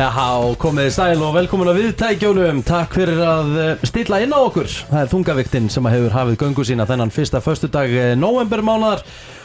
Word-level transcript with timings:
Já, 0.00 0.08
komið 0.56 0.86
þið 0.86 0.92
sæl 0.94 1.22
og 1.26 1.34
velkomin 1.34 1.68
að 1.68 1.78
viðtækjónum 1.82 2.60
Takk 2.64 2.94
fyrir 2.96 3.18
að 3.20 3.50
eh, 3.60 3.82
stilla 3.84 4.20
inn 4.24 4.32
á 4.32 4.40
okkur. 4.40 4.70
Það 4.88 5.02
er 5.02 5.10
þungaviktinn 5.10 5.66
sem 5.68 5.88
hefur 5.92 6.14
hafið 6.14 6.38
göngu 6.40 6.64
sína 6.64 6.86
þennan 6.88 7.12
fyrsta 7.12 7.42
föstudag 7.44 7.92
novembermánaðar 8.16 9.04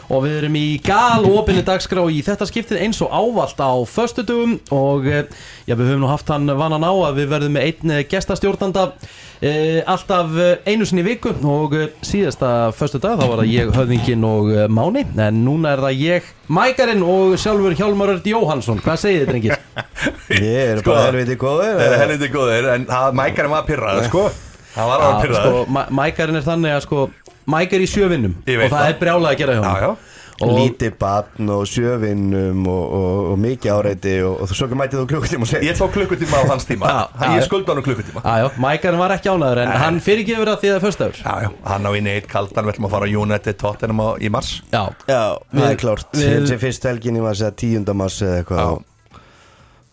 og 0.10 0.24
við 0.26 0.38
erum 0.42 0.58
í 0.60 0.66
gal 0.86 1.26
opinni 1.26 1.64
dagskrá 1.66 2.04
í 2.14 2.22
þetta 2.26 2.48
skiptið 2.50 2.82
eins 2.86 3.02
og 3.02 3.14
ávalt 3.16 3.60
á 3.62 3.74
föstudugum 3.90 4.58
og 4.76 5.08
eh, 5.10 5.26
já, 5.66 5.74
við 5.74 5.90
höfum 5.92 6.04
nú 6.06 6.12
haft 6.12 6.30
hann 6.30 6.46
vanan 6.46 6.86
á 6.86 6.94
að 6.94 7.22
við 7.22 7.32
verðum 7.34 7.58
með 7.58 7.68
einn 7.72 7.96
eh, 7.96 8.04
gestastjórnanda 8.12 8.86
e, 9.42 9.54
alltaf 9.82 10.32
einu 10.66 10.86
sinni 10.88 11.04
í 11.04 11.08
viku. 11.10 11.34
Og 11.46 11.76
síðasta 12.06 12.72
föstudag 12.78 13.20
þá 13.20 13.26
var 13.26 13.42
það 13.44 13.52
ég, 13.52 13.74
höfðingin 13.76 14.26
og 14.28 14.54
Máni. 14.72 15.06
En 15.18 15.44
núna 15.46 15.76
er 15.76 15.84
það 15.88 16.02
ég, 16.06 16.32
Mækarinn 16.54 17.04
og 17.06 17.36
sjálfur 17.42 17.74
Hjálmar 17.78 18.12
Örd 18.16 18.28
Jóhansson 18.30 18.78
Hvað 18.86 19.00
segir 19.02 19.24
þið, 19.24 19.30
drengir? 19.32 19.56
Ég 20.46 20.60
er 20.76 20.82
Sko, 20.84 20.92
bara 20.94 21.08
helviti 21.10 21.38
góður 21.42 21.82
er 21.82 21.96
helviti 22.04 22.30
góðir 22.34 22.68
En 22.76 22.86
mækarinn 23.18 23.54
var 23.56 23.66
pyrraður 23.66 24.10
sko. 24.12 24.26
Það 24.76 24.92
var 24.92 25.06
alveg 25.08 25.16
Já, 25.16 25.24
pyrraður 25.24 25.56
sko, 25.56 25.86
Mækarinn 25.98 26.40
er 26.40 26.46
þannig 26.46 26.76
að 26.76 26.84
sko 26.86 27.08
Mæk 27.56 27.74
er 27.78 27.86
í 27.86 27.88
sjövinnum 27.90 28.38
og 28.42 28.48
það 28.64 28.72
það. 28.74 28.88
er 28.90 28.96
brjálað 29.02 29.32
að 29.32 29.42
gera 29.42 29.56
hjá 29.56 29.62
Já, 29.66 29.72
hann 29.86 29.98
Lítið 30.42 30.96
batn 31.00 31.50
og 31.56 31.64
sjövinnum 31.70 32.66
og, 32.68 32.86
og, 32.98 33.20
og 33.32 33.38
mikið 33.40 33.72
áreiti 33.72 34.16
og, 34.28 34.42
og 34.44 34.52
svo 34.52 34.68
mætið 34.68 35.00
þú 35.02 35.06
klukkutíma 35.14 35.48
og 35.48 35.52
segja 35.52 35.70
Ég 35.72 35.78
tók 35.80 35.94
klukkutíma 35.96 36.42
á 36.42 36.44
hans 36.52 36.68
tíma. 36.68 36.90
Já, 36.92 37.04
já, 37.22 37.30
Ég 37.38 37.46
skulda 37.48 37.72
hann 37.76 37.86
klukkutíma. 37.86 38.24
Já, 38.26 38.34
já, 38.44 38.50
Mækarinn 38.66 39.00
var 39.00 39.16
ekki 39.16 39.32
ánæður 39.32 39.62
en 39.64 39.72
hann 39.86 40.02
fyrirgefur 40.04 40.52
það 40.52 40.60
því 40.64 40.72
það 40.72 40.80
er 40.80 40.86
föstaður 40.88 41.22
Já, 41.22 41.34
já. 41.46 41.50
Hann 41.72 41.88
á 41.88 41.92
inn 41.96 42.10
eitt 42.12 42.28
kaldan 42.32 42.66
Við 42.68 42.76
ætlum 42.76 42.90
að 42.90 42.96
fara 42.98 43.08
á 43.08 43.16
United 43.22 43.60
Tottenham 43.62 44.04
á- 44.04 44.20
í 44.20 44.32
mars. 44.34 44.52
Já, 44.74 44.84
Já, 45.08 45.24
það 45.56 45.70
er 45.70 45.80
klárt. 45.86 46.20
Sem 46.20 46.60
fyrst 46.60 46.90
að 46.92 47.00
segja 47.06 47.56
10. 47.56 47.94
mars 47.96 48.20
eða 48.22 48.42
eitthvað 48.44 48.60
Já. 48.60 48.68
og 48.76 48.84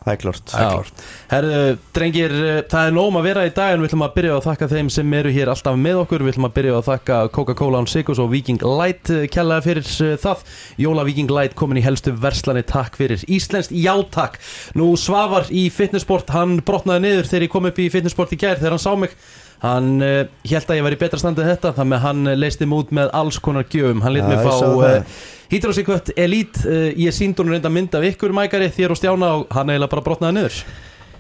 Það 0.03 0.13
er 0.13 0.19
klárt. 0.19 0.45
Það 0.51 0.63
er 0.63 0.67
já. 0.67 0.73
klárt. 0.75 1.03
Herðu, 1.31 1.59
drengir, 1.95 2.33
eh, 2.33 2.63
það 2.73 2.89
er 2.89 2.95
nóg 2.97 3.11
um 3.13 3.19
að 3.21 3.27
vera 3.29 3.45
í 3.47 3.53
dag 3.55 3.73
en 3.73 3.83
við 3.83 3.91
ætlum 3.91 4.05
að 4.07 4.15
byrja 4.17 4.33
að 4.35 4.47
þakka 4.49 4.69
þeim 4.73 4.91
sem 4.91 5.15
eru 5.19 5.35
hér 5.37 5.53
alltaf 5.53 5.79
með 5.79 6.01
okkur. 6.03 6.25
Við 6.27 6.35
ætlum 6.35 6.49
að 6.49 6.57
byrja 6.57 6.79
að 6.79 6.89
þakka 6.89 7.19
Coca-Cola 7.37 7.83
on 7.83 7.89
Sigurs 7.91 8.23
og 8.23 8.33
Viking 8.33 8.65
Light 8.67 9.13
eh, 9.15 9.29
kærlega 9.31 9.67
fyrir 9.69 9.93
eh, 10.09 10.17
það. 10.23 10.43
Jóla 10.83 11.07
Viking 11.07 11.31
Light 11.31 11.55
komin 11.59 11.79
í 11.79 11.85
helstu 11.87 12.17
verslani, 12.19 12.65
takk 12.67 12.99
fyrir. 12.99 13.23
Íslenskt, 13.31 13.75
já 13.77 13.95
takk 14.11 14.41
Nú 14.79 14.93
Svavar 14.99 15.47
í 15.55 15.69
fitnessport, 15.73 16.33
hann 16.35 16.59
brotnaði 16.67 17.07
niður 17.07 17.31
þegar 17.31 17.47
ég 17.47 17.55
kom 17.55 17.71
upp 17.71 17.79
í 17.79 17.91
fitnessport 17.93 18.35
í 18.35 18.41
gær 18.41 18.59
þegar 18.59 18.77
hann 18.77 18.83
sá 18.83 18.93
mig 18.99 19.15
Hann 19.63 20.03
uh, 20.03 20.25
held 20.51 20.71
að 20.73 20.81
ég 20.81 20.87
var 20.89 20.97
í 20.97 20.99
betra 20.99 21.21
standið 21.23 21.53
þetta 21.53 21.71
þannig 21.77 22.01
að 22.01 22.07
hann 22.09 22.31
eh, 22.33 22.39
leysti 22.39 22.67
mig 22.67 22.83
út 22.83 22.95
með 22.99 23.13
alls 23.15 23.39
konar 23.39 23.69
gjöfum. 23.71 24.03
Hann 24.03 24.17
lit 24.17 24.27
mig 24.27 24.35
ég 24.35 24.43
fá 24.43 24.57
sá 24.59 24.67
uh, 24.67 26.17
Elite 26.19 26.65
uh, 26.67 26.89
Ég 26.99 27.15
sínd 27.15 27.39
hún 27.39 27.53
reynda 27.55 27.71
mynd 27.71 27.95
af 27.95 28.07
ykkur 28.11 28.35
mækari 28.35 28.73
þér 28.75 28.97
og 28.97 28.99
Stjána 28.99 29.37
og 29.39 29.53
hann 29.55 29.71
eiginlega 29.71 29.95
bara 29.95 30.05
brotnaði 30.09 30.41
niður. 30.41 30.65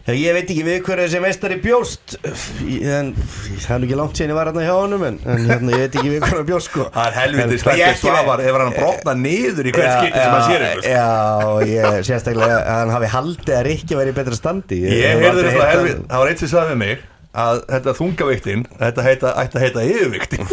Ég 0.03 0.35
veit 0.35 0.49
ekki 0.51 0.65
við 0.67 0.81
hverju 0.83 1.05
þessi 1.05 1.19
meistari 1.23 1.57
bjóst. 1.63 2.17
En 2.27 3.13
það 3.15 3.69
er 3.77 3.79
nú 3.79 3.87
ekki 3.87 3.99
langt 4.01 4.19
síðan 4.19 4.33
ég 4.33 4.39
var 4.41 4.51
hérna 4.51 4.65
hjá 4.67 4.73
honum 4.75 5.05
en, 5.07 5.21
en 5.23 5.47
hérna, 5.47 5.77
ég 5.77 5.85
veit 5.85 6.01
ekki 6.01 6.11
við 6.17 6.27
hverju 6.27 6.47
bjóst 6.49 6.73
sko. 6.73 6.89
Það 6.97 7.07
er 7.07 7.17
helviti 7.21 7.61
ekki 7.61 7.93
Svavar 8.01 8.43
Ef 8.43 8.59
hann 8.59 8.75
brotna 8.75 9.15
niður 9.21 9.71
í 9.71 9.77
hvert 9.77 9.95
skipti 10.01 10.19
sem 10.19 10.35
hann 10.35 10.45
sér 10.49 10.67
ykkur 10.67 10.83
sko. 10.83 10.97
Já, 10.97 11.71
ég 11.71 12.11
sérstaklega 12.11 12.59
að 12.59 12.81
hann 12.81 12.95
hafi 12.97 13.15
haldið 13.15 13.57
að 13.61 13.65
Rikki 13.71 14.03
væri 14.03 14.11
í 14.17 14.19
betra 14.19 14.43
standi. 14.43 14.83
Ég 14.91 15.27
aldrei 15.31 15.55
þetta 15.55 15.73
helviti 15.77 16.07
Það 16.11 16.25
var 16.25 16.35
eitt 16.35 16.43
sem 16.43 16.55
sagði 16.57 16.75
við 16.75 16.83
mig 16.83 17.09
að 17.33 17.63
þetta 17.71 17.95
þungaviktin 17.97 18.67
þetta 18.79 19.05
ætti 19.41 19.59
að 19.59 19.65
heita 19.65 19.85
yfirviktin 19.89 20.51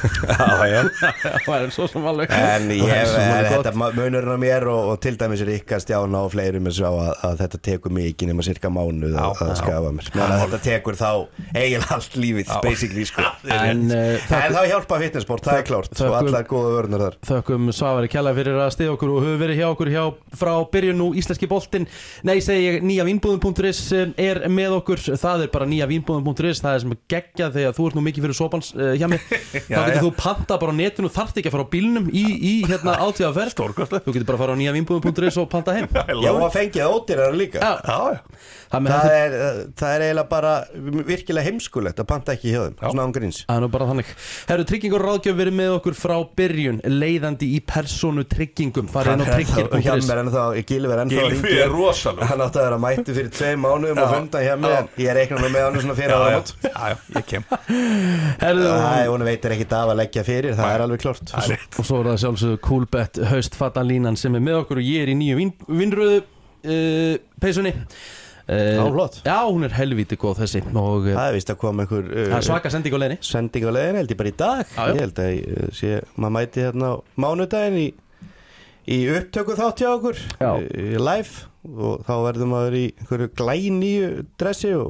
Já, 0.00 0.66
já. 0.70 0.80
Það 1.46 1.56
er 1.56 1.72
svo 1.74 1.86
sem 1.90 2.06
alveg. 2.10 2.32
En 2.34 2.70
ég 2.74 3.10
Það 3.10 3.48
þetta 3.50 3.72
munurinn 3.78 4.34
á 4.34 4.38
mér 4.40 4.66
og, 4.70 4.92
og 4.92 5.00
til 5.02 5.16
dæmis 5.20 5.42
er 5.44 5.52
ykkar 5.56 5.82
stjána 5.82 6.22
og 6.26 6.32
fleirum 6.34 6.68
og 6.70 6.80
að, 6.90 7.10
að 7.26 7.36
þetta 7.42 7.60
tekur 7.70 7.94
mikið 7.96 8.30
nema 8.30 8.46
cirka 8.46 8.70
mánuð 8.72 9.16
að, 9.20 9.42
að 9.46 9.52
skafa 9.60 9.92
mér. 9.96 10.10
Að 10.20 10.36
þetta 10.44 10.60
tekur 10.66 10.98
þá 11.00 11.10
eiginlega 11.54 11.96
allt 11.96 12.18
lífið, 12.20 12.52
basically 12.64 13.06
sko. 13.08 13.26
En 13.60 13.86
uh, 13.92 14.36
En 14.40 14.54
þá 14.54 14.62
hjálpa 14.70 15.00
fitnessport, 15.02 15.44
það 15.46 15.60
er 15.60 15.66
klárt 15.68 15.94
þökkum- 15.96 16.10
og 16.10 16.18
allar 16.20 16.46
góða 16.48 16.72
vörnur 16.76 17.04
þar. 17.06 17.18
þökkum 17.30 17.70
Svavari 17.74 18.10
kjalla 18.12 18.32
fyrir 18.36 18.60
að 18.62 18.72
stiða 18.76 18.94
okkur 18.94 19.12
og 19.14 19.24
höfum 19.24 19.40
verið 19.42 19.60
hjá 19.60 19.66
okkur 19.70 19.90
hjá 19.92 20.02
frá 20.40 20.52
byrjun 20.72 21.00
nú 21.00 21.08
Íslenski 21.18 21.48
boltinn. 21.50 21.88
Nei, 22.26 22.38
segi 22.44 22.66
ég, 22.66 22.78
nýja 22.86 23.06
vínbúðum.is 23.08 23.82
er 24.20 24.42
með 24.52 24.78
okkur. 24.80 25.02
Það 25.20 25.46
er 25.46 25.52
bara 25.52 25.68
nýja 25.70 25.88
vínbúðum.is 25.90 26.62
Það 26.62 26.76
er 26.76 26.84
sem 26.84 26.96
geggjað 27.10 27.56
þegar 27.58 27.76
þú 27.76 27.88
ert 27.88 27.98
nú 27.98 28.04
mikið 28.06 28.26
fyrir 28.26 28.38
sopans 28.38 28.70
uh, 28.76 28.92
hjá 28.98 29.06
mig 29.10 29.24
Já, 29.72 29.80
getur 29.96 30.06
þú 30.08 30.12
panta 30.20 30.58
bara 30.62 30.72
á 30.72 30.76
netinu 30.80 31.10
þarft 31.12 31.40
ekki 31.40 31.50
að 31.50 31.54
fara 31.56 31.66
á 31.66 31.72
bílnum 31.74 32.08
í, 32.10 32.24
í 32.24 32.54
hérna 32.70 32.94
átíðaferð. 33.06 33.54
Þú 33.56 34.14
getur 34.14 34.26
bara 34.28 34.38
að 34.38 34.42
fara 34.44 34.54
á 34.54 34.58
nýja 34.60 34.74
vínbúðum.is 34.76 35.38
og 35.42 35.48
panta 35.52 35.74
heim. 35.76 35.88
Já, 36.24 36.30
og 36.32 36.42
að 36.46 36.54
fengið 36.56 36.80
það 36.84 36.96
ódýrar 36.96 37.36
líka. 37.38 37.58
Já, 37.60 37.72
Já, 37.90 38.20
það 38.70 38.84
með 38.86 38.90
Það 39.00 39.14
er, 39.20 39.34
uh, 39.40 39.60
það 39.80 39.94
er 39.96 40.04
eiginlega 40.06 40.28
bara 40.30 40.52
virkilega 41.10 41.46
heimskulegt 41.48 42.00
að 42.02 42.08
panta 42.10 42.34
ekki 42.36 42.52
hjá 42.54 42.60
þeim 42.66 42.76
Svona 42.80 43.06
án 43.06 43.14
gríns. 43.16 43.40
Það 43.48 43.56
er 43.56 43.64
nú 43.64 43.70
bara 43.74 43.88
þannig. 43.90 44.10
Herru, 44.50 44.66
tryggingur 44.70 45.04
ráðgjöf 45.04 45.38
verið 45.40 45.56
með 45.60 45.72
okkur 45.78 45.96
frá 45.98 46.14
byrjun 46.40 46.80
Leiðandi 46.86 47.48
í 47.56 47.60
persónu 47.66 48.24
tryggingum 48.30 48.90
Farið 48.92 49.16
inn 49.16 49.24
á 49.24 49.34
tryggir.is 49.34 50.08
mér 50.10 50.22
ennþá, 50.24 50.44
Gilvi 50.68 50.94
er 50.94 51.02
ennþá 51.04 51.18
að 51.24 51.30
Gylfi 51.30 51.40
hringja. 51.40 51.64
er 51.66 51.74
rosalug 51.74 52.30
Hann 52.30 52.44
átti 52.44 52.60
að 52.60 52.66
vera 52.68 52.78
mætti 52.84 53.16
fyrir 53.16 53.32
tvei 53.34 53.52
mánuðum 53.60 54.00
og 54.00 54.06
Já. 54.06 54.14
funda 54.14 54.42
hjá 54.44 54.52
mér. 54.60 54.76
En 54.80 54.88
Ég 55.00 55.10
er 55.10 55.18
reiknað 55.20 55.46
með 55.50 55.64
hann 55.66 55.80
svona 55.80 55.96
fyrir 55.98 56.14
já, 56.20 56.88
ég 57.16 57.26
kem. 57.30 57.46
Herru, 58.40 58.66
Það 58.70 59.00
er 59.00 59.10
hún 59.10 59.24
veitir 59.26 59.54
ekkit 59.56 59.74
af 59.80 59.92
að 59.92 60.00
leggja 60.02 60.24
fyrir, 60.26 60.56
það 60.58 60.74
er 60.74 60.84
alveg 60.84 61.04
er 61.04 61.52
rétt. 61.54 61.78
og 61.80 61.86
svo 61.88 62.00
er 62.00 62.08
það 62.10 62.18
sjálfsögðu 62.24 62.60
Coolbet 62.66 63.20
haustfatalínan 63.30 64.18
sem 64.20 64.36
er 64.38 64.44
með 64.44 64.58
okkur 64.62 64.80
og 64.82 64.88
ég 64.90 65.04
er 65.04 65.12
í 65.12 65.16
nýju 65.18 65.38
vín, 65.38 65.52
vinnröðu 65.68 66.18
uh, 66.20 67.14
peysunni 67.42 67.72
uh, 67.74 68.50
Já, 68.50 68.84
flott. 68.90 69.20
Já, 69.24 69.36
hún 69.46 69.66
er 69.68 69.76
helvíti 69.78 70.18
góð 70.20 70.42
þessi 70.42 70.62
og 70.70 71.08
uh, 71.08 71.14
Það 71.14 71.24
er 71.26 71.38
vist 71.38 71.52
að 71.54 71.60
koma 71.62 71.86
einhver 71.86 72.12
er 72.12 72.34
uh, 72.34 72.42
svaka 72.44 72.72
sending 72.72 72.96
á 72.96 72.98
leiðinni 73.02 73.18
sending 73.30 73.66
á 73.66 73.72
leiðin, 73.76 74.00
held 74.00 74.14
ég 74.14 74.20
bara 74.20 74.32
í 74.32 74.36
dag 74.44 74.62
Já. 74.76 74.82
Ég 74.90 75.02
held 75.04 75.22
að 75.24 75.32
ég 75.34 75.50
uh, 75.56 75.72
sé, 75.80 75.92
maður 76.16 76.36
mæti 76.38 76.66
hérna 76.66 76.92
á 76.92 76.94
mánudaginn 77.24 77.80
í, 77.80 77.88
í 78.90 79.00
upptöku 79.16 79.58
þátt 79.58 79.84
hjá 79.84 79.90
okkur 79.94 80.22
live 81.00 81.48
og 81.70 82.06
þá 82.06 82.14
verðum 82.24 82.54
maður 82.54 82.78
í 82.78 82.86
einhverju 83.02 83.32
glænýju 83.36 84.08
dressi 84.40 84.72
og, 84.76 84.88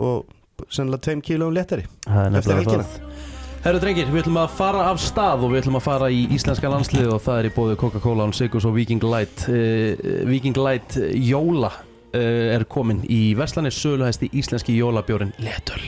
og 0.60 0.70
sennilega 0.70 1.06
tveim 1.08 1.22
Það 1.24 2.20
er 2.20 2.38
Eftir 2.38 2.54
nefnilega 2.54 2.60
helgina. 2.60 2.86
það 2.86 3.29
Herru 3.60 3.76
drengir, 3.76 4.08
við 4.08 4.22
ætlum 4.22 4.38
að 4.40 4.52
fara 4.56 4.86
af 4.88 5.00
stað 5.04 5.42
og 5.44 5.50
við 5.52 5.58
ætlum 5.60 5.74
að 5.76 5.82
fara 5.84 6.06
í 6.08 6.22
íslenska 6.32 6.68
landslið 6.72 7.10
og 7.12 7.18
það 7.20 7.40
er 7.42 7.48
í 7.50 7.52
bóði 7.52 7.74
Coca-Cola, 7.82 8.24
on 8.24 8.32
Sigurs 8.32 8.64
og 8.64 8.72
Viking 8.72 9.04
Light. 9.04 9.42
Uh, 9.52 10.00
Viking 10.24 10.56
Light 10.56 10.96
Jóla 11.12 11.68
uh, 11.68 12.16
er 12.54 12.64
komin 12.72 13.02
í 13.04 13.34
Verslanir 13.36 13.76
söluhæsti 13.76 14.30
íslenski 14.32 14.78
jólabjórin 14.78 15.34
Letöl. 15.44 15.84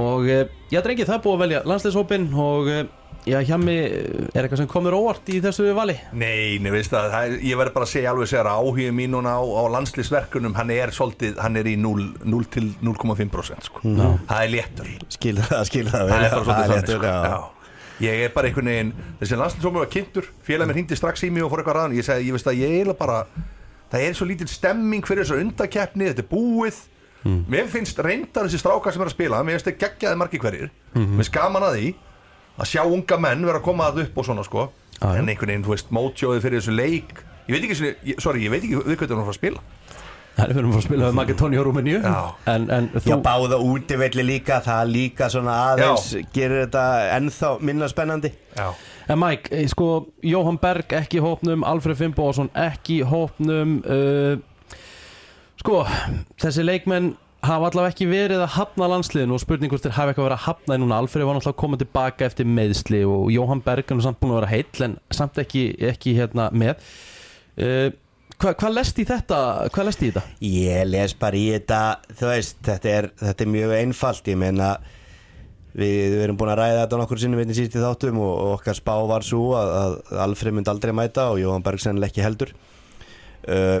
Og 0.00 0.30
uh, 0.32 0.48
já 0.72 0.80
drengir, 0.80 1.04
það 1.04 1.18
er 1.18 1.22
búið 1.26 1.36
að 1.36 1.44
velja 1.44 1.60
landsliðshópin 1.68 2.26
og 2.32 2.72
já, 3.26 3.38
hjá 3.44 3.56
mig 3.60 3.78
er 4.34 4.44
eitthvað 4.44 4.60
sem 4.62 4.68
komur 4.70 4.94
óvart 4.96 5.28
í 5.32 5.40
þessu 5.44 5.66
vali. 5.76 5.96
Nei, 6.12 6.58
nei, 6.62 6.70
veist 6.74 6.92
það, 6.92 7.10
það 7.12 7.26
er, 7.28 7.36
ég 7.48 7.60
verður 7.60 7.74
bara 7.76 7.88
að 7.88 7.92
segja 7.92 8.12
alveg 8.12 8.30
segja 8.30 8.44
að 8.44 8.62
áhugum 8.62 8.98
mín 9.00 9.14
núna 9.16 9.34
á, 9.36 9.42
á 9.42 9.62
landslýsverkunum 9.74 10.56
hann 10.58 10.72
er 10.74 10.94
svolítið, 10.94 11.36
hann 11.42 11.56
er 11.60 11.68
í 11.68 11.76
0, 11.80 12.08
0 12.24 12.48
til 12.54 12.66
0,5% 12.84 13.68
sko. 13.70 13.82
það 13.84 14.40
er 14.44 14.50
léttur. 14.54 14.90
Skilur 15.18 15.48
það, 15.50 15.62
skilur 15.72 15.94
það. 15.94 16.08
Það 16.08 16.14
vel 16.14 16.24
er 16.24 16.34
bara 16.34 16.44
svolítið 16.44 16.58
Það 16.58 16.68
þannig 16.68 16.76
léttur, 16.78 16.98
sko. 16.98 17.14
já. 17.32 17.54
Ég 17.98 18.20
er 18.28 18.34
bara 18.34 18.46
einhvern 18.46 18.68
veginn 18.70 18.90
þessi 19.18 19.36
landslýsómi 19.40 19.80
var 19.82 19.88
kynntur, 19.90 20.26
félag 20.46 20.68
mér 20.70 20.76
hindi 20.78 20.96
strax 20.98 21.24
í 21.26 21.30
mig 21.34 21.42
og 21.42 21.50
fór 21.50 21.64
eitthvað 21.64 21.78
ræðan, 21.80 21.96
ég 21.98 22.06
segi, 22.06 22.28
ég 22.28 22.36
veist 22.36 22.46
að 22.46 22.60
ég 22.60 22.74
eiginlega 22.76 23.00
bara 23.00 23.16
það 23.90 24.04
er 24.06 24.14
svo 24.14 24.28
lítil 24.28 24.46
stemming 24.52 25.02
fyrir 25.08 25.24
þessar 25.26 25.42
undakeppni, 25.42 26.06
þetta 26.12 26.22
er 26.22 26.28
búið. 26.30 26.78
Mér 27.50 27.66
finnst 27.72 27.98
reyndar 27.98 28.46
þessi 28.46 28.60
strákar 28.62 28.94
sem 28.94 29.02
er 29.02 29.10
að 29.10 29.16
spila 29.16 29.40
mér 29.42 29.56
finnst 29.58 29.66
þetta 29.72 29.82
geggjaði 29.88 30.20
margi 30.20 30.38
hverjir. 30.44 30.70
Mér 30.94 31.16
finnst 31.18 31.34
gaman 31.34 31.66
að 31.66 31.74
því 31.74 31.88
að 32.58 32.70
sjá 32.72 32.82
unga 32.84 33.18
menn 33.22 33.46
vera 33.46 33.60
að 33.62 33.66
koma 33.68 33.88
að 33.88 34.04
upp 34.06 34.20
og 34.20 34.28
svona 34.28 34.44
sko 34.46 34.68
já. 34.98 35.08
en 35.14 35.28
einhvern 35.28 35.52
veginn, 35.52 35.66
þú 35.66 35.74
veist, 35.74 35.90
mótjóði 35.94 36.44
fyrir 36.44 36.62
þessu 36.62 36.76
leik 36.76 37.20
ég 37.48 37.54
veit 37.54 37.64
ekki, 37.64 37.78
sinni, 37.78 37.92
ég, 38.12 38.22
sorry, 38.22 38.44
ég 38.44 38.54
veit 38.54 38.64
ekki 38.64 38.80
við 38.82 38.96
hvað 38.98 39.06
það 39.06 39.14
er 39.14 39.22
að 39.22 39.28
fara 39.28 39.36
að 39.36 39.42
spila 39.42 39.66
Það 40.38 40.52
er 40.52 40.54
fyrir 40.54 40.68
að 40.70 40.84
spila 40.84 41.06
við 41.08 41.16
Makedóni 41.18 41.58
og 41.58 41.64
Rúmeníu 41.66 41.98
Já. 41.98 42.18
en, 42.52 42.66
en 42.70 42.84
þú 42.94 43.10
Já, 43.10 43.16
báða 43.24 43.56
útivelli 43.58 44.22
líka, 44.22 44.60
það 44.62 44.92
líka 44.92 45.26
svona 45.34 45.56
aðeins 45.72 46.12
Já. 46.14 46.20
gerir 46.36 46.60
þetta 46.62 46.84
ennþá 47.16 47.50
minna 47.66 47.88
spennandi 47.90 48.30
Já, 48.54 48.68
En 49.08 49.18
Mike, 49.18 49.50
eh, 49.56 49.64
sko, 49.72 49.88
Jóhann 50.22 50.60
Berg 50.62 50.94
ekki 50.94 51.18
í 51.18 51.24
hópnum, 51.24 51.64
Alfred 51.66 51.98
Fimboðsson 51.98 52.52
ekki 52.54 53.00
í 53.00 53.08
hópnum 53.08 53.80
uh, 53.82 54.36
Sko, 55.58 55.80
þessi 56.38 56.62
leikmenn 56.62 57.16
hafa 57.44 57.68
allavega 57.68 57.92
ekki 57.92 58.08
verið 58.10 58.42
að 58.42 58.54
hafna 58.56 58.88
landsliðinu 58.90 59.36
og 59.36 59.42
spurning 59.42 59.70
hvort 59.70 59.84
þeir 59.84 59.94
hafa 59.94 60.12
eitthvað 60.12 60.26
verið 60.26 60.38
að 60.38 60.46
hafna 60.48 60.78
í 60.78 60.82
núna 60.82 60.98
Alfred 60.98 61.26
var 61.28 61.38
náttúrulega 61.38 61.60
koma 61.62 61.78
tilbaka 61.78 62.26
eftir 62.26 62.48
meðsli 62.50 63.04
og 63.06 63.30
Jóhann 63.30 63.62
Berg 63.64 63.86
er 63.86 63.98
nú 63.98 64.04
samt 64.04 64.18
búin 64.18 64.34
að 64.34 64.40
vera 64.40 64.50
heill 64.50 64.84
en 64.88 64.98
samt 65.14 65.38
ekki, 65.38 65.64
ekki 65.92 66.16
hérna 66.18 66.48
með 66.50 66.82
uh, 67.62 67.88
Hvað 68.38 68.54
hva 68.60 68.68
lest 68.70 68.98
í 69.02 69.02
þetta? 69.02 69.38
Hvað 69.74 69.86
lest 69.88 70.02
í 70.04 70.08
þetta? 70.12 70.20
Ég 70.46 70.84
les 70.86 71.14
bara 71.18 71.34
í 71.34 71.48
þetta, 71.56 71.78
þú 72.20 72.28
veist, 72.28 72.58
þetta 72.68 72.90
er, 72.92 73.08
þetta 73.18 73.42
er 73.42 73.50
mjög 73.50 73.72
einfalt, 73.80 74.30
ég 74.30 74.38
meina 74.38 74.68
við, 75.72 75.96
við 76.12 76.22
erum 76.22 76.38
búin 76.38 76.52
að 76.52 76.60
ræða 76.60 76.84
þetta 76.84 77.00
nokkur 77.00 77.22
sinnum 77.22 77.42
einnig 77.42 77.58
í 77.58 77.66
þáttum 77.72 78.20
og, 78.22 78.30
og 78.30 78.52
okkar 78.60 78.78
spá 78.78 78.92
var 79.10 79.26
svo 79.26 79.42
að, 79.58 79.72
að 79.82 80.22
Alfred 80.28 80.54
myndi 80.54 80.70
aldrei 80.70 80.94
mæta 80.94 81.26
og 81.32 81.40
Jóhann 81.42 81.66
Bergsen 81.66 81.98
ekki 82.06 82.22
heldur 82.22 82.54
uh, 82.54 83.80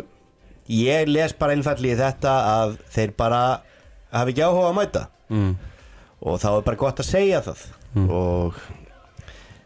ég 0.68 1.08
les 1.08 1.32
bara 1.38 1.54
einfalli 1.56 1.92
í 1.94 1.98
þetta 1.98 2.32
að 2.62 2.74
þeir 2.94 3.14
bara 3.18 3.42
hafi 4.12 4.34
ekki 4.34 4.44
áhuga 4.44 4.70
að 4.70 4.76
mæta 4.78 5.04
mm. 5.32 5.52
og 6.28 6.40
þá 6.42 6.48
er 6.54 6.66
bara 6.66 6.80
gott 6.82 7.02
að 7.02 7.08
segja 7.10 7.42
það 7.46 7.62
og 8.12 8.58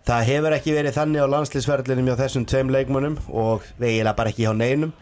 það 0.07 0.29
hefur 0.31 0.57
ekki 0.57 0.75
verið 0.77 0.97
þannig 0.99 1.25
á 1.27 1.33
landslýsverðlinum 1.35 2.11
hjá 2.11 2.21
þessum 2.23 2.47
tveim 2.51 2.71
leikmönnum 2.75 3.17
og 3.29 3.67
eiginlega 3.81 4.17
bara 4.19 4.33
ekki 4.33 4.47
hjá 4.47 4.55
neinum 4.57 4.93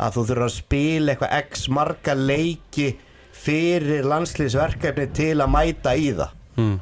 að 0.00 0.16
þú 0.16 0.26
þurfa 0.30 0.48
að 0.48 0.56
spila 0.56 1.12
eitthvað 1.14 1.38
x 1.44 1.64
marga 1.72 2.14
leiki 2.16 2.90
fyrir 3.40 4.04
landslýsverkefni 4.08 5.08
til 5.16 5.34
að 5.40 5.52
mæta 5.56 5.96
í 5.96 6.12
það 6.16 6.36
Mm. 6.60 6.80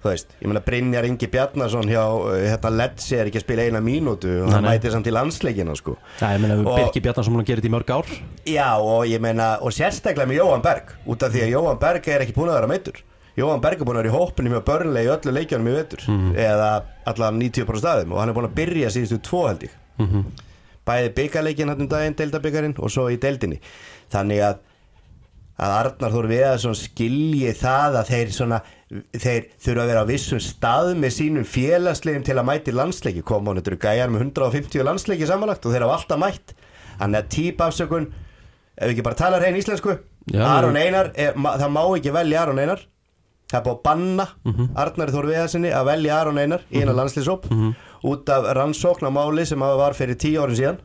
Þú 0.00 0.08
veist, 0.08 0.32
ég 0.40 0.48
meina 0.48 0.62
Brynjar 0.64 1.06
Ingi 1.08 1.28
Bjarnason 1.32 1.90
hjá 1.92 2.00
uh, 2.02 2.30
hérna 2.40 2.72
Letsi 2.72 3.18
er 3.18 3.28
ekki 3.28 3.42
að 3.42 3.44
spila 3.44 3.66
eina 3.68 3.82
mínútu 3.84 4.32
og 4.46 4.54
hann 4.54 4.64
mætir 4.64 4.94
samt 4.94 5.10
í 5.10 5.14
landsleikina 5.14 5.76
sko. 5.76 5.98
Já, 6.20 6.30
ég 6.34 6.42
meina, 6.44 6.56
Birki 6.64 7.02
Bjarnarsson 7.04 7.36
múin 7.36 7.44
að 7.44 7.52
gera 7.52 7.62
þetta 7.62 7.70
í 7.70 7.74
mörg 7.76 7.94
ár. 7.94 8.16
Já 8.48 8.68
og 8.80 9.04
ég 9.10 9.22
meina 9.22 9.52
og 9.60 9.76
sérstaklega 9.76 10.30
með 10.30 10.40
Jóhann 10.40 10.64
Berg 10.64 10.94
út 11.04 11.26
af 11.26 11.34
því 11.34 11.44
að 11.46 11.54
Jóhann 11.54 11.80
Berg 11.84 12.10
er 12.14 12.24
ekki 12.26 12.36
búin 12.36 12.52
að 12.52 12.60
vera 12.62 12.70
meittur 12.72 13.02
Jóhann 13.38 13.62
Berg 13.62 13.80
er 13.80 13.86
búin 13.86 13.98
að 13.98 14.02
vera 14.04 14.10
í 14.10 14.16
hópinni 14.16 14.50
með 14.52 14.64
börnlega 14.66 15.06
í 15.06 15.12
öllu 15.14 15.34
leikjunum 15.36 15.68
í 15.70 15.74
vetur 15.76 16.06
eða 16.34 16.70
allan 17.08 17.38
90% 17.40 17.82
staðum 17.82 18.14
og 18.14 18.20
hann 18.20 18.32
er 18.32 18.36
búin 18.36 18.48
að 18.48 18.56
byrja 18.58 18.90
síðustu 18.94 19.20
tvo 19.28 19.44
held 19.46 19.68
ég. 19.68 19.76
Bæði 20.88 21.12
byggarleikin 21.20 21.70
hann 21.70 21.84
um 21.84 21.88
daginn, 21.90 22.16
deildabyggarinn 22.18 22.74
og 22.80 22.90
svo 22.90 23.06
í 23.12 23.20
deildinni. 23.22 23.60
Þannig 24.10 24.42
að 24.48 24.58
að 25.60 25.74
Arnar 25.76 26.14
Þór 26.14 26.28
Viðarsson 26.30 26.76
skilji 26.78 27.50
það 27.60 27.98
að 28.00 28.12
þeir 28.14 28.30
svona 28.32 28.60
þeir 28.90 29.44
þurfa 29.62 29.84
að 29.84 29.90
vera 29.92 30.02
á 30.02 30.10
vissum 30.10 30.40
stað 30.42 30.92
með 30.98 31.12
sínum 31.14 31.44
félagslegum 31.46 32.24
til 32.26 32.36
að 32.40 32.48
mæti 32.48 32.74
landsleiki. 32.74 33.22
Koma 33.26 33.52
hann, 33.52 33.60
þetta 33.60 33.70
eru 33.72 33.80
gæjar 33.84 34.10
með 34.10 34.24
150 34.26 34.86
landsleiki 34.88 35.28
samanlagt 35.30 35.66
og 35.68 35.74
þeir 35.74 35.86
hafa 35.86 35.98
alltaf 36.00 36.20
mætt. 36.24 36.54
Hann 37.00 37.14
er 37.14 37.28
típafsökun 37.30 38.08
ef 38.10 38.86
við 38.88 38.94
ekki 38.96 39.04
bara 39.06 39.18
tala 39.20 39.38
hrein 39.40 39.58
íslensku 39.60 39.98
Já, 40.30 40.42
Aron. 40.46 40.76
Einar, 40.76 41.12
er, 41.14 41.36
ma, 41.38 41.54
það 41.60 41.70
má 41.74 41.82
ekki 41.96 42.12
velja 42.14 42.42
Aron 42.42 42.58
Einar. 42.62 42.82
Það 43.50 43.58
er 43.60 43.64
búið 43.66 43.76
að 43.78 43.82
banna 43.86 44.26
Arnar 44.78 45.10
Þór 45.10 45.26
Viðarssoni 45.30 45.70
að 45.74 45.88
velja 45.88 46.18
Aron 46.20 46.38
Einar 46.38 46.60
í 46.70 46.82
eina 46.84 46.92
landslýsóp 46.94 47.48
út 48.06 48.30
af 48.30 48.46
rannsókn 48.56 49.08
á 49.08 49.10
máli 49.10 49.42
sem 49.46 49.60
hafa 49.64 49.78
var 49.80 49.96
fyrir 49.98 50.18
tíu 50.22 50.42
árin 50.44 50.58
síðan. 50.58 50.78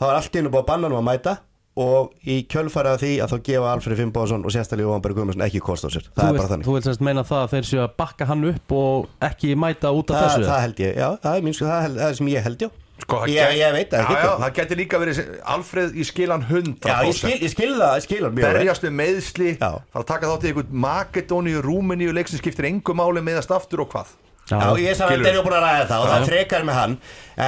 Þá 0.00 0.04
var 0.04 0.18
allt 0.18 0.34
í 0.36 0.42
einu 0.42 0.50
búið 0.52 0.60
að 0.64 0.68
banna 0.72 0.88
hann 0.90 0.98
að 0.98 1.06
mæta 1.08 1.36
og 1.80 2.10
í 2.28 2.36
kjölfæra 2.50 2.96
því 3.00 3.12
að 3.24 3.32
þá 3.32 3.36
gefa 3.48 3.70
Alfred 3.74 3.98
Fimboðsson 4.02 4.44
og 4.44 4.52
sérstaklega 4.54 4.88
Jóhann 4.90 5.04
Berg 5.04 5.16
Guðmundsson 5.16 5.46
ekki 5.46 5.62
kost 5.64 5.86
á 5.86 5.90
sér. 5.94 6.04
Það 6.12 6.20
Þú 6.20 6.28
er 6.34 6.38
bara 6.40 6.50
þannig. 6.52 6.66
Þú 6.68 6.74
vilt 6.76 6.88
semst 6.90 7.04
meina 7.08 7.24
það 7.24 7.40
að 7.46 7.54
þeir 7.54 7.68
séu 7.70 7.80
að 7.86 7.96
bakka 8.02 8.28
hann 8.30 8.44
upp 8.50 8.74
og 8.76 9.08
ekki 9.30 9.54
mæta 9.56 9.92
út 9.96 10.12
af 10.12 10.20
það, 10.20 10.28
þessu 10.36 10.50
það 10.50 10.62
held 10.66 10.84
ég, 10.84 10.94
já, 11.00 11.08
það 11.24 11.34
er, 11.40 11.44
mín, 11.48 11.56
það, 11.60 11.82
held- 11.86 12.00
það 12.02 12.08
er 12.14 12.18
sem 12.20 12.30
ég 12.34 12.46
held, 12.50 12.64
já. 12.66 12.70
Sko, 13.00 13.16
það 13.22 13.30
ég, 13.32 13.40
gæti- 13.48 13.60
ég 13.62 13.72
veit 13.72 13.90
það 13.94 14.00
já, 14.10 14.16
já, 14.20 14.32
það 14.42 14.50
getur 14.60 14.76
líka 14.82 14.98
verið 15.00 15.20
Alfreð 15.54 15.94
í 15.96 16.04
skilan 16.04 16.42
100% 16.44 16.90
já, 16.90 16.96
ég 17.08 17.14
skil, 17.16 17.38
ég 17.40 17.52
skil 17.54 17.70
það, 17.78 17.94
ég 17.96 18.04
skil 18.04 18.18
það 18.26 18.34
berjast 18.42 18.84
við 18.84 18.92
meðsli 18.98 19.52
Já. 19.56 19.70
fara 19.94 20.02
að 20.04 20.08
taka 20.10 20.28
þátt 20.34 20.44
í 20.44 20.50
einhvern 20.50 20.74
Makedóníu, 20.84 21.62
Rúmeníu 21.64 22.12
leik 22.12 22.28
sem 22.28 22.42
skiptir 22.42 22.68
engu 22.68 22.92
máli 23.00 23.22
meðast 23.24 23.54
aftur 23.56 23.86
og 23.86 23.88
hvað. 23.94 24.12
Já, 24.50 24.60
ég 24.76 24.92
Skilur. 24.98 25.16
að 25.16 25.24
þeir 25.24 25.32
eru 25.32 25.42
búin 25.46 25.56
að 25.56 25.64
ræða 25.64 25.86
það 25.88 26.04
og 26.04 26.08
Já. 26.10 26.12
það 26.12 26.28
frekar 26.28 26.64
með 26.68 26.78
hann 26.82 26.98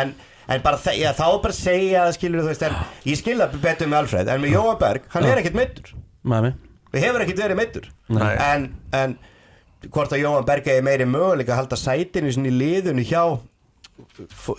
en, 0.00 0.14
en 0.48 0.62
bara 0.64 0.78
þe- 0.82 0.96
já, 0.98 1.10
þá 1.14 1.26
bara 1.42 1.52
segja 1.56 2.06
að 2.08 2.14
skilur 2.18 2.42
þú 2.42 2.50
veist 2.52 2.62
en 2.66 2.78
ég 3.06 3.18
skil 3.20 3.38
það 3.38 3.58
betur 3.62 3.90
með 3.92 3.98
Alfred 4.02 4.28
en 4.34 4.42
með 4.42 4.54
Jóhann 4.56 4.80
Berg, 4.82 5.02
hann 5.14 5.24
er 5.28 5.42
ekkert 5.42 5.58
meittur 5.60 5.92
við 6.92 7.06
hefur 7.06 7.24
ekkert 7.26 7.42
verið 7.44 7.60
meittur 7.62 7.88
en, 8.48 8.68
en 8.92 9.16
hvort 9.90 10.12
að 10.12 10.22
Jóhann 10.24 10.46
Berg 10.48 10.66
er 10.68 10.82
meiri 10.86 11.06
möguleika 11.08 11.54
að 11.54 11.62
halda 11.62 11.78
sætinu 11.80 12.30
í 12.32 12.54
liðinu 12.58 13.02
hjá 13.06 13.24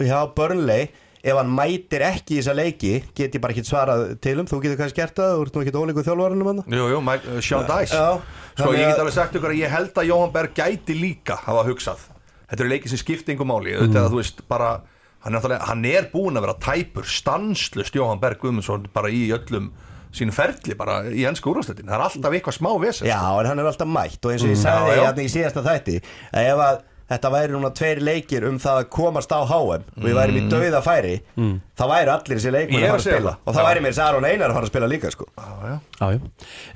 hjá 0.03 0.19
Burnley 0.35 0.87
ef 1.23 1.37
hann 1.39 1.51
mætir 1.55 2.03
ekki 2.03 2.35
í 2.35 2.39
þessa 2.41 2.53
leiki 2.57 2.93
get 3.15 3.35
ég 3.37 3.41
bara 3.43 3.53
ekki 3.55 3.63
svarað 3.67 4.01
til 4.23 4.35
um. 4.41 4.47
Þú 4.49 4.57
getur 4.65 4.79
kannski 4.81 4.99
gert 4.99 5.15
það, 5.15 5.35
þú 5.37 5.45
ert 5.45 5.55
nú 5.55 5.61
ekki 5.63 5.75
ólíku 5.79 6.03
þjálfarunum 6.03 6.49
hann 6.51 6.59
Jú, 6.67 6.87
jú, 6.91 6.97
Mike, 7.05 7.29
uh, 7.31 7.39
Sean 7.43 7.63
Dice 7.69 7.95
Já, 7.95 8.09
Sko, 8.57 8.73
ég 8.75 8.89
get 8.91 8.99
alveg 8.99 9.15
sagt 9.15 9.37
ykkur 9.39 9.53
að 9.53 9.61
ég 9.61 9.71
held 9.71 9.95
að 10.03 10.09
Jóhann 10.09 10.33
Berg 10.35 10.51
gæti 10.59 10.97
líka 10.99 11.37
hafa 11.45 11.63
hugsað. 11.69 12.03
Þetta 12.51 12.61
eru 12.65 12.73
leikið 12.73 12.91
sem 12.91 12.99
skipti 13.01 13.33
engu 13.33 13.47
máli. 13.49 13.71
Mm. 13.79 13.95
þú 14.11 14.19
veist 14.19 14.43
bara 14.51 14.73
hann 15.23 15.35
er, 15.39 15.57
hann 15.69 15.85
er 15.89 16.09
búin 16.13 16.37
að 16.39 16.45
vera 16.47 16.57
tæpur 16.67 17.07
stanslust 17.07 17.95
Jóhann 17.97 18.21
Berg 18.23 18.39
Guðmundsson 18.43 18.87
bara 18.93 19.09
í 19.13 19.25
öllum 19.35 19.71
sínu 20.13 20.33
ferli 20.35 20.75
bara 20.77 20.99
í 21.09 21.23
ennsku 21.25 21.49
úrvastöldin 21.53 21.87
það 21.89 21.95
er 21.97 22.07
alltaf 22.07 22.33
eitthvað 22.37 22.57
smá 22.59 22.71
vesen 22.83 23.07
Já, 23.09 23.19
en 23.39 23.47
hann 23.49 23.59
er 23.63 23.69
alltaf 23.71 23.87
mætt 23.89 24.19
og 24.27 24.33
eins 24.35 24.43
og 24.45 24.51
ég 24.51 24.57
Mm. 24.59 24.65
sagði 24.67 24.89
Já, 24.91 24.97
já. 24.99 25.05
hérna 25.07 25.23
í 25.23 25.31
síðasta 25.33 25.63
þætti 25.65 25.95
að 26.33 26.49
ef 26.53 26.59
að 26.67 26.81
þetta 27.13 27.29
væri 27.33 27.51
núna 27.53 27.69
tveir 27.75 27.99
leikir 28.01 28.45
um 28.47 28.55
það 28.63 28.77
að 28.79 28.85
komast 28.93 29.33
á 29.35 29.39
HM 29.43 29.81
og 29.97 30.05
við 30.05 30.13
værim 30.17 30.37
í 30.39 30.43
dauða 30.49 30.79
færi 30.85 31.15
þá 31.35 31.83
væri 31.91 32.13
allir 32.13 32.37
þessi 32.39 32.53
leikmenn 32.53 32.79
Mm. 32.79 32.85
Að 32.85 32.93
fara 32.93 33.01
að 33.01 33.07
spila 33.09 33.33
og 33.45 33.53
þá 33.57 33.61
væri 33.67 33.81
mér 33.83 33.91
þess 33.93 34.03
Aron 34.05 34.25
Einar 34.29 34.49
að 34.49 34.53
fara 34.59 34.65
að 34.65 34.71
spila 34.71 34.87
líka 34.93 35.11
sko. 35.11 35.25
Já, 35.37 35.49
já. 35.67 35.75
Já, 35.99 36.07
já 36.13 36.19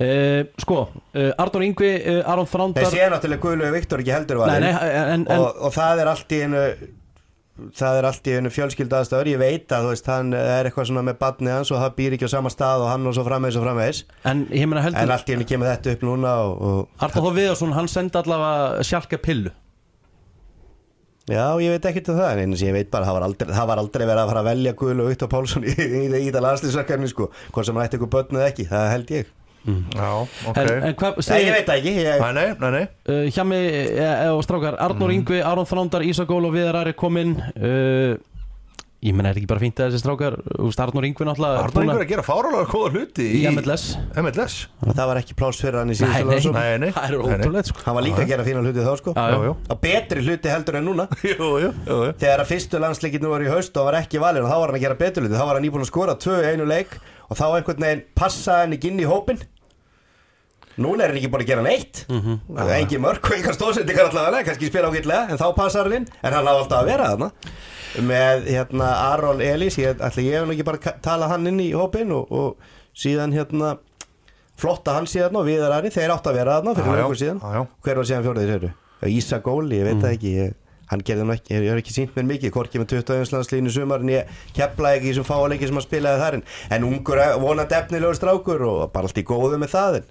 uh, 0.02 0.44
Sko, 0.58 0.78
uh, 1.14 1.32
Arnur 1.38 1.64
Ingvi, 1.68 1.90
uh, 2.18 2.30
Aron 2.34 2.46
Þrándar 2.50 2.84
þessi 2.86 3.00
er 3.06 3.10
náttúrulega 3.14 3.44
Guðlu 3.46 3.72
Viktor 3.78 4.02
ekki 4.04 4.14
heldur 4.18 4.42
Nei, 4.46 4.60
nei, 4.60 4.72
en, 4.74 5.26
en 5.26 5.26
og, 5.38 5.62
og 5.68 5.74
það 5.78 6.02
er 6.04 6.10
allt 6.12 6.34
í 6.36 6.42
einu 6.44 6.62
það 7.78 7.98
er 7.98 8.08
allt 8.08 8.28
í 8.30 8.34
einu 8.38 8.50
fjölskyldu 8.52 8.98
aðstöður 8.98 9.30
ég 9.32 9.40
veit 9.40 9.72
að 9.74 9.88
veist, 9.90 10.10
hann 10.10 10.34
er 10.36 10.68
eitthvað 10.68 10.90
svona 10.90 11.04
með 11.08 11.18
badni 11.22 11.52
hans 11.52 11.72
og 11.74 11.80
það 11.82 11.96
býr 11.98 12.16
ekki 12.16 12.28
á 12.30 12.34
sama 12.34 12.52
stað 12.52 12.84
og 12.84 12.92
hann 12.92 13.06
og 13.10 13.16
svo 13.16 13.24
framvegis 13.26 13.58
og 13.60 13.64
framvegis. 13.66 14.02
En 14.28 14.44
en 14.52 15.14
allt 15.14 15.30
í 15.30 15.38
einu 15.38 15.48
kemur 15.48 15.70
þetta 15.72 15.96
upp 15.96 16.04
núna 16.08 16.34
Þór 17.18 17.32
Viðarsson, 17.38 17.74
hann 17.76 17.90
sendi 17.90 18.20
allavega 18.20 18.86
sjálka 18.86 19.20
pillu. 19.22 19.54
Já, 21.28 21.44
ég 21.60 21.74
veit 21.74 21.84
ekkert 21.90 22.08
um 22.08 22.16
það, 22.16 22.38
en 22.40 22.54
eins 22.54 22.62
og 22.62 22.68
ég 22.70 22.76
veit 22.78 22.88
bara 22.92 23.04
það 23.04 23.18
var 23.18 23.24
aldrei, 23.26 23.50
það 23.52 23.66
var 23.68 23.80
aldrei 23.82 24.04
verið 24.06 24.22
að 24.22 24.30
fara 24.30 24.40
að 24.40 24.46
velja 24.48 24.76
Guðlu 24.80 25.04
og 25.04 25.10
Viktor 25.12 25.28
Pálsson 25.28 25.66
í, 25.68 25.74
í, 25.74 25.98
í, 26.06 26.20
í 26.24 26.30
það 26.32 26.44
landslýsverkefni 26.46 27.10
sko, 27.12 27.26
hvort 27.52 27.68
sem 27.68 27.76
hann 27.76 27.84
ætti 27.84 27.98
ykkur 27.98 28.12
börn 28.14 28.38
eða 28.38 28.46
ekki, 28.48 28.64
það 28.70 28.88
held 28.94 29.12
ég 29.12 29.34
já, 29.94 30.08
ok. 30.50 30.60
En, 30.62 30.70
en 30.90 30.96
hvað 30.98 31.18
Nei, 31.18 31.22
ég 31.22 31.28
segir 31.28 31.52
veit 31.56 31.68
það 31.68 31.80
ekki, 31.82 31.96
ég, 31.98 32.22
Nei, 32.22 32.32
nei, 32.38 32.46
nei, 32.62 32.70
nei. 32.78 32.84
Uh, 33.08 33.26
Hjá 33.34 33.44
mig 33.48 33.68
uh, 33.98 34.24
og 34.36 34.42
strákar 34.46 34.78
Arnur 34.88 35.12
Ingvi, 35.14 35.42
Aron 35.44 35.68
Þrándar, 35.68 36.06
Ísak 36.08 36.32
Ól 36.34 36.48
og 36.48 36.56
Viðar 36.56 36.82
Ari 36.82 36.96
kominn 36.98 37.36
uh, 37.38 38.16
Ég 38.98 39.14
meina, 39.14 39.30
er 39.30 39.36
ekki 39.38 39.46
bara 39.46 39.60
fínt 39.62 39.78
að 39.78 39.92
þessi 39.92 40.00
strákar 40.02 40.34
Úst, 40.66 40.80
Arnur 40.82 41.04
Ingvi 41.06 41.22
náttúrulega 41.28 41.60
Arnur 41.68 41.84
einhver 41.84 42.02
að 42.02 42.08
gera 42.10 42.22
fárálega 42.26 42.64
góða 42.66 42.88
hluti 42.96 43.26
í 43.38 43.42
MLS 43.52 43.84
MLS 44.18 44.56
það 44.82 45.02
var 45.12 45.20
ekki 45.20 45.36
pláss 45.38 45.60
fyrir 45.62 45.78
hann 45.78 45.92
í 45.92 45.94
Nei, 45.94 46.00
síðustu 46.00 46.24
nei, 46.24 46.32
landsókn 46.32 46.56
Nei, 46.58 46.72
nei. 46.82 46.88
Það 46.96 47.06
er 47.06 47.22
ótrúlega 47.22 47.68
sko. 47.68 47.84
Hann 47.84 47.96
var 48.00 48.06
líka 48.08 48.24
að 48.24 48.32
gera 48.32 48.46
fína 48.48 48.64
hluti 48.64 48.86
þá 48.88 48.90
sko. 48.98 49.14
Já, 49.14 49.28
Já, 49.30 49.44
já 49.46 49.52
Á 49.54 49.74
betri 49.84 50.24
hluti 50.26 50.50
heldur 50.50 50.78
en 50.80 50.88
núna. 50.90 51.06
Jú, 51.28 51.36
jú, 51.38 51.70
jú, 51.70 52.00
jú. 52.08 52.16
Þegar 52.24 52.42
að 52.42 52.50
fyrstu 52.50 52.80
landsleikinu 52.82 53.30
var 53.30 53.44
í 53.46 53.52
haust 53.52 53.78
og 53.78 53.86
var 53.86 54.00
ekki 54.00 54.22
valinn 54.24 54.48
og 54.48 54.50
þá 54.50 54.56
var 54.58 54.72
hann 54.72 54.80
að 54.80 54.84
gera 54.88 54.98
betri 55.04 55.22
hluti, 55.22 55.38
þá 55.38 55.46
var 55.46 55.60
hann 55.60 55.68
íbúin 55.70 55.86
að 55.86 55.90
skora 55.92 56.18
tvö 56.18 56.40
í 56.42 56.50
einu 56.50 56.66
leik 56.66 56.98
og 57.28 57.38
þá 57.38 57.46
einhvern 57.52 57.86
veginn 57.86 58.04
passaði 58.18 58.64
hann 58.66 58.76
ekki 58.80 58.90
inn 58.90 59.04
í 59.04 59.06
hópin 59.06 59.40
Núna 60.78 61.04
er 61.04 61.12
hann 61.12 61.18
ekki 61.18 61.30
búin 61.32 61.42
að 61.42 61.50
gera 61.50 61.64
neitt. 61.66 62.04
Mm 62.08 62.20
-hmm. 62.22 62.70
Engi 62.76 63.00
mörg 63.02 63.24
og 63.24 63.36
engar 63.36 63.56
stóðsendingar 63.56 64.10
allavega 64.10 64.44
kannski 64.46 64.70
spila 64.70 64.90
ágætlega, 64.92 65.30
en 65.30 65.38
þá 65.38 65.54
passar 65.56 65.84
hann 65.88 65.96
inn. 66.02 66.06
En 66.22 66.32
hann 66.32 66.46
á 66.46 66.52
alltaf 66.54 66.82
að 66.82 66.90
vera 66.92 67.10
þarna. 67.10 67.30
Með 67.98 68.46
hérna 68.52 68.88
Aron 69.12 69.40
Elís 69.40 69.78
ég 69.78 69.98
ætla 69.98 70.22
ég 70.22 70.38
hef 70.38 70.46
nú 70.46 70.52
ekki 70.54 70.64
bara 70.64 70.94
talað 71.02 71.34
hann 71.34 71.46
inn 71.46 71.60
í 71.60 71.72
hópin 71.72 72.12
og, 72.12 72.30
og 72.30 72.56
síðan 72.94 73.32
hérna 73.32 73.78
flotta 74.58 74.96
hann 74.98 75.06
síðan 75.06 75.38
og 75.38 75.46
Viðar 75.46 75.76
Ari 75.78 75.90
þeir 75.94 76.14
átt 76.14 76.26
að 76.26 76.40
vera 76.40 76.58
þarna 76.58 76.74
fyrir 76.78 76.94
já, 76.94 77.02
löngu 77.02 77.18
síðan. 77.18 77.42
Já, 77.42 77.52
já. 77.54 77.66
hver 77.84 78.00
var 78.00 78.08
síðan 78.10 78.24
fjóraðir 78.26 78.54
eru? 78.56 78.70
Ísa 79.06 79.38
Góli, 79.44 79.78
ég 79.78 79.86
veit 79.86 80.00
það 80.02 80.14
ekki 80.16 80.32
ég, 80.34 80.54
hann 80.90 81.04
gerði 81.06 81.26
nú 81.26 81.34
ekki, 81.36 81.54
ég 81.54 81.68
hef 81.70 81.82
ekki 81.82 81.94
sínt 81.94 82.16
mér 82.18 82.26
mikið 82.32 82.54
hvorki 82.56 82.82
með 82.82 82.94
21 82.96 83.34
landslínu 83.36 83.70
sumar 83.74 84.02
en 84.02 84.10
ég 84.10 84.32
kepla 84.56 84.96
ekki 84.96 85.06
í 85.06 85.12
þessum 85.12 85.28
fáleiki 85.28 85.68
sem 85.68 85.78
hann 85.78 85.86
spilaði 85.86 86.22
þar. 86.24 86.38
En, 86.40 86.46
en 86.74 86.86
ungur 86.88 87.22
eh, 87.22 87.34
vonandi 87.38 87.78
efnilegur 87.78 88.18
strákur 88.18 88.64
og 88.66 88.80
bara 88.94 89.06
allt 89.06 89.22
í 89.22 89.26
góðu 89.28 89.60
með 89.62 89.74
það 89.76 90.00
en, 90.00 90.08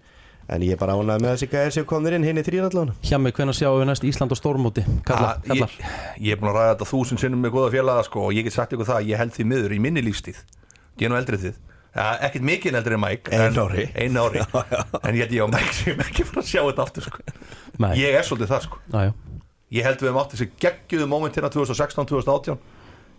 en 0.49 0.63
ég 0.63 0.71
er 0.75 0.79
bara 0.79 0.93
ánægð 0.95 1.21
með 1.23 1.31
þessi 1.33 1.47
gæðir 1.51 1.73
sem 1.75 1.85
komnir 1.89 2.15
inn 2.17 2.23
hinn 2.27 2.39
í 2.39 2.43
þrýrallána 2.47 2.93
Hjá 3.03 3.17
mig, 3.19 3.33
hvenær 3.35 3.57
sjáum 3.57 3.79
við 3.81 3.89
næst 3.89 4.05
Ísland 4.07 4.31
og 4.31 4.39
Stórmóti 4.39 4.83
Kalla, 5.07 5.33
Ah, 5.35 5.41
kallar 5.47 5.73
ég, 5.73 5.87
ég 6.23 6.35
er 6.37 6.39
búin 6.39 6.51
að 6.53 6.59
ræða 6.61 6.73
þetta 6.75 6.87
þúsund 6.93 7.19
sinnum 7.23 7.41
með 7.43 7.55
góða 7.57 7.71
félaga 7.75 8.03
sko, 8.07 8.23
og 8.29 8.35
ég 8.37 8.47
get 8.47 8.55
sagt 8.55 8.71
ykkur 8.77 8.87
það 8.87 9.01
að 9.01 9.09
ég 9.11 9.21
held 9.23 9.35
því 9.35 9.47
miður 9.51 9.75
í 9.75 9.79
minni 9.83 10.03
lífstíð 10.07 10.39
ég 11.01 11.05
er 11.07 11.11
nú 11.11 11.19
eldrið 11.19 11.43
þið 11.47 11.57
ja, 11.97 12.07
ekkert 12.29 12.47
mikið 12.47 12.77
eldrið 12.79 12.97
en 12.97 13.03
Mike 13.03 13.33
Ein 13.33 13.45
en- 13.47 13.59
ári. 13.63 13.85
ein 13.95 14.17
ári. 14.23 14.43
en 15.07 15.15
ég 15.17 15.23
held 15.25 15.35
ég 15.35 15.43
á 15.43 15.47
Mike 15.51 15.73
sem 15.81 16.01
ekki 16.07 16.25
fara 16.29 16.43
að 16.43 16.49
sjá 16.51 16.61
þetta 16.67 16.83
aftur 16.87 17.07
sko. 17.09 17.23
Nei. 17.83 17.91
ég 17.99 18.15
er 18.19 18.23
svolítið 18.27 18.51
það 18.53 18.65
sko. 18.67 18.79
Já, 18.93 18.99
já 19.09 19.13
ég 19.77 19.83
held 19.83 19.99
við 20.05 20.11
um 20.13 20.19
átt 20.21 20.31
þessi 20.35 20.45
geggjuðu 20.63 21.07
momentina 21.11 21.49
2016-2018 21.51 22.59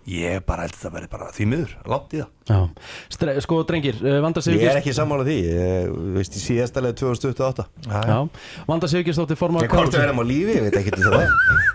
ég 0.09 0.43
bara 0.49 0.65
held 0.67 0.77
það 0.79 0.95
verði 0.97 1.09
bara 1.13 1.29
því 1.37 1.47
miður 1.53 1.73
langt 1.93 2.15
í 2.17 2.21
það. 2.23 2.29
Já, 2.49 3.39
sko 3.45 3.59
drengir, 3.69 3.99
uh, 4.01 4.19
Vanda 4.25 4.41
Ég 4.49 4.65
er 4.71 4.79
ekki 4.81 4.95
sammála 4.97 5.27
því, 5.27 5.37
ég, 5.45 5.91
veist 6.17 6.37
í 6.39 6.41
síðasta 6.41 6.81
leið 6.85 6.95
2028 7.03 7.67
Já, 7.93 8.19
Vanda 8.69 8.89
Sigurgistóttir 8.89 9.37
formar 9.41 9.67
Ég 9.67 9.75
hvort 9.75 9.93
við 9.93 10.07
erum 10.07 10.23
á 10.23 10.25
lífi, 10.25 10.57
ég 10.57 10.65
veit 10.69 10.79
ekki 10.81 10.95
til 10.97 11.05
það 11.13 11.27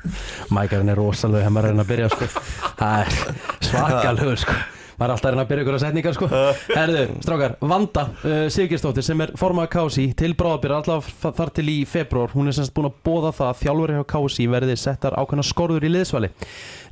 Mækarinn 0.57 0.89
er 0.93 0.97
rosalega 0.97 1.51
maður 1.53 1.69
reyna 1.71 1.85
að 1.85 1.91
byrja 1.93 2.09
sko. 2.13 2.29
Það 2.79 3.03
er 3.03 3.19
svakalögur 3.69 4.41
sko. 4.45 4.57
Maður 4.97 5.07
er 5.07 5.13
alltaf 5.15 5.27
að 5.27 5.33
reyna 5.33 5.43
að 5.43 5.49
byrja 5.51 5.65
ykkur 5.65 5.77
að 5.77 5.83
setningar 5.83 6.17
sko. 6.17 6.29
Herðu, 6.73 7.03
strákar, 7.25 7.55
Vanda 7.73 8.05
uh, 8.23 8.45
Sigurgestóttir 8.53 9.07
sem 9.07 9.25
er 9.25 9.33
formað 9.39 9.69
KSI 9.73 10.05
til 10.19 10.31
bráðabýra 10.39 10.79
allavega 10.81 11.33
þar 11.39 11.53
til 11.57 11.67
í 11.73 11.77
februar 11.89 12.33
hún 12.35 12.51
er 12.51 12.57
semst 12.57 12.75
búin 12.75 12.89
að 12.91 12.97
bóða 13.07 13.33
það 13.39 13.51
að 13.51 13.59
þjálfur 13.63 13.95
hjá 13.97 14.05
KSI 14.13 14.47
verði 14.53 14.79
settar 14.79 15.17
ákveðna 15.19 15.47
skorður 15.49 15.87
í 15.87 15.93
liðsvali. 15.93 16.31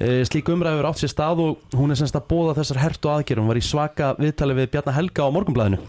Uh, 0.02 0.20
slík 0.28 0.52
umræður 0.54 0.92
átt 0.92 1.02
sér 1.04 1.14
stað 1.14 1.46
og 1.46 1.80
hún 1.80 1.94
er 1.94 2.02
semst 2.02 2.18
að 2.18 2.30
bóða 2.32 2.60
þessar 2.62 2.84
hertu 2.86 3.14
aðgerum 3.14 3.50
var 3.52 3.60
í 3.60 3.66
svaka 3.66 4.14
viðtali 4.20 4.58
við 4.62 4.72
Bjarnar 4.76 4.98
Helga 4.98 5.28
á 5.28 5.36
morgunblæðinu 5.36 5.82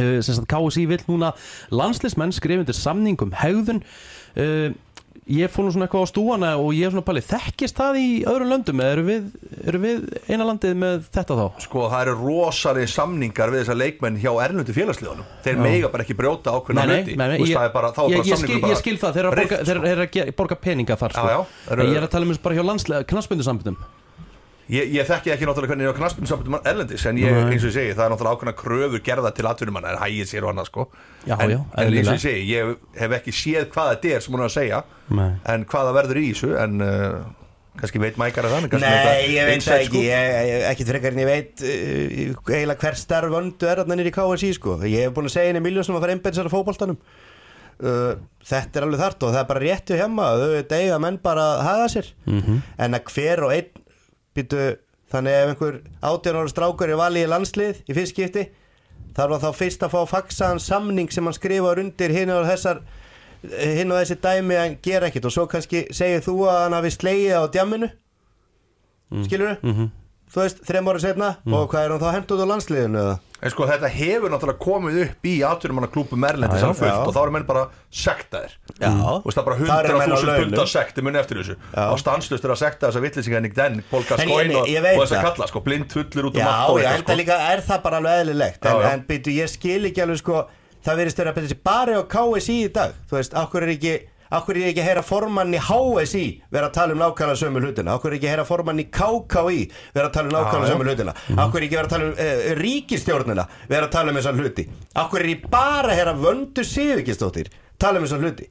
uh, 0.00 0.18
semst 0.24 0.42
að 0.42 0.50
KSI 0.52 0.86
vill 0.90 1.02
núna 1.08 1.32
landslismenn 1.74 2.34
skrifundir 2.34 2.76
samningum 2.76 3.34
hegðun. 3.36 3.82
Uh, 4.36 4.74
ég 5.26 5.50
fór 5.50 5.66
nú 5.66 5.72
svona 5.74 5.86
eitthvað 5.88 6.04
á 6.06 6.10
stúana 6.12 6.50
og 6.62 6.68
ég 6.76 6.86
er 6.86 6.92
svona 6.94 7.02
palið, 7.06 7.24
þekkist 7.32 7.78
það 7.80 7.96
í 7.98 8.06
öðrum 8.30 8.50
löndum 8.52 8.82
eða 8.84 8.92
eru 8.94 9.04
við, 9.08 9.24
eru 9.66 9.80
við 9.82 10.04
eina 10.30 10.46
landið 10.46 10.76
með 10.78 11.00
þetta 11.16 11.38
þá? 11.40 11.46
Sko 11.66 11.86
það 11.90 12.04
eru 12.06 12.14
rosalega 12.20 12.92
samningar 12.94 13.50
við 13.54 13.62
þessar 13.64 13.80
leikmenn 13.80 14.20
hjá 14.22 14.30
erlendu 14.44 14.76
félagsliðunum 14.76 15.26
Þeir 15.42 15.58
Já. 15.58 15.62
mega 15.66 15.90
bara 15.96 16.06
ekki 16.06 16.18
brjóta 16.20 16.54
ákveðna 16.54 16.86
hluti 16.86 17.18
það 17.18 17.66
er 17.66 17.74
bara, 17.74 17.90
þá 17.90 18.00
er 18.04 18.06
bara 18.06 18.16
ég, 18.16 18.24
skil, 18.24 18.36
samningur 18.36 18.70
ég 18.70 18.80
skil 18.84 18.96
það, 19.02 19.16
þeir 19.18 19.24
eru 19.24 19.32
að 19.32 19.40
borga, 19.42 19.60
sko. 19.66 19.86
eru 19.90 20.06
peninga 20.62 20.96
þar 21.02 21.16
sko. 21.18 21.26
Já, 21.26 21.36
já, 21.36 21.46
þeir 21.66 21.72
En 21.72 21.80
eru- 21.82 21.90
ég 21.90 21.96
er 22.00 22.06
að 22.06 22.12
tala 22.14 22.26
um 22.26 22.32
þessu 22.34 22.42
bara 22.46 22.54
hjá 22.54 22.64
landslega 22.70 23.08
knassbundusambundum 23.10 23.76
Ég, 24.66 24.88
ég 24.96 25.06
þekki 25.06 25.30
ekki 25.30 25.46
náttúrulega 25.46 25.70
hvernig 25.76 25.86
ég 25.86 25.92
á 25.94 25.98
knaspinu 26.00 26.26
sambundum 26.26 26.56
erlendis 26.66 27.04
En 27.06 27.18
ég, 27.20 27.30
eins 27.30 27.62
og 27.62 27.68
ég 27.70 27.74
segi, 27.76 27.92
það 27.94 28.04
er 28.08 28.12
náttúrulega 28.12 28.34
ákveðna 28.34 28.54
kröfur 28.58 29.02
gerða 29.06 29.30
til 29.36 29.46
atvinnumanna 29.46 29.92
En 29.94 30.00
hægir 30.02 30.26
sér 30.26 30.42
og 30.42 30.50
annað 30.50 30.66
sko. 30.72 30.86
Já, 31.22 31.36
en, 31.38 31.52
já, 31.54 31.58
en 31.78 31.94
eins 32.00 32.08
og 32.10 32.16
ég 32.16 32.22
segi, 32.24 32.40
ég 32.50 32.72
hef 32.98 33.14
ekki 33.20 33.34
séð 33.38 33.68
hvað 33.76 33.90
þetta 33.92 34.10
er 34.16 34.24
sem 34.24 34.34
hún 34.34 34.42
er 34.42 34.48
að 34.48 34.56
segja 34.56 34.80
Nei. 35.14 35.28
En 35.54 35.66
hvað 35.70 35.86
það 35.90 35.98
verður 36.00 36.18
í 36.18 36.24
þessu 36.32 36.50
En 36.64 36.82
uh, 36.82 37.20
kannski 37.78 38.02
veit 38.02 38.18
mækara 38.18 38.50
þannig 38.56 38.74
er 38.74 38.82
Nei, 38.82 38.90
þetta 38.90 39.14
ég 39.36 39.48
veit 39.52 39.64
það 39.68 39.78
ekki, 39.84 39.92
scoop. 39.92 40.10
ég, 40.10 40.66
ekkit 40.72 40.90
frekar 40.90 41.14
en 41.14 41.22
ég 41.22 41.30
veit 41.30 41.62
uh, 41.62 42.50
eiginlega 42.56 42.82
hver 42.82 42.98
starf 43.04 43.32
vöndu 43.36 43.70
er 43.70 43.82
þarna 43.84 44.00
nýri 44.02 44.14
KSI 44.18 44.52
sko. 44.58 44.78
Ég 44.88 45.06
hef 45.06 45.14
búin 45.14 45.30
að 45.30 45.36
segja 45.36 45.52
henni 45.52 45.62
miljósum 45.62 45.98
að 46.00 46.06
fara 46.08 46.16
einbæðisar 46.16 46.48
á 46.50 46.54
fótboltanum. 46.56 46.98
Uh, 47.76 48.14
Þetta 48.48 48.80
er 48.80 48.84
alveg 48.86 49.02
þart 49.02 49.24
og 49.26 49.34
það 49.34 49.42
er 49.42 49.48
bara 49.50 49.60
réttu 49.68 49.96
hjemma 49.98 50.26
þau 50.40 50.46
veit 50.56 50.70
eiga 50.78 50.98
menn 51.04 51.18
bara 51.22 51.42
að 51.58 51.64
haga 51.68 51.88
sér. 51.92 52.08
Mhm. 52.24 52.62
En 52.86 52.96
að 52.96 53.10
hver 53.12 53.42
og 53.44 53.52
einn 53.52 53.82
býtu, 54.36 54.62
þannig 55.12 55.32
ef 55.40 55.50
einhver 55.54 55.80
18 56.02 56.38
ára 56.40 56.52
strákur 56.52 56.92
er 56.92 57.00
valið 57.00 57.26
í 57.26 57.32
landslið 57.32 57.82
í 57.86 57.96
fyrst 57.96 58.14
skipti 58.14 58.46
þarf 59.16 59.36
hann 59.36 59.44
þá 59.44 59.58
fyrst 59.60 59.84
að 59.86 59.94
fá 59.96 60.00
faksaðan 60.12 60.62
samning 60.62 61.12
sem 61.12 61.24
hann 61.24 61.36
skrifar 61.36 61.80
undir 61.82 62.12
hinn 62.14 62.32
og 62.34 62.46
þessar 62.48 62.82
hinn 63.46 63.92
og 63.92 64.00
þessi 64.00 64.16
dæmi 64.24 64.56
að 64.56 64.64
hann 64.64 64.78
gera 64.84 65.08
ekkert 65.10 65.28
og 65.28 65.34
svo 65.36 65.46
kannski 65.50 65.86
segir 65.94 66.24
þú 66.24 66.34
að 66.50 66.58
hann 66.64 66.76
hafi 66.78 66.90
slegið 66.96 67.38
á 67.38 67.42
djamminu 67.54 67.88
skilur 69.26 69.54
þú? 69.54 69.72
Mhm. 69.72 69.90
Þú 70.32 70.42
veist, 70.42 70.58
þreim 70.66 70.88
ára 70.90 71.00
setna 71.02 71.28
og 71.46 71.70
hvað 71.70 71.84
er 71.86 71.92
hann 71.94 72.02
þá 72.02 72.10
hendt 72.16 72.32
út 72.34 72.42
á 72.42 72.46
landsliðinu 72.50 72.98
eða? 73.02 73.16
En 73.46 73.52
sko 73.52 73.66
þetta 73.68 73.88
hefur 73.92 74.30
náttúrulega 74.32 74.62
komið 74.64 74.94
upp 75.04 75.26
í 75.28 75.32
atvinnumanna 75.44 75.88
klúpum 75.92 76.24
Erlendis 76.24 76.56
Já, 76.56 76.64
já, 76.64 76.68
alveg 76.70 76.78
fullt 76.80 76.92
já. 76.96 77.02
og 77.04 77.12
þá 77.14 77.20
eru 77.22 77.34
menn 77.34 77.44
bara 77.46 77.64
sektaðir 77.92 78.52
Já. 78.80 78.90
og 78.96 79.26
það 79.28 79.40
er 79.42 79.46
bara 79.48 79.56
Það 79.60 79.80
eru 79.90 79.98
menn 80.00 80.12
á 80.12 80.16
100.000 80.16 80.26
launum. 80.30 80.46
pundar 80.46 80.70
sekt 80.72 81.00
muni 81.04 81.20
eftir 81.20 81.40
þessu 81.42 81.56
Já. 81.76 81.84
og 81.92 82.00
stanslust 82.00 82.46
er 82.48 82.54
að 82.54 82.60
sekta 82.62 82.88
þessa 82.88 83.02
vittlisinga 83.04 83.42
Den, 83.60 83.82
En 83.92 84.32
ég- 84.32 84.56
og, 84.56 84.66
ég 84.72 84.82
veit 84.82 84.96
og 84.96 85.04
þess 85.04 85.12
að 85.12 85.20
það. 85.20 85.28
kalla 85.28 85.46
sko, 85.52 85.60
blind 85.68 85.92
fullur 85.92 86.30
út 86.30 86.34
um 86.34 86.40
Já, 86.40 86.48
allt 86.48 86.70
og 86.72 86.80
já, 86.80 86.88
eitthvað 86.88 86.96
enda 86.96 87.12
sko. 87.12 87.20
líka 87.20 87.36
er 87.52 87.60
það 87.68 87.82
bara 87.82 87.96
alveg 88.00 88.20
eðlilegt 88.24 88.66
en, 88.66 88.72
Já, 88.72 88.82
já. 88.82 88.92
en 88.96 89.04
byrju, 89.12 89.36
ég 89.36 89.48
skil 89.52 89.84
ekki 89.92 90.02
alveg 90.06 90.18
sko 90.24 90.46
það 90.86 90.96
verðist 91.02 91.18
vera 91.20 91.32
þessi 91.36 91.58
bara 91.62 92.00
á 92.00 92.02
KSI 92.08 92.56
í 92.64 92.72
dag 92.72 92.92
þú 93.10 93.16
veist, 93.20 93.34
okkur 93.36 93.62
er 93.68 93.74
ekki 93.76 93.94
okkur 94.32 94.56
er 94.56 94.68
ekki 94.72 94.82
að 94.82 94.88
heyra 94.90 95.02
formann 95.06 95.54
í 95.54 95.60
HSI 95.62 96.24
vera 96.50 96.66
að 96.70 96.74
tala 96.78 96.92
um 96.96 96.98
nákvæmlega 97.04 97.40
sömu 97.42 97.62
hlutina? 97.62 97.94
Okkur 97.96 98.10
er 98.12 98.16
ekki 98.18 98.26
að 98.26 98.34
heyra 98.34 98.44
formann 98.48 98.82
í 98.82 98.86
KKI 98.90 99.62
vera 99.94 100.08
að 100.08 100.12
tala 100.16 100.26
um 100.26 100.34
nákvæmlega 100.36 100.72
sömu 100.72 100.88
hlutina? 100.88 101.14
Okkur 101.46 101.60
er 101.62 101.66
ekki 101.68 101.76
að 101.76 101.80
vera 101.82 101.86
að 101.86 101.94
tala 101.94 102.04
um 102.04 102.12
uh, 102.12 102.60
ríkistjórnina 102.62 103.46
vera 103.70 103.86
að 103.86 103.94
tala 103.96 104.10
um 104.12 104.20
þessar 104.20 104.40
hluti? 104.42 104.66
Okkur 105.04 105.20
er 105.22 105.30
ekki 105.32 105.50
bara 105.56 105.92
að 105.94 105.98
heyra 106.00 106.16
vöndu 106.26 106.66
síðvikistóttir 106.66 107.50
tala 107.78 107.98
um 108.02 108.06
þessar 108.08 108.24
hluti? 108.26 108.50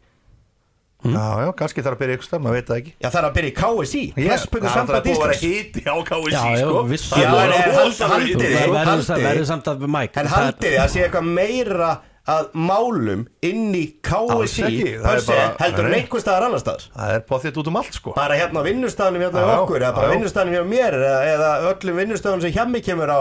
Já, 1.06 1.22
já, 1.38 1.50
kannski 1.54 1.84
þarf 1.86 2.00
að 2.00 2.02
byrja 2.02 2.16
ykkur 2.18 2.26
starf, 2.26 2.42
maður 2.42 2.56
veit 2.58 2.70
það 2.72 2.78
ekki. 2.80 2.92
Já 3.04 3.08
það 3.14 3.18
er 3.20 3.26
að 3.28 3.34
byrja 3.36 3.50
í 3.52 3.56
KSI 3.60 4.00
það 4.16 4.24
er 4.26 4.40
samband 4.74 5.06
búið 5.06 5.06
að 5.06 5.20
vera 5.22 5.36
Íslands. 5.36 5.44
hiti 5.46 5.82
á 5.86 5.96
KSI 6.08 6.32
Já, 6.34 6.42
já, 6.56 6.64
sko. 6.66 7.20
en- 7.20 7.54
en 7.54 7.76
rosalega 7.76 8.08
haldið 8.16 8.56
sko. 8.56 9.20
verður 9.28 9.46
samt- 9.52 9.68
að 9.70 9.86
Mike. 9.96 10.18
En 10.18 10.26
það- 10.26 10.34
haldið 10.40 10.72
þið 10.72 10.80
að 10.82 10.90
sé 10.96 11.04
eitthvað 11.06 11.28
meira 11.38 11.92
að 12.26 12.48
málum 12.58 13.26
inn 13.46 13.74
í 13.78 13.84
KSI 14.06 14.96
heldur 15.06 15.86
en 15.86 15.92
nei. 15.94 16.00
einhver 16.00 16.24
staðar 16.24 16.48
annar 16.48 16.62
staðar. 16.64 16.88
Það 16.96 17.14
er 17.14 17.24
potþitt 17.30 17.60
út 17.62 17.70
um 17.70 17.78
allt 17.78 17.98
sko. 18.00 18.14
Bara 18.18 18.38
hérna 18.40 18.64
á 18.64 18.66
vinnustafnum 18.66 19.22
hérna 19.22 19.44
Já, 19.44 19.46
hjá 19.46 19.52
já, 19.52 19.62
okkur 19.62 19.84
eða 19.84 19.92
bara 20.00 20.10
vinnustafnum 20.16 20.56
hjá 20.56 20.64
mér 20.72 20.98
eða, 20.98 21.20
eða 21.36 21.52
öllum 21.70 22.02
vinnustafnum 22.02 22.42
sem 22.42 22.56
hjá 22.56 22.66
mig 22.72 22.86
kemur 22.88 23.14
á 23.14 23.20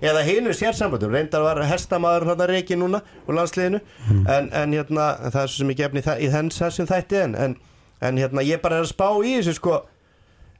eða, 0.00 0.24
hinu 0.24 0.56
sérsamböndum. 0.56 1.12
Reyndar 1.12 1.44
var 1.44 1.60
hestamaður 1.68 2.30
hérna 2.32 2.48
reiki 2.48 2.78
núna 2.80 3.02
úr 3.26 3.36
landsliðinu. 3.36 3.82
Hmm. 4.08 4.24
en, 4.32 4.50
en 4.56 4.76
hérna 4.78 5.10
það 5.28 5.40
er 5.42 5.52
svo 5.52 5.60
sem 5.60 5.74
ég 5.74 5.82
gefni 5.82 6.04
í, 6.16 6.32
þessum 6.56 6.88
þætti 6.88 7.22
en, 7.26 7.36
en, 7.36 7.56
en 8.00 8.22
hérna 8.24 8.46
ég 8.48 8.64
bara 8.64 8.80
er 8.80 8.88
að 8.88 8.94
spá 8.94 9.10
í 9.20 9.36
þessu 9.42 9.58
sko. 9.60 9.82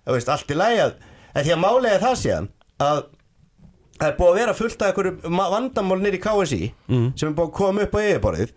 Allt 0.08 0.52
í 0.52 0.56
lagi 0.56 0.84
að 0.84 0.98
því 1.40 1.56
að 1.56 1.62
málega 1.64 2.02
það 2.04 2.20
síðan 2.20 2.52
að 2.84 3.06
það 3.98 4.08
er 4.12 4.16
búið 4.18 4.30
að 4.32 4.38
vera 4.40 4.54
fullt 4.58 4.82
af 4.82 4.88
einhverju 4.92 5.36
vandamál 5.52 6.00
nýri 6.02 6.20
KSI 6.22 6.62
sem 6.88 7.28
er 7.28 7.34
búið 7.36 7.48
að 7.48 7.54
koma 7.58 7.82
upp 7.86 7.94
á 7.94 8.00
yfirborðið. 8.06 8.52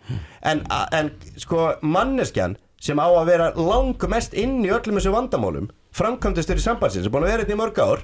En, 0.52 0.64
en 0.94 1.12
sko 1.42 1.68
manneskjan 1.82 2.58
sem 2.82 2.98
á 3.02 3.06
að 3.10 3.28
vera 3.30 3.52
langmest 3.58 4.34
inn 4.34 4.60
í 4.66 4.72
öllum 4.74 4.98
þessu 4.98 5.14
vandamálum 5.14 5.70
framkvæmdustur 5.98 6.58
í 6.58 6.64
sambandsins 6.64 7.06
sem 7.06 7.14
búin 7.14 7.26
að 7.28 7.32
vera 7.34 7.44
hérna 7.44 7.54
í 7.58 7.60
mörg 7.60 7.82
ár 7.84 8.04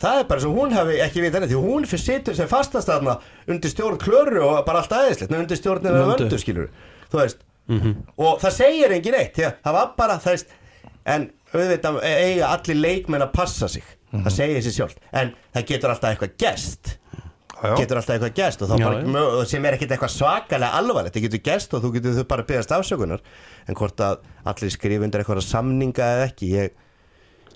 það 0.00 0.20
er 0.20 0.26
bara 0.28 0.40
svo 0.44 0.52
hún 0.54 0.72
hafi 0.76 0.98
ekki 1.04 1.22
veit 1.24 1.34
henni 1.36 1.48
því 1.50 1.60
hún 1.64 1.86
fyrir 1.88 2.02
situr 2.04 2.36
sem 2.36 2.48
fastast 2.48 2.88
þarna 2.88 3.16
undir 3.48 3.72
stjórn 3.72 3.98
klöru 4.00 4.42
og 4.44 4.58
bara 4.68 4.82
allt 4.82 4.92
aðeinslegt 4.92 5.32
nei, 5.32 5.40
undir 5.42 5.56
stjórn 5.60 5.88
eða 5.88 6.02
Vöndu. 6.12 6.38
skilur 6.40 6.68
þú 7.12 7.20
veist. 7.22 7.44
Og 8.20 8.38
það 8.42 8.52
segir 8.60 8.92
engin 8.96 9.16
eitt 9.18 9.40
það 9.40 9.72
var 9.78 9.92
bara 9.98 10.18
það 10.22 10.36
veist 10.36 10.52
en 11.16 11.28
auðvitað 11.54 12.00
eiga 12.04 12.50
allir 12.52 12.80
leikmenn 12.80 13.24
að 13.26 13.32
passa 13.34 13.68
sig 13.72 13.84
það 14.24 14.36
segir 14.38 14.64
sér 14.64 14.76
sjálf 14.80 14.96
en 15.12 15.34
það 15.52 15.68
getur 15.72 15.92
alltaf 15.92 16.14
eitthvað 16.14 16.36
já. 17.62 17.74
getur 17.80 18.00
alltaf 18.00 18.16
eitthvað 18.16 18.34
gest 18.36 18.64
og 18.64 18.70
þá 18.70 18.78
Já, 18.78 18.86
bara, 18.86 19.44
sem 19.50 19.68
er 19.68 19.76
ekkit 19.76 19.92
eitthvað 19.96 20.14
svakalega 20.14 20.80
alvarlegt. 20.80 21.16
Það 21.16 21.28
getur 21.28 21.44
gest 21.50 21.76
og 21.76 21.84
þú 21.84 21.92
getur 21.98 22.16
þau 22.18 22.24
bara 22.32 22.48
byggast 22.48 22.74
afsökunar. 22.76 23.22
En 23.66 23.78
hvort 23.78 24.02
að 24.02 24.18
allir 24.46 24.74
skrifa 24.74 25.06
undir 25.06 25.22
eitthvað 25.22 25.44
samninga 25.46 26.10
eða 26.16 26.26
ekki 26.28 26.50
ég, 26.52 26.74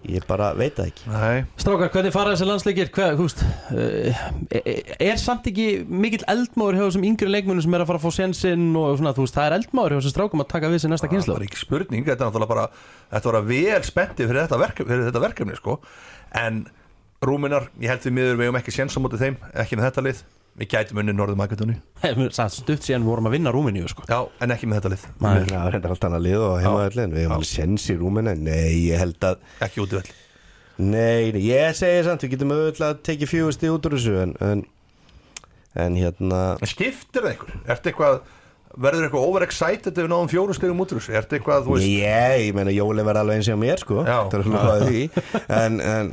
ég 0.09 0.25
bara 0.29 0.51
veit 0.57 0.79
það 0.79 0.93
ekki. 0.93 1.09
Nei, 1.13 1.43
Strákar, 1.61 1.91
hvernig 1.95 2.15
fara 2.15 2.35
þessi 2.35 2.49
landsleikir? 2.49 2.93
Hvað, 2.95 3.19
húst, 3.21 3.43
uh, 3.75 4.23
er, 4.63 4.95
er 5.11 5.21
samt 5.21 5.51
ekki 5.51 5.69
mikill 5.85 6.25
eldmáður 6.31 6.79
hjá 6.79 6.85
þessum 6.87 7.09
yngri 7.11 7.35
leikmunum 7.35 7.65
sem 7.65 7.77
er 7.77 7.85
að 7.85 7.93
fara 7.93 8.01
að 8.01 8.07
fá 8.07 8.21
sensinn 8.23 8.71
og 8.81 8.97
svona, 9.01 9.13
þú 9.17 9.27
veist, 9.27 9.37
það 9.37 9.51
er 9.51 9.59
eldmáður 9.59 9.97
hjá 9.97 10.01
þessum 10.01 10.17
strákum 10.17 10.45
að 10.47 10.51
taka 10.55 10.73
við 10.73 10.85
sér 10.85 10.95
næsta 10.95 11.09
það 11.09 11.17
kynslu 11.17 11.37
var 11.37 11.47
ekki 11.49 11.61
spurning 11.61 12.09
Þetta 12.09 12.25
er 12.25 12.31
náttúrulega 12.31 12.55
bara 12.55 12.67
Þetta 13.11 13.35
var 13.35 13.47
vel 13.51 13.83
spenntið 13.83 14.31
fyrir 14.31 14.45
þetta, 14.45 14.59
verkefni, 14.61 14.91
fyrir 14.93 15.09
þetta 15.09 15.23
verkefni 15.25 15.57
sko. 15.59 15.77
En 16.39 16.67
Rúminar, 17.25 17.67
ég 17.83 17.91
held 17.93 18.05
við 18.07 18.15
miður 18.17 18.39
við 18.41 18.49
um 18.53 18.59
ekki 18.61 18.73
séns 18.73 18.95
á 18.97 19.01
móti 19.03 19.19
þeim 19.21 19.35
Ekki 19.61 19.77
með 19.77 19.91
þetta 19.91 20.05
lið. 20.07 20.21
Við 20.61 20.69
gætum 20.73 20.99
unni 21.03 21.13
Norður 21.15 21.39
Makedóni 21.39 21.77
Satt 22.35 22.57
stutt 22.57 22.83
síðan 22.87 23.05
við 23.05 23.11
vorum 23.13 23.29
að 23.31 23.35
vinna 23.37 23.53
Rúmeníu 23.55 23.87
sko. 23.91 24.03
Já, 24.11 24.19
en 24.43 24.55
ekki 24.55 24.67
með 24.71 24.81
þetta 24.81 24.91
lið. 24.95 25.05
Nei. 25.21 25.45
Það 25.51 25.67
er 25.69 25.77
þetta 25.77 25.93
allt 25.95 26.07
annað 26.09 26.25
lið 26.27 26.45
og 26.47 26.57
heimaðallin 26.65 27.15
Við 27.15 27.23
hefum 27.25 27.37
alveg 27.37 27.51
sens 27.51 27.87
í 27.87 27.97
rúmina 28.01 28.35
Nei, 28.41 28.73
ég 28.89 29.01
held 29.05 29.29
að 29.29 29.45
Ekki 29.69 29.85
út 29.85 29.95
í 29.95 30.01
vell 30.01 30.11
Nei, 30.81 31.31
nei, 31.37 31.41
ég 31.45 31.77
segi 31.79 32.03
samt 32.09 32.25
Við 32.27 32.35
getum 32.35 32.55
auðvitað 32.57 32.87
að 32.89 33.01
tekið 33.11 33.31
fjögusti 33.35 33.71
út 33.71 33.89
úr 33.89 33.97
þessu 33.99 34.17
En, 34.25 34.35
en, 34.49 34.65
en 35.87 35.99
hérna 36.01 36.41
skiptir 36.67 37.25
það 37.27 37.33
einhver? 37.35 37.59
Ertu 37.77 37.93
eitthvað 37.93 38.21
Verður 38.79 39.09
eitthvað 39.09 39.27
overexcited 39.27 39.91
ef 39.91 40.05
við 40.05 40.13
náðum 40.13 40.31
fjóru 40.31 40.55
stegum 40.55 40.83
út 40.85 40.93
úr 40.95 41.01
þessu? 41.01 41.17
Ertu 41.19 41.39
eitthvað, 41.39 41.65
þú 41.67 41.75
veist 41.75 41.89
Ég, 41.91 42.37
ég 42.47 42.55
meina 42.55 42.75
Jóli 42.75 43.05
verði 43.07 43.23
alveg 43.25 43.41
eins 43.41 43.51
og 43.51 43.59
mér 43.59 43.83
sko. 43.83 44.05
Er 44.07 45.59
en, 45.59 45.81
en, 45.83 46.13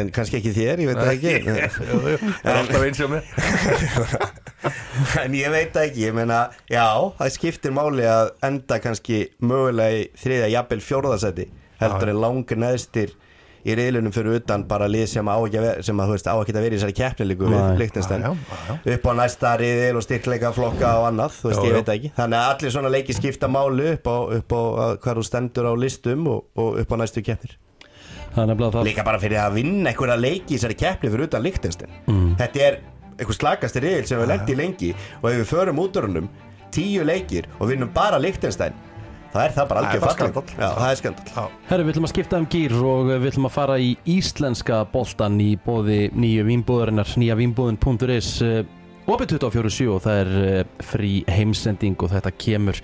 en 0.00 0.10
kannski 0.16 0.40
ekki 0.40 0.54
þér, 0.56 0.82
ég 0.82 0.90
veit 0.90 0.98
það 0.98 1.12
ekki. 1.14 1.34
Er 2.46 2.58
alltaf 2.58 2.88
eins 2.88 3.04
og 3.06 3.14
mér. 3.14 3.30
En 5.22 5.34
ég 5.36 5.52
veit 5.52 5.76
ekki, 5.78 6.06
ég 6.08 6.16
meina 6.16 6.46
Já, 6.72 6.88
það 7.18 7.32
skiptir 7.36 7.74
máli 7.76 8.06
að 8.08 8.32
enda 8.48 8.80
kannski 8.82 9.20
mögulega 9.44 10.00
í 10.00 10.08
þriðja 10.18 10.48
jafnvel 10.56 10.82
fjórðasæti 10.82 11.46
heldur 11.80 12.10
en 12.12 12.20
langur 12.22 12.60
neðstir 12.60 13.12
í 13.66 13.74
reyðlunum 13.76 14.14
fyrir 14.14 14.38
utan 14.38 14.64
bara 14.70 14.86
lið 14.90 15.06
sem 15.10 15.26
á 15.28 15.34
ekki 15.36 15.58
að 15.60 15.66
vera, 15.66 15.84
sem 15.88 16.00
að, 16.02 16.12
veist, 16.14 16.30
á 16.30 16.34
ekki 16.38 16.54
að 16.54 16.64
vera 16.66 16.76
í 16.76 16.78
þessari 16.78 16.96
við. 17.00 17.66
Lichtenstein 17.80 18.24
Já, 18.26 18.30
já, 18.30 18.56
já. 18.70 18.96
upp 18.96 19.06
á 19.10 19.12
næsta 19.20 19.52
riðil 19.60 19.98
og 19.98 20.06
styrkleika 20.06 20.52
flokka 20.56 20.94
og 21.00 21.06
annað, 21.10 21.36
þú 21.40 21.50
veist, 21.50 21.60
Já, 21.60 21.68
ég 21.68 21.78
veit 21.80 21.92
ekki. 21.96 22.12
Þannig 22.16 22.40
að 22.40 22.50
allir 22.54 22.74
svona 22.76 22.92
leiki 22.94 23.16
skipta 23.18 23.50
máli 23.50 23.92
upp 23.96 24.10
á, 24.10 24.16
upp 24.38 24.56
á 24.56 24.60
hvað 25.02 25.20
þú 25.20 25.26
stendur 25.30 25.70
á 25.70 25.72
listum 25.82 26.26
og, 26.30 26.44
og 26.56 26.80
upp 26.82 26.94
á 26.94 26.96
næstu 27.02 27.24
keppnir. 27.26 27.56
Líka 28.36 29.04
bara 29.06 29.18
fyrir 29.22 29.40
að 29.40 29.54
vinna 29.56 29.90
einhverja 29.90 30.18
leiki 30.20 30.54
í 30.54 30.58
þessari 30.58 30.76
keppni 30.76 31.08
fyrir 31.12 31.28
utan 31.30 31.44
Lichtenstein 31.46 31.94
þetta 32.36 32.64
er 32.66 32.74
einhver 33.16 33.36
slagasti 33.38 33.80
riðil 33.80 34.08
sem 34.10 34.20
við 34.20 34.28
lendi 34.28 34.56
lengi 34.58 34.90
og 35.22 35.30
ef 35.30 35.38
við 35.40 35.48
förum 35.54 35.80
út 35.80 35.96
úr 35.96 36.08
hennum 36.10 36.28
tíu 36.74 37.06
leikir 37.08 37.48
og 37.56 37.70
vinnum 37.70 37.88
bara 37.96 38.20
þá 38.20 38.76
það 39.36 39.44
er 39.44 39.54
það 39.56 39.68
bara 39.72 39.84
algjör. 39.84 40.54
Já, 40.56 40.66
það 40.66 40.88
er 40.88 41.00
skandall 41.02 41.28
Já. 41.36 41.44
Herru, 41.68 41.84
við 41.84 41.94
ætlum 41.94 42.08
að 42.08 42.14
skipta 42.14 42.40
um 42.40 42.48
gýr 42.56 42.74
og 42.80 43.12
við 43.12 43.28
ætlum 43.30 43.50
að 43.50 43.54
fara 43.58 43.76
í 43.82 43.92
íslenska 44.16 44.80
boltan 44.92 45.38
í 45.44 45.52
bóði 45.62 46.00
nýju 46.16 46.48
vínbúðarinnar, 46.50 47.14
nýja 47.20 47.38
vínbúðin.is 47.38 48.32
Opið 49.06 49.36
24.7 49.36 49.84
og 49.94 50.00
það 50.02 50.16
er 50.18 50.30
eh, 50.42 50.70
frí 50.82 51.10
heimsending 51.30 52.00
og 52.02 52.10
þetta 52.10 52.32
kemur 52.42 52.80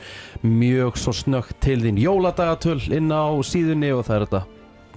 mjög 0.47 1.01
svo 1.03 1.15
snöggt 1.19 1.57
til 1.65 1.81
þín 1.83 1.99
jóladagatöl 1.99 2.79
inn 2.95 3.11
á 3.11 3.27
síðunni 3.43 3.91
og 3.91 4.05
það 4.07 4.15
er 4.15 4.27
þetta 4.29 4.43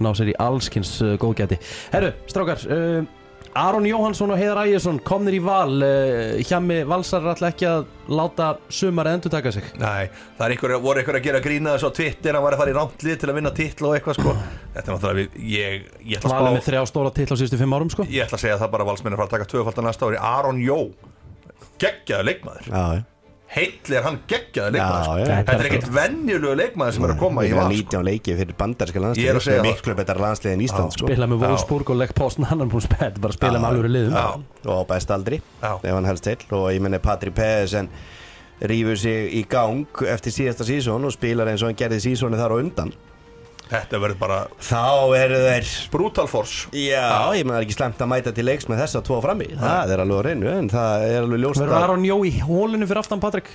ná 0.06 0.10
sér 0.14 0.30
í 0.30 0.36
allskins 0.44 0.92
uh, 1.02 1.14
góðgæti. 1.18 1.58
Herru, 1.90 2.12
strákar, 2.30 2.62
uh, 2.68 3.08
Aron 3.56 3.86
Jóhansson 3.88 4.32
og 4.34 4.40
Heiðar 4.40 4.60
Ægjesson 4.66 4.98
komnir 5.06 5.38
í 5.38 5.40
val, 5.44 5.78
uh, 5.80 6.36
hjá 6.44 6.58
mig 6.62 6.84
valsar 6.88 7.24
alltaf 7.24 7.48
ekki 7.48 7.68
að 7.70 7.86
láta 8.12 8.50
sumar 8.68 9.08
endur 9.10 9.32
taka 9.32 9.52
sig. 9.54 9.66
Nei, 9.80 10.10
það 10.36 10.44
er 10.46 10.54
einhver, 10.54 10.76
voru 10.84 11.02
einhver 11.02 11.18
að 11.18 11.26
gera 11.26 11.40
grína 11.44 11.74
þessu 11.74 11.90
á 11.90 11.96
Twitter 11.96 12.36
hann 12.36 12.44
var 12.44 12.56
að 12.56 12.62
fara 12.62 12.74
í 12.74 12.76
rántlið 12.76 13.18
til 13.22 13.32
að 13.32 13.40
vinna 13.40 13.54
titl 13.56 13.88
og 13.88 13.96
eitthvað 13.96 14.20
sko. 14.20 14.36
Þetta 14.76 14.84
er 14.84 14.92
náttúrulega 14.92 15.18
við, 15.22 15.40
ég, 15.56 15.90
ég 16.04 16.20
ætla 16.20 16.34
Valið 16.36 16.52
að 16.52 16.56
með 16.58 16.62
spá 16.62 16.70
þrjá 16.70 16.84
stóra 16.92 17.14
til 17.16 17.26
á 17.26 17.34
síðustu 17.34 17.60
fimm 17.64 17.76
árum 17.78 17.92
sko. 17.96 18.06
Ég 18.12 18.28
ætla 18.28 18.38
að 18.38 18.46
segja 18.46 18.60
það 18.62 18.72
bara 18.76 18.86
að 18.86 18.92
valsmenn 18.92 19.16
er 19.16 19.18
að 19.18 19.24
fara 19.24 19.32
að 19.32 19.36
taka 19.38 19.50
tvöfaldan 19.54 19.88
næsta 19.90 20.10
ári. 20.10 20.22
Aron 20.36 20.62
Jó, 20.62 20.80
geggjaður 21.82 22.30
leikmaður. 22.30 22.70
Já, 22.70 22.82
já 23.00 23.04
Heitli 23.56 23.96
er 23.96 24.04
hann 24.04 24.18
geggjaður 24.28 24.74
leikmaður 24.74 24.98
Já, 24.98 25.04
sko. 25.06 25.14
já. 25.16 25.36
Þetta 25.38 25.54
er 25.56 25.68
ekkert 25.70 25.86
venjulegu 25.94 26.56
leikmaður 26.60 26.96
sem 26.96 27.06
er 27.06 27.12
að 27.14 27.20
koma 27.22 27.44
í 27.46 27.52
val 27.56 27.64
sko. 27.70 27.78
19 27.78 28.04
leikið 28.10 28.40
fyrir 28.42 28.58
bandarska 28.60 29.02
Ég 29.16 29.30
er 29.32 29.38
að 29.40 29.46
segja 29.46 29.62
það. 29.62 29.68
Miklu 29.70 29.94
betra 30.00 30.22
landslið 30.26 30.52
en 30.52 30.64
Ísland 30.66 30.96
sko 30.96 31.08
spila 31.08 31.28
með. 31.30 31.40
Wolfsburg 31.46 31.92
og 31.94 31.98
legg 32.02 32.12
postin 32.18 32.48
hann 32.50 32.66
er 32.66 32.68
bara 32.68 33.32
spila 33.38 33.56
með 33.62 33.68
alvöru 33.70 33.92
liðum. 33.94 34.44
Og 34.66 34.76
á 34.76 34.84
best 34.92 35.14
aldri 35.16 35.40
Já. 35.62 35.72
Ef 35.80 35.90
hann 35.96 36.10
helst 36.10 36.28
til 36.28 36.36
Og 36.52 36.68
ég 36.74 36.84
menni 36.84 37.00
Patri 37.00 37.32
Pedersen 37.32 37.88
Rífur 38.60 38.96
sig 39.00 39.32
í 39.40 39.42
gang 39.48 39.86
eftir 40.08 40.32
síðasta 40.36 40.64
sísón 40.68 41.04
Og 41.08 41.12
spilar 41.16 41.48
eins 41.48 41.64
og 41.64 41.72
hann 41.72 41.80
gerði 41.80 42.02
sísóni 42.10 42.36
þar 42.40 42.56
á 42.56 42.60
undan 42.60 42.92
Þetta 43.66 43.98
verður 43.98 44.18
bara 44.20 44.40
Þá 44.62 44.82
eru 45.18 45.38
þeir 45.42 45.70
brutal 45.90 46.26
force. 46.30 46.68
Já, 46.70 47.34
ég 47.34 47.46
er 47.46 47.64
ekki 47.64 47.74
slemt 47.74 48.02
að 48.02 48.12
mæta 48.12 48.34
til 48.34 48.46
leiks 48.46 48.68
með 48.70 48.84
þessa 48.84 49.02
tvo 49.06 49.18
frammi. 49.24 49.48
Það 49.58 49.94
er 49.94 50.02
alveg 50.04 50.20
á 50.22 50.26
reynu 50.28 50.52
En 50.52 50.68
það 50.70 51.06
er 51.08 51.22
alveg 51.24 51.42
ljóst 51.42 51.62
Verður 51.64 51.80
Aron 51.80 52.06
Jó 52.06 52.20
í 52.22 52.36
hólinu 52.46 52.86
fyrir 52.86 53.02
aftan 53.02 53.22
Patrik? 53.22 53.50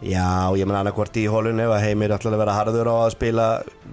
Já, 0.00 0.48
ég 0.56 0.64
menn 0.64 0.78
annarkvort 0.78 1.16
í 1.20 1.26
hólun 1.28 1.60
ef 1.60 1.72
að 1.74 1.82
heimir 1.84 2.12
ætlar 2.14 2.32
að 2.32 2.40
vera 2.40 2.54
harður 2.56 2.88
á 2.88 2.94
að 3.02 3.10
spila 3.12 3.48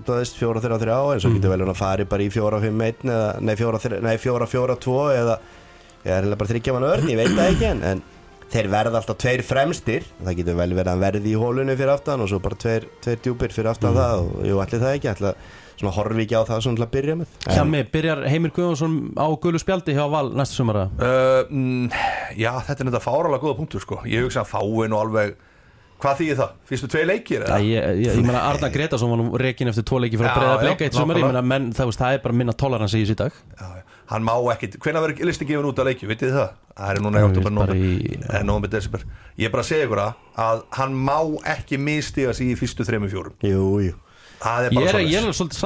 þú 0.08 0.20
veist, 0.22 0.38
4-3-3 0.40 1.00
en 1.18 1.24
svo 1.24 1.32
getur 1.34 1.52
vel 1.52 1.58
hann 1.66 1.72
að 1.74 1.82
fari 1.82 2.06
bara 2.08 2.24
í 2.24 2.30
4-5-1 2.32 3.12
eða, 3.12 3.26
nei, 3.44 3.56
4-3 3.60 4.00
nei, 4.06 4.14
4-4-2 4.24 4.96
eða 5.18 5.36
eða 6.08 6.22
er 6.22 6.40
bara 6.40 6.52
þryggja 6.54 6.76
mann 6.78 6.88
örn, 6.88 7.10
ég 7.12 7.20
veit 7.20 7.34
það 7.34 7.50
ekki 7.52 7.68
en, 7.74 7.84
en 7.92 8.04
þeir 8.52 8.72
verða 8.72 9.02
alltaf 9.02 9.20
tveir 9.22 9.44
fremstir 9.46 10.08
það 10.24 10.42
getur 10.42 10.60
vel 10.60 10.70
verið 10.74 10.92
að 10.94 11.06
verði 11.06 11.32
í 11.34 11.40
hólunni 11.40 11.78
fyrir 11.78 11.94
aftan 11.94 12.24
og 12.24 12.32
svo 12.32 12.42
bara 12.44 12.60
tveir, 12.60 12.90
tveir 13.04 13.24
djúpir 13.24 13.56
fyrir 13.56 13.72
aftan 13.74 13.98
það 13.98 14.22
og 14.24 14.46
jú, 14.48 14.60
allir 14.64 14.84
það 14.84 14.98
ekki, 14.98 15.12
ætla 15.14 15.34
svona 15.78 15.94
horfi 15.94 16.24
ekki 16.26 16.38
á 16.38 16.44
það 16.48 16.62
svona 16.66 16.86
að 16.86 16.94
byrja 16.96 17.16
með 17.20 17.34
Hjá 17.54 17.64
mig, 17.70 17.90
byrjar 17.94 18.24
Heimir 18.32 18.54
Guðjónsson 18.56 18.96
á 19.14 19.28
gulu 19.44 19.62
spjaldi 19.62 19.94
hjá 19.98 20.06
Val 20.10 20.32
næsta 20.34 20.58
sumara 20.58 20.88
uh, 20.98 21.44
mm, 21.52 21.92
Já, 22.40 22.54
þetta 22.66 22.80
er 22.80 22.90
þetta 22.90 23.04
fáralega 23.04 23.44
góða 23.44 23.60
punktur 23.60 23.84
sko 23.84 24.00
Ég 24.10 24.26
hugsa 24.26 24.42
að 24.42 24.56
fáin 24.56 24.96
og 24.96 25.04
alveg 25.06 25.36
Hvað 25.98 26.20
þýðir 26.20 26.38
það? 26.38 26.50
Fyrstu 26.70 26.88
tvei 26.94 27.04
leikir? 27.10 27.44
Eða? 27.46 27.56
ég, 27.66 27.86
ég, 28.04 28.18
ég 28.20 28.26
meina 28.26 28.44
Arna 28.46 28.70
Gretarsson 28.70 29.10
var 29.10 29.18
nú 29.18 29.40
rekin 29.42 29.72
eftir 29.72 29.86
tvo 29.88 30.02
leiki 30.04 30.20
fyrir 30.20 30.30
Já, 30.30 30.34
að 30.36 30.44
breyða 30.44 30.58
bleika 30.62 30.86
eitt 30.86 30.98
sumar 30.98 31.18
ég 31.18 31.26
nákvæmlega. 31.26 31.42
meina 31.42 31.64
menn 31.66 31.72
það, 31.74 31.94
er 32.12 32.22
bara 32.22 32.38
minna 32.38 32.54
tolerans 32.54 32.94
í 32.94 33.02
þessi 33.02 33.18
dag 33.18 33.40
Já, 33.58 33.72
já. 33.80 33.97
Hann 34.08 34.24
má 34.24 34.34
ekkit, 34.54 34.78
hvenær 34.80 35.04
verður 35.04 35.28
listi 35.28 35.46
gefin 35.50 35.68
út 35.68 35.80
að 35.84 35.90
leikju, 35.90 36.08
vitið 36.08 36.30
þið 36.32 36.38
það? 36.40 36.52
Það 36.78 36.92
er 36.94 37.00
núna 37.04 37.20
í 37.20 37.24
er 37.24 37.28
oktober, 37.28 37.52
í- 37.76 38.18
eh, 38.24 38.44
desember. 38.72 39.02
Ég 39.38 39.46
er 39.50 39.52
bara 39.52 39.64
að 39.64 39.70
segja 39.72 39.88
ykkur 39.88 40.04
að 40.46 40.62
hann 40.80 40.94
má 41.08 41.18
ekki 41.56 41.80
mistiga 41.82 42.34
sig 42.34 42.54
í 42.54 42.56
fyrstu 42.60 42.86
þremur 42.88 43.12
fjórum. 43.12 43.34
Jú, 43.44 43.64
jú. 43.84 43.96
Það 44.38 44.68
er 44.68 44.72
Ég 44.72 44.78
bara 44.86 45.00
er, 45.02 45.08
er 45.32 45.34
svolítið 45.34 45.58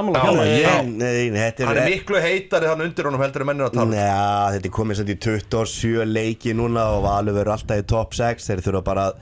þetta 1.36 1.66
Hann 1.68 1.78
er 1.78 1.82
er 1.82 1.90
miklu 1.92 2.22
heitari 2.24 2.70
þann 2.72 2.84
undir 2.86 3.10
honum 3.10 3.20
heldur 3.26 3.44
en 3.44 3.50
mennir 3.52 3.68
að 3.68 3.74
tala 3.76 3.84
um. 3.84 3.96
Já, 4.00 4.56
þetta 4.56 4.70
er 4.70 4.76
komið 4.78 5.00
samt 5.02 5.12
í 5.12 5.18
27 5.26 6.06
leiki 6.08 6.54
núna 6.56 6.86
og 6.96 7.04
Valur 7.04 7.36
verður 7.36 7.52
alltaf 7.58 7.82
í 7.84 7.86
top 7.92 8.16
6 8.16 8.48
þeir 8.48 8.64
þurfa 8.64 8.84
bara 8.88 9.06
að 9.12 9.20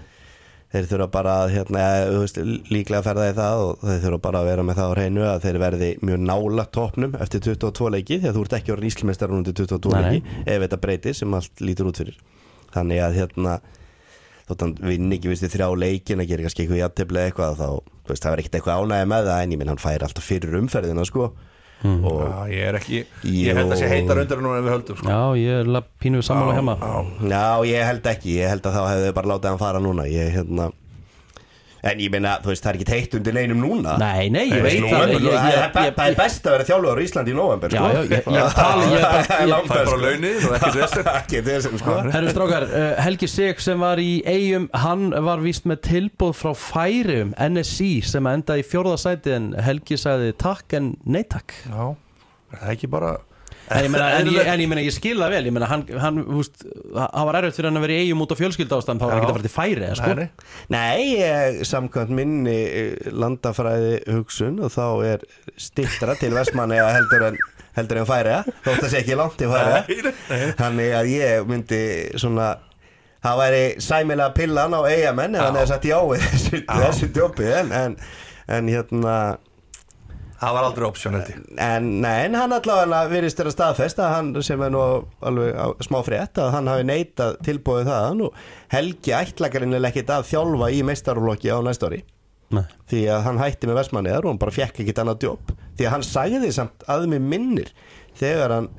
þeir 0.70 0.88
þurfa 0.92 1.08
bara 1.14 1.36
að 1.44 1.54
hérna, 1.56 1.84
líklega 2.70 3.02
ferða 3.06 3.30
í 3.32 3.36
það 3.38 3.64
og 3.66 3.84
þeir 3.88 4.04
þurfa 4.04 4.22
bara 4.28 4.42
að 4.42 4.50
vera 4.52 4.66
með 4.68 4.80
það 4.80 4.92
á 4.92 4.96
hreinu 4.96 5.26
að 5.26 5.46
þeir 5.46 5.60
verði 5.64 5.90
mjög 6.06 6.22
nála 6.30 6.66
topnum 6.78 7.18
eftir 7.26 7.44
22 7.48 7.92
leiki 7.96 8.20
því 8.20 8.30
að 8.30 8.38
þú 8.38 8.46
ert 8.46 8.56
ekki 8.60 8.76
á 8.78 8.82
ríslmestar 8.84 9.34
undir 9.34 9.58
22 9.58 9.96
Nei, 9.96 10.02
leiki 10.06 10.38
ef 10.46 10.64
þetta 10.66 10.82
breytir 10.86 11.18
sem 11.18 11.38
allt 11.40 11.64
lítur 11.66 11.90
út 11.90 12.02
fyrir. 12.04 12.20
Þannig 12.70 13.02
að 13.02 13.18
hérna 13.18 13.60
þótt 14.50 14.66
hann 14.66 14.76
vinn 14.82 15.14
ekki 15.14 15.32
viðst 15.32 15.46
í 15.46 15.52
þrjá 15.54 15.68
leikin 15.78 16.22
að 16.22 16.32
gera 16.32 16.46
kannski 16.46 16.66
eitthvað 16.66 16.82
eða 16.84 17.26
eitthvað 17.26 17.60
þá, 17.60 17.70
veist, 18.10 18.24
það 18.24 18.32
var 18.34 18.42
ekkert 18.44 18.60
eitthvað 18.60 18.84
ánægði 18.84 19.10
með 19.14 19.30
það 19.30 19.42
en 19.44 19.54
ég 19.54 19.62
minn 19.62 19.72
hann 19.74 19.82
fær 19.82 20.06
alltaf 20.06 20.26
fyrir 20.26 20.58
umferðina 20.58 21.06
sko 21.06 21.32
og 21.84 22.20
Já, 22.20 22.40
ég 22.52 22.64
er 22.70 22.76
ekki, 22.80 22.98
ég 23.24 23.56
held 23.56 23.72
að 23.72 23.80
sé 23.80 23.88
heitar 23.88 24.20
undir 24.20 24.38
honum 24.42 24.56
en 24.58 24.66
við 24.66 24.74
höldum 24.76 24.98
sko. 25.00 25.08
Já, 25.08 25.22
ég 25.40 25.60
er 25.62 25.70
la- 25.72 25.84
pínu 26.02 26.22
sammála 26.26 26.58
hjá 26.58 26.64
mig 26.68 27.32
Já, 27.32 27.46
ég 27.72 27.86
held 27.88 28.04
ekki, 28.12 28.36
ég 28.42 28.50
held 28.52 28.62
að 28.68 28.76
þá 28.76 28.82
hefðu 28.92 29.14
bara 29.16 29.28
látið 29.34 29.50
hann 29.54 29.62
fara 29.64 29.80
núna. 29.80 30.04
Ég, 30.12 30.34
hérna, 30.36 30.72
En 31.84 31.98
ég 32.04 32.12
meina, 32.12 32.38
þú 32.44 32.50
veist, 32.52 32.64
það 32.66 32.70
er 32.74 32.78
ekki 32.80 32.88
teitt 32.90 33.14
undir 33.16 33.34
neinum 33.38 33.62
núna. 33.64 33.94
Nei, 34.02 34.30
nei, 34.30 34.50
ég 34.52 34.62
veit 34.66 34.82
það. 34.84 35.14
Það 35.20 35.86
er- 35.86 36.10
er 36.10 36.16
best 36.18 36.44
að 36.44 36.52
vera 36.58 36.66
þjálfur 36.68 37.00
á 37.00 37.04
Íslandi 37.06 37.32
í 37.32 37.36
november 37.38 37.70
Já, 37.70 37.80
sko. 37.80 37.88
já, 37.88 38.02
ég- 38.04 38.12
er 38.12 38.20
að 38.20 38.36
er 38.36 38.56
bara- 38.56 39.24
Það 39.30 39.40
er 39.40 39.48
langt 39.48 39.72
er 39.72 39.86
sko. 39.92 40.00
launið 40.04 40.48
og 40.50 41.14
ekki 41.16 41.42
þessum 41.48 41.78
sko. 41.80 41.96
Herru 42.12 42.34
strákar, 42.34 42.64
uh, 42.68 43.02
Helgi 43.04 43.28
Sig 43.28 43.60
sem 43.64 43.80
var 43.80 43.98
í 44.04 44.22
eigum, 44.26 44.70
hann 44.74 45.10
var 45.12 45.38
víst 45.40 45.64
með 45.66 45.82
tilbúð 45.88 46.36
frá 46.36 46.54
Færium, 46.56 47.34
NSI 47.40 48.02
sem 48.04 48.24
að 48.28 48.34
enda 48.40 48.58
í 48.60 48.64
fjórðasæti 48.68 49.36
en 49.36 49.54
Helgi 49.54 49.96
sagði 49.98 50.34
takk 50.38 50.74
en 50.74 50.98
nei 51.06 51.24
takk. 51.24 51.54
Já, 51.70 51.96
er 52.54 52.58
það 52.66 52.76
ekki 52.76 52.90
bara 52.90 53.18
En 53.70 53.86
ég 53.86 53.92
meina, 53.94 54.08
en 54.18 54.30
ég, 54.32 54.40
en 54.50 54.64
ég, 54.64 54.70
meina, 54.72 54.82
ég 54.86 54.96
skil 54.96 55.20
það 55.20 55.36
vel, 55.36 55.42
ég 55.46 55.54
meina, 55.54 55.68
hann, 55.70 55.84
hann, 56.02 56.24
húst, 56.26 56.64
hann 56.96 57.28
var 57.30 57.38
erfitt 57.42 57.60
fyrir 57.60 57.70
hann 57.70 57.78
að 57.78 57.86
vera 57.86 57.98
í 57.98 58.08
eigum 58.08 58.24
út 58.26 58.34
á 58.34 58.38
fjölskyldástand, 58.40 59.02
þá 59.02 59.06
var 59.06 59.14
hann 59.14 59.22
ekki 59.22 59.30
að 59.30 59.38
fara 59.38 59.46
til 59.46 59.54
færi, 59.54 59.92
sko. 60.00 60.16
Nei, 60.18 60.30
nei. 60.74 61.06
Ég, 61.20 61.62
samkvæmt 61.70 62.16
minni 62.18 62.58
eh, 62.66 63.12
landafræði 63.14 63.94
hugsun 64.16 64.58
og 64.66 64.74
þá 64.74 64.86
er 65.12 65.28
stittra 65.60 66.18
til 66.18 66.34
Vestmanni 66.34 66.82
heldur 66.82 67.30
en 67.30 67.40
heldur 67.78 68.02
en 68.02 68.10
færiða 68.10 68.40
þótt 68.66 68.86
að 68.88 68.90
sé 68.92 69.04
ekki 69.04 69.18
langt 69.20 69.44
í 69.44 69.50
nei. 69.50 70.00
þannig 70.60 70.96
að 70.98 71.12
ég 71.14 71.46
myndi 71.50 71.82
svona 72.20 72.50
það 73.24 73.42
væri 73.44 73.62
sæmilega 73.84 74.36
pillan 74.36 74.76
á 74.76 74.82
eigamenn 74.88 75.36
ef 75.36 75.42
Já. 75.42 75.46
hann 75.46 75.60
hefði 75.60 75.72
sagt 75.74 75.88
já 75.90 76.00
við 76.10 76.26
þessu, 76.26 76.62
þessu 76.70 77.12
djópi 77.16 77.52
en, 77.60 77.72
en, 77.76 77.98
en 78.58 78.72
hérna 78.72 79.16
Það 80.40 80.54
var 80.56 80.66
aldrei 80.70 80.86
option 80.88 81.16
held 81.18 81.32
ég. 81.34 81.40
En, 81.60 81.88
nei, 82.04 82.26
en 82.26 82.38
hann 82.40 82.54
allavega 82.56 83.02
virðist 83.12 83.40
þeirra 83.40 83.52
staðfest 83.52 84.00
að 84.00 84.14
hann 84.14 84.30
sem 84.46 84.62
er 84.64 84.72
nú 84.72 84.84
alveg 85.20 85.58
á, 85.60 85.68
smá 85.84 86.00
frétt 86.08 86.40
að 86.40 86.54
hann 86.56 86.70
hafi 86.72 86.86
neitað 86.88 87.36
tilbúið 87.44 87.90
það. 87.90 88.24
Og 88.30 88.38
Helgi 88.72 89.16
ætlakarinn 89.18 89.76
er 89.76 89.90
ekkit 89.90 90.14
að 90.16 90.30
þjálfa 90.32 90.72
í 90.72 90.80
meistarflokki 90.88 91.52
á 91.52 91.60
næsta 91.66 91.92
ári. 91.92 92.06
Nei. 92.50 92.64
því 92.90 93.02
að 93.14 93.26
hann 93.28 93.38
hætti 93.38 93.68
með 93.70 93.78
Vestmanniðar 93.78 94.26
og 94.26 94.32
hann 94.32 94.40
bara 94.42 94.54
fekk 94.56 94.80
ekkit 94.82 95.02
annað 95.04 95.26
jobb. 95.28 95.52
Því 95.78 95.86
að 95.86 95.94
hann 95.94 96.06
sagði 96.08 96.50
samt 96.56 96.86
að 96.90 97.06
mig 97.12 97.22
minnir 97.22 97.70
þegar 98.18 98.56
hann 98.56 98.70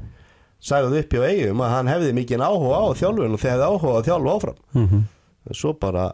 sagði 0.61 1.05
upp 1.05 1.15
hjá 1.15 1.23
eigum 1.29 1.63
að 1.65 1.75
hann 1.77 1.91
hefði 1.93 2.17
mikið 2.19 2.43
áhuga 2.45 2.81
á 2.83 2.87
þjálfun 2.99 3.37
og 3.37 3.43
þegar 3.45 3.63
áhuga 3.69 3.95
á 3.95 3.99
að 4.01 4.09
þjálfa 4.09 4.35
áfram. 4.35 4.59
Mm 4.75 4.89
-hmm. 4.89 5.07
svo 5.55 5.73
bara 5.73 6.09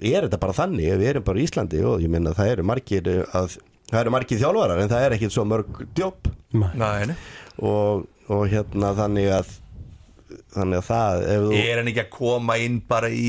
er 0.00 0.26
þetta 0.26 0.40
bara 0.40 0.56
þannig? 0.56 0.96
Við 0.98 1.10
erum 1.12 1.26
bara 1.28 1.38
í 1.38 1.44
Íslandi 1.44 1.84
og 1.84 2.00
ég 2.00 2.10
minna 2.10 2.34
það 2.34 2.52
eru 2.54 2.64
margir 2.64 3.12
að 3.32 3.58
það 3.90 4.00
eru 4.00 4.14
margir 4.14 4.40
þjálfarar 4.40 4.82
en 4.82 4.92
það 4.92 5.06
er 5.06 5.16
ekkit 5.18 5.34
svo 5.34 5.44
mörg 5.48 5.84
nei. 6.54 7.16
og, 7.58 8.06
og 8.30 8.46
hérna 8.52 8.94
þannig 8.98 9.30
að 9.40 9.52
þannig 10.54 10.80
að 10.80 10.88
það 10.88 11.26
ef 11.34 11.44
þú, 11.44 11.52
Er 11.60 11.80
hann 11.80 11.92
ekki 11.92 12.04
að 12.04 12.10
koma 12.14 12.58
inn 12.62 12.80
bara 12.88 13.10
í 13.10 13.28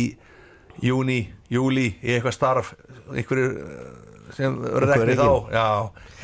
júni, 0.83 1.19
júli 1.51 1.91
í 2.01 2.15
eitthvað 2.15 2.35
starf 2.35 2.73
einhverju 3.13 3.51
eh, 3.61 3.93
sem 4.35 4.55
reknið 4.83 5.19
þá. 5.19 5.29
Já, 5.53 5.65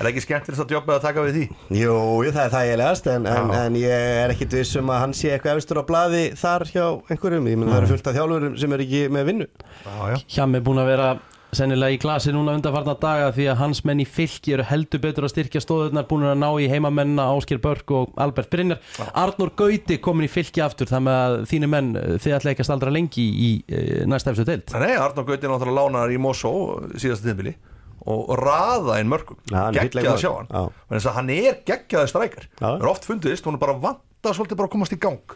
er 0.01 0.09
ekki 0.09 0.23
skemmtilegt 0.25 0.63
að 0.63 0.73
jobbið 0.75 0.95
að 0.95 1.03
taka 1.05 1.25
við 1.27 1.37
því? 1.37 1.43
Jú, 1.77 1.95
það 2.27 2.41
er 2.43 2.53
þægilegast 2.55 3.09
en, 3.13 3.27
en, 3.29 3.51
en 3.55 3.77
ég 3.79 4.07
er 4.23 4.33
ekkit 4.33 4.55
viss 4.57 4.79
um 4.81 4.91
að 4.91 5.03
hann 5.05 5.13
sé 5.17 5.33
eitthvað 5.35 5.61
efstur 5.61 5.81
á 5.81 5.83
blaði 5.87 6.23
þar 6.39 6.65
hjá 6.71 6.85
einhverjum, 7.13 7.49
ég 7.51 7.61
menn 7.61 7.71
það 7.71 7.81
eru 7.81 7.91
fullt 7.93 8.09
af 8.09 8.17
þjálfurum 8.17 8.57
sem 8.63 8.75
er 8.75 8.85
ekki 8.87 9.03
með 9.13 9.29
vinnu. 9.29 9.49
Já, 9.85 9.93
já. 10.11 10.17
Hjami 10.35 10.59
er 10.59 10.65
búin 10.65 10.81
að 10.81 10.91
vera 10.91 11.11
sennilega 11.55 11.95
í 11.95 11.99
glasi 12.01 12.31
núna 12.33 12.53
undanfarnar 12.57 12.97
daga 13.01 13.31
því 13.35 13.47
að 13.51 13.59
hans 13.59 13.81
menn 13.87 14.01
í 14.03 14.05
fylki 14.07 14.53
eru 14.55 14.65
heldur 14.69 15.01
betur 15.03 15.27
að 15.27 15.33
styrkja 15.33 15.61
stóðurnar 15.63 16.07
búin 16.09 16.27
að 16.29 16.39
ná 16.41 16.47
í 16.63 16.69
heimamennina 16.71 17.27
Áskir 17.35 17.59
Börk 17.63 17.91
og 17.95 18.13
Albert 18.21 18.51
Brynjar. 18.53 18.79
Arnur 19.17 19.51
Gauti 19.59 19.99
komin 20.03 20.27
í 20.27 20.31
fylki 20.31 20.63
aftur 20.63 20.89
þannig 20.91 21.17
að 21.17 21.35
þínu 21.51 21.71
menn, 21.71 21.91
þið 22.23 22.37
ætla 22.37 22.53
ekki 22.53 22.65
að 22.65 22.69
staldra 22.69 22.93
lengi 22.95 23.25
í 23.25 23.51
e, 23.67 23.83
næsta 24.09 24.33
efstu 24.33 24.47
deild. 24.47 24.71
Nei, 24.79 24.95
Arnór 24.95 25.27
Gauti 25.27 25.47
er 25.47 25.53
náttúrulega 25.53 25.85
lánar 25.91 26.15
í 26.15 26.19
Mosó 26.21 26.53
síðasta 26.95 27.29
tíðbili 27.29 27.55
og, 28.01 28.33
raða 28.39 28.97
inn 29.01 29.11
mörgum. 29.11 29.37
Já, 29.51 29.59
hann 29.67 29.75
er 29.75 29.85
fínn 29.85 29.91
geggjað 29.91 29.91
að 29.91 29.99
leikmaður. 30.01 30.23
sjá 30.23 30.31
hann. 30.39 30.75
Þess 30.95 31.09
að 31.11 31.17
hann 31.19 31.33
er 31.35 31.59
geggjaði 31.67 32.11
strækar. 32.13 32.47
Hann 32.63 32.81
er 32.81 32.91
oft 32.91 33.05
fundist, 33.05 33.45
hún 33.45 33.57
er 33.59 33.61
bara 33.61 33.77
vanta 33.77 34.33
svolítið 34.33 34.61
bara 34.61 34.71
að 34.71 34.75
komast 34.77 34.95
í 34.95 34.99
gang. 35.01 35.35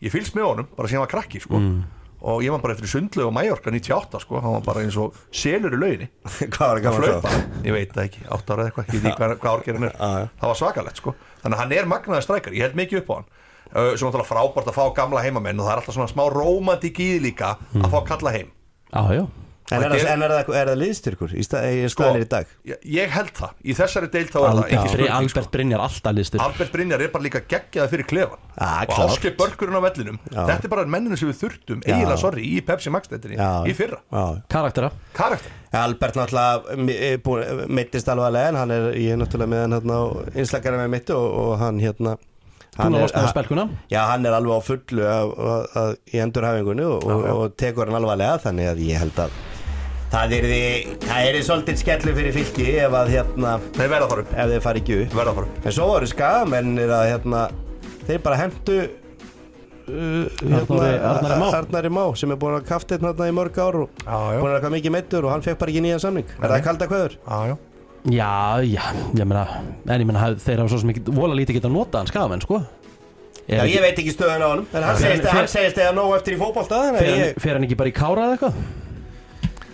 Ég 0.00 0.14
fylgst 0.14 0.36
með 0.38 0.46
honum, 0.48 0.70
bara 0.78 0.88
sem 0.88 0.96
hann 0.96 1.04
var 1.04 1.12
krakki 1.12 1.42
sko. 1.44 1.60
Og 2.20 2.44
ég 2.44 2.52
var 2.54 2.62
bara 2.62 2.76
eftir 2.76 2.90
sundlu 2.90 3.26
og 3.26 3.34
Mallorca 3.34 3.72
98 3.72 4.22
sko, 4.24 4.40
hann 4.44 4.56
var 4.58 4.64
bara 4.66 4.84
eins 4.84 4.98
og 5.00 5.16
selur 5.32 5.76
í 5.76 5.80
lauginni. 5.80 6.08
Hvað 6.54 6.64
var 6.66 6.82
það 6.84 7.00
að 7.00 7.18
gaman 7.18 7.66
ég 7.66 7.76
veit 7.76 7.94
það 7.96 8.06
ekki, 8.06 8.24
8 8.38 8.54
ára 8.54 8.64
eða 8.64 8.70
eitthvað, 8.70 8.94
ég 8.94 9.04
veit 9.04 9.10
ekki 9.10 9.22
hvað, 9.22 9.36
hvað 9.42 9.58
árgerinn 9.58 9.88
er. 9.88 9.94
Já, 9.96 10.24
já. 10.24 10.30
það 10.40 10.52
var 10.52 10.60
svakalegt 10.62 11.02
sko, 11.02 11.14
þannig 11.42 11.58
að 11.58 11.62
hann 11.64 11.76
er 11.78 11.92
magnaði 11.94 12.26
strækar 12.26 12.56
ég 12.56 12.66
held 12.66 12.80
mikið 12.80 13.02
upp 13.02 13.12
á 13.12 13.14
hann. 13.18 13.30
Uh, 13.70 13.92
sem 13.94 14.08
náttúrulega 14.08 14.26
frábært 14.26 14.72
að 14.72 14.78
fá 14.80 14.84
gamla 14.96 15.22
heimamenn 15.22 15.60
og 15.62 15.68
það 15.68 15.76
er 15.76 15.80
alltaf 15.82 15.94
svona 15.94 16.10
smá 16.10 16.24
rómantík 16.32 16.98
í 16.98 17.12
því 17.12 17.20
líka 17.28 17.52
að 17.78 17.92
fá 17.92 18.00
kalla 18.08 18.34
heim. 18.34 18.50
Já, 18.90 19.04
já 19.14 19.24
En 19.70 19.84
er, 19.86 19.92
er- 19.94 20.08
en 20.12 20.22
er, 20.26 20.32
það, 20.34 20.48
er 20.60 20.68
það 20.72 20.78
liðstyrkur 20.80 21.34
í, 21.38 21.44
stað, 21.46 21.66
í 21.70 21.88
staðinir 21.92 22.24
í 22.24 22.28
dag? 22.32 22.46
ég, 22.66 22.78
ég 22.96 23.12
held 23.14 23.30
það, 23.38 23.52
í 23.62 23.76
þessari 23.78 24.08
deild 24.14 24.30
þá 24.34 24.38
er 24.40 24.46
það 24.50 24.62
ekki 24.74 24.88
spurning 24.90 25.12
Albert 25.20 25.44
sko. 25.46 25.52
Brynjar 25.54 25.84
alltaf 25.84 26.16
listur 26.16 26.42
Albert 26.46 26.72
Brynjar 26.74 27.04
er 27.06 27.12
bara 27.14 27.26
líka 27.28 27.42
geggjaði 27.52 27.92
fyrir 27.94 28.08
klefan 28.10 28.46
Ah, 28.60 28.82
og 28.88 28.98
áskip 29.06 29.36
börkurinn 29.40 29.78
á 29.78 29.82
vellinum 29.86 30.18
Já. 30.34 30.42
þetta 30.50 30.66
er 30.68 30.72
bara 30.74 30.84
menninu 30.90 31.16
sem 31.20 31.30
við 31.30 31.38
þurftum 31.44 31.84
Já. 31.86 31.94
eiginlega, 31.94 32.18
sorry, 32.20 32.42
í 32.50 32.64
Pepsi 32.66 32.90
Max 32.92 33.08
deildinni 33.12 33.38
Já. 33.38 33.50
í 33.70 33.76
fyrra, 33.78 34.00
Já. 34.12 34.24
Karaktera 34.52 34.90
karakter 35.16 35.54
Albert 35.80 36.18
náttúrulega 36.18 37.68
mittist 37.70 38.08
alveg 38.10 38.40
en 38.50 38.58
hann 38.58 38.74
er, 38.74 38.90
ég 38.98 39.14
er 39.14 39.20
náttúrulega 39.22 39.52
með 39.54 39.62
hann 39.64 39.76
hérna 39.78 40.00
á 40.02 40.04
einslagara 40.34 40.80
með 40.82 40.90
mitti 40.96 41.14
og, 41.14 41.28
og 41.44 41.54
hann 41.62 41.78
hérna 41.80 42.16
að 42.80 42.96
er- 43.00 43.30
spelkuna 43.32 43.64
Já, 43.92 44.02
hann 44.10 44.26
er 44.26 44.36
alveg 44.36 44.58
á 44.58 44.60
fullu 44.66 45.06
að, 45.06 45.32
að, 45.54 45.64
að, 45.84 45.94
í 46.14 46.20
endurhafingunni 46.26 46.84
og, 46.90 47.06
og, 47.06 47.24
og 47.36 47.56
tekur 47.60 47.88
hann 47.90 47.98
alvarlega 48.02 48.38
þannig 48.44 48.70
að 48.74 48.84
ég 48.88 49.00
held 49.04 49.22
að 49.26 49.38
það 50.10 50.32
er 50.38 50.46
því, 50.50 50.60
það 51.06 51.26
er 51.28 51.36
því 51.38 51.42
svolítið 51.48 51.80
skellu 51.84 52.14
fyrir 52.16 52.34
fylki 52.34 52.68
ef 52.84 52.96
að 53.00 53.12
hérna, 53.14 53.52
þeir 53.76 53.90
verða 53.92 54.06
að 54.06 54.12
fara 54.14 54.24
upp, 54.24 54.32
ef 54.44 54.54
þeir 54.54 54.64
fari 54.66 54.82
ekki 54.84 54.96
upp 55.04 55.14
verða 55.20 55.30
að 55.34 55.38
fara 55.40 55.50
upp 55.52 55.68
en 55.70 55.76
svo 55.76 55.86
voru 55.90 56.08
skagamennir 56.10 56.94
að 56.96 57.04
hérna, 57.12 57.42
þeir 58.08 58.22
bara 58.26 58.40
hendu 58.40 58.78
uh, 58.80 60.58
Arnari- 60.58 61.00
Arnari 61.12 61.38
Má. 61.40 61.48
Arnari 61.60 61.92
Má 61.94 62.02
sem 62.18 62.34
er 62.34 62.40
búin 62.42 62.58
að 62.58 62.66
kafta 62.70 62.98
hérna 62.98 63.30
í 63.30 63.34
mörg 63.36 63.58
ár 63.62 63.80
og 63.84 63.88
já. 64.34 64.40
búin 64.40 64.50
að 64.50 64.56
eitthvað 64.58 64.74
mikið 64.76 64.94
meittur 64.96 65.26
og 65.28 65.34
hann 65.34 65.46
fekk 65.46 65.60
bara 65.62 65.74
ekki 65.74 65.84
nýjan 65.86 66.02
samning 66.02 66.34
er 66.40 66.54
það 66.56 66.64
kalda 66.68 66.90
kveður? 66.90 67.16
Já, 67.26 67.38
já. 67.52 67.56
Já, 68.00 68.64
já, 68.64 68.84
ég 69.12 69.26
meina 69.28 69.42
En 69.84 70.00
ég 70.00 70.06
meina, 70.08 70.28
þeir 70.40 70.62
hafa 70.62 70.70
svo 70.72 70.78
sem 70.80 70.88
ekki 70.94 71.02
Vola 71.12 71.34
lítið 71.36 71.58
geta 71.58 71.68
notað 71.68 71.98
hann 72.00 72.08
skamenn, 72.08 72.40
sko 72.46 72.62
Já, 73.50 73.64
ég 73.68 73.82
veit 73.82 73.98
ekki 74.00 74.14
stöðun 74.14 74.40
á 74.40 74.48
honum 74.48 74.68
en 74.78 74.84
hann 74.86 74.96
segist, 74.96 75.26
hann 75.28 75.48
eða 75.82 75.92
nóg 75.96 76.14
eftir 76.16 76.36
í 76.36 76.38
að 76.96 76.96
Fer 77.02 77.08
ég- 77.10 77.20
hann- 77.26 77.42
fer 77.44 77.58
hann 77.58 77.66
ekki 77.66 77.76
bara 77.76 77.90
í 77.90 77.94
kára 77.96 78.24
eða 78.30 78.36
eitthvað? 78.38 78.62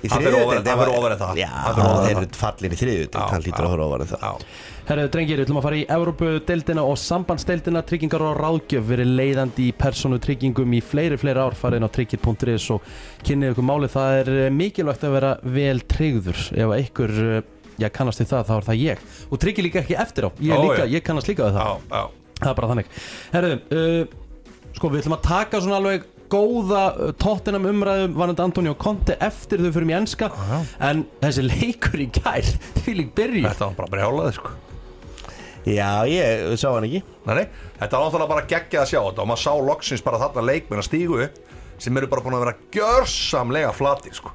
Í 0.06 0.10
Hann 0.12 0.22
fer 0.22 0.32
þriðju 0.32 0.46
ofar- 0.46 0.92
ofar 0.96 1.12
en 1.16 1.20
það. 1.20 1.38
Já, 1.40 1.50
ofar 1.66 1.76
þeir 1.76 2.16
það. 2.16 2.22
eru 2.22 2.40
fallir 2.40 2.74
í 2.76 2.80
Já, 3.16 3.26
hann 3.32 3.42
lítur 3.46 3.66
horfa 3.66 3.86
ofar 3.90 4.04
en 4.04 4.10
það. 4.12 4.44
Herru, 4.86 5.04
drengir, 5.10 5.40
við 5.40 5.46
ætlum 5.48 5.58
að 5.58 5.64
fara 5.66 5.78
í 5.80 5.86
Evrópu-deildina 5.90 6.82
og 6.86 6.96
sambandsdeildina. 7.02 7.80
Tryggingar 7.82 8.22
og 8.22 8.36
ráðgjöf 8.38 8.84
verið 8.86 9.08
leiðandi 9.18 9.64
í 9.66 9.72
persónu 9.74 10.20
tryggingum 10.22 10.76
í 10.78 10.80
fleiri, 10.80 11.18
fleiri 11.18 11.42
ár. 11.42 11.56
Farið 11.58 11.80
inn 11.80 11.88
á 11.88 11.94
tryggir.is 11.96 12.68
og 12.70 12.86
kynnið 13.26 13.50
ykkur 13.56 13.66
máli 13.66 13.88
það 13.90 14.18
er 14.20 14.30
eh, 14.46 14.50
mikilvægt 14.54 15.02
að 15.08 15.16
vera 15.16 15.32
vel 15.42 15.80
tryggður. 15.90 16.44
Ef 16.54 16.74
ykkur, 16.86 17.14
eh, 17.26 17.42
já, 17.82 17.88
kannast 17.90 18.22
við 18.22 18.30
það 18.30 18.46
þá 18.46 18.54
er 18.60 18.68
það 18.70 18.82
ég. 18.84 19.02
Og 19.26 19.42
tryggir 19.42 19.66
líka 19.66 19.82
ekki 19.82 19.98
eftir 20.06 20.28
á. 20.28 20.30
Ég, 20.38 20.54
Ó, 20.54 20.62
líka, 20.68 20.86
ég 20.94 21.02
kannast 21.02 21.26
líka 21.32 21.48
við 21.50 21.58
það. 21.58 21.66
Já, 21.66 21.98
já. 21.98 22.06
það 22.44 22.52
er 22.52 22.58
bara 22.60 22.70
þannig. 22.70 22.92
Herru, 23.34 23.52
uh, 23.74 24.70
sko 24.76 24.92
við 24.94 25.02
ætlum 25.02 25.18
að 25.18 25.26
taka 25.26 25.60
svona 25.66 25.80
alveg 25.82 26.06
góða 26.32 26.82
uh, 26.94 27.10
tóttinam 27.20 27.66
umræðum 27.70 28.14
varandi 28.18 28.44
Antonio 28.44 28.74
Conte 28.80 29.16
eftir 29.22 29.62
þau 29.64 29.70
fyrir 29.74 29.88
mér 29.90 30.00
enska. 30.02 30.30
En 30.82 31.04
þessi 31.22 31.44
leikur 31.46 32.02
í 32.02 32.08
gær 32.18 32.48
því 32.84 32.94
lík 33.00 33.12
byrju. 33.18 33.44
Þetta 33.48 33.68
var 33.70 33.76
bara 33.82 33.92
brjálaði 33.96 34.36
sko. 34.38 34.54
Já, 35.66 36.06
ég 36.06 36.52
sá 36.62 36.68
hann 36.76 36.86
ekki. 36.86 37.00
Nei, 37.26 37.34
nei, 37.40 37.46
þetta 37.80 37.98
var 37.98 38.04
náttúrulega 38.06 38.30
bara 38.36 38.46
geggjað 38.52 38.82
að 38.84 38.90
sjá 38.92 39.00
þetta 39.02 39.22
og 39.24 39.30
maður 39.32 39.42
sá 39.42 39.52
loksins 39.66 40.04
bara 40.06 40.20
þarna 40.22 40.44
leikmenn 40.46 40.78
að 40.82 40.86
stígu 40.92 41.16
upp 41.24 41.40
sem 41.82 41.98
eru 41.98 42.08
bara 42.12 42.22
búin 42.24 42.36
að 42.38 42.44
vera 42.44 42.58
gjörsamlega 42.76 43.72
flatir 43.76 44.14
sko 44.16 44.30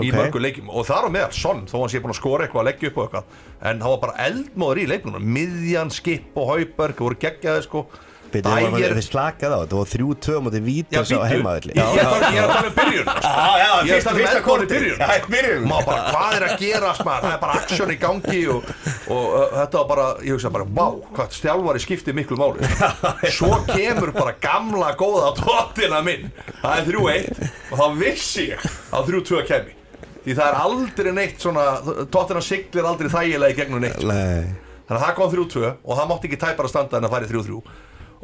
í 0.00 0.08
Ok. 0.08 0.14
mörgu 0.16 0.40
leikjum. 0.40 0.70
Og 0.72 0.86
það 0.88 1.06
á 1.06 1.14
meðal 1.18 1.34
sonn 1.36 1.60
þó 1.68 1.76
hann 1.82 1.92
sé 1.92 2.00
búin 2.00 2.14
að 2.14 2.18
skora 2.22 2.46
eitthvað 2.46 2.62
að 2.62 2.68
leggja 2.70 2.88
upp 2.92 2.96
og 3.02 3.04
eitthvað 3.04 3.68
en 3.70 3.82
það 3.84 3.92
var 3.92 4.00
bara 4.06 4.26
eldmóður 4.30 4.80
í 4.80 4.86
leiknum 4.94 5.28
miðjan, 5.36 5.90
skip 5.92 6.38
og 6.40 6.48
hauberg 6.54 7.02
voru 7.04 7.18
geggjaði 7.26 7.66
sko 7.66 7.84
Bíddu, 8.30 8.48
það 8.50 8.64
var- 8.70 8.80
Dægir 8.80 8.94
Þið 9.00 9.06
slakað 9.06 9.54
á, 9.54 9.58
þetta 9.60 9.78
var 9.80 9.88
þrjú 9.90 10.08
mútið 10.40 10.60
Já, 10.60 10.66
vítis 10.68 10.96
á 10.96 11.02
býttu, 11.02 11.28
heimaðalli 11.30 11.72
ég 11.74 11.80
er 11.80 12.04
að 12.04 12.50
tala 12.50 12.68
um 12.70 12.76
byrjun. 12.78 13.08
Já, 13.26 13.48
já, 13.60 13.70
Ég 13.80 13.90
er 13.90 14.00
að 14.00 14.04
tala 14.04 14.38
um 14.40 14.44
kortið. 14.46 14.74
byrjun. 14.74 14.98
Já, 15.00 15.08
í 15.10 15.30
byrjun. 15.34 15.64
Má 15.70 15.76
bara, 15.86 16.04
hvað 16.10 16.36
er 16.38 16.46
að 16.46 16.54
gerast 16.60 17.04
maður? 17.06 17.24
Það 17.26 17.34
er 17.34 17.40
bara 17.44 17.58
aksjón 17.60 17.90
í 17.94 17.98
gangi 18.04 18.40
og, 18.54 18.70
og 19.10 19.34
þetta 19.56 19.80
var 19.82 19.88
bara, 19.92 20.06
ég 20.26 20.36
hugsa 20.36 20.52
bara 20.54 20.68
vá, 20.80 20.86
hvað 21.16 21.36
stjálfari 21.40 21.82
skipti 21.84 22.14
miklu 22.16 22.38
máli. 22.40 22.70
Svo 23.38 23.50
kemur 23.70 24.12
bara 24.16 24.36
gamla 24.42 24.92
góða 25.00 25.32
tóttina 25.40 26.00
minn. 26.06 26.30
Það 26.62 26.78
er 26.78 26.88
þrjú 26.90 27.04
eitt 27.14 27.44
og 27.70 27.76
þá 27.80 27.86
vissi 28.00 28.48
ég 28.52 28.64
að 28.94 29.10
þrjú 29.10 29.22
tvö 29.30 29.44
kemi 29.50 29.76
því 30.20 30.34
það 30.36 30.46
er 30.50 30.56
aldrei 30.60 31.12
neitt 31.16 31.38
svona 31.40 31.62
tóttina 32.12 32.42
siglir 32.44 32.84
aldrei 32.84 33.08
þægilega 33.08 33.54
í 33.54 33.56
gegnum 33.56 33.80
neitt 33.80 33.96
sko. 33.96 34.10
Nei. 34.12 34.50
Þannig 34.84 34.98
að 34.98 35.04
það 35.06 35.14
kom 35.16 35.30
þrjú 35.32 35.44
tvö 35.54 35.68
og 35.80 35.94
það 35.96 36.08
mátti 36.10 36.28
ekki 36.28 36.40
tæpara 36.42 36.68
standa 36.72 36.98
en 37.00 37.06
að 37.08 37.14
færi 37.14 37.28
þrjú 37.30 37.42
þrjú 37.46 37.60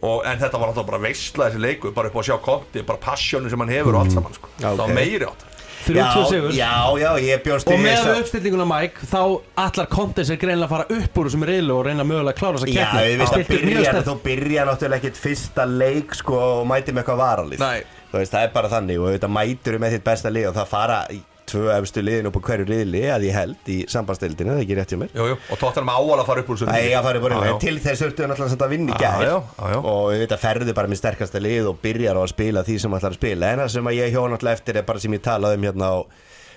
og, 0.03 0.25
en 0.27 0.39
þetta 0.39 0.59
var 0.61 0.69
náttúrulega 0.73 0.91
bara 0.93 1.03
veistla 1.07 1.51
þessi 1.51 1.61
leiku 1.63 1.93
bara 1.97 2.09
upp 2.11 2.17
á 2.17 2.21
að 2.21 2.29
sjá 2.31 2.39
konti, 2.45 2.83
bara 2.83 2.99
passjónu 2.99 3.51
sem 3.51 3.59
hann 3.65 3.69
hefur 3.73 3.95
og 3.97 4.01
allt 4.05 4.13
saman 4.17 4.35
sko. 4.37 4.49
Já, 4.61 4.69
það 4.73 4.83
var 4.85 4.95
meiri 4.95 5.25
átt 5.31 5.45
sigur. 5.87 6.51
Já, 6.57 6.73
já, 6.99 7.11
ég 7.23 7.43
bjóst 7.45 7.69
Og 7.69 7.77
við 7.77 7.83
með 7.85 7.97
þessa- 7.97 8.21
uppstillinguna 8.23 8.65
Mike 8.67 9.07
þá 9.07 9.21
allar 9.57 9.87
kontis 9.87 10.31
er 10.31 10.37
greinlega 10.37 10.67
að 10.67 10.73
fara 10.75 10.87
upp 10.97 11.15
úr 11.21 11.29
þessum 11.29 11.45
riðlu 11.47 11.77
og 11.77 11.85
reyna 11.87 12.03
mögulega 12.05 12.35
að 12.35 12.41
klára 12.41 12.59
þessa 12.59 12.73
Já, 12.73 12.81
keppni. 12.81 13.05
við 13.07 13.19
veist 13.21 13.37
að 13.37 13.47
byrja. 13.53 14.03
Þú 14.09 14.17
byrja 14.25 14.65
náttúrulega 14.67 14.97
ekkit 15.01 15.17
fyrsta 15.23 15.67
leik 15.79 16.15
sko 16.15 16.41
og 16.61 16.67
mæti 16.67 16.91
með 16.93 17.05
eitthvað 17.05 17.23
varalið. 17.23 17.59
Nei. 17.63 17.83
Þú 18.11 18.19
veist, 18.19 18.33
það 18.33 18.43
er 18.43 18.53
bara 18.57 18.69
þannig 18.69 19.01
og 19.01 19.09
þetta 19.15 19.31
mætur 19.31 19.79
með 19.79 19.95
þitt 19.97 20.05
besta 20.11 20.31
lið 20.35 20.49
og 20.51 20.55
það 20.59 20.67
fara 20.75 20.99
í 21.11 21.21
tvö 21.51 21.67
efstu 21.77 22.03
liðin 22.05 22.29
upp 22.31 22.39
á 22.39 22.43
hverju 22.47 22.67
riðli 22.69 23.03
að 23.13 23.27
ég 23.29 23.37
held 23.37 23.71
í 23.73 23.77
sambandstildinu, 23.93 24.53
það 24.53 24.61
er 24.61 24.65
ekki 24.65 24.77
rétt 24.79 24.95
hjá 24.95 24.99
mér? 25.01 25.13
Jú, 25.17 25.27
jú. 25.31 25.37
og 25.55 25.61
tóttina 25.61 25.87
með 25.87 25.99
áal 26.01 26.21
að 26.21 26.31
fara 26.31 26.45
upp 26.45 26.53
úr 26.55 26.61
ég 26.77 27.07
farið 27.07 27.27
bara 27.27 27.37
Já, 27.37 27.41
inn 27.41 27.53
já. 27.53 27.59
Til 27.65 27.77
þess 27.85 28.03
þurftu 28.03 28.25
við 28.25 28.31
náttúrulega 28.33 28.67
að 28.67 28.75
vinna 28.75 28.97
í 28.97 29.05
já. 29.07 29.77
Og 29.81 30.03
við 30.13 30.23
veit 30.25 30.35
að 30.37 30.43
ferðu 30.47 30.77
bara 30.77 30.91
með 30.93 31.01
sterkasta 31.03 31.43
lið 31.43 31.69
og 31.71 31.79
byrjar 31.83 32.19
á 32.19 32.23
að 32.23 32.33
spila 32.35 32.65
því 32.67 32.79
sem 32.83 32.97
ætlar 32.99 33.15
að 33.15 33.21
spila. 33.21 33.53
En 33.53 33.63
það 33.63 33.71
sem 33.77 33.93
ég 33.97 34.17
hjó 34.17 34.25
náttúrulega 34.27 34.61
eftir 34.61 34.81
er 34.81 34.89
bara 34.89 35.03
sem 35.03 35.17
ég 35.17 35.25
talaði 35.27 35.61
um 35.61 35.69
hérna 35.69 35.93
á 35.93 35.97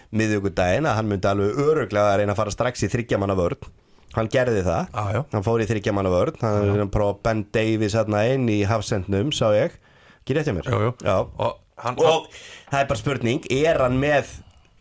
miðugudaginn 0.09 0.89
Að 0.89 0.97
hann 0.97 1.09
myndi 1.11 1.29
alveg 1.29 1.61
öruglega 1.61 2.15
að 2.15 2.19
reyna 2.21 2.33
að 2.33 2.41
fara 2.41 2.55
strax 2.55 2.85
í 2.85 2.89
þryggjamanna 2.89 3.37
vörn. 3.37 3.69
Hann 4.15 4.29
gerði 4.33 4.63
það. 4.65 4.87
Já. 5.13 5.21
Hann 5.35 5.45
fór 5.45 5.61
í 5.61 5.67
þryggjamanna 5.69 6.13
vörn. 6.13 6.39
Hann 6.41 6.93
prófa 6.93 7.19
Ben 7.27 7.45
Davies 7.53 7.93
inn 7.93 8.49
í 8.49 8.63
hafsendnum, 8.65 9.29
sá 9.35 9.51
ég. 9.53 9.75
Ekki 10.23 10.37
rétt 10.37 10.49
hjá 10.49 10.55
mér? 10.57 10.69
Jú, 10.69 10.93
og 11.37 11.59
hann, 11.77 11.97
Og 12.01 12.25
það 12.71 12.81
er 12.81 12.89
bara 12.89 12.99
spurning, 12.99 13.45
er 13.53 13.79
hann 13.83 13.99
með 14.01 14.33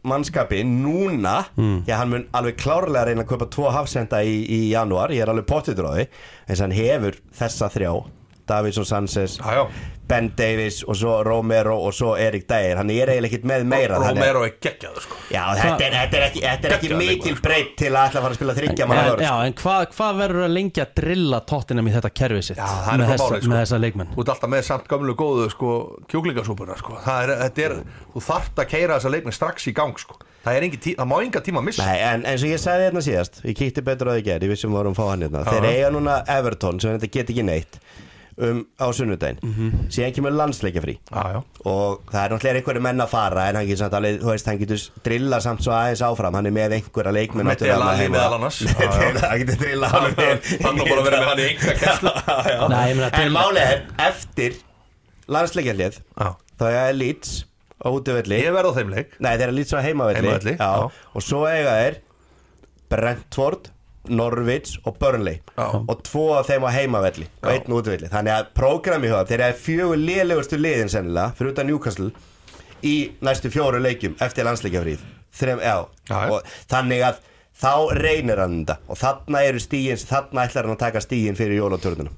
mannskapi 0.09 0.63
núna 0.67 1.37
Hmm. 1.57 1.83
því 1.87 1.93
að 1.93 1.99
hann 2.03 2.11
mun 2.15 2.27
alveg 2.33 2.57
klárlega 2.61 3.07
reyna 3.09 3.23
að 3.25 3.29
kaupa 3.33 3.51
tvo 3.55 3.71
hafsenda 3.75 4.23
í, 4.25 4.37
í 4.49 4.61
janúar, 4.73 5.11
ég 5.15 5.23
er 5.23 5.33
alveg 5.33 5.47
pottitur 5.47 5.89
á 5.89 5.93
því 5.97 6.07
eins 6.49 6.61
og 6.61 6.65
hann 6.67 6.79
hefur 6.79 7.19
þessa 7.39 7.69
þrjá 7.73 7.93
Davidsson 8.49 8.85
Sanchez, 8.89 9.39
Já, 9.39 9.55
já. 9.63 9.69
Ben 10.09 10.31
Davies 10.33 10.79
og 10.89 10.97
svo 10.97 11.19
Romero 11.27 11.75
og 11.85 11.93
svo 11.93 12.15
Erik 12.17 12.47
Dægir 12.49 12.79
hann 12.81 12.89
er 12.89 13.11
eiginlega 13.13 13.29
ekkert 13.29 13.43
með 13.51 13.65
meira 13.69 13.99
að- 13.99 14.07
Romero 14.09 14.45
er 14.47 14.55
geggjaður 14.65 15.03
sko 15.05 15.17
Já, 15.35 15.43
þetta 15.59 15.85
er, 15.85 15.97
þetta 15.99 16.17
er 16.17 16.25
ekki, 16.31 16.41
þetta 16.47 16.69
er 16.71 16.75
ekki 16.79 16.91
mikil 16.97 17.35
sko. 17.37 17.43
breytt 17.45 17.75
til 17.77 17.91
að 17.93 18.07
ætla 18.07 18.21
að 18.23 18.25
fara 18.25 18.33
að 18.33 18.39
spila 18.39 18.55
þryggja 18.57 18.87
vörn 18.89 19.21
já, 19.27 19.33
en 19.51 19.53
hvað 19.61 19.85
hva 19.99 20.09
verður 20.23 20.47
að 20.47 20.55
lengja 20.57 20.87
að 20.87 20.95
drilla 21.03 21.41
tóttinam 21.53 21.91
í 21.91 21.93
þetta 21.99 22.13
kerfi 22.23 22.41
sitt 22.49 22.57
Já, 22.57 22.65
það 22.65 22.89
er 22.95 23.03
með, 23.03 23.13
þessa, 23.13 23.27
málið, 23.29 23.43
sko. 23.45 23.53
með 23.53 23.61
þessa 23.61 23.81
leikmenn 23.85 24.15
Þú 24.17 24.25
ert 24.25 24.33
alltaf 24.33 24.53
með 24.57 24.65
samt 24.71 24.89
gömlu 24.95 25.15
góðu 25.21 25.51
sko, 25.53 25.75
kjúklingasúpuna 26.09 26.79
sko. 26.81 26.97
það 27.05 27.23
er, 27.29 27.35
þetta 27.45 27.67
er, 27.69 27.77
þú 28.17 28.25
þarft 28.31 28.65
að 28.65 28.69
keira 28.73 28.97
þessa 28.97 29.13
leikni 29.13 29.37
strax 29.37 29.69
í 29.69 29.77
gang 29.77 30.01
sko. 30.01 30.17
það, 30.41 30.57
er 30.57 30.63
engin 30.71 30.81
tí, 30.89 30.97
það 30.97 31.11
má 31.13 31.17
enga 31.21 31.45
tíma 31.45 31.61
að 31.61 31.69
missa 31.69 31.85
Nei, 31.85 32.01
en 32.15 32.25
eins 32.33 32.43
og 32.49 32.49
ég 32.49 32.65
sagði 32.65 32.89
hérna 32.89 33.05
síðast 33.05 33.43
Ég 33.45 33.61
kíkti 33.61 33.85
betur 33.85 34.09
á 34.09 34.17
því 34.17 34.25
gerð, 34.25 34.49
ég 34.49 34.57
vissum 34.57 34.73
við 34.73 34.81
vorum 34.81 34.97
að 34.97 35.01
fá 35.03 35.07
hann 35.13 35.27
hérna 35.29 35.45
Þeir 35.53 35.69
eiga 35.69 35.91
núna 35.93 36.17
Everton 36.39 36.81
sem 36.81 36.97
þetta 36.97 37.13
get 37.13 37.29
ekki 37.37 37.45
neitt 37.45 37.81
um, 38.39 38.61
á 38.79 38.87
sunnudaginn 38.95 39.39
Mhm. 39.43 39.89
síðan 39.91 40.13
kemur 40.17 40.33
landsleikjafrí 40.39 40.95
Já, 41.11 41.23
já. 41.35 41.41
og 41.65 42.05
það 42.13 42.21
er 42.25 42.31
náttúrulega 42.35 42.61
einhverju 42.61 42.83
menn 42.87 43.03
að 43.05 43.09
fara 43.13 43.49
en 43.51 43.57
hann 43.59 43.67
getur 43.67 43.81
samt 43.83 43.97
alveg, 43.99 44.21
þú 44.23 44.31
veist, 44.33 44.47
hann 44.47 44.59
getur 44.63 44.83
drilla 45.09 45.41
samt 45.43 45.61
svo 45.65 45.73
aðeins 45.75 46.03
áfram, 46.07 46.35
hann 46.39 46.47
er 46.47 46.55
með 46.59 46.77
einhverja 46.79 47.13
leikmenn 47.19 47.47
Með 47.47 47.57
náttúrulega 47.57 47.79
Delali 47.79 47.99
heima. 48.05 48.17
meðal 48.17 48.37
annars. 48.39 48.59
Já, 48.63 48.79
já. 48.79 49.29
hann 49.29 49.39
getur 49.43 49.59
drilla 49.65 49.89
hann 49.89 50.09
hann 50.65 50.79
er 50.79 50.89
bara 50.89 51.03
verið 51.09 51.21
með 51.21 51.29
hann 51.29 51.43
í 51.43 51.49
ég 52.89 52.97
meina 52.97 53.11
en 53.23 53.33
málið 53.33 53.65
er, 53.67 53.83
eftir 54.09 54.59
landsleikjaflið 55.29 55.99
Já. 56.19 56.29
þá 56.59 56.65
er 56.73 56.93
Leeds 56.99 57.45
á 57.79 57.87
útivelli 57.95 58.39
ég 58.43 58.55
verð 58.55 58.71
á 58.71 58.77
þeim 58.79 58.91
leik 58.95 59.13
Nei. 59.23 59.35
Og 61.15 61.23
svo 61.23 61.45
eiga 61.47 61.75
þeir 61.79 61.99
Brentford, 62.89 63.69
Norwich 64.09 64.79
og 64.85 64.99
Burnley. 65.01 65.41
Já. 65.57 65.69
Og 65.81 66.03
tvo 66.07 66.25
af 66.39 66.49
þeim 66.49 66.67
á 66.67 66.71
heimavelli 66.75 67.29
Og 67.43 67.51
einn 67.53 67.77
útvelli 67.79 68.11
Þannig 68.13 68.35
að 68.35 68.51
prógrami 68.57 69.11
þeim, 69.13 69.31
þeir 69.31 69.45
eru 69.49 69.61
fjögur 69.63 70.03
lélegustu 70.03 70.59
liðin 70.61 70.93
sennilega 70.93 71.35
Fyrir 71.39 71.55
utan 71.55 71.71
Newcastle 71.71 72.11
Í 72.87 72.97
næstu 73.25 73.51
fjóru 73.51 73.81
leikjum 73.83 74.15
eftir 74.23 74.47
landsleikjafríð 74.47 75.03
þannig 76.71 77.03
að 77.09 77.19
þá 77.59 77.73
reynir 77.99 78.41
hann 78.43 78.61
þetta. 78.63 78.79
Og 78.87 79.01
þarna 79.01 79.43
eru 79.49 79.63
stígin 79.63 80.01
Þarna 80.09 80.47
ætlar 80.47 80.69
hann 80.69 80.77
að 80.77 80.83
taka 80.85 81.03
stígin 81.05 81.39
fyrir 81.39 81.59
jólatörnuna 81.61 82.15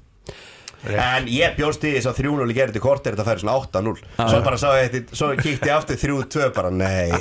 En 0.89 1.27
ég 1.29 1.55
bjóst 1.57 1.83
í 1.85 1.93
þess 1.95 2.09
að 2.09 2.21
3-0 2.23 2.49
í 2.49 2.57
gerði 2.57 2.77
til 2.77 2.83
kortir 2.83 3.15
Þetta 3.15 3.27
færi 3.27 3.43
svona 3.43 3.57
8-0 3.61 3.93
Svo 4.17 4.41
bara 4.45 4.59
sá 4.61 4.67
ég 4.79 4.91
þetta 4.95 5.19
Svo 5.19 5.31
kíkti 5.37 5.69
ég 5.69 5.75
aftur 5.75 5.99
3-2 6.01 6.49
bara 6.55 6.71
Nei. 6.73 7.11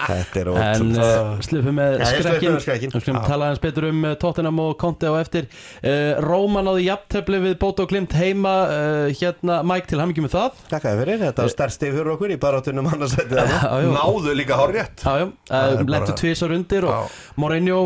Þetta 0.00 0.40
er 0.40 0.50
En 0.50 0.54
ótrúlega 0.54 1.08
uh, 1.20 1.40
slupum 1.44 1.76
með 1.76 1.96
ég 1.98 2.10
sluppum 2.10 2.30
skrekkin 2.30 2.54
með 2.54 2.62
skrekkinn. 2.64 2.92
Við 2.94 3.04
skulum 3.04 3.26
tala 3.26 3.50
eins 3.50 3.62
betur 3.62 3.86
um 3.90 4.04
uh, 4.06 4.14
Tottenham 4.20 4.60
og 4.62 4.72
Conte 4.80 5.10
á 5.10 5.14
eftir. 5.20 5.48
Uh, 5.82 6.20
Róma 6.24 6.62
náði 6.64 6.86
jafntefli 6.86 7.40
við 7.44 7.56
Bóta 7.60 7.84
og 7.84 7.92
Glimt 7.92 8.14
heima 8.16 8.54
uh, 8.70 9.10
Hérna, 9.20 9.60
Mike, 9.66 9.90
til 9.90 10.00
hamingjum 10.00 10.26
með 10.28 10.36
það. 10.36 10.62
Takk 10.72 10.88
að 10.90 11.02
fyrir, 11.02 11.20
þetta 11.24 11.46
var 11.46 11.54
stærst 11.54 11.86
yfir 11.86 11.98
fyrir 12.00 12.12
okkur 12.14 12.34
í 12.34 12.38
barátunum 12.40 12.90
já. 12.90 13.90
Náðu 13.90 14.36
líka 14.38 14.58
hár 14.60 14.74
rétt 14.74 15.04
lentu 15.90 16.16
tvisar 16.18 16.54
undir 16.54 16.86
og. 16.88 17.18
Mourinho 17.40 17.80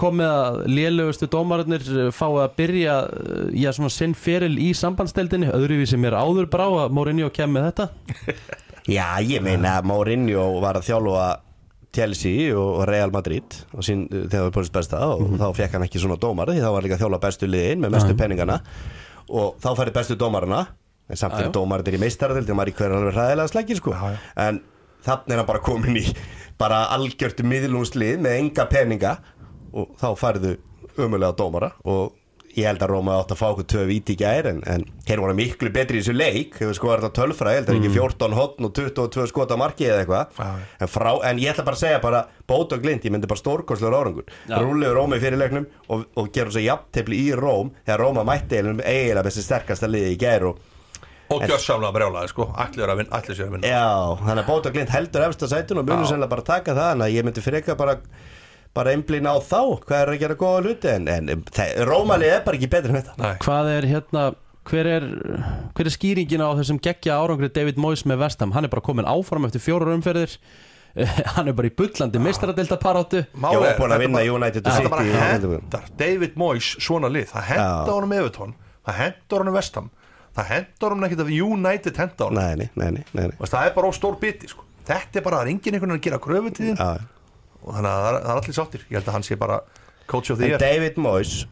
kom 0.00 0.18
með 0.20 0.32
að 0.34 0.60
lélugustu 0.70 1.28
dómararnir 1.30 1.84
uh, 1.92 2.08
fái 2.14 2.30
að 2.44 2.54
byrja 2.58 2.96
uh, 3.08 3.46
já, 3.54 3.70
svona 3.76 3.92
sinn 3.92 4.13
feril 4.18 4.54
í 4.62 4.70
sambandsteldinni 4.76 5.48
öðruvísi 5.54 5.98
mér 6.00 6.16
áður 6.18 6.46
brá 6.52 6.64
að 6.84 6.92
Mourinho 6.96 7.30
kem 7.34 7.52
með 7.54 7.70
þetta. 7.70 7.88
Já, 8.96 9.06
ég 9.24 9.40
meina 9.44 9.78
að 9.80 9.88
Mourinho 9.88 10.46
var 10.62 10.76
að 10.80 10.88
þjálfa 10.90 11.26
Chelsea 11.94 12.50
og 12.58 12.82
Real 12.90 13.12
Madrid 13.14 13.54
og 13.72 13.84
sín, 13.86 14.06
þegar 14.10 14.30
það 14.32 14.44
var 14.48 14.54
búinst 14.56 14.74
besta 14.74 15.00
og 15.06 15.20
Mhm. 15.22 15.38
þá 15.38 15.46
fekk 15.60 15.72
hann 15.76 15.84
ekki 15.86 16.00
svona 16.02 16.16
dómar 16.18 16.50
því 16.50 16.60
þá 16.64 16.70
var 16.74 16.82
líka 16.82 16.96
að 16.98 17.02
þjálfa 17.04 17.20
bestu 17.22 17.46
liðin 17.46 17.80
með 17.84 17.92
mestu 17.94 18.16
penningana 18.18 18.56
og 19.30 19.54
þá 19.62 19.68
færi 19.78 19.92
bestu 19.94 20.16
dómarana 20.18 20.64
en 21.08 21.16
samt 21.16 21.32
já. 21.34 21.38
fyrir 21.38 21.52
dómarinn 21.54 21.94
í 21.94 22.00
meistaradildin 22.02 22.56
var 22.58 22.66
í 22.66 22.74
hverju 22.74 22.98
alveg 22.98 23.14
hræðilega 23.14 23.52
slækir 23.52 23.76
sko. 23.78 23.94
En 24.36 24.60
þannig 25.06 25.30
er 25.32 25.36
hann 25.38 25.46
bara 25.46 25.62
komin 25.62 25.96
í 26.00 26.04
bara 26.58 26.82
algjört 26.96 27.40
miðlungslið 27.46 28.18
með 28.24 28.38
enga 28.40 28.66
peninga 28.72 29.14
og 29.72 29.94
þá 30.00 30.08
færðu 30.18 30.56
umulega 30.98 31.32
dómara 31.38 31.72
og 31.84 32.12
ég 32.58 32.66
held 32.68 32.82
að 32.84 32.90
Róma 32.92 33.16
átt 33.18 33.32
að 33.34 33.40
fá 33.40 33.46
okkur 33.50 33.66
tvö 33.72 33.84
víti 33.88 34.14
í 34.14 34.18
gær 34.20 34.48
en, 34.50 34.60
en 34.70 34.84
þeir 35.06 35.22
voru 35.24 35.36
miklu 35.38 35.70
betri 35.74 36.00
í 36.00 36.02
þessu 36.02 36.14
leik. 36.16 36.58
Hefur 36.60 36.76
sko 36.78 36.90
verið 36.92 37.08
að 37.08 37.14
tölfra, 37.18 37.54
ég 37.54 37.60
held 37.60 37.72
að 37.72 37.78
ekki 37.80 37.92
14 37.94 38.36
hotn 38.38 38.68
og 38.68 38.74
22 38.78 39.26
skot 39.30 39.54
á 39.54 39.56
marki 39.60 39.88
eða 39.88 40.02
eitthvað. 40.02 40.36
Mm. 40.38 40.66
En, 40.78 40.92
frá, 40.94 41.10
en 41.30 41.42
ég 41.42 41.54
ætla 41.54 41.66
bara 41.66 41.78
að 41.78 41.84
segja 41.86 42.02
bara 42.04 42.20
bót 42.50 42.76
og 42.76 42.84
glind, 42.84 43.06
ég 43.06 43.14
myndi 43.14 43.30
bara 43.30 43.42
stórkostlegur 43.42 43.98
árangur. 43.98 44.28
Já. 44.50 44.58
rúliður 44.60 45.00
Róma 45.00 45.18
í 45.18 45.24
fyrirleiknum 45.24 45.66
og, 45.88 46.06
og 46.20 46.30
gerur 46.34 46.54
svo 46.54 46.62
jafntefli 46.64 47.24
í 47.24 47.32
Róm 47.38 47.74
þegar 47.82 48.04
Róma 48.04 48.28
mætti 48.28 48.60
eiginlega 48.60 49.26
þessi 49.28 49.46
sterkasta 49.48 49.90
liði 49.90 50.14
í 50.14 50.20
gær 50.20 50.50
og 50.52 50.62
Og 51.32 51.40
gjörsamlega 51.48 51.94
brjálaði 51.96 52.28
sko. 52.30 52.44
Allir 52.60 52.84
er 52.84 52.90
að 52.92 52.98
vinna, 53.00 53.16
allir 53.16 53.36
sér 53.38 53.46
að 53.48 53.54
vinna. 53.54 53.70
Já, 53.72 53.86
þannig 54.20 54.42
að 54.42 54.48
Bóta 54.50 54.72
Glind 54.74 54.90
heldur 54.92 55.24
efsta 55.24 55.48
sætun 55.48 55.80
og 55.80 55.88
sennilega 55.88 56.28
bara 58.74 58.94
einblín 58.94 59.28
á 59.30 59.34
þá, 59.38 59.60
hvað 59.86 60.00
er 60.00 60.12
að 60.12 60.20
gera 60.24 60.36
góða 60.38 60.62
hluti 60.64 60.90
en, 60.90 61.08
en 61.08 61.44
Rómalið 61.88 62.32
er 62.32 62.44
bara 62.46 62.58
ekki 62.58 62.70
betri 62.72 62.90
en 62.92 63.00
þetta. 63.00 63.16
Nei, 63.22 63.32
Hvað 63.44 63.70
er 63.76 63.88
hérna 63.90 64.24
hver 64.64 64.88
er, 64.88 65.08
hver 65.76 65.90
er 65.90 65.94
skýringin 65.94 66.42
á 66.44 66.50
þessum 66.58 66.78
geggja 66.82 67.18
árangri 67.20 67.50
David 67.52 67.80
Moyes 67.80 68.04
með 68.08 68.22
Vestham 68.24 68.54
hann 68.56 68.66
er 68.66 68.72
bara 68.72 68.84
komin 68.84 69.08
áfram 69.08 69.46
eftir 69.48 69.62
fjórar 69.64 69.92
umferðir. 69.94 70.38
Hann 71.34 71.48
er 71.50 71.56
bara 71.58 71.66
í 71.66 71.72
bullandi 71.74 72.20
meistaradelta 72.22 72.76
paráttu 72.78 73.24
málið 73.34 73.56
Ég 73.56 73.62
var 73.64 73.72
er, 73.72 73.78
búin 73.80 73.94
að 73.96 74.02
vinna 74.04 74.20
United 74.30 74.68
City 74.76 74.90
bara 74.92 75.02
hendar 75.02 75.88
David 75.98 76.36
Moyes 76.38 76.68
svona 76.78 77.10
lið. 77.10 77.32
Það 77.32 77.48
henda 77.48 77.64
Já. 77.66 77.94
honum 77.96 78.14
Evertón 78.14 78.52
Það 78.86 79.00
henda 79.00 79.40
honum 79.40 79.56
Vestham 79.58 79.88
Það 80.38 80.52
henda 80.52 80.86
honum 80.86 81.08
ekkert 81.08 81.24
af 81.24 81.32
United 81.34 81.98
henda 81.98 82.28
honum. 82.28 82.38
Nei, 82.38 82.54
nei, 82.62 82.68
nei, 82.78 82.86
nei, 82.94 83.02
nei, 83.10 83.26
nei. 83.32 83.34
Veist, 83.40 83.56
Það 83.56 83.66
er 83.66 83.74
bara 83.74 83.90
á 83.90 83.92
stór 83.98 84.16
biti 84.22 84.50
sko. 84.50 84.64
Þetta 84.86 85.18
er 85.18 85.26
bara, 85.26 85.40
það 85.42 85.48
er 85.48 85.52
enginn 85.56 85.76
einhvern 85.78 85.94
veginn 85.94 85.98
að 85.98 86.06
gera 86.06 86.22
kröfu 86.28 86.54
til 86.54 86.70
þín. 86.70 86.80
Og 87.64 87.74
þannig 87.78 87.90
að 87.90 88.04
það 88.04 88.14
er, 88.14 88.20
allir 88.36 88.56
sáttir. 88.60 88.86
Ég 88.90 88.98
held 89.00 89.08
að 89.10 89.18
hann 89.18 89.26
sé 89.26 89.36
bara 89.40 89.60
coach 90.10 90.30
of 90.30 90.38
the 90.38 90.50
year. 90.52 90.60
David 90.60 90.98
Moyes 91.00 91.46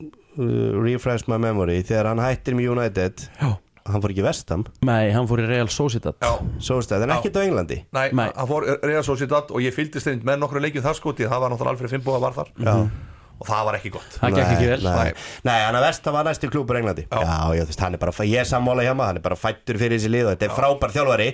uh, 0.00 0.76
refresh 0.80 1.28
my 1.28 1.38
memory 1.40 1.80
þegar 1.86 2.12
hann 2.12 2.22
hættir 2.22 2.56
með 2.58 2.70
United 2.72 3.26
Já. 3.40 3.50
hann 3.88 4.04
fór 4.04 4.14
ekki 4.14 4.24
vestam 4.26 4.64
Nei, 4.86 5.10
hann 5.14 5.28
fór 5.28 5.42
í 5.44 5.48
Real 5.50 5.68
Sociedad. 5.72 6.16
Stæð, 6.60 7.04
en 7.04 7.12
ekkert 7.18 7.36
á 7.36 7.42
Englandi? 7.44 7.82
Nei, 7.96 8.08
Nei. 8.16 8.30
hann 8.32 8.48
fór 8.50 8.68
Real 8.86 9.04
Sociedad 9.06 9.52
og 9.52 9.64
ég 9.64 9.76
fylgdist 9.76 10.08
þeim 10.08 10.24
með 10.28 10.42
nokkru 10.44 10.62
leikjum 10.64 10.84
þar 10.86 10.98
sko 10.98 11.14
því 11.16 11.28
það 11.28 11.44
var 11.44 11.54
náttúrulega 11.54 11.76
Alfred 11.76 11.94
Fimboða 11.96 12.24
var 12.28 12.36
þar. 12.40 12.52
Já. 12.64 12.74
og 13.38 13.46
það 13.46 13.66
var 13.68 13.76
ekki 13.78 13.90
gott. 13.94 14.14
Það 14.18 14.32
gekk 14.34 14.48
ekki 14.56 14.68
vel. 14.72 14.80
Nei, 14.82 15.10
Nei. 15.46 15.58
hann 15.62 15.76
að 15.78 15.84
vestam 15.86 16.16
var 16.16 16.24
næstu 16.26 16.48
klúpur 16.50 16.78
Englandi. 16.80 17.04
Já. 17.06 17.20
Já, 17.22 17.36
já, 17.54 17.62
þú 17.62 17.70
veist, 17.70 17.84
hann 17.84 17.94
er 17.94 18.02
bara, 18.02 18.14
ég 18.26 18.40
er 18.42 18.48
sammála 18.50 18.82
hjá 18.82 18.94
maður 18.98 19.12
hann 19.12 19.20
er 19.20 19.26
bara 19.28 19.38
fættur 19.38 19.78
fyrir 19.78 19.94
þessi 19.94 20.10
lið 20.10 20.26
og 20.26 20.32
þetta 20.34 20.48
er 20.48 20.56
frábær 20.56 20.94
þjálfari 20.96 21.28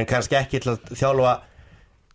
en 0.00 0.08
kannski 0.08 0.38
ekki 0.40 0.62
til 0.64 0.72
að 0.72 0.94
þjálfa 0.96 1.34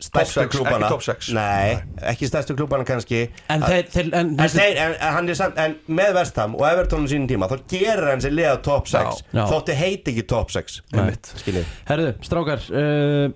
stærstu 0.02 0.44
klúbana. 0.52 0.90
Nei, 1.32 1.78
ekki 2.10 2.28
stærstu 2.28 2.56
klúbana 2.58 2.84
kannski. 2.88 3.26
En 3.52 3.64
þeir, 3.64 3.86
þeir 3.92 4.10
en, 4.10 4.34
En, 4.36 4.50
þeir, 4.52 4.76
en, 4.76 4.92
en, 4.92 5.14
hann 5.16 5.30
er 5.32 5.38
samt, 5.38 5.60
en 5.60 5.78
með 5.88 6.12
Vestham 6.18 6.56
og 6.58 6.66
Everton 6.68 7.08
á 7.08 7.10
sínum 7.10 7.28
tíma 7.30 7.48
þá 7.48 7.56
gerir 7.70 8.10
hann 8.10 8.24
sér 8.24 8.36
liða 8.36 8.58
top 8.66 8.90
6 8.92 9.00
Já. 9.00 9.24
Já. 9.38 9.42
þótti 9.52 9.76
heiti 9.78 10.12
ekki 10.12 10.26
top 10.28 10.52
6 10.52 10.82
Einmitt. 10.92 11.32
skiljið 11.40 11.70
Herðu, 11.88 12.10
strákar 12.28 12.66
uh, 12.68 13.30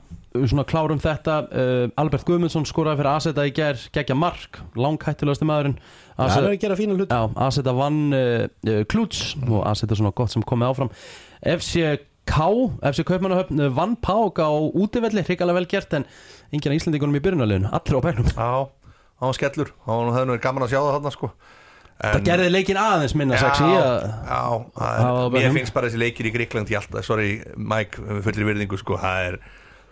svona 0.45 0.67
klárum 0.69 1.01
þetta. 1.03 1.39
Uh, 1.49 1.87
Albert 2.01 2.29
Guðmundsson 2.29 2.69
skoraði 2.69 3.01
fyrir 3.01 3.13
Aseta 3.15 3.49
í 3.49 3.55
ger 3.57 3.81
geggja 3.97 4.19
mark, 4.19 4.61
langhættilegasti 4.77 5.49
maðurinn. 5.49 5.79
Hann 6.19 6.29
er 6.29 6.35
Aseta, 6.35 6.53
að 6.53 6.61
gera 6.67 6.79
fína 6.79 6.99
hlut 6.99 7.17
já, 7.17 7.23
Aseta 7.47 7.75
vann 7.77 8.03
uh, 8.13 8.45
uh, 8.69 8.85
Klúts 8.91 9.33
og 9.49 9.65
Aseta 9.71 9.97
svona 9.97 10.13
gott 10.13 10.35
sem 10.35 10.45
komið 10.45 10.75
áfram. 10.75 10.93
FCK 11.41 12.07
FC 12.31 13.03
Kaupmannahöfn 13.09 13.65
vann 13.75 13.97
Pák 13.97 14.39
á 14.39 14.51
útivelli, 14.53 15.25
hrikalega 15.27 15.57
vel 15.57 15.67
gert 15.71 15.97
en 15.99 16.05
enginn 16.53 16.75
af 16.75 16.79
Íslandingunum 16.81 17.17
í 17.19 17.23
byrjunarleginu, 17.25 17.71
allir 17.77 17.99
á 17.99 18.01
bænum. 18.07 18.29
Já, 18.35 18.51
það 19.21 19.27
var 19.31 19.39
skellur 19.39 19.73
það 19.87 20.05
var 20.11 20.29
nú 20.31 20.37
gaman 20.47 20.67
að 20.67 20.73
sjá 20.75 20.81
það 20.81 20.95
þarna 20.97 21.13
sko. 21.17 21.31
En, 22.01 22.15
Það 22.15 22.23
gerði 22.31 22.51
leikin 22.55 22.79
aðeins 22.81 23.13
minna 23.19 23.37
Já, 23.37 23.43
að 23.45 23.59
já 23.61 23.73
það 24.25 24.63
Það 24.81 24.95
er, 24.97 25.09
bara 25.21 25.31
mér 25.35 25.57
finnst 25.59 25.75
bara 25.77 25.89
þessi 25.91 26.01
leikir 26.01 26.29
í 26.31 26.33
Gríkland 26.33 26.71
í 26.73 26.77
alltaf, 26.79 27.05
sorry 27.05 27.35
Mike, 27.61 28.01
með 28.01 28.23
fullri 28.25 28.47
virðingu 28.49 28.79
sko, 28.81 28.97
það 29.03 29.27
er, 29.27 29.37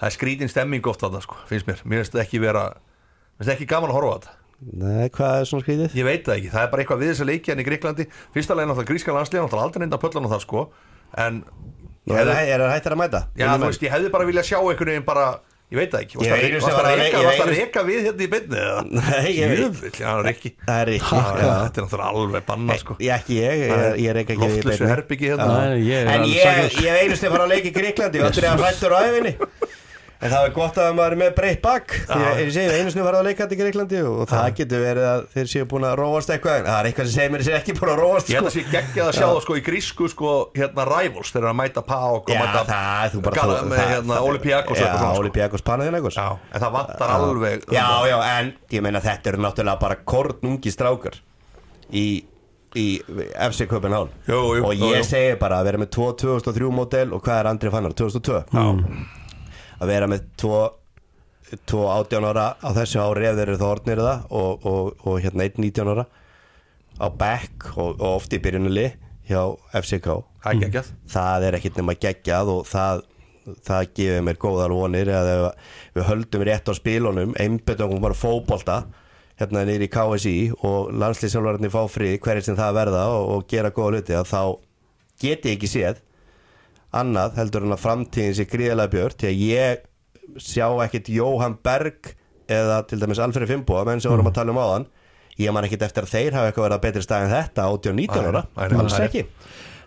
það 0.01 0.07
er 0.09 0.15
skrítin 0.15 0.49
stemming 0.49 0.89
oft 0.89 1.05
þarna 1.05 1.21
sko, 1.21 1.37
finnst 1.51 1.69
mér, 1.69 1.83
mér 1.85 2.01
finnst 2.01 2.17
það 2.17 2.23
ekki 2.25 2.41
vera 2.47 2.63
mér 2.73 3.43
finnst 3.43 3.51
það 3.51 3.55
ekki 3.59 3.69
gaman 3.75 3.93
að 3.93 3.99
horfa 3.99 4.09
á 4.09 4.17
þetta. 4.17 4.35
Nei, 4.59 5.11
hvað 5.15 5.35
er 5.43 5.51
svona 5.53 5.67
skrítið? 5.67 5.99
Ég 6.01 6.09
veit 6.09 6.25
það 6.25 6.39
ekki, 6.39 6.49
það 6.55 6.65
er 6.65 6.71
bara 6.73 6.83
eitthvað 6.87 7.03
við 7.05 7.13
þessa 7.13 7.27
leiki 7.29 7.53
en 7.53 7.61
í 7.61 7.67
Gríklandi 7.69 8.07
Fyrsta 8.35 8.57
leginn 8.57 8.73
náttúrulega 8.73 8.91
gríska 8.95 9.15
landslið 9.15 9.45
náttúrulega 9.45 9.69
aldrei 9.69 9.85
neynda 9.85 10.01
pöllan 10.03 10.27
á 10.27 10.33
það 10.33 10.43
sko. 10.49 10.65
En 11.29 11.43
Nú, 12.09 12.17
er 12.17 12.25
það 12.25 12.51
er 12.57 12.65
það 12.65 12.73
hættir 12.73 12.97
að 12.97 13.01
mæta? 13.03 13.21
Já, 13.37 13.47
þú 13.53 13.69
veist, 13.69 13.85
ég 13.85 13.93
hefði 13.93 14.11
bara 14.17 14.27
viljað 14.27 14.49
sjá 14.49 14.57
einhvern 14.59 14.91
veginn 14.95 15.07
bara 15.07 15.27
Ég 15.69 15.77
veit 15.77 15.91
það 15.93 16.05
ekki, 16.07 16.17
varst 16.17 16.33
einu 16.33 16.61
að 17.45 17.51
reka 17.53 17.81
við 17.85 18.07
hérna 18.07 18.25
í 18.25 18.29
beinni 18.33 18.61
eða? 18.63 18.85
Nei, 18.99 19.33
ég 19.37 19.51
veit 19.53 19.99
það 19.99 20.21
er 20.23 20.29
ekki 20.33 20.53
Það 20.63 20.79
er. 20.81 20.93
Þetta 21.03 21.83
er 21.83 21.85
náttúrulega 21.85 22.07
alveg 22.09 22.47
banna 22.49 22.77
sko 22.81 22.97
Ég 23.05 23.13
ekki 23.19 23.37
ég, 23.37 23.65
ég, 24.01 24.09
reyka 24.17 24.33
ekki 24.33 24.47
við 24.47 24.55
í 24.55 24.63
Loftlösu 24.63 24.81
beinni. 24.81 24.93
herbyggi 24.95 25.33
hérna 25.35 25.51
er 25.67 26.13
En 26.15 26.25
ég, 26.33 26.79
ég 26.87 27.03
einu 27.03 27.19
stið 27.21 27.35
fara 27.37 27.45
að 27.45 27.53
leika 27.53 27.69
í 27.69 27.75
Gríklandi 27.77 28.23
og 28.23 28.31
aldrei 28.31 28.49
að 28.49 28.65
hrættur 28.65 28.97
á 28.97 28.99
æfinni 29.05 29.35
En 30.19 30.33
það 30.33 30.45
er 30.49 30.53
gott 30.57 30.79
að 30.83 30.89
maður 30.99 31.15
er 31.15 31.19
með 31.21 31.29
breytt 31.37 31.61
bakk 31.63 31.93
Því 32.09 32.15
að 32.27 32.39
ég 32.43 32.49
segi 32.51 32.79
einu 32.81 32.91
stið 32.91 33.05
fara 33.07 33.19
að 33.21 33.27
leika 33.29 33.47
í 33.47 33.59
Gríklandi 33.61 33.99
og 34.03 34.25
það 34.27 34.47
getur 34.59 34.81
verið 34.83 35.05
að 35.07 35.21
þeir 35.35 35.51
séu 35.53 35.67
búin 35.71 35.85
að 35.87 35.93
róast 36.01 36.33
eitthvað. 36.35 36.57
En 36.59 36.67
það 36.67 36.79
er 36.81 36.89
eitthvað 36.89 37.07
sem 37.07 37.15
segir 37.15 37.31
mér 37.31 37.39
að 37.39 37.47
þeir 37.47 37.53
séu 37.53 37.59
ekki 37.61 37.75
búin 37.79 37.93
að 37.93 38.01
róast 38.03 38.33
Ég 38.33 38.39
held 38.41 38.49
sko. 38.49 38.51
að 38.51 38.57
sé 38.57 38.73
geggjað 38.73 39.11
að 39.13 39.15
sjá 39.19 39.27
það 39.29 39.39
sko 39.45 39.59
í 39.59 39.63
grísku 39.69 40.09
sko 40.11 40.33
hérna 40.59 40.87
Rivals 40.91 41.31
þegar 41.37 41.47
að 41.53 41.59
mæta 41.61 41.85
Pák 41.93 42.03
og 42.19 42.33
Já, 42.35 42.41
mæta 42.43 42.63
það, 42.73 43.21
bara 43.29 43.37
Gala- 43.39 43.61
þú- 43.61 43.69
með 43.71 43.79
það- 43.79 43.93
hérna 43.95 44.15
það- 44.19 44.27
Olympiakos 44.33 44.79
Já, 44.83 44.89
sko. 44.99 45.13
Olympiakos 45.23 45.63
Panathinaikos. 45.69 46.19
En 46.19 46.61
það 46.65 46.73
vantar 46.79 47.15
alveg 47.15 47.69
Já, 47.79 47.87
já, 48.11 48.19
en 48.41 48.53
ég 48.75 48.83
meina 48.83 49.01
þetta 49.07 49.27
eru 49.33 49.39
náttúrulega 49.47 49.79
bara 49.87 49.97
kornungi 50.05 50.75
strákar 50.75 51.15
í, 51.95 52.25
í 52.75 52.87
FC 53.39 53.67
jú, 53.71 54.65
og 54.67 54.75
ég 54.75 55.05
segi 55.07 55.39
bara 55.39 55.61
að 55.63 55.71
vera 55.71 55.79
með 55.79 55.91
2 55.95 56.11
2003 56.27 56.71
model 56.75 57.15
og 57.15 57.23
hvað 57.23 57.39
er 57.41 57.47
Andri 57.55 57.71
Fannar, 57.71 57.95
2002 57.95 58.43
Já. 58.51 58.67
Að 59.79 59.93
vera 59.93 60.11
með 60.11 60.29
2 60.43 60.63
2 61.65 61.83
18 61.89 62.29
ára 62.29 62.47
á 62.61 62.69
þessu 62.77 63.01
ári 63.01 63.29
ef 63.31 63.37
þeir 63.39 63.47
eru 63.47 63.61
þá 63.61 63.69
orðnir 63.71 64.03
það 64.05 64.25
og, 64.37 64.67
og, 64.69 65.05
og 65.09 65.21
hérna 65.25 65.47
1 65.49 65.63
19 65.65 65.93
ára 65.95 66.05
á 66.99 67.07
back 67.09 67.71
og, 67.77 67.95
og 67.97 68.19
oft 68.19 68.35
í 68.37 68.41
byrjunuli 68.43 68.91
hjá 69.29 69.41
FCK 69.73 70.19
Það 70.43 70.51
er 70.51 70.61
geggjað. 70.65 70.91
Það 71.13 71.47
er 71.47 71.57
ekkit 71.59 71.81
nema 71.81 71.95
geggjað 71.99 72.51
og 72.53 72.63
það, 72.69 73.03
það 73.67 73.91
gefur 73.99 74.25
mér 74.29 74.41
góðar 74.45 74.75
vonir 74.77 75.11
að 75.13 75.31
ef 75.33 75.69
við 75.99 76.09
höldum 76.09 76.45
rétt 76.49 76.71
á 76.71 76.73
spilunum 76.79 77.37
einbetum 77.41 77.99
bara 78.03 78.17
fótbolta 78.17 78.79
hérna 79.39 79.65
niður 79.67 79.87
í 79.87 79.91
KSI 79.95 80.37
og 80.67 80.93
landslýsjálfarnir 80.99 81.73
fá 81.73 81.83
frið 81.91 82.17
hverjir 82.25 82.49
sem 82.49 82.59
það 82.59 82.79
verða 82.81 83.05
og, 83.15 83.29
og 83.35 83.49
gera 83.51 83.73
góða 83.75 83.99
hluti 83.99 84.17
að 84.19 84.31
þá 84.33 84.43
geti 85.23 85.53
ég 85.53 85.59
ekki 85.59 85.71
séð 85.71 86.01
annað 86.97 87.37
heldur 87.39 87.67
en 87.67 87.75
að 87.75 87.83
framtíðin 87.85 88.37
sé 88.39 88.47
gríðalega 88.49 88.93
björt 88.95 89.23
því 89.23 89.29
að 89.29 89.43
ég 89.45 89.85
sjá 90.41 90.67
ekkit 90.85 91.11
Jóhann 91.13 91.59
Berg 91.65 92.15
eða 92.49 92.83
til 92.89 93.01
dæmis 93.01 93.21
Alfred 93.21 93.51
Fimbo 93.51 93.81
menn 93.87 94.01
sem 94.01 94.13
vorum 94.13 94.31
að 94.31 94.39
tala 94.41 94.55
um 94.55 94.61
áðan. 94.61 94.87
Ég 95.39 95.55
man 95.55 95.67
ekkit 95.69 95.85
eftir 95.87 96.07
að 96.07 96.15
þeir 96.15 96.37
hafa 96.37 96.51
eitthvað 96.51 96.65
verið 96.67 96.79
að 96.79 96.87
betri 96.87 97.03
stað 97.05 97.27
en 97.27 97.35
þetta 97.35 97.67
18-19 97.71 98.31
ára, 98.31 98.45
alls 98.81 98.97
ekki. 99.05 99.27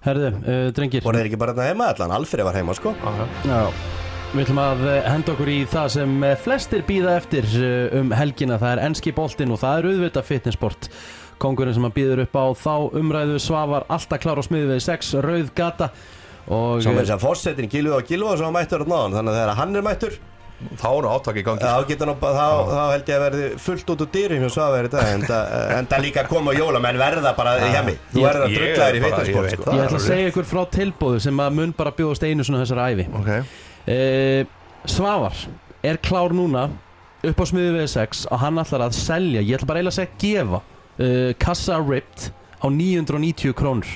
Herðu, 0.01 0.29
uh, 0.39 0.67
drengir. 0.73 1.03
Voru 1.05 1.19
þeir 1.19 1.29
ekki 1.29 1.41
bara 1.41 1.55
þarna 1.57 1.73
heima 1.73 1.89
allan, 1.91 2.13
Alfred 2.15 2.47
var 2.47 2.57
heima 2.57 2.75
sko. 2.77 2.93
Já, 3.45 3.59
við 4.31 4.45
ætlum 4.45 4.61
að 4.63 4.85
eh, 4.87 5.01
henda 5.11 5.33
okkur 5.35 5.51
í 5.51 5.57
það 5.69 5.89
sem 5.97 6.15
eh, 6.25 6.37
flestir 6.39 6.85
býða 6.87 7.17
eftir 7.19 7.49
um 7.99 8.15
helgina, 8.15 8.57
það 8.61 8.77
er 8.77 8.83
enski 8.87 9.13
boltinn 9.17 9.53
og 9.53 9.61
það 9.61 9.81
er 9.81 9.89
auðvitað 9.91 10.29
fitnessport. 10.29 10.89
Kongurinn 11.41 11.75
sem 11.75 11.85
að 11.89 11.95
býður 11.97 12.23
upp 12.23 12.37
á 12.37 12.45
þá 12.53 12.73
umræðu 13.01 13.37
Svavar 13.41 13.85
alltaf 13.91 14.21
klár 14.23 14.39
á 14.39 14.43
smiði 14.45 14.75
við 14.75 14.83
6 14.87 15.13
rauð 15.25 15.53
gata 15.57 15.89
Svo 16.47 16.91
með 16.91 17.01
þess 17.06 17.15
að 17.15 17.23
fórsetin 17.25 17.69
Gilvi 17.71 17.93
og 17.95 18.06
Gilva 18.10 18.36
sem 18.38 18.45
var 18.47 18.56
mættur 18.62 18.84
á 18.84 18.88
náðan 18.89 19.15
Þannig 19.17 19.32
að 19.34 19.39
þegar 19.41 19.56
hann 19.62 19.75
er 19.75 19.86
mættur 19.88 20.19
Þá 20.77 20.86
er 20.93 21.01
nú 21.01 21.10
áttak 21.10 21.38
í 21.38 21.41
gangi. 21.41 21.63
Þá, 21.65 21.88
getur 21.89 22.06
nú, 22.06 22.13
bara- 22.21 22.38
þá, 22.38 22.69
þá 22.69 22.82
held 22.93 23.08
ég 23.10 23.15
að 23.15 23.23
verði 23.25 23.45
fullt 23.63 23.88
út 23.89 24.01
úr 24.06 24.10
dýrum 24.13 24.43
hjá 24.43 24.49
Svavar 24.54 24.86
í 24.86 24.91
dag 24.93 25.08
En 25.15 25.23
það, 25.25 25.54
en 25.77 25.88
það 25.89 26.04
líka 26.06 26.23
koma 26.30 26.54
jóla 26.54 26.82
Menn 26.84 26.99
verða 27.01 27.32
bara 27.34 27.56
hjá 27.63 27.82
mig. 27.88 27.97
Þú 28.13 28.21
verður 28.27 28.45
að 28.45 28.54
ég 28.54 28.62
drulla 28.62 28.86
þér 28.91 28.97
í 28.99 29.01
fitasport 29.01 29.49
ég 29.49 29.56
sko. 29.58 29.71
ég 29.73 29.86
ætla 29.88 29.97
að 29.97 30.06
segja 30.06 30.30
ykkur 30.30 30.47
frá 30.51 30.62
tilbúðu 30.77 31.23
sem 31.25 31.41
að 31.41 31.58
mun 31.58 31.73
bara 31.80 31.95
bjóðast 31.97 32.27
einu 32.30 32.45
svona 32.45 32.62
þessari 32.62 32.86
æfi 32.93 33.08
Ok. 33.21 33.32
Eh, 33.89 34.45
Svavar 34.86 35.41
er 35.82 35.97
klár 35.97 36.30
núna 36.38 36.67
upp 37.25 37.41
á 37.41 37.45
smiði 37.49 37.73
við 37.80 37.89
6 37.97 38.27
og 38.30 38.39
hann 38.41 38.62
ætlar 38.62 38.86
að 38.86 38.95
selja, 38.97 39.41
ég 39.41 39.58
ætla 39.58 39.69
bara 39.71 39.82
eiginlega 39.82 39.97
að 39.97 39.99
segja 39.99 40.21
gefa 40.21 40.62
uh, 40.62 41.34
kassa 41.41 41.82
ripped 41.82 42.30
á 42.62 42.65
990 42.69 43.54
krónur 43.58 43.89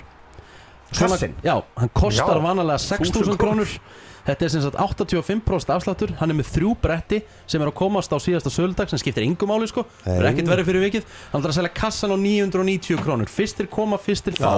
Kassinn? 0.97 1.37
Já, 1.45 1.55
hann 1.77 1.93
kostar 1.93 2.39
Já, 2.39 2.43
vanalega 2.43 2.79
1000 2.81 3.13
6.000 3.13 3.39
krónur. 3.41 3.79
Þetta 4.25 4.45
er 4.47 4.49
sem 4.49 4.61
sagt 4.63 4.77
85% 4.81 5.71
afsláttur. 5.75 6.15
Hann 6.17 6.33
er 6.33 6.37
með 6.39 6.47
þrjú 6.55 6.71
bretti 6.81 7.19
sem 7.45 7.61
er 7.61 7.69
að 7.69 7.75
komast 7.77 8.09
á 8.09 8.17
síðasta 8.17 8.49
söludag 8.49 8.89
sem 8.89 8.97
skiptir 9.01 9.25
yngum 9.27 9.51
máli 9.53 9.69
sko. 9.69 9.83
Það 10.01 10.17
er 10.17 10.29
ekkert 10.31 10.49
verið 10.49 10.69
fyrir 10.71 10.85
vikið. 10.87 11.05
Hann 11.29 11.43
ætlar 11.43 11.53
að 11.53 11.59
selja 11.59 11.73
kassan 11.77 12.15
á 12.15 12.17
990 12.17 13.03
krónur. 13.05 13.29
Fyrstir 13.29 13.69
koma, 13.69 14.01
fyrstir 14.01 14.33
fá. 14.39 14.49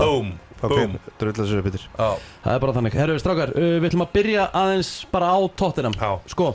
Yfir 0.64 1.84
Já. 1.84 2.08
Það 2.46 2.54
er 2.54 2.64
bara 2.64 2.78
þannig. 2.80 2.98
Herru, 2.98 3.20
strákar, 3.22 3.52
uh, 3.54 3.76
við 3.78 3.92
ætlum 3.92 4.08
að 4.08 4.16
byrja 4.16 4.48
aðeins 4.56 4.92
bara 5.12 5.36
á 5.36 5.40
Tottenham. 5.60 6.00
Já. 6.00 6.16
Sko, 6.32 6.48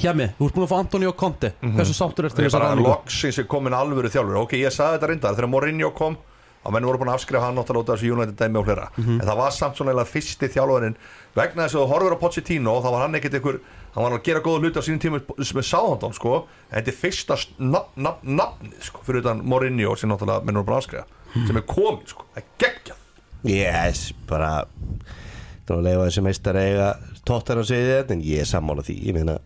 hjá 0.00 0.10
mig, 0.16 0.32
þú 0.40 0.48
ert 0.48 0.56
búin 0.56 0.66
að 0.66 0.72
fá 0.72 0.78
Antonio 0.80 1.12
Conte. 1.12 1.52
Hversu 1.60 1.94
sáttur 1.94 2.26
ertu 2.26 2.40
Það 2.40 2.48
við 2.48 2.50
er 2.50 2.58
bara 2.58 2.88
loksins 2.88 3.38
komin 3.46 3.76
alvöru 3.76 4.10
þjálfur 4.10 4.40
Ok, 4.42 4.56
ég 4.58 4.74
sagði 4.74 4.96
þetta 4.98 5.12
reyndar 5.12 5.36
þegar 5.36 5.52
Mourinho 5.52 5.92
kom 5.94 6.16
að 6.64 6.72
menn 6.76 6.84
voru 6.86 6.98
búin 6.98 7.10
að 7.10 7.18
afskrifa 7.18 7.42
hann 7.42 7.56
náttúrulega 7.58 7.82
út 7.82 7.90
af 7.92 7.98
þessu 8.00 8.12
United 8.14 8.36
dæmi 8.38 8.58
og 8.60 8.66
hlera 8.66 8.88
Mhm. 8.96 9.20
en 9.20 9.26
það 9.28 9.36
var 9.36 9.50
samt 9.50 9.76
svona 9.76 9.90
eiginlega 9.92 10.12
fyrsti 10.12 10.48
þjálfarinn. 10.54 10.96
Vegna 11.34 11.64
þess 11.66 11.74
að 11.74 11.82
þú 11.82 11.88
horfur 11.92 12.12
á 12.14 12.18
Pochettino 12.22 12.74
þá 12.82 12.90
var 12.92 13.00
hann 13.02 13.14
ekkert 13.14 13.34
einhver, 13.34 13.58
hann 13.94 14.04
var 14.04 14.12
að 14.18 14.22
gera 14.22 14.40
góða 14.40 14.60
hluti 14.62 14.78
á 14.78 14.82
sínum 14.86 15.00
tíma 15.00 15.20
með 15.20 15.64
Southampton 15.64 16.12
sko. 16.14 16.46
En 16.70 16.82
þetta 16.82 16.88
er 16.92 16.98
fyrsta 17.02 17.34
nafn, 17.58 17.90
nafn, 17.96 18.36
nafni 18.36 18.72
sko, 18.80 19.00
fyrir 19.04 19.20
utan 19.24 19.42
Mourinho 19.44 19.96
sem 19.96 20.10
náttúrulega 20.10 20.44
menn 20.44 20.54
voru 20.56 20.66
búin 20.66 20.76
að 20.78 20.82
afskrifa. 20.84 21.04
Mhm. 21.34 21.46
sem 21.46 21.56
er 21.56 21.62
komin 21.62 22.06
sko, 22.06 22.22
það 22.34 22.42
er 22.42 22.44
geggjað. 22.58 22.98
Yes, 23.44 24.12
bara 24.28 24.64
Þú 25.66 25.76
að 25.78 25.82
leifa 25.86 26.06
þessi 26.08 26.22
meistar 26.26 26.56
eiga 26.58 26.86
tóttar 27.24 27.58
á 27.58 27.62
sviðið 27.62 27.92
þetta 28.02 28.10
En 28.16 28.22
ég 28.22 28.40
er 28.42 28.48
sammála 28.50 28.82
því. 28.82 28.96
Ég 29.06 29.14
meina 29.14 29.38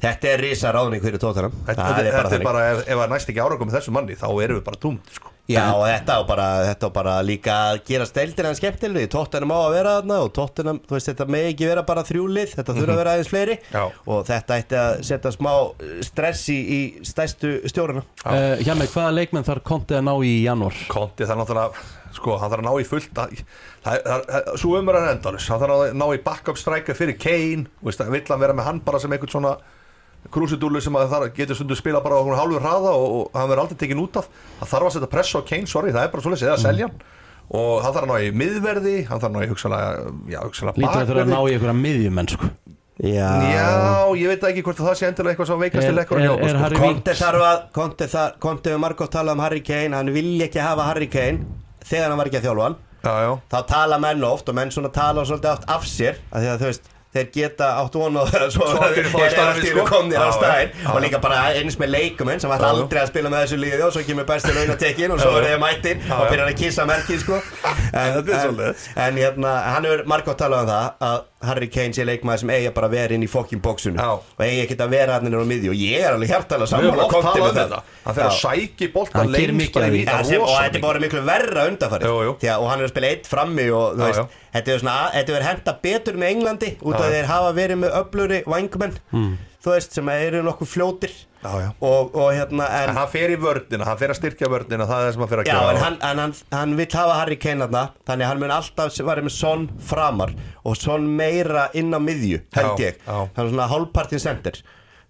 Þetta 0.00 0.28
er 0.30 0.38
risa 0.38 0.70
ráðning 0.72 1.02
fyrir 1.02 1.18
tóttarna 1.18 1.50
Þetta, 1.66 1.74
þetta, 1.74 1.98
er 1.98 2.12
bara 2.14 2.14
þetta 2.14 2.14
er 2.14 2.30
þannig. 2.30 2.44
bara, 2.44 2.70
ef, 2.70 2.88
ef 2.88 3.10
næst 3.10 3.28
ekki 3.32 3.42
árangum 3.42 3.66
með 3.68 3.76
þessu 3.80 3.90
manni 3.96 4.14
þá 4.14 4.26
erum 4.44 4.60
við 4.60 4.64
bara 4.64 4.78
dúmt 4.84 5.10
sko. 5.10 5.28
Já 5.44 5.64
og 5.76 5.82
þetta 5.84 6.14
og 6.22 6.28
bara, 6.28 6.44
þetta 6.70 6.88
og 6.88 6.92
bara 6.94 7.14
líka 7.20 7.54
að 7.68 7.80
gera 7.90 8.06
steildina 8.08 8.48
en 8.48 8.56
skemmtileg 8.56 9.10
Tóttunum 9.12 9.50
á 9.52 9.58
að 9.60 9.74
vera 9.74 9.90
þarna 9.98 10.20
og 10.24 10.30
tóttunum, 10.38 10.78
þú 10.88 10.96
veist 10.96 11.10
þetta 11.10 11.26
með 11.34 11.48
ekki 11.50 11.68
vera 11.68 11.82
bara 11.84 12.04
þrjúlið 12.08 12.54
Þetta 12.54 12.76
þurfa 12.78 12.94
að 12.94 13.00
vera 13.02 13.12
aðeins 13.12 13.28
fleiri. 13.28 13.56
Já. 13.74 13.82
Og 14.08 14.22
þetta 14.30 14.58
ætti 14.62 14.78
að 14.80 14.94
setja 15.10 15.32
smá 15.34 15.50
uh, 15.52 15.82
stress 16.08 16.46
í, 16.48 16.56
í 16.56 16.80
stærstu 17.04 17.58
stjóruna 17.68 18.06
Uh, 18.24 18.56
hjá 18.64 18.72
mig, 18.72 18.88
hvaða 18.88 19.12
leikmenn 19.18 19.44
þarf 19.44 19.66
Conte 19.68 19.98
að 19.98 20.06
ná 20.06 20.14
í 20.24 20.30
í 20.38 20.46
janúar? 20.46 20.78
Konti 20.88 21.26
er 21.26 21.36
náttúrulega 21.36 21.84
sko, 22.16 22.38
hann 22.40 22.48
þarf 22.48 22.62
að 22.62 22.68
ná 22.70 22.80
í 22.80 22.86
fullt 22.88 23.20
að, 23.20 23.34
það, 23.84 23.98
það, 24.06 24.24
það, 24.30 24.48
svo 24.62 24.70
umur 24.78 24.96
hann 24.96 25.10
endalus 25.10 25.48
hann 25.52 25.60
þarf 25.60 25.74
að 25.76 25.96
ná 26.00 26.06
í 26.08 26.22
backup 26.24 26.60
striker 26.60 26.96
fyrir 26.96 27.18
Kane. 27.20 27.68
Vill 27.84 28.24
hann 28.30 28.40
vera 28.40 28.56
með 28.56 28.68
hann 28.70 28.80
bara 28.86 29.02
sem 29.02 29.12
einhvern 29.12 29.34
svona 29.34 29.52
krúsidúlu 30.32 30.80
sem 30.82 30.96
að 30.96 31.10
það 31.12 31.26
getur 31.36 31.58
stundu 31.58 31.76
spila 31.78 32.00
bara 32.04 32.16
á 32.16 32.20
einhvern 32.22 32.40
hálfur 32.40 32.64
hraða 32.64 32.92
og, 32.96 33.16
og 33.18 33.36
hann 33.38 33.50
verður 33.50 33.64
aldrei 33.64 33.80
tekin 33.82 34.00
út 34.04 34.16
af. 34.20 34.28
Það 34.60 34.70
þarf 34.72 34.88
að 34.88 34.94
setja 34.96 35.10
press 35.12 35.34
á 35.36 35.40
Kane, 35.50 35.68
sorry, 35.70 35.92
það 35.94 36.06
er 36.06 36.12
bara 36.14 36.24
svolítið 36.24 36.50
eða 36.50 36.62
selja 36.64 36.88
hann. 36.88 37.02
Og 37.54 37.72
hann 37.84 37.96
þarf 37.96 38.06
að 38.06 38.12
ná 38.12 38.16
í 38.24 38.30
miðverði 38.40 38.94
hann 39.10 39.20
þarf 39.20 39.30
að 39.30 39.34
ná 39.34 39.44
í 39.44 39.50
hugsanlega 39.52 40.76
Lítur 40.78 41.02
að 41.02 41.10
þurfa 41.10 41.26
að 41.26 41.34
ná 41.34 41.40
í 41.40 41.56
einhverja 41.56 41.76
miðjumenn 41.80 42.32
sko. 42.32 42.50
Já, 42.94 43.26
Já, 43.50 44.06
ég 44.14 44.30
veit 44.30 44.44
ekki 44.46 44.62
hvort 44.62 44.78
það 44.78 44.96
sé 45.00 45.08
endilega 45.08 45.34
eitthvað 45.34 45.48
sem 45.50 45.62
veikast 45.64 45.88
til 45.90 45.98
ekkur 45.98 46.20
Konti 46.78 47.14
þarf 47.18 47.42
að 47.42 47.56
Konti, 47.74 48.06
þar, 48.06 48.36
Konti 48.38 48.70
hefur 48.70 48.82
margótt 48.84 49.10
talað 49.16 49.34
um 49.34 49.42
Harry 49.42 49.64
Kane 49.66 49.98
Hann 49.98 50.12
vilja 50.14 50.46
ekki 50.46 50.62
hafa 50.62 50.86
Harry 50.86 51.08
Kane 51.10 51.42
Þegar 51.82 52.12
hann 52.12 52.20
var 52.20 52.30
ekki 52.30 52.38
að 52.38 52.46
þjálfa 52.46 52.68
hann. 52.68 52.76
Já, 53.04 53.12
já, 53.20 53.32
þá 53.52 53.58
tala 53.68 53.98
menn 54.00 54.22
oft 54.24 54.48
og 54.48 54.56
menn 54.56 54.70
svona 54.72 54.88
tala 54.94 55.26
svolítið 55.28 55.50
oft 55.50 55.66
af 55.74 55.82
sér 55.90 56.20
að 56.30 56.44
því 56.44 56.48
að 56.54 56.62
þú 56.62 56.68
veist 56.70 56.86
þeir 57.14 57.28
geta 57.34 57.70
átt 57.80 57.98
vonu 57.98 58.24
svo 58.50 58.68
fá 58.74 58.88
þeir 58.88 59.00
eru 59.04 59.12
sko. 59.12 59.70
einu 59.70 59.84
komnir 59.88 60.18
á 60.18 60.28
já, 60.34 60.70
og 60.92 61.00
líka 61.04 61.20
bara 61.22 61.42
eins 61.54 61.78
með 61.80 61.92
leikumenn 61.94 62.42
sem 62.42 62.50
já. 62.50 62.58
aldrei 62.70 63.02
að 63.04 63.12
spila 63.12 63.32
með 63.32 63.44
þessu 63.44 63.60
liði 63.62 63.86
og 63.86 63.94
svo 63.94 64.04
kemur 64.08 64.28
besti 64.28 64.54
launatekin 64.56 65.14
og 65.14 65.22
svo 65.22 65.34
er 65.38 65.48
þeir 65.50 65.62
mættir 65.62 66.02
og 66.10 66.26
byrjar 66.32 66.50
að 66.50 66.58
kissa 66.62 66.88
merkið 66.90 67.22
sko. 67.26 67.40
En, 67.94 68.16
er 68.18 68.48
en, 68.48 68.60
en 69.04 69.18
hérna, 69.20 69.50
hann 69.70 69.86
hefur 69.86 70.00
margótt 70.10 70.40
talað 70.40 70.64
um 70.64 70.70
það 70.72 71.04
að 71.06 71.20
Harry 71.48 71.68
Kane 71.72 71.94
sé 71.96 72.04
leikmaður 72.08 72.42
sem 72.44 72.52
eigi 72.54 72.72
bara 72.76 72.88
að 72.90 72.96
vera 72.98 73.16
inn 73.16 73.24
í 73.26 73.30
fokkin 73.30 73.62
bóksunu 73.64 73.98
Já. 74.00 74.10
og 74.18 74.42
eigi 74.44 74.62
ekkert 74.64 74.84
að 74.86 74.94
vera 74.96 75.18
hann 75.18 75.28
inn 75.30 75.36
á 75.36 75.44
miðju. 75.50 75.70
Og 75.74 75.78
ég 75.84 76.04
er 76.04 76.14
alveg 76.16 76.32
hjartalega 76.32 76.70
sammála 76.72 77.08
talað 77.10 77.38
með 77.38 77.48
um 77.48 77.58
þetta. 77.60 77.80
Hann 78.04 78.18
fer 78.18 78.24
að 78.28 78.36
sæki 78.40 78.88
gerir 79.38 79.56
lengst 79.58 80.34
og 80.40 80.54
þetta 80.54 80.78
er 80.78 80.84
bara 80.84 81.02
miklu 81.04 81.24
verra 81.28 81.66
undanfarið 81.70 82.08
og 82.58 82.68
hann 82.70 82.80
er 82.80 82.88
að 82.88 82.92
spila 82.94 83.10
eitt 83.14 83.26
frammi 83.30 83.66
og 83.74 83.98
þú 83.98 84.04
veist, 84.08 84.38
þetta 84.54 84.74
er 84.74 84.82
svona 84.84 84.96
þetta 85.14 85.36
er 85.38 85.46
henda 85.48 85.76
betur 85.84 86.18
með 86.20 86.34
Englandi 86.34 86.70
út 86.82 86.98
af 86.98 87.10
þeir 87.14 87.30
hafa 87.30 87.52
verið 87.56 87.80
með 87.84 87.96
öfluri 88.00 88.40
vangmenn 88.46 88.98
þú 89.64 89.72
veist 89.72 89.96
sem 89.96 90.08
eru 90.14 90.42
nokkuð 90.44 90.70
fljótir 90.74 91.14
Já, 91.44 91.50
já. 91.60 91.68
og, 91.84 92.14
og 92.16 92.30
hérna 92.32 92.66
en, 92.72 92.90
En 92.90 92.96
hann 92.96 93.10
fer 93.12 93.32
í 93.34 93.36
vördina, 93.40 93.84
hann 93.84 93.98
fer 94.00 94.14
að 94.14 94.16
styrkja 94.22 94.48
vördina 94.48 94.86
Það 94.88 95.02
er 95.02 95.04
það 95.08 95.12
sem 95.16 95.24
hann 95.24 95.32
fer 95.34 95.42
að 95.42 95.48
gera. 95.50 95.72
en 95.74 95.82
hann, 95.82 95.98
hann, 96.20 96.32
hann 96.56 96.76
vill 96.78 96.88
hafa 96.96 97.18
Harry 97.20 97.36
Kane 97.36 97.66
þarna 97.66 97.82
þannig 98.08 98.30
hann 98.30 98.40
mun 98.40 98.54
alltaf 98.54 98.96
vera 99.04 99.24
með 99.26 99.34
Son 99.36 99.66
framar 99.90 100.32
og 100.64 100.78
Son 100.80 101.04
meira 101.18 101.66
inn 101.76 101.92
á 101.92 102.00
miðju 102.00 102.40
held 102.56 102.80
ég, 102.80 102.96
er 103.04 103.50
svona 103.52 103.68
hálfpartin 103.68 104.22
center. 104.24 104.56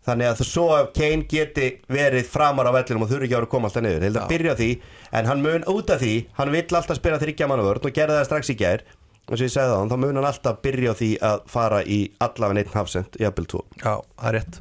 Þannig 0.05 0.29
að 0.29 0.41
þú 0.43 0.45
svo 0.51 0.65
að 0.77 0.91
Kane 0.99 1.25
geti 1.31 1.69
verið 1.89 2.27
framar 2.29 2.67
á 2.69 2.73
vellinum 2.77 3.07
og 3.07 3.09
þurfi 3.15 3.25
ekki 3.25 3.37
að 3.37 3.39
vera 3.39 3.47
að 3.49 3.53
koma 3.55 3.71
alltaf 3.71 3.87
niður. 3.87 4.03
Held 4.05 4.19
að 4.21 4.27
byrja 4.35 4.57
því, 4.59 4.69
en 5.17 5.31
hann 5.31 5.41
mun 5.47 5.65
út 5.73 5.95
af 5.95 6.03
því 6.03 6.13
hann 6.37 6.53
vill 6.53 6.67
alltaf 6.77 6.99
spila 6.99 7.21
þryggja 7.23 7.49
mannavörn 7.49 7.89
og 7.89 7.95
gerði 7.97 8.19
það 8.19 8.29
strax 8.29 8.53
í 8.53 8.59
gær. 8.61 8.85
Og 9.25 9.39
sem 9.41 9.47
ég 9.49 9.55
segði 9.55 9.71
það, 9.73 9.87
þá 9.95 9.97
mun 10.03 10.19
hann 10.21 10.29
alltaf 10.29 10.59
byrja 10.67 10.93
á 10.93 10.95
því 10.99 11.09
að 11.25 11.47
fara 11.55 11.79
í 11.89 11.99
allavega 12.21 12.61
einn 12.67 12.75
hafsend 12.77 13.17
í 13.17 13.25
Apple 13.25 13.47
2 13.49 13.63
Já, 13.81 13.95
það 14.21 14.29
er 14.29 14.37
rétt 14.37 14.59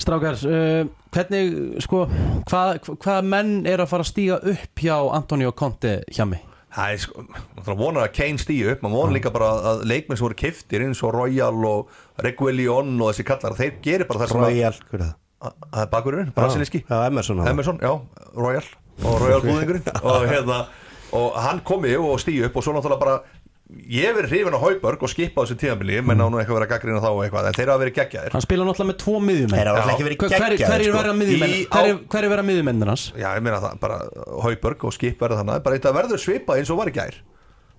Strákar, 0.00 0.34
uh, 0.48 0.88
hvernig, 1.14 1.52
sko, 1.84 2.04
hvað 2.50 2.88
hva 3.04 3.20
menn 3.22 3.60
er 3.70 3.78
að 3.84 3.90
fara 3.92 4.02
að 4.02 4.10
stíga 4.10 4.40
upp 4.42 4.80
hjá 4.82 4.96
Antonio 5.14 5.52
Conte 5.54 6.00
hjá 6.10 6.24
mig? 6.26 6.42
Það 6.74 6.92
er 6.96 7.02
sko, 7.04 7.22
maður 7.60 7.76
vonar 7.78 8.08
að 8.08 8.14
Kane 8.16 8.40
stýju 8.42 8.72
upp 8.72 8.80
maður 8.82 8.96
vonar 8.98 9.14
líka 9.14 9.30
bara 9.30 9.50
að 9.70 9.84
leikmenn 9.86 10.18
sem 10.18 10.26
voru 10.26 10.38
keftir 10.40 10.82
eins 10.82 11.02
og 11.06 11.12
Royal 11.14 11.60
og 11.68 11.92
Reguilón 12.26 12.96
og 12.98 13.12
þessi 13.12 13.26
kallar, 13.28 13.54
þeir 13.60 13.76
gerir 13.84 14.08
bara 14.10 14.24
það 14.24 14.32
sem 14.32 14.40
að 14.42 14.48
Royal, 14.48 14.80
hver 14.90 14.98
er 14.98 15.04
það? 15.04 15.14
að- 15.44 15.68
það 15.70 15.84
er 15.84 15.92
bakurinn, 15.94 16.32
brasilíski 16.34 16.80
Já, 16.88 16.96
Emerson. 17.06 17.44
Emerson, 17.46 17.78
já, 17.78 17.92
Royal 18.34 18.66
og 19.04 19.20
Royal 19.22 19.40
búðingurinn 19.46 19.86
og 20.02 20.26
hérna 20.32 20.58
og 21.14 21.38
hann 21.44 21.60
komi 21.62 21.94
og 21.94 22.18
stýju 22.18 22.48
upp 22.48 22.56
og 22.58 22.66
svo 22.66 22.74
náttúrulega 22.74 23.04
bara 23.06 23.20
ég 23.72 24.04
hef 24.04 24.16
verið 24.18 24.32
hrifin 24.34 24.54
á 24.56 24.60
Hauberg 24.60 25.04
og 25.06 25.10
skipa 25.10 25.40
á 25.40 25.42
þessu 25.46 25.56
tíðanbili, 25.62 26.00
menn 26.04 26.20
á 26.20 26.28
nú 26.28 26.36
eitthvað 26.36 26.58
verið 26.58 26.66
að 26.66 26.72
gaggrina 26.74 27.00
þá 27.00 27.08
og 27.10 27.20
eitthvað, 27.24 27.46
en 27.48 27.56
þeir 27.56 27.70
hafa 27.72 27.82
verið 27.82 27.94
geggjaðir 27.98 28.34
Hann 28.36 28.44
spila 28.44 28.66
náttúrulega 28.68 28.90
með 28.90 28.98
tvo 29.00 29.14
miðjumenn 29.24 29.56
Þeir 29.56 29.70
hafa 29.72 29.94
ekki 29.94 30.06
verið 30.08 30.18
geggjaðir, 30.24 30.56
hver 30.64 30.84
er 30.84 30.84
sko. 30.84 31.14
miðjumenn? 31.20 31.54
Er- 31.54 32.02
er 32.24 32.28
vera 32.34 32.44
miðjumennin 32.44 32.92
hans? 32.92 33.04
Já, 33.16 33.28
ég 33.32 33.46
meina 33.46 33.60
það, 33.64 33.78
bara 33.80 33.96
Hauberg 34.44 34.84
og 34.84 34.92
skip 34.92 35.24
verður 35.24 35.40
þannig, 35.40 35.64
bara 35.64 35.78
þetta 35.80 35.94
verður 35.96 36.20
svipað 36.26 36.60
eins 36.60 36.70
og 36.74 36.80
var 36.82 36.92
í 36.92 36.96
gær 36.98 37.16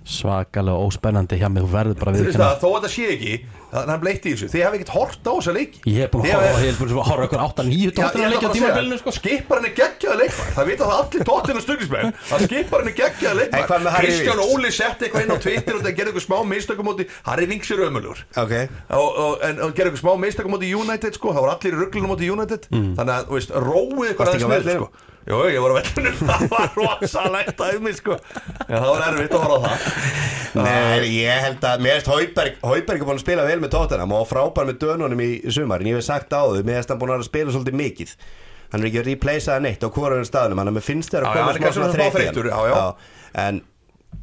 Svakalega 0.06 0.86
óspennandi 0.86 1.38
hjá 1.39 1.48
mig, 1.50 1.65
þú 1.65 1.72
verður 1.74 1.96
bara 2.02 2.13
Þú 2.13 2.20
við 2.20 2.28
veist 2.30 2.41
það, 2.41 2.58
þó 2.62 2.68
að 2.70 2.76
þetta 2.76 2.91
sé 2.94 3.06
ekki 3.15 3.36
þannig 3.76 3.89
að 3.89 3.91
hann 3.91 4.02
bleitti 4.04 4.30
í 4.30 4.34
þessu, 4.36 4.48
þið 4.54 4.63
hafi 4.65 4.78
ekkert 4.78 4.91
hort 4.96 5.26
á 5.26 5.34
þessa 5.36 5.54
leiki. 5.56 5.80
Ég 5.89 5.98
hef 6.06 6.12
búin 6.13 6.22
að 6.24 6.36
horfa 6.36 6.60
hef 6.62 6.78
horfa 6.96 7.15
á 7.15 7.26
okkur 7.26 7.41
8-9 7.46 7.74
Já, 7.76 7.86
ég 7.86 7.96
tóttina 7.98 8.30
leikja 8.32 8.48
á 8.48 8.54
segja, 8.56 9.00
sko. 9.02 9.13
skipar 9.18 9.60
henni 9.60 9.72
geggjaða 9.80 10.18
leikmar 10.22 10.54
það 10.56 10.70
vita 10.70 10.84
það 10.86 11.02
allir 11.02 11.26
tóttina 11.30 11.63
stundismenn 11.65 12.13
að 12.15 12.46
skipar 12.46 12.84
henni 12.84 12.94
geggjaða 13.00 13.39
leikmar 13.41 13.84
með 13.86 13.96
Harry 13.98 14.12
Kristján? 14.13 14.44
Óli 14.46 14.72
setti 14.78 15.08
eitthvað 15.10 15.26
inn 15.26 15.34
á 15.36 15.39
Twitter 15.46 15.80
og 15.80 15.84
það 15.84 15.98
gerði 15.98 16.13
eitthvað 16.13 16.28
smá 16.28 16.38
mistökum 16.54 16.89
móti. 16.91 17.08
Harry 17.26 17.50
Winks 17.52 17.74
er 17.74 17.84
ömulur 17.89 18.22
Ok, 18.46 18.56
og, 18.96 19.10
og, 19.26 19.34
en 19.41 19.60
hann 19.65 19.76
gerði 19.76 19.91
eitthvað 19.91 20.06
smá 20.06 20.13
mistökum 20.24 20.56
móti 20.56 20.72
United 20.72 21.20
sko, 21.20 21.34
það 21.36 21.48
var 21.48 21.56
allir 21.58 21.76
í 21.76 21.82
rugglunum 21.82 22.13
móti 22.13 22.32
United. 22.32 22.70
Þannig 22.72 23.13
að, 23.18 23.52
róið 23.65 24.13
eitthvað 24.13 25.13
Jú, 25.26 25.40
ég 25.50 25.58
var 25.58 25.74
á 25.74 25.78
vellunum, 25.80 26.18
það 26.30 26.44
var 26.52 26.74
rosalegt 26.78 27.62
að 27.66 27.80
mig 27.82 27.98
sko, 27.98 28.18
Já, 28.70 28.76
það 28.78 28.89
var 28.91 29.06
erfitt 29.08 29.34
að 29.34 29.45
horfa 29.45 29.58
á 29.58 29.62
það. 29.66 29.86
Nei, 30.56 31.08
ég 31.18 31.41
held 31.43 31.66
að 31.66 31.82
Mér 31.84 31.97
veist 31.97 32.10
Hauberg 32.12 32.60
Hauberg 32.62 33.02
er 33.02 33.08
búin 33.10 33.18
að 33.18 33.24
spila 33.26 33.47
vel 33.49 33.58
með 33.64 33.74
Tottenham 33.74 34.14
og 34.16 34.28
frábær 34.30 34.70
með 34.70 34.78
dönunum 34.86 35.24
í 35.26 35.30
sumar 35.52 35.82
en 35.82 35.89
ég 35.89 35.97
hef 35.97 36.06
sagt 36.08 36.30
á 36.32 36.45
þau, 36.45 36.62
mér 36.62 36.78
veist 36.78 36.93
hann 36.93 37.02
búin 37.02 37.16
að 37.18 37.26
spila 37.28 37.56
svolítið 37.56 37.80
mikið. 37.82 38.14
Hann 38.70 38.84
er 38.84 38.89
ekki 38.91 39.02
að 39.02 39.10
replacea 39.10 39.58
neitt 39.66 39.84
á 39.84 39.89
hvoraðum 39.89 40.30
staðnum 40.30 40.62
hann 40.62 40.72
er 40.72 40.78
með 40.78 40.88
finnst 40.91 41.14
þér 41.14 41.26
að 41.26 41.41
koma 41.41 41.74
smá 41.74 42.70
já. 42.70 42.86
En 43.45 43.64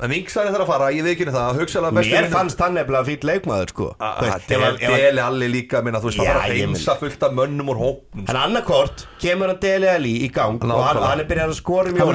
En 0.03 0.11
Vingsari 0.11 0.51
þarf 0.51 0.65
að 0.65 0.71
fara, 0.73 0.87
ég 0.95 1.07
ekki 1.13 1.27
það 1.35 1.59
Mér 1.93 2.27
fannst 2.33 2.59
hann 2.65 2.75
nefnilega 2.79 3.05
fýll 3.07 3.27
leikmaður 3.29 3.69
sko 3.73 3.89
hann- 4.01 4.47
ef 4.49 4.63
hann- 4.63 4.79
Deli 4.81 5.21
allir 5.23 5.51
líka 5.53 5.83
minna, 5.85 6.01
Þú 6.01 6.09
veist, 6.11 6.19
það 6.19 6.27
var 6.27 6.41
að 6.43 6.55
reynsa 6.57 6.97
fullt 6.99 7.23
af 7.23 7.33
mönnum 7.33 7.69
úr 7.75 7.79
hópnum 7.83 8.29
En 8.29 8.37
annarkort 8.37 9.07
kemur 9.21 9.47
hann 9.53 9.61
Dele 9.61 9.91
Alli 9.95 10.15
í 10.27 10.33
gang 10.33 10.59
og 10.63 10.83
hann, 10.83 11.03
hann 11.03 11.21
er 11.21 11.25
byrjað 11.25 11.53
að 11.53 11.59
skora 11.61 11.89
um 11.89 11.97
Það 11.97 12.07
var 12.07 12.15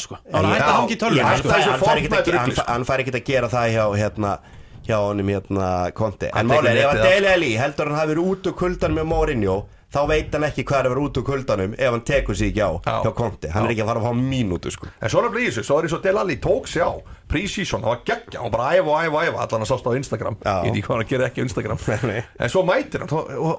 sko 0.00 0.16
Það 0.24 0.42
var 0.42 0.56
að 0.60 0.72
hangi 0.80 0.96
í 1.16 1.20
hann, 1.20 1.30
held 1.30 1.44
sko. 1.44 1.48
það 1.50 1.60
fær- 1.60 1.86
hann, 1.90 1.98
að, 2.20 2.38
hann, 2.40 2.50
sko. 2.56 2.64
hann 2.72 2.84
fær 2.84 2.98
ekkert 3.04 3.20
að 3.20 3.24
gera 3.24 3.48
það 3.48 3.66
hjá 3.76 3.84
hérna 4.00 4.38
hjá 4.88 4.96
honum 5.04 5.28
hérna 5.28 5.92
konti 5.94 6.30
Hann 6.32 6.50
en 6.50 6.56
málega 6.56 6.80
ef 6.80 6.88
hann 6.90 6.98
af. 6.98 7.04
Dele 7.10 7.28
Alli 7.34 7.52
heldur 7.60 7.86
hann 7.90 7.98
hafi 8.00 8.14
verið 8.14 8.30
út 8.32 8.42
úr 8.50 8.56
kuldan 8.56 8.94
með 8.96 9.06
Mourinho 9.12 9.58
þá 9.90 10.00
veit 10.10 10.34
hann 10.36 10.46
ekki 10.46 10.64
hvað 10.68 10.80
er 10.80 10.88
að 10.88 10.94
vera 10.94 11.04
út 11.06 11.18
úr 11.20 11.26
kuldanum 11.26 11.72
ef 11.76 11.90
hann 11.94 12.04
tekur 12.06 12.38
sig 12.38 12.52
ekki 12.52 12.62
á 12.62 12.70
Já. 12.78 12.96
hjá 13.04 13.12
konti 13.18 13.50
hann 13.50 13.66
er 13.66 13.74
ekki 13.74 13.84
að 13.84 13.90
fara 13.90 14.02
að 14.02 14.06
fá 14.06 14.20
mínútu 14.20 14.70
sko 14.74 14.90
En 15.00 15.10
svo 15.10 15.24
í 15.26 15.46
þessu, 15.48 15.64
svo 15.66 15.78
er 15.80 15.88
eins 15.88 15.96
og 15.96 16.04
Del 16.04 16.20
Alli 16.20 16.36
tók 16.42 16.70
sig 16.70 16.82
á 16.84 16.92
Pre-season, 17.30 17.82
það 17.84 17.92
var 17.92 18.00
geggja, 18.08 18.40
hann 18.42 18.50
bara 18.50 18.70
æfa 18.74 18.96
æfa 19.06 19.20
æfa 19.28 19.42
Allan 19.44 19.62
að 19.62 19.70
sást 19.70 19.86
á 19.86 19.90
Instagram, 19.94 20.38
ég 20.42 20.64
veit 20.66 20.72
ekki 20.72 20.86
hvað 20.88 20.96
hann 20.98 21.10
gerir 21.10 21.26
ekki 21.28 21.42
á 21.42 21.46
Instagram. 21.46 21.78
En 22.42 22.50
svo 22.50 22.64
mætir 22.66 23.04
hann, 23.04 23.12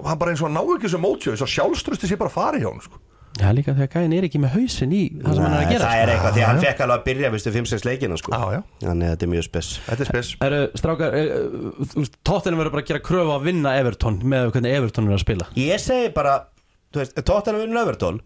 hann 0.07 0.19
bara 0.19 0.33
eins 0.33 0.43
og 0.43 0.51
ná 0.51 0.59
ekki 0.59 0.89
þessu 0.89 0.99
mótjöð 0.99 1.39
Svo 1.39 1.47
sjálfströsti 1.47 2.09
sé 2.11 2.19
bara 2.19 2.31
að 2.33 2.35
fara 2.35 2.59
hjá 2.59 2.67
hann 2.67 2.83
sko. 2.83 2.99
Já 3.39 3.47
líka 3.55 3.71
þegar 3.77 3.89
gæðin 3.93 4.13
er 4.17 4.25
ekki 4.27 4.39
með 4.43 4.51
hausin 4.57 4.91
í 4.91 5.01
það 5.21 5.37
sem 5.37 5.45
hann 5.45 5.53
er 5.55 5.61
að 5.61 5.69
gera 5.71 5.85
það 5.85 5.93
sko. 5.93 6.01
er 6.01 6.09
eitthvað 6.11 6.33
því 6.35 6.41
að 6.41 6.49
hann 6.49 6.61
fekk 6.65 6.81
alveg 6.83 6.97
að 6.97 7.05
byrja 7.05 7.29
viðstu 7.31 7.53
5-6 7.55 7.85
leikina 7.87 8.17
sko 8.19 8.33
Já, 8.35 8.41
já. 8.51 8.59
þannig 8.83 9.07
að 9.07 9.13
þetta 9.13 9.25
er 9.27 9.31
mjög 9.31 9.45
spes 9.47 9.69
Þetta 9.85 10.03
er 10.05 10.09
spes 10.11 10.31
Eru 10.47 10.59
strákar 10.81 11.15
Tóttinum 12.27 12.59
verður 12.61 12.73
bara 12.75 12.83
að 12.83 12.89
gera 12.91 13.03
kröfu 13.07 13.35
að 13.37 13.45
vinna 13.47 13.73
Everton 13.79 14.19
með 14.33 14.51
hvernig 14.51 14.75
Everton 14.81 15.07
er 15.07 15.15
að 15.15 15.23
spila 15.23 15.47
ég 15.61 15.79
segi 15.85 16.11
bara 16.17 16.35
Tottenham 16.91 17.63
vinnur 17.63 17.81
Everton 17.85 18.19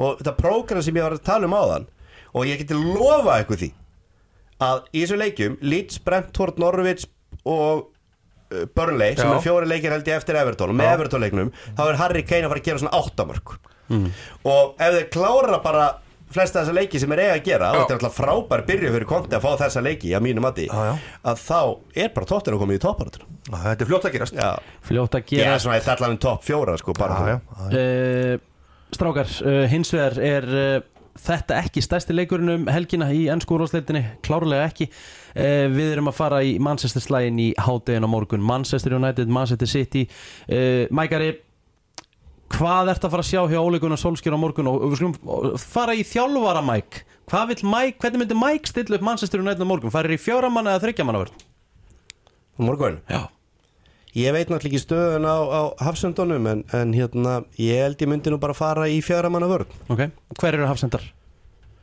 og 0.00 0.18
þetta 0.18 0.34
prógram 0.40 0.82
sem 0.82 0.98
ég 0.98 1.06
var 1.06 1.14
að 1.14 1.24
tala 1.30 1.46
um 1.46 1.54
áðan 1.54 1.86
og 2.34 2.50
ég 2.50 2.60
geti 2.64 2.74
lofa 2.78 3.38
eitthvað 3.38 3.62
því 3.64 3.70
að 4.66 4.82
í 4.90 5.04
þessu 5.04 5.18
leikjum 5.20 5.56
Leeds, 5.62 6.02
Brentford, 6.04 6.58
Norwich 6.60 7.06
og 7.48 7.86
uh, 7.86 8.66
Burnley 8.76 9.14
sem 9.16 9.30
Já. 9.30 9.36
er 9.38 9.44
fjóri 9.46 9.70
leikir 9.70 9.94
held 9.94 10.10
ég 10.10 10.18
eftir 10.20 10.36
Everton 10.42 10.74
og 10.74 10.78
með. 10.80 10.90
Everton 10.98 11.22
leiknum 11.24 11.52
þá 11.78 11.84
er 11.86 12.00
Harry 12.02 12.24
Kane 12.26 12.44
að 12.48 12.52
fara 12.52 12.62
að 12.64 12.68
gera 12.68 12.82
svona 12.82 12.98
áttamörk 13.00 13.54
og 13.90 14.74
ef 14.78 14.94
þeir 14.96 15.08
klára 15.14 15.58
bara 15.64 15.88
flesta 16.30 16.60
þessa 16.62 16.74
leiki 16.76 17.00
sem 17.02 17.10
er 17.16 17.24
eiga 17.24 17.32
að 17.40 17.44
gera 17.48 17.68
og 17.72 17.74
Já. 17.74 17.80
þetta 17.80 17.94
er 17.94 17.98
alltaf 17.98 18.18
frábær 18.20 18.60
byrju 18.68 18.92
fyrir 18.94 19.08
konti 19.10 19.34
að 19.34 19.42
fá 19.42 19.50
þessa 19.64 19.80
leiki 19.82 20.12
að 20.14 20.22
mínu 20.28 20.44
mati 20.44 20.68
Já, 20.68 20.78
já. 20.86 20.92
að 21.26 21.40
þá 21.42 21.60
er 22.04 22.12
bara 22.14 22.28
Tottenham 22.30 22.60
komið 22.62 22.78
í 22.78 22.82
topparatur 22.84 23.24
Þetta 23.50 23.82
er 23.82 23.88
fljótt 23.88 24.04
að 24.06 24.12
gerast. 24.14 24.36
Já, 24.38 24.50
Fljótt 24.86 25.16
að 25.16 25.24
ég 25.24 25.40
gera 25.40 25.56
er 25.56 25.62
svona 25.64 25.80
í 25.80 25.82
þallanum 25.82 26.18
topp 26.22 26.44
fjóra 26.46 26.76
sko 26.78 26.92
bara. 26.94 27.16
Já, 27.18 27.32
já, 27.32 27.38
já. 27.72 27.80
uh, 28.36 28.46
Strákar, 28.94 29.32
uh, 29.42 29.64
hins 29.72 29.90
vegar 29.94 30.18
er 30.22 30.46
uh, 30.46 31.02
þetta 31.18 31.56
ekki 31.64 31.82
stærsti 31.82 32.14
leikurinn 32.14 32.52
um 32.54 32.68
helgina 32.70 33.08
í 33.10 33.24
ennskúrúsleitinni, 33.32 34.04
klárlega 34.22 34.68
ekki. 34.70 34.86
Við 35.34 35.88
erum 35.96 36.08
að 36.12 36.16
fara 36.20 36.38
í 36.46 36.54
Manchester 36.62 37.02
slægin 37.02 37.40
í 37.42 37.48
hádegin 37.58 38.06
á 38.06 38.10
morgun. 38.10 38.42
Manchester 38.46 38.94
United, 38.96 39.28
Manchester 39.30 39.68
City. 39.68 40.06
Mækari, 40.94 41.32
hvað 42.54 42.92
ert 42.94 43.06
að 43.06 43.14
fara 43.14 43.24
að 43.24 43.30
sjá 43.30 43.42
hjá 43.50 43.60
Ole 43.60 43.80
Gunnar 43.82 44.00
Solskjör 44.00 44.36
á 44.36 44.40
morgun? 44.40 44.70
Og, 44.70 44.82
og 44.82 44.92
við 44.92 45.00
skulum 45.00 45.58
fara 45.60 45.96
í 45.96 46.04
þjálfara 46.06 46.64
Mæk 46.66 47.02
Hvað 47.30 47.52
vill 47.52 47.68
Mæk, 47.70 48.00
hvernig 48.02 48.24
myndi 48.24 48.34
Mæk 48.38 48.66
stilla 48.66 48.98
upp 48.98 49.04
Manchester 49.06 49.42
United 49.42 49.62
á 49.62 49.68
morgun? 49.70 49.92
Farir 49.94 50.16
í 50.16 50.18
fjóramanna 50.18 50.74
eða 50.74 50.88
þryggjamanna 50.88 51.28
morgun? 52.60 52.98
Já. 53.08 53.28
Ég 54.18 54.34
veit 54.34 54.48
náttúrulega 54.50 54.72
ekki 54.74 54.82
stöðun 54.82 55.26
á, 55.30 55.36
á 55.38 55.62
hafsöndunum 55.86 56.48
en, 56.50 56.64
en 56.74 56.92
hérna, 56.96 57.36
ég 57.62 57.78
held 57.78 58.02
ég 58.02 58.10
myndi 58.10 58.32
nú 58.32 58.40
bara 58.42 58.56
fara 58.58 58.88
í 58.90 58.98
fjara 59.06 59.30
manna 59.30 59.46
vörð 59.46 59.70
Ok, 59.86 60.02
hver 60.40 60.58
eru 60.58 60.66
hafsendar? 60.66 61.04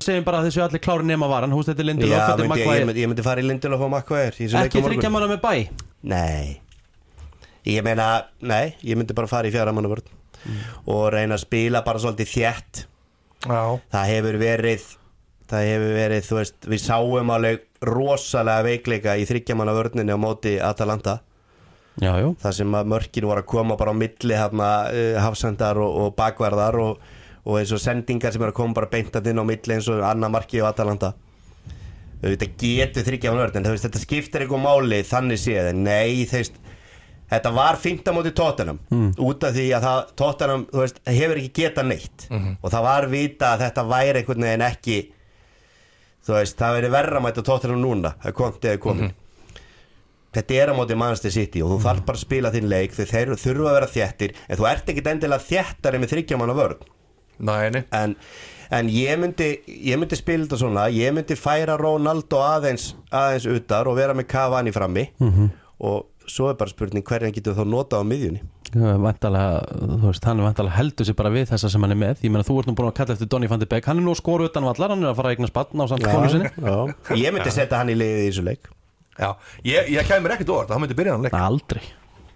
Segjum 0.03 0.27
bara 0.27 0.41
að 0.41 0.49
þessu 0.49 0.65
allir 0.65 0.83
klári 0.83 1.07
nema 1.07 1.29
varan. 1.31 1.55
Húst 1.55 1.71
þetta 1.71 1.81
er 1.85 1.87
Lindelof, 1.87 2.19
þetta 2.19 2.43
er 2.43 2.51
myndi, 2.51 2.67
ég, 2.67 2.91
ég, 2.99 3.09
myndi, 3.13 3.25
fara 3.25 3.41
í 3.41 3.47
Lindelof 3.47 3.87
og 3.87 3.95
á 3.95 4.01
Ekki 4.11 4.51
morgun. 4.51 4.91
þryggja 4.91 5.13
manna 5.15 5.31
með 5.31 5.41
bæ 5.41 5.53
Nei. 6.03 6.59
Ég 7.67 7.83
meina, 7.83 8.11
nei, 8.43 8.75
ég 8.83 8.99
myndi 8.99 9.15
bara 9.15 9.31
fara 9.31 9.47
í 9.47 9.55
fjara 9.55 9.73
manna 9.73 9.95
vörð 10.47 10.93
og 10.93 11.09
reyna 11.13 11.35
að 11.35 11.43
spila 11.43 11.83
bara 11.85 11.99
svolítið 11.99 12.33
þétt. 12.33 12.85
Já. 13.47 13.77
það 13.93 14.07
hefur 14.09 14.35
verið 14.41 14.85
það 15.47 15.67
hefur 15.69 15.93
verið, 15.95 16.23
þú 16.25 16.37
veist, 16.39 16.55
við 16.67 16.81
sáum 16.83 17.29
alveg 17.31 17.61
rosalega 17.85 18.65
veikleika 18.65 19.15
í 19.15 19.27
þryggjamanna 19.29 19.75
vörninni 19.77 20.15
á 20.15 20.19
móti 20.19 20.57
Atalanta. 20.59 21.19
Já, 22.01 22.11
já. 22.21 22.27
Þar 22.41 22.57
sem 22.59 22.75
að 22.77 22.89
mörkin 22.93 23.25
voru 23.29 23.41
að 23.41 23.49
koma 23.49 23.77
bara 23.77 23.93
á 23.93 23.97
milli 23.97 24.35
hérna, 24.37 24.71
uh, 24.91 25.19
hafsendar 25.23 25.79
og, 25.81 25.95
og 26.01 26.11
bakverðar 26.17 26.77
og, 26.81 26.99
og 27.45 27.59
eins 27.61 27.71
og 27.73 27.81
sendingar 27.81 28.33
sem 28.33 28.43
eru 28.43 28.53
að 28.53 28.59
koma 28.59 28.77
bara 28.77 28.91
beintat 28.91 29.29
inn 29.29 29.41
á 29.41 29.45
milli 29.47 29.77
eins 29.77 29.87
og 29.93 30.03
annar 30.05 30.33
marki 30.33 30.61
á 30.61 30.69
Atalanta. 30.69 31.13
Þetta 32.21 32.49
getur 32.57 33.05
þryggja 33.05 33.33
á 33.33 33.37
nörd 33.37 33.57
en 33.57 33.67
þetta 33.69 34.01
skiptir 34.01 34.43
eitthvað 34.43 34.63
máli 34.65 35.03
þannig 35.05 35.41
séð 35.41 35.71
nei, 35.77 36.25
þú 36.25 36.41
veist 36.41 36.55
þetta 37.31 37.51
var 37.57 37.75
á 37.77 38.11
móti 38.15 38.31
Tottenham. 38.35 38.79
Út 39.19 39.43
af 39.43 39.53
því 39.57 39.67
að 39.77 39.85
það, 39.87 40.01
Tottenham 40.23 40.65
þú 40.71 40.81
veist, 40.83 40.99
hefur 41.05 41.37
ekki 41.41 41.53
getað 41.61 41.87
neitt. 41.91 42.27
Og 42.61 42.71
það 42.71 42.83
var 42.87 43.07
vita 43.11 43.53
að 43.53 43.63
þetta 43.67 43.87
væri 43.91 44.19
einhvern 44.21 44.45
veginn 44.47 44.65
ekki 44.71 44.97
þú 46.27 46.35
veist, 46.35 46.57
það 46.59 46.75
verið 46.81 46.91
verra 46.91 47.17
að 47.21 47.23
mæta 47.23 47.43
Tottenham 47.47 47.79
núna 47.83 48.09
það 48.23 48.33
komti 48.35 48.67
eða 48.67 48.81
komin 48.83 49.13
þetta 50.37 50.53
er 50.59 50.69
á 50.69 50.73
móti 50.75 50.95
Manchester 50.99 51.31
City 51.31 51.61
og 51.63 51.69
þú 51.71 51.77
þarf 51.85 52.01
bara 52.05 52.19
að 52.19 52.23
spila 52.25 52.51
þinn 52.51 52.67
leik 52.69 52.91
þeir 52.97 53.07
þeir 53.13 53.29
þurfa 53.39 53.69
að 53.71 53.77
vera 53.77 53.87
þéttir 53.93 54.33
en 54.51 54.59
þú 54.59 54.67
ert 54.69 54.91
ekkit 54.91 55.07
endilega 55.13 55.45
þéttari 55.47 56.01
með 56.03 56.11
þryggjaman 56.11 56.51
á 56.51 56.55
vörð 56.59 56.83
Nei, 57.47 57.69
nei. 57.71 57.83
En, 57.95 58.15
en 58.73 58.89
ég 58.91 59.17
myndi 59.21 59.47
ég 59.87 59.97
myndi 60.01 60.17
spila 60.19 60.43
þetta 60.43 60.59
svona 60.59 60.83
ég 60.93 61.15
myndi 61.15 61.37
færa 61.39 61.77
Ronaldo 61.79 62.41
aðeins 62.43 62.89
aðeins 63.09 63.47
utar 63.55 63.87
og 63.87 63.95
vera 64.01 64.13
með 64.17 64.27
Cavani 64.35 64.73
frammi 64.75 65.07
og 65.79 66.05
svo 66.31 66.49
er 66.51 66.57
bara 66.59 66.71
spurning 66.71 67.03
hverjan 67.07 67.33
getur 67.35 67.55
þá 67.57 67.63
notað 67.67 68.03
á 68.03 68.09
miðjunni. 68.09 68.41
Vantalega, 68.77 69.61
þú 69.79 70.09
veist, 70.09 70.25
hann 70.27 70.41
er 70.41 70.47
vantalega 70.49 70.75
heldur 70.75 71.07
sér 71.07 71.15
bara 71.17 71.31
við 71.31 71.45
þessa 71.53 71.69
sem 71.71 71.83
hann 71.85 71.93
er 71.95 71.99
með. 72.01 72.23
Ég 72.25 72.33
meina, 72.33 72.43
þú 72.47 72.57
ert 72.61 72.67
nú 72.69 72.75
búin 72.77 72.89
að 72.91 72.97
kalla 72.99 73.15
eftir 73.15 73.29
Donny 73.31 73.47
van 73.51 73.61
de 73.63 73.67
Beek. 73.71 73.85
Hann 73.87 74.01
er 74.01 74.05
nú 74.05 74.11
að 74.11 74.19
skora 74.21 74.49
utan 74.49 74.67
vallar, 74.67 74.91
hann 74.93 75.05
er 75.05 75.11
að 75.13 75.19
fara 75.21 75.31
að 75.31 75.37
eigna 75.37 75.49
spann 75.51 75.83
á 75.83 75.85
samt 75.93 76.07
konu 76.07 76.31
sinni. 76.33 76.51
já. 76.51 76.75
ég 77.23 77.35
myndi 77.37 77.53
setja 77.55 77.79
hann 77.79 77.93
í 77.93 77.95
liðið 77.95 78.25
í 78.25 78.27
þessu 78.31 78.43
leik. 78.47 78.67
Já, 79.17 79.29
ég, 79.65 79.87
ég 79.95 80.09
kemur 80.11 80.35
ekkert 80.35 80.51
óvart, 80.53 80.73
hann 80.75 80.83
myndi 80.83 80.97
byrja 80.99 81.15
hann 81.15 81.23
leik 81.25 81.37
Aldrei. 81.39 81.81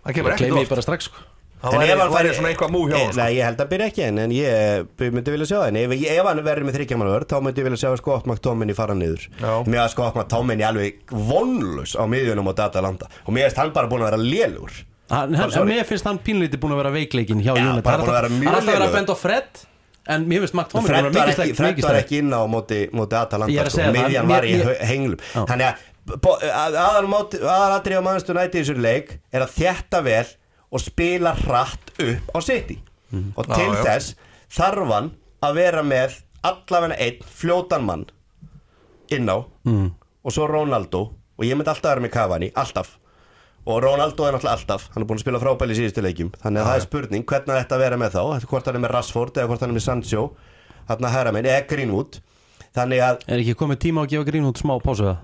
Hann 0.06 0.16
kemur 0.18 0.32
Það 0.32 0.38
ekkert 0.40 0.48
gleymi 0.48 0.56
ég 0.56 0.66
óvart. 0.66 0.74
bara 0.78 0.86
strax 0.88 1.10
sko 1.12 1.28
En 1.64 1.78
væri, 1.78 1.92
ef 1.94 2.00
hann 2.02 2.12
færi- 2.12 2.34
svona 2.38 2.50
eitthvað 2.52 2.72
múi 2.74 2.86
hjá 2.90 2.96
Eh, 2.98 3.04
hann 3.06 3.14
sko. 3.14 3.22
Nei, 3.22 3.36
ég 3.38 3.44
held 3.46 3.58
að 3.62 3.68
byrja 3.70 3.88
ekki 3.92 4.04
en, 4.08 4.18
en 4.18 4.32
ég 4.32 5.12
myndi 5.14 5.32
vilja 5.36 5.46
sjá 5.46 5.58
það. 5.62 5.68
En 5.68 5.76
ef, 5.82 5.92
ef 5.92 6.26
hann 6.26 6.42
verður 6.48 6.66
með 6.66 6.76
þryggjamanvörð 6.78 7.28
þá 7.30 7.36
myndi 7.46 7.62
ég 7.62 7.68
vilja 7.70 7.82
sjá 7.84 7.98
Scott 8.02 8.26
McTominay 8.26 8.74
fara 8.76 8.96
niður. 8.98 9.28
Mér 9.70 9.82
að 9.86 9.90
Scott 9.94 10.16
McTominay 10.16 10.66
alveg 10.72 10.96
vonlus 11.12 11.94
á 11.94 12.04
miðjunum 12.10 12.50
á 12.50 12.54
Datalanda 12.58 13.06
og 13.26 13.34
mér 13.36 13.46
finnst 13.50 13.58
hann 13.62 13.72
bara 13.76 13.88
búin 13.92 14.02
að 14.02 14.10
vera 14.12 14.22
lélur 14.26 14.72
mér 15.68 15.86
finnst 15.86 16.06
hann 16.08 16.20
pínleiti 16.24 16.58
búin 16.58 16.72
að 16.74 16.82
vera 16.82 16.92
veikleikin 16.96 17.42
hjá 17.44 17.54
bara 17.84 17.98
Það 17.98 18.10
er 18.10 18.26
að 18.26 18.56
alltaf- 18.56 18.66
vera 18.66 18.86
að 18.86 18.88
lélegur. 18.88 18.96
benda 18.96 19.14
á 19.14 19.18
Fred 19.22 19.68
En 20.08 20.26
mér 20.26 20.40
finnst 20.42 20.56
Fred 20.88 21.04
búin 21.04 21.12
að 21.12 21.14
var 21.14 21.14
vera 21.14 21.32
ekki, 21.32 21.52
mikið 21.52 21.56
Fred 21.62 21.76
mikið 21.76 21.84
var 21.86 21.98
ekki 22.02 22.18
inn 22.18 22.32
á 22.34 22.42
móti, 22.50 22.80
móti 22.90 23.14
Ég 23.14 23.22
Atalanta 23.22 23.62
að 23.62 23.70
sko. 23.70 23.92
miðjan 23.94 24.28
var 24.32 24.44
í 24.50 24.54
að 26.42 26.74
að- 26.82 27.38
aðalatrið 27.46 28.00
á 28.02 28.04
mannstu 28.08 28.34
næti 28.34 28.58
í 28.58 28.64
þessu 28.64 28.78
leik 28.82 29.12
er 29.32 29.42
að 29.46 29.52
þjætta 29.60 30.02
vel 30.04 30.26
og 30.72 30.80
spila 30.80 31.34
hratt 31.36 31.92
upp 32.00 32.32
á 32.36 32.40
City. 32.44 32.80
Og 33.36 33.46
Já, 33.48 33.56
til 33.56 33.72
já. 33.74 33.84
þess 33.84 34.16
þarf 34.56 34.92
hann 34.94 35.12
að 35.44 35.56
vera 35.60 35.82
með 35.84 36.22
allavega 36.48 36.96
einn 36.98 37.20
fljótan 37.28 37.84
mann 37.86 38.06
inn 39.12 39.28
á 39.30 39.44
Mm. 39.66 39.92
og 40.24 40.32
svo 40.32 40.48
Ronaldo 40.48 41.02
og 41.38 41.44
ég 41.46 41.56
myndi 41.58 41.68
alltaf 41.70 41.92
vera 41.96 42.02
með 42.02 42.12
Cavani, 42.12 42.52
alltaf. 42.56 42.98
Og 43.68 43.82
Ronaldo 43.84 44.24
er 44.26 44.34
náttúrulega 44.34 44.56
alltaf 44.58 44.88
hann 44.94 45.04
er 45.04 45.08
búin 45.08 45.18
að 45.20 45.26
spila 45.26 45.40
frábæli 45.40 45.76
í 45.76 45.80
síðustu 45.82 46.02
leikjum. 46.02 46.32
Þannig 46.42 46.62
að 46.62 46.66
það 46.70 46.76
er 46.80 46.86
spurning 46.88 47.26
hvernig 47.26 47.58
þetta 47.60 47.76
að 47.76 47.80
vera 47.84 47.98
með 47.98 48.12
þá? 48.16 48.46
Hvort 48.48 48.66
hann 48.66 48.76
er 48.76 48.82
með 48.86 48.92
Rashford 48.96 49.38
eða 49.38 49.48
hvort 49.52 49.60
hann 49.62 49.70
er 49.70 49.76
með 49.78 49.86
Sancho. 49.86 50.24
Þarna 50.88 51.12
hæra 51.14 51.32
minn, 51.36 51.46
eða 51.46 51.68
Greenwood. 51.70 52.22
Þannig 52.74 53.00
að 53.06 53.20
Er 53.28 53.40
ekki 53.44 53.54
komið 53.60 53.78
tíma 53.84 54.02
að 54.06 54.10
gefa 54.16 54.26
Greenwood 54.32 54.58
smá 54.58 54.80
pásu 54.82 55.04
það? 55.06 55.18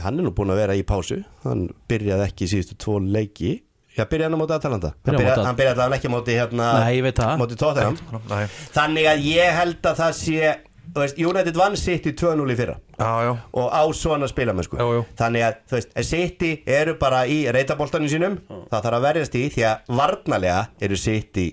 hann 0.00 0.18
er 0.18 0.24
nú 0.24 0.30
búin 0.32 0.48
að 0.54 0.56
vera 0.62 0.74
í 0.78 0.82
pásu. 0.88 1.24
Hann 1.44 1.68
byrjaði 1.88 2.24
ekki 2.30 2.46
í 2.46 2.52
síðustu 2.54 2.78
tvo 2.80 2.98
leiki 3.02 3.60
já, 3.96 4.04
byrjaði 4.08 4.28
hann 4.30 4.36
á 4.36 4.42
móti 4.42 4.56
Atalanta 4.56 4.90
hann 4.92 5.14
Byrjaði 5.16 5.28
móti- 5.28 5.70
allavega 5.72 5.96
ekki 5.98 6.10
á 6.10 6.14
móti 6.16 6.36
hérna, 6.38 6.66
Nei, 6.84 6.96
ég 6.98 7.02
veit 7.06 7.16
það. 7.22 7.38
móti 7.42 7.56
Tottenham 7.60 7.96
Nei. 8.28 8.44
þannig 8.76 9.08
að 9.12 9.24
ég 9.30 9.56
held 9.58 9.82
að 9.92 9.96
það 10.02 10.12
sé 10.20 10.52
þú 10.92 11.00
veist, 11.00 11.18
United 11.24 11.56
vann 11.56 11.76
í 11.78 12.12
2-0 12.12 12.52
í 12.52 12.56
fyrra 12.58 12.76
Já, 12.98 13.10
já 13.26 13.32
og 13.54 13.68
á 13.72 13.82
svona 13.96 14.28
spilamennsku 14.28 14.76
Jú, 14.78 14.88
jú. 14.98 15.04
þannig 15.16 15.42
að 15.46 15.54
þú 15.70 15.78
veist, 15.78 15.94
City 16.04 16.52
eru 16.66 16.94
bara 17.00 17.24
í 17.26 17.44
reytaboltanum 17.52 18.08
sínum 18.12 18.38
það 18.70 18.82
þarf 18.82 18.96
að 18.98 19.06
verjast 19.08 19.34
í 19.40 19.44
því 19.54 19.66
að 19.70 19.92
varnarlega 20.00 20.62
eru 20.80 20.96
City 21.00 21.46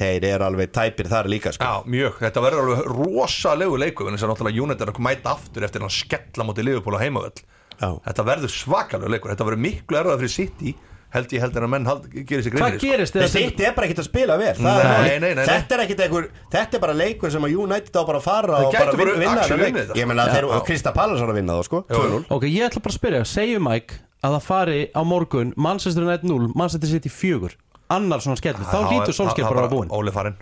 þeir 0.00 0.24
eru 0.24 0.44
alveg 0.46 0.70
tæpir 0.72 1.08
þar 1.10 1.26
líka 1.28 1.50
sko. 1.52 1.66
Já, 1.66 1.82
mjög, 1.84 2.20
þetta 2.22 2.40
verður 2.44 2.60
alveg 2.62 2.86
rosalegu 2.94 3.76
leiku 3.82 4.06
en 4.08 4.14
þess 4.16 4.24
að 4.24 4.30
náttúrulega 4.32 4.62
United 4.62 4.84
er 4.86 4.92
að 4.94 5.00
mæta 5.04 5.32
aftur 5.34 5.66
eftir 5.66 5.82
hann 5.84 5.92
skella 5.92 6.46
mútið 6.48 6.64
Liverpool 6.70 6.96
á 6.96 7.02
heimavöll 7.02 7.42
Já. 7.80 7.90
Þetta 8.06 8.24
verður 8.28 8.52
svakalegu 8.54 9.10
leikur, 9.12 9.32
þetta 9.34 9.44
verður 9.48 9.60
miklu 9.66 9.98
erfað 10.00 10.22
fyrir 10.22 10.32
City 10.36 10.72
held 11.14 11.32
ég 11.34 11.42
heldur 11.44 11.64
að 11.66 11.70
menn 11.74 11.86
hald, 11.90 12.04
gerir 12.12 12.44
sér 12.46 12.54
Hvað 12.54 12.76
greinir 12.76 12.82
gerist 12.84 13.16
þegar 13.16 13.30
sitt 13.34 13.60
er 13.66 13.72
bara 13.76 13.86
ekkert 13.88 14.02
að 14.02 14.08
spila 14.10 14.36
vel. 14.40 14.52
Það 14.60 14.80
er 14.80 14.90
Nei, 14.90 15.00
nei, 15.00 15.18
nei, 15.24 15.32
nei. 15.40 15.46
Þetta 15.50 15.76
er 15.76 15.82
ekkert 15.86 16.02
einhver 16.06 16.28
Þetta 16.54 16.78
er 16.78 16.82
bara 16.84 16.94
leikur 17.00 17.32
sem 17.34 17.46
að 17.48 17.56
United 17.64 17.98
á 17.98 18.02
bara 18.10 18.20
að 18.20 18.26
fara 18.28 18.60
og 18.60 18.72
bara 18.74 18.92
bara 18.92 18.96
vin- 19.00 19.22
vinna 19.24 19.46
unnið 19.46 19.80
þetta. 19.80 19.96
Ég 20.00 20.06
meina 20.10 20.26
Já. 20.28 20.34
þeir 20.36 20.48
Já. 20.50 20.60
Krista 20.70 20.92
Pallas 20.94 21.20
var 21.24 21.32
að 21.34 21.40
vinna 21.40 21.56
þá 21.58 21.64
sko. 21.70 21.82
2-0 21.90 22.22
Ok, 22.30 22.44
ég 22.50 22.68
ætla 22.68 22.82
bara 22.84 22.94
að 22.94 22.98
spyrja, 23.00 23.24
segjum 23.26 23.66
Mike 23.70 23.98
að 24.22 24.36
það 24.36 24.46
fari 24.50 24.78
á 24.94 25.00
morgun 25.04 25.54
Manchester 25.56 26.04
United 26.06 26.28
0, 26.30 26.52
Manchester 26.54 26.88
City 26.94 27.08
4 27.08 27.56
annar 27.90 28.22
svona 28.22 28.38
skell, 28.38 28.54
þá 28.54 28.78
hlýtur 28.86 29.16
Solskjaer 29.16 29.48
bara 29.50 29.64
að 29.64 29.66
vera 29.66 29.74
búinn. 29.74 29.90
Óli 29.90 30.12
farinn. 30.14 30.36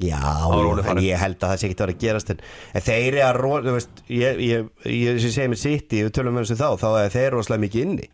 Já, 0.00 0.18
en 0.90 0.98
ég 1.04 1.18
held 1.20 1.36
að 1.38 1.50
það 1.52 1.58
sé 1.60 1.68
ekki 1.68 1.76
að 1.76 1.82
vera 1.84 1.92
að 1.94 2.00
gerast 2.02 2.30
en, 2.32 2.38
en 2.74 2.82
þeir 2.82 3.04
eru 3.14 3.20
að, 3.22 3.36
ro- 3.38 3.60
þú 3.62 3.74
veist, 3.76 4.00
ég, 4.10 4.40
ég, 4.42 4.64
ég, 4.90 5.20
ég 5.20 5.34
segi 5.34 5.50
mér 5.52 5.60
City, 5.60 6.00
við 6.02 6.10
tölum 6.16 6.34
um 6.34 6.42
þessu 6.42 6.56
þá, 6.58 6.66
þá 6.80 6.88
er 7.04 7.12
þeir 7.14 7.36
rosalega 7.36 7.62
mikið 7.66 7.84
inni. 7.84 8.08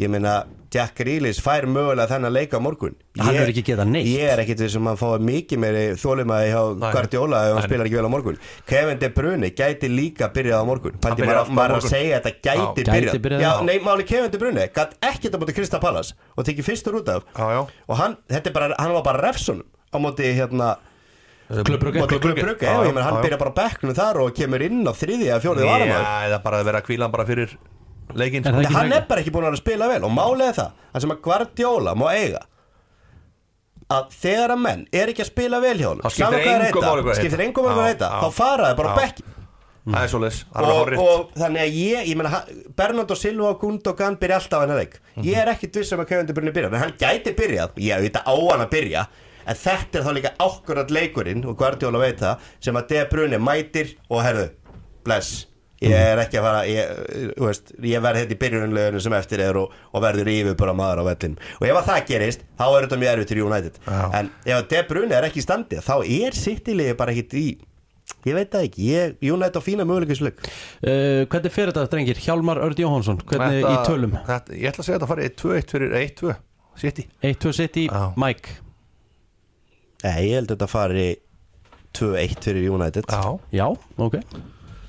Ég 0.00 0.08
meina, 0.08 0.46
Jack 0.72 0.96
Grealish 0.96 1.42
fær 1.44 1.66
mögulega 1.68 2.08
þennan 2.08 2.32
leik 2.32 2.54
á 2.56 2.60
morgun. 2.64 2.94
Hann 3.18 3.34
hefur 3.36 3.50
ekki 3.52 3.64
getað 3.66 3.90
neitt. 3.92 4.06
Ég 4.08 4.30
er 4.32 4.40
ekkit 4.40 4.62
sem 4.72 4.86
að 4.88 5.00
fá 5.02 5.08
mikið 5.20 5.60
meiri 5.60 5.82
þólumæði 6.00 6.52
hjá. 6.52 6.62
Guardiola 6.80 7.40
ef 7.48 7.56
hann 7.58 7.66
spilar 7.66 7.90
ekki 7.90 7.98
vel 8.00 8.08
á 8.08 8.12
morgun. 8.14 8.38
Kevin 8.70 9.02
De 9.02 9.10
Bruyne 9.12 9.50
gæti 9.52 9.90
líka 9.92 10.30
byrjað 10.32 10.64
á 10.64 10.66
morgun. 10.68 10.96
Alltaf 10.96 11.28
á 11.28 11.44
maður 11.52 11.76
að 11.76 11.88
segja 11.92 12.20
að 12.20 12.30
þetta 12.30 12.32
gæti 12.48 12.86
byrjað. 12.88 13.20
Byrjað. 13.26 13.44
Já, 13.44 13.52
nei, 13.68 13.76
máli 13.84 14.06
Kevin 14.08 14.32
De 14.32 14.40
Bruyne 14.40 14.64
gæti 14.72 14.96
ekkert 15.10 15.36
á 15.36 15.38
móti 15.42 15.56
Krista 15.58 15.82
Pallas 15.82 16.14
og 16.36 16.48
tekið 16.48 16.70
fyrstur 16.70 16.96
út 17.02 17.12
af. 17.12 17.28
Já, 17.36 17.44
já 17.52 17.60
Og 17.92 18.00
hann, 18.00 18.16
þetta 18.32 18.48
er 18.48 18.56
bara, 18.56 18.72
hann 18.80 18.96
var 18.96 19.04
bara 19.10 19.22
refsunum 19.28 19.68
á 19.92 19.96
móti 20.00 20.32
hérna 20.32 20.72
Klub 21.52 21.80
Brugge. 21.82 22.00
Móti 22.00 22.16
Klub 22.16 22.38
Brugge, 22.38 22.64
já, 22.64 22.80
ég 22.86 22.94
menn 22.96 23.04
hann 23.04 23.20
byrja 23.20 23.36
bara 23.36 23.52
bekknum 23.52 23.92
þar 23.96 24.22
og 24.24 24.32
kemur 24.36 24.62
inn 24.64 24.80
á 24.88 24.92
þriðja, 24.96 25.36
fjórið 25.42 25.68
varamæður 25.68 26.06
Já, 26.06 26.12
eða 26.30 26.38
bara 26.46 26.60
að 26.62 26.68
vera 26.70 26.80
að 26.80 26.86
kvíla 26.88 27.04
hann 27.04 27.12
bara 27.12 27.26
fyrir 27.28 27.52
leikinn 28.18 28.46
sko. 28.46 28.62
ekki 28.62 28.74
Hann 28.76 28.94
er 28.96 29.04
bara 29.08 29.22
ekki 29.22 29.34
búin 29.34 29.46
að 29.46 29.52
vera 29.52 29.58
að 29.58 29.64
spila 29.64 29.90
vel 29.92 30.00
og 30.08 30.14
málið 30.16 30.48
er 30.48 30.56
það, 30.58 30.80
það 30.92 31.04
sem 31.04 31.14
að 31.14 31.20
Guardiola 31.26 31.94
má 31.98 32.06
eiga 32.12 32.42
að 33.92 34.16
þegar 34.22 34.54
að 34.54 34.62
menn 34.62 34.82
er 34.94 35.12
ekki 35.12 35.24
að 35.24 35.30
spila 35.32 35.60
vel 35.62 35.76
hjá 35.80 35.88
honum 35.90 36.12
skiptir 36.12 37.38
er 37.38 37.44
engum 37.46 37.68
Já, 37.68 37.78
heita 37.86 38.08
já. 38.08 38.18
þá 38.22 38.36
fara 38.36 38.70
það 38.70 38.76
bara 38.80 38.92
á 38.92 38.94
Já. 38.94 39.00
bekki 39.02 39.30
Það 39.82 40.04
er 40.04 40.10
svo 40.12 40.18
leis, 40.22 40.36
það 40.54 40.68
er 40.68 40.92
og, 40.94 41.00
og 41.02 41.30
þannig 41.34 41.60
að 41.64 41.72
ég, 41.74 42.04
ég 42.06 42.18
meina 42.20 42.38
Bernardo 42.78 43.16
Silva 43.18 43.48
og 43.50 43.56
Gundogan 43.64 44.14
byrja 44.20 44.36
alltaf 44.38 44.62
hann 44.62 44.70
að 44.76 44.78
leik 44.78 44.92
ég 45.26 45.40
er 45.40 45.50
ekkit 45.50 45.78
viss 45.80 45.90
um 45.96 46.02
að 46.04 46.12
Kevin 46.12 46.28
De 46.28 46.36
Bruyne 46.36 46.52
byrja 46.54 46.70
en 46.70 46.78
hann 46.84 46.92
gæti 47.00 47.32
byrjað, 47.34 47.74
ég 47.82 48.04
veit 48.04 48.18
að 48.20 48.30
á 48.30 48.34
hann 48.52 48.62
að 48.62 48.70
byrja 48.76 49.02
en 49.42 49.58
þetta 49.58 49.98
er 49.98 50.06
þá 50.06 50.12
líka 50.14 50.32
ákvörðat 50.38 50.94
leikurinn 50.94 51.42
og 51.50 51.58
Guardiola 51.58 51.98
veit 52.04 52.22
það 52.22 52.46
sem 52.62 52.78
að 52.78 52.92
De 52.94 53.02
Bruyne 53.10 53.40
mætir 53.42 53.90
og 54.06 54.22
herðu 54.22 54.46
bless, 55.02 55.48
ég 55.88 55.96
er 56.12 56.20
ekki 56.22 56.38
að 56.40 56.46
fara 56.46 56.60
ég, 56.68 56.92
þú 57.38 57.48
veist, 57.48 57.72
ég 57.92 58.04
verð 58.04 58.20
þetta 58.22 58.36
í 58.36 58.38
byrjunleginu 58.44 59.00
sem 59.04 59.16
eftir 59.18 59.42
er 59.44 59.58
og, 59.62 59.74
og 59.92 60.04
verður 60.04 60.30
yfir 60.32 60.56
bara 60.60 60.74
maður 60.78 61.02
á 61.02 61.04
vellin 61.10 61.36
og 61.58 61.66
ef 61.68 61.80
að 61.80 61.90
það 61.90 62.06
gerist, 62.12 62.46
þá 62.60 62.64
er 62.68 62.86
þetta 62.86 63.00
mjög 63.02 63.12
erfitt 63.16 63.32
til 63.32 63.42
United. 63.46 63.80
Já. 63.86 64.00
en 64.20 64.30
ef 64.44 64.56
að 64.60 64.68
De 64.72 64.82
Bruyne 64.92 65.18
er 65.18 65.28
ekki 65.28 65.42
í 65.42 65.46
standi 65.46 65.82
þá 65.82 65.94
er 66.06 66.38
sittilegi 66.38 66.96
bara 67.02 67.14
ekkit 67.16 67.36
í 67.40 67.46
ég 68.26 68.34
veit 68.36 68.50
það 68.52 68.64
ekki, 68.68 68.86
ég, 68.92 69.12
United 69.32 69.58
á 69.58 69.62
fína 69.64 69.86
möguleikisleik 69.88 70.40
Uh, 70.82 71.22
hvernig 71.30 71.52
fer 71.54 71.70
þetta, 71.70 71.84
drengir? 71.92 72.18
Hjálmar 72.18 72.58
Örd 72.58 72.80
Jóhansson, 72.82 73.20
hvernig 73.30 73.62
í 73.62 73.74
tölum? 73.86 74.16
þetta, 74.26 74.56
Ég 74.58 74.72
ætla 74.72 74.82
að 74.82 74.86
segja 74.88 74.96
að 74.98 75.04
þetta 75.04 75.10
farið 75.12 75.34
2-1 75.38 75.70
fyrir 75.70 75.94
1-2 76.00 76.32
City. 76.82 77.04
1-2 77.22 77.52
City, 77.54 77.84
Já. 77.86 78.08
Mike. 78.18 78.56
Nei, 80.02 80.16
ég 80.26 80.34
held 80.40 80.50
að 80.50 80.56
þetta 80.56 80.68
fari 80.72 81.04
2-1 81.94 82.42
fyrir 82.42 82.66
United. 82.74 83.06
Já, 83.12 83.38
Já, 83.54 83.66
ok, 84.02 84.16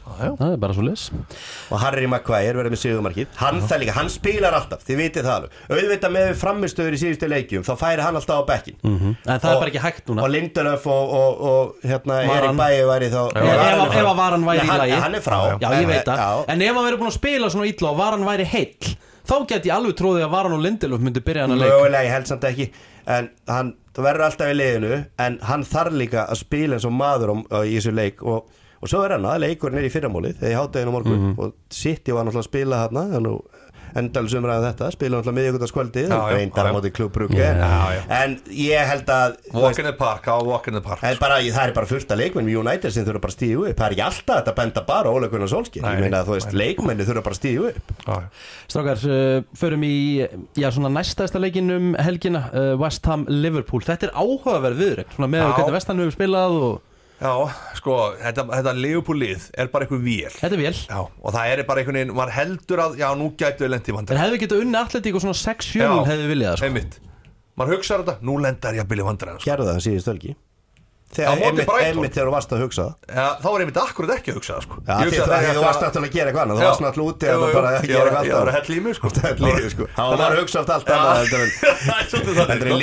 það 0.03 0.51
er 0.53 0.57
bara 0.61 0.73
svo 0.75 0.83
lis 0.85 1.03
og 1.71 1.79
Harry 1.81 2.07
Maguire 2.11 2.53
verður 2.57 2.73
með 2.75 2.81
sigurmarkið. 2.83 3.27
Hann 3.39 3.61
það 3.63 3.79
líka, 3.83 3.93
hann 3.97 4.09
spilar 4.13 4.55
alltaf, 4.57 4.81
þið 4.87 4.99
vitið 4.99 5.27
það 5.27 5.35
alveg. 5.37 5.55
Auðvitað 5.73 6.13
með 6.17 6.31
framistöður 6.41 6.97
í 6.97 6.99
síðustu 7.03 7.29
leikjum 7.31 7.63
þá 7.67 7.71
færi 7.79 8.03
hann 8.05 8.19
alltaf 8.19 8.41
á 8.41 8.43
bekkin 8.51 8.77
En 8.83 9.15
það 9.25 9.47
er 9.53 9.61
bara 9.63 9.71
ekki 9.71 9.83
hægt 9.85 10.11
núna. 10.11 10.25
og 10.27 10.33
Lindelöf 10.33 10.87
og, 10.91 11.13
og, 11.19 11.41
og 11.51 11.87
hérna 11.87 12.19
Varan. 12.27 12.43
Erik 12.43 12.59
Bæi 12.59 12.83
væri 12.91 13.09
þá 13.13 13.21
Ef- 13.39 14.03
að 14.03 14.17
Varan 14.19 14.45
væri 14.47 14.65
í 14.67 14.77
lagi. 14.83 14.99
hann 15.05 15.15
er 15.15 15.23
frá. 15.25 15.39
Já, 15.61 15.69
ég 15.79 15.87
veit 15.87 16.05
það, 16.05 16.23
Já. 16.23 16.45
en 16.53 16.61
ef 16.61 16.75
hann 16.75 16.85
verið 16.89 16.99
búin 17.01 17.11
að 17.13 17.17
spila 17.17 17.49
svona 17.53 17.69
illa 17.71 17.89
og 17.93 17.97
var 17.97 18.11
hann 18.17 18.25
væri 18.27 18.45
heill 18.53 18.95
þá 19.23 19.35
get 19.47 19.63
ég 19.69 19.71
alveg 19.77 19.95
tróðið 19.99 20.25
að 20.27 20.33
Varan 20.35 20.57
og 20.57 20.61
Lindelöf 20.65 20.99
myndi 20.99 21.21
byrja 21.23 21.45
hann 21.47 21.55
að 21.55 21.61
leik. 21.63 21.71
Mögulega, 21.71 22.03
ég 22.03 22.11
held 22.17 22.27
samt 22.27 22.43
ekki. 22.49 22.67
En 23.07 23.29
hann 23.47 23.69
það 23.95 24.03
verður 24.09 24.25
alltaf 24.27 24.51
í 24.51 24.57
liðinu 24.57 24.97
en 25.23 25.37
hann 25.47 25.63
þarf 25.67 25.95
líka 25.95 26.25
að 26.27 26.41
spila 26.43 26.75
eins 26.75 26.85
og 26.87 26.93
maður 26.97 27.31
á, 27.31 27.35
á, 27.55 27.57
í 27.63 27.77
þessu 27.77 27.93
leik. 27.95 28.19
Og, 28.27 28.43
og 28.83 28.91
svo 28.91 29.03
er 29.07 29.15
hann 29.15 29.27
að 29.31 29.43
leikurinn 29.47 29.79
er 29.79 29.87
í 29.87 29.93
fyrramálið 29.93 30.39
þegar 30.41 30.53
ég 30.53 30.61
hátteginu 30.61 30.95
morgun. 30.97 31.19
Mhm. 31.19 31.35
og 31.39 31.53
City 31.71 32.11
var 32.11 32.27
náttúrulega 32.27 32.43
að 32.43 32.51
spila 32.51 32.81
hann 32.83 33.03
endalus 33.99 34.33
umræðan 34.37 34.71
þetta, 34.71 34.89
spila 34.93 35.19
náttúrulega 35.19 35.37
miðjögutaskvöldið 35.37 36.07
Já, 36.07 36.17
já, 36.17 36.37
reyndar 36.37 36.69
á 36.69 36.71
móti 36.73 36.91
já. 37.93 38.01
en 38.23 38.35
ég 38.49 38.87
held 38.89 39.11
að 39.13 39.35
Walk 39.53 39.79
in 39.79 39.85
the 39.87 39.93
park, 39.97 40.27
á 40.27 40.35
walk 40.41 40.67
in 40.67 40.77
the 40.77 40.81
park. 40.81 41.01
Það 41.03 41.13
er 41.13 41.19
bara, 41.21 41.39
það 41.41 41.67
er 41.67 41.73
bara 41.77 41.89
fullt 41.89 42.13
af 42.13 42.19
leikmenn 42.19 42.49
í 42.49 42.55
United 42.57 42.93
sem 42.95 43.05
þurfa 43.05 43.21
bara 43.25 43.33
að 43.33 43.37
stíðu 43.37 43.67
upp. 43.69 43.77
Það 43.77 43.85
er 43.85 43.95
ekki 43.95 44.05
alltaf 44.07 44.39
þetta 44.39 44.53
að 44.53 44.59
benda 44.61 44.85
bara 44.87 45.13
Óla 45.13 45.29
Gunnar 45.31 45.51
Solskir 45.51 45.85
Nei, 45.85 45.91
ég 45.93 46.05
meina 46.07 46.21
að 46.23 46.31
þú 46.31 46.37
veist, 46.37 46.55
leikmenni 46.63 47.07
þurfa 47.09 47.25
bara 47.27 47.37
að 47.37 47.41
stíðu 47.41 47.67
upp. 47.69 47.93
Strákar, 48.73 49.03
uh, 49.09 49.35
förum 49.59 49.85
í 49.87 49.93
já, 50.57 50.69
svona 50.73 50.93
næstæsta 50.97 51.41
leikin 51.41 51.69
um 51.75 51.91
helgina 52.01 52.47
uh, 52.49 52.71
West 52.81 53.05
Ham 53.09 53.27
Liverpool, 53.29 53.85
þetta 53.85 54.09
er 54.09 54.17
áhugaverð 54.17 54.81
viðrögn 54.81 55.13
svona 55.17 55.29
með 55.29 55.45
Já. 55.45 55.53
hvernig 55.53 55.77
West 55.77 55.91
Ham 55.93 56.01
hefur 56.01 56.17
spilað 56.17 56.57
og 56.63 56.92
Já, 57.23 57.31
sko, 57.79 57.97
þetta, 58.19 58.43
þetta 58.51 58.73
Liverpool 58.77 59.19
lið 59.21 59.45
er 59.63 59.69
bara 59.71 59.85
eitthvað 59.87 60.01
vél 60.03 60.33
þetta 60.35 60.57
er 60.57 60.59
vel 60.59 60.73
Já, 60.75 60.99
og 60.99 61.35
það 61.37 61.51
er 61.53 61.61
bara 61.69 61.83
einhvern 61.83 61.99
veginn, 62.01 62.15
maður 62.17 62.33
heldur 62.37 62.81
að, 62.83 62.97
já, 62.99 63.07
nú 63.19 63.29
gætu 63.39 63.63
við 63.63 63.71
lendi 63.73 63.87
í 63.87 63.93
En 63.93 63.99
vandræðum 64.01 64.23
hefði 64.25 64.41
getað 64.43 64.63
unni 64.65 64.79
atletík 64.81 65.15
og 65.19 65.23
svona 65.23 65.37
6-7 65.39 65.79
Já. 65.79 65.91
hefði 66.09 66.27
viljað 66.33 66.49
það, 66.51 66.57
sko. 66.59 66.67
Einmitt, 66.67 66.97
maður 67.59 67.77
hugsaður 67.77 68.03
þetta, 68.09 68.27
nú 68.27 68.35
lendar 68.43 68.75
ég 68.75 68.83
að 68.83 68.91
byrja 68.91 69.07
vandræðum 69.07 69.39
sko. 69.39 69.49
gerðu 69.51 69.69
það 69.71 69.85
síðust 69.87 70.11
ölgi 70.13 70.35
Á 70.35 70.52
þegar 71.13 71.41
einmitt, 71.47 71.69
einmitt 71.83 72.13
þegar 72.15 72.27
þú 72.29 72.33
varst 72.33 72.53
að 72.55 72.61
hugsa 72.63 72.83
það. 72.83 72.93
Já, 73.13 73.27
þá 73.43 73.47
var 73.53 73.63
einmitt 73.63 73.79
akkurat 73.83 74.13
ekki 74.17 74.29
að 74.33 74.37
hugsa 74.39 74.53
það, 74.53 74.63
sko. 74.65 74.75
Því 74.83 75.17
það, 75.23 75.43
ég 75.43 75.53
þú 75.53 75.63
varst 75.63 75.79
að- 75.79 75.85
náttúrulega 75.87 76.09
að 76.09 76.17
gera 76.17 76.27
eitthvað 76.31 76.43
annað. 76.43 76.57
Þú 76.57 76.67
varst 76.69 76.83
náttúrulega 76.83 77.13
úti 77.13 77.25
að 77.33 77.39
bara 77.53 77.69
að 77.73 77.87
gera 77.87 78.03
var- 78.03 78.09
eitthvað 78.13 78.33
var 78.33 78.47
að 78.47 78.53
annað. 78.53 78.93
sko. 78.97 79.07
Að 79.13 79.23
hella 79.23 79.47
í 79.47 79.55
þig, 79.63 79.71
sko. 79.73 79.85
Það 79.93 80.09
var 80.09 80.17
bara 80.23 80.33
að 80.33 80.41
hugsa 80.43 80.57
allt 80.59 80.69
annað 80.73 80.83
Það 81.13 81.21
er 81.23 82.59
sko. 82.63 82.77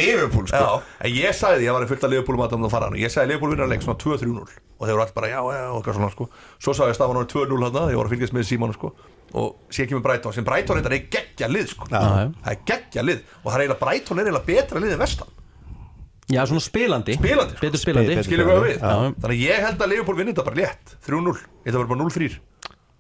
Sko. 0.51 0.83
En 1.01 1.11
ég 1.20 1.33
sagði, 1.41 1.64
ég 1.66 1.72
var 1.74 1.87
fullt 1.91 2.05
af 2.07 2.11
Liverpool 2.14 2.37
matum 2.41 2.64
að 2.66 2.70
fara 2.74 2.85
hann. 2.91 2.97
Og 2.99 3.03
ég 3.03 3.11
sagði 3.12 3.33
Liverpool 3.33 3.55
vinnar 3.55 3.70
leik 3.70 3.83
svona 3.85 3.99
2-3-0 4.01 4.41
og 4.81 4.89
þeir 4.89 4.95
voru 4.97 5.03
allir 5.05 5.16
bara, 5.16 5.28
já, 5.28 5.41
já, 5.53 5.64
okkar 5.76 5.97
svona, 5.99 6.11
sko. 6.14 6.26
Svo 6.62 6.72
sagði 6.76 6.95
ég 6.95 6.97
stafan 6.97 7.18
á 7.20 7.24
2-0 7.28 7.64
hann, 7.66 7.91
ég 7.93 7.99
var 8.01 8.07
að 8.09 8.14
fylgjast 8.14 8.33
með 8.37 8.47
sko. 8.78 8.93
Og 9.31 9.51
sé 9.70 9.85
ekki 9.85 9.95
með 9.99 10.03
Brighton, 10.07 10.33
sem 10.35 10.45
reyndar 10.74 10.95
er 10.97 11.05
geggja 11.12 11.49
lið, 11.53 11.68
sko. 11.74 11.87
Það 11.91 12.51
er 12.51 12.57
geggja 12.66 13.05
lið. 13.05 13.20
Og 13.45 13.53
það 13.53 13.59
er 13.59 13.62
eiginlega, 13.66 13.81
Brighton 13.85 14.18
er 14.18 14.24
eiginlega 14.31 14.49
betra 14.49 14.81
lið 14.83 14.95
en 14.97 15.03
Vestan 15.05 15.37
Já, 16.31 16.45
svona 16.47 16.62
spilandi. 16.62 17.16
Spilandi, 17.18 17.57
sko. 17.57 17.61
Betur 17.64 17.81
spilandi. 17.83 18.14
Spil- 18.14 18.26
Skilur 18.28 18.47
hvað 18.51 18.61
við? 18.66 18.76
Já. 18.78 18.91
Þannig 19.20 19.35
að 19.35 19.41
ég 19.43 19.64
held 19.66 19.81
að 19.85 19.91
Liverpool 19.93 20.16
vinni 20.20 20.33
þetta 20.35 20.45
bara 20.47 20.61
létt. 20.61 20.95
3-0, 21.07 21.35
ég 21.41 21.66
held 21.66 21.74
að 21.74 21.81
vera 21.83 21.91
bara 21.95 22.01
0-3 22.05 22.28
Ég 22.31 22.39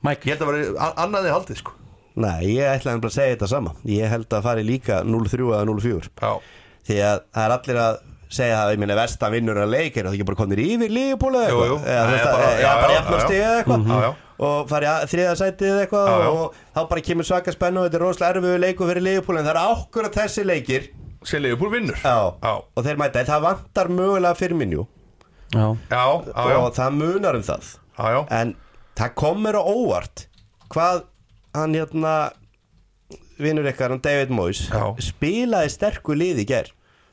Mike, 0.02 0.30
held 0.32 0.40
að 0.42 0.50
vera 0.50 0.92
annaðið 1.04 1.34
haldið, 1.36 1.56
sko. 1.60 1.72
Nei, 2.20 2.46
ég 2.56 2.66
ætlaði 2.74 3.00
bara 3.04 3.12
að 3.12 3.18
segja 3.20 3.34
þetta 3.36 3.48
sama. 3.52 3.74
Ég 3.86 4.08
held 4.10 4.28
að 4.34 4.42
fari 4.48 4.64
líka 4.66 5.02
0-3 5.06 5.50
eða 5.54 5.64
0-4 5.68 6.08
Já, 6.20 6.32
Því 6.90 6.96
að 7.06 7.20
það 7.36 7.44
er 7.44 7.54
allir 7.58 7.78
að 7.84 7.98
segja 8.30 8.58
að 8.64 8.72
ég 8.74 8.78
minna 8.80 8.94
vestan 8.98 9.32
vinnur 9.34 9.58
að 9.58 9.70
leik 9.74 9.96
er 9.98 10.06
það 10.08 10.14
ekki 10.16 10.26
bara 10.30 10.38
komnir 10.38 10.60
yfir 10.64 10.90
Liverpool 10.94 11.34
eða 11.34 11.48
Jú, 11.50 11.60
jú. 11.70 11.76
eitthvað 11.76 11.90
eða 11.90 12.02
þú 12.02 12.10
Nei, 12.10 12.14
veist 12.14 12.26
að- 12.26 12.34
bara- 12.34 12.50
eða 12.50 12.60
já, 12.64 12.72
bara 12.80 12.92
já, 12.92 12.98
jafnast 13.00 13.30
já, 13.30 13.40
eða 13.40 13.56
eitthvað. 13.60 13.86
Já, 13.90 14.00
já. 14.06 14.10
og 14.40 14.68
fari 14.70 14.86
að 14.86 15.06
þriða 15.10 15.32
sætið 15.40 15.70
eða 15.70 15.80
eitthvað 15.84 16.06
Já, 16.10 16.18
já. 16.24 16.30
og 16.30 16.54
þá 16.74 16.80
bara 16.90 17.00
kemur 17.10 17.26
svaka 17.30 17.52
spennu 17.52 17.78
og 17.80 17.84
þetta 17.90 17.98
er 18.00 18.04
rosalega 18.06 18.32
erfiðu 18.40 18.60
leiku 18.64 18.86
fyrir 18.90 19.02
Liverpool 19.02 19.38
en 19.38 19.44
það 19.44 19.54
er 19.54 19.62
ákvörða 19.70 20.12
þessi 20.14 20.44
leikir 20.46 20.88
sem 21.24 21.42
Liverpool 21.42 21.70
vinnur. 21.74 21.96
Já. 22.00 22.34
já, 22.42 22.52
og 22.76 22.84
þeir 22.86 22.96
mæta, 23.00 23.24
það 23.28 23.42
vantar 23.44 23.88
mögulega 23.92 24.34
fyrir 24.38 24.56
minjú 24.56 24.86
já, 25.52 25.66
já, 25.90 26.02
já, 26.30 26.44
já, 26.52 26.58
og 26.62 26.74
það 26.76 26.96
munar 26.96 27.36
um 27.36 27.42
það. 27.42 27.70
Já, 27.98 28.04
já. 28.14 28.20
en 28.40 28.54
það 28.96 29.14
komur 29.14 29.58
á 29.58 29.62
óvart 29.66 30.26
hvað 30.70 31.02
hann 31.54 31.74
hérna 31.74 32.14
vinnur 33.40 33.66
ykkar, 33.70 33.90
hann 33.94 34.02
David 34.04 34.30
Moyes 34.36 34.66
Já. 34.70 34.84
spilaði 35.02 35.70
sterku 35.72 36.14
lið 36.14 36.42
í 36.44 36.46
ger 36.50 36.68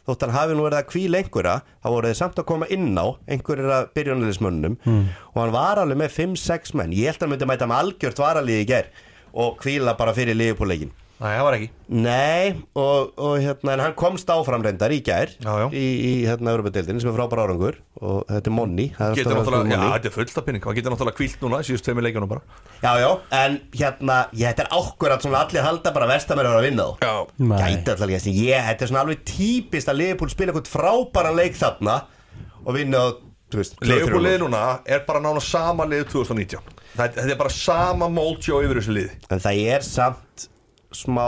þótt 0.08 0.24
hann 0.24 0.36
hafi 0.36 0.55
nú 0.55 0.64
verið 0.68 0.80
að 0.82 0.89
kvíla 0.91 1.20
einhverja 1.22 1.55
þá 1.84 1.88
voru 1.91 2.08
þeir 2.12 2.20
samt 2.20 2.38
að 2.39 2.45
koma 2.51 2.68
inn 2.72 2.93
á 2.95 3.08
einhverjir 3.28 3.72
af 3.76 3.89
byrjunaliðsmönnum 3.97 4.78
Hmm. 4.86 5.08
og 5.34 5.41
hann 5.41 5.51
var 5.55 5.82
alveg 5.82 5.99
með 5.99 6.14
5-6 6.16 6.74
menn. 6.80 6.93
Ég 6.95 7.10
held 7.12 7.18
að 7.18 7.26
hann 7.26 7.34
myndi 7.36 7.49
mæta 7.49 7.68
með 7.68 7.82
algjört 7.82 8.22
varalið 8.24 8.62
í 8.62 8.68
ger 8.70 8.88
og 9.34 9.58
kvíla 9.60 9.97
bara 9.99 10.14
fyrir 10.16 10.36
liðupúleikin 10.39 10.91
Nei, 11.18 11.32
það 11.34 11.43
var 11.47 11.55
ekki. 11.57 11.68
Nei, 11.97 12.49
og, 12.78 13.07
og 13.18 13.32
hérna, 13.41 13.72
en 13.74 13.82
hann 13.82 13.93
komst 13.97 14.30
áfram 14.30 14.61
reyndar 14.61 14.93
í 14.93 14.99
gær 15.01 15.32
Já, 15.41 15.49
já. 15.63 15.65
í, 15.74 15.86
í 16.05 16.11
hérna 16.28 16.51
Europadeildin 16.53 16.99
sem 17.01 17.09
er 17.09 17.15
frábæra 17.15 17.47
árangur 17.47 17.80
og 18.05 18.20
þetta 18.30 18.51
er 18.51 18.53
Monni 18.53 18.86
Getur 18.93 19.34
náttúrulega, 19.34 19.72
já, 19.80 19.88
þetta 19.95 20.09
er 20.11 20.13
fullt 20.13 20.36
af 20.38 20.45
pinning 20.45 20.68
Það 20.68 20.76
getur 20.78 20.93
náttúrulega 20.93 21.18
kvílt 21.18 21.41
núna, 21.41 21.61
síðust 21.65 21.88
tveimur 21.88 22.05
leikjunum 22.05 22.30
bara. 22.30 22.43
Já, 22.84 22.91
já, 23.01 23.07
en 23.39 23.55
hérna, 23.80 24.18
ég, 24.38 24.43
þetta 24.51 24.65
er 24.68 24.70
ákvörð 24.78 25.15
að 25.15 25.26
svona 25.26 25.39
allir 25.47 25.65
halda 25.65 25.93
bara 25.95 26.09
vestamæri 26.11 26.51
að 26.51 26.68
vinna 26.68 26.86
þá. 27.01 27.09
Gæti 27.63 27.93
alltaf 27.95 28.13
ekki, 28.20 28.34
ég, 28.45 28.68
þetta 28.70 28.86
er 28.86 28.91
svona 28.91 29.01
alveg 29.07 29.24
típist 29.32 29.89
að 29.89 29.97
Liverpool 30.03 30.34
spila 30.36 30.53
eitthvað 30.53 30.70
frábæran 30.76 31.39
leik 31.39 31.57
þarna 31.57 31.95
og 32.68 32.78
vinna 32.78 33.01
á, 33.01 33.07
þú 33.49 33.61
veist, 33.63 33.80
2-3. 33.82 33.89
Leifbúl 33.89 34.22
liði 34.28 34.43
núna 34.43 34.61
er 34.86 35.01
bara 35.07 35.24
nána 35.24 35.41
sama 35.41 35.88
lið 35.89 36.05
2019 36.13 36.61
Það- 36.97 37.18
Þetta 37.18 37.32
er 37.34 37.39
bara 37.41 37.53
sama 37.53 38.07
mótjó 38.11 38.61
yfir 38.65 38.80
þessu 38.84 38.93
liði. 38.99 39.18
En 39.34 39.41
það 39.41 39.59
er 39.74 39.86
samt 39.86 40.47
smá 40.98 41.28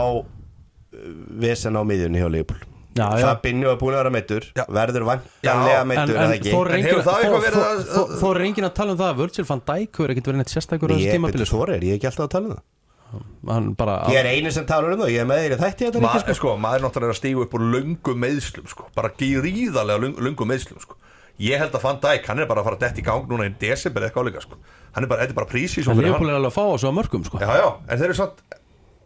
vesen 1.40 1.78
á 1.78 1.82
miðjunni 1.86 2.20
hjá 2.22 2.28
Leopold. 2.34 2.66
Fabinho 3.00 3.70
er 3.70 3.76
búin 3.78 3.94
að 3.94 4.00
vera 4.02 4.10
meittur 4.12 4.46
verður 4.66 5.04
vantanlega 5.06 5.76
En, 5.80 5.86
meittur 5.88 6.16
en 6.18 6.24
er 6.24 6.24
En 6.26 6.32
engin 6.34 6.88
hefur 6.90 7.04
það 7.06 7.20
eitthvað 7.20 7.30
Þór- 7.30 7.44
verið 7.44 7.60
Þór- 7.60 8.40
að- 8.40 8.42
er 8.58 8.66
að 8.66 8.74
tala 8.74 8.90
um 8.92 8.98
það 8.98 9.10
að 9.12 9.20
Virgil 9.20 9.44
van 9.50 9.62
Dijk 9.70 9.92
hefur 10.00 10.10
ekkert 10.14 10.26
verið 10.30 10.40
neitt 10.40 10.52
sérstakur 10.52 10.90
á 10.90 10.94
þessu 10.96 11.06
Ég 11.06 11.14
tímabili 11.14 11.46
sko. 11.46 11.60
Þór 11.60 11.72
er, 11.76 11.80
ég 11.86 11.94
er 11.94 12.00
ekki 12.00 12.08
alltaf 12.10 12.26
að 12.26 12.32
tala 12.34 12.50
um 12.50 12.54
það 12.56 14.10
Ég 14.10 14.18
er 14.20 14.28
eini 14.34 14.52
sem 14.54 14.66
talar 14.66 14.92
um 14.94 15.00
það, 15.02 15.12
ég 15.14 15.22
er 15.22 15.26
með 15.30 15.40
þér 15.44 15.54
í 15.54 15.60
þætti 15.62 15.86
þetta 15.88 16.02
Ma, 16.02 16.10
líka 16.18 16.34
sko. 16.38 16.52
maður 16.62 16.76
er 16.78 16.84
náttúrulega 16.84 17.14
að 17.14 17.18
stígu 17.20 17.42
upp 17.46 17.54
úr 17.58 17.64
löngum 17.74 18.20
meðslum 18.22 18.68
sko. 18.70 18.84
bara 18.94 19.10
gríðarlega 19.18 20.12
löngum 20.26 20.50
meðslum 20.50 20.78
sko. 20.82 20.94
ég 21.40 21.58
held 21.58 21.72
að 21.74 21.82
Van 21.86 21.98
Dijk, 22.04 22.26
hann 22.26 22.38
er 22.38 22.46
bara 22.46 22.60
að 22.62 22.68
fara 22.68 22.76
að 22.76 22.84
detti 22.84 23.02
í 23.02 23.06
gang 23.06 23.26
núna 23.26 23.48
í 23.48 23.54
desember 23.58 24.02
eða 24.02 24.10
eitthvað 24.12 24.26
áleika 24.28 24.42
sko. 24.44 24.56
hann 24.94 25.04
er 25.04 25.08
bara, 25.10 25.22
þetta 25.24 25.34
er 25.34 25.38
bara 25.40 25.50
prísi 25.50 25.82
En 25.82 25.98
Leopold 25.98 26.30
er 26.30 26.38
alveg 26.38 26.52
að 26.52 26.58
fá 26.58 26.64
á 26.70 26.74
svo 26.78 26.92
mörgum 26.94 27.24
sko. 27.26 27.38
já, 27.42 27.50
já, 27.50 27.68
en 27.88 27.98
þeir 27.98 28.04
eru 28.10 28.18
samt 28.20 28.42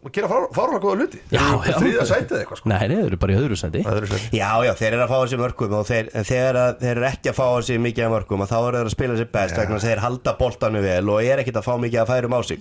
að 0.05 0.15
gera 0.19 0.29
fárlega 0.55 0.81
góða 0.85 0.97
hluti 1.01 1.21
Já, 1.33 1.41
Þeir 1.41 1.55
eru 1.55 1.73
já. 1.73 1.79
þriðja 1.81 2.07
sætið 2.11 2.39
eitthvað 2.41 2.61
sko. 2.61 2.69
Nei, 2.73 2.79
nei, 2.89 2.97
þeir 2.97 3.07
eru 3.11 3.19
bara 3.25 3.35
í 3.35 3.39
öðru 3.41 3.59
sætið. 3.61 3.91
Já, 4.37 4.51
já, 4.69 4.73
þeir 4.81 4.89
eru 4.99 5.05
að 5.05 5.13
fá 5.15 5.19
þessi 5.25 5.41
mörgum 5.43 5.77
og 5.81 5.87
þeir, 5.91 6.11
þegar 6.31 6.59
að, 6.65 6.73
þeir 6.85 6.93
eru 6.97 7.07
ekki 7.11 7.31
að 7.33 7.39
fá 7.41 7.45
þessi 7.59 7.79
mikið 7.89 8.07
af 8.09 8.15
mörgum 8.15 8.45
og 8.45 8.51
þá 8.51 8.57
eru 8.63 8.81
þeir 8.81 8.91
að 8.91 8.95
spila 8.97 9.19
sér 9.21 9.31
best 9.39 9.61
vegna 9.61 9.79
að 9.81 9.87
þeir 9.89 10.03
halda 10.05 10.35
boltanu 10.41 10.83
vel 10.85 11.05
og 11.15 11.23
er 11.25 11.43
ekkit 11.45 11.61
að 11.61 11.67
fá 11.69 11.75
mikið 11.85 12.03
að 12.05 12.11
færum 12.15 12.37
á 12.37 12.41
sig 12.45 12.61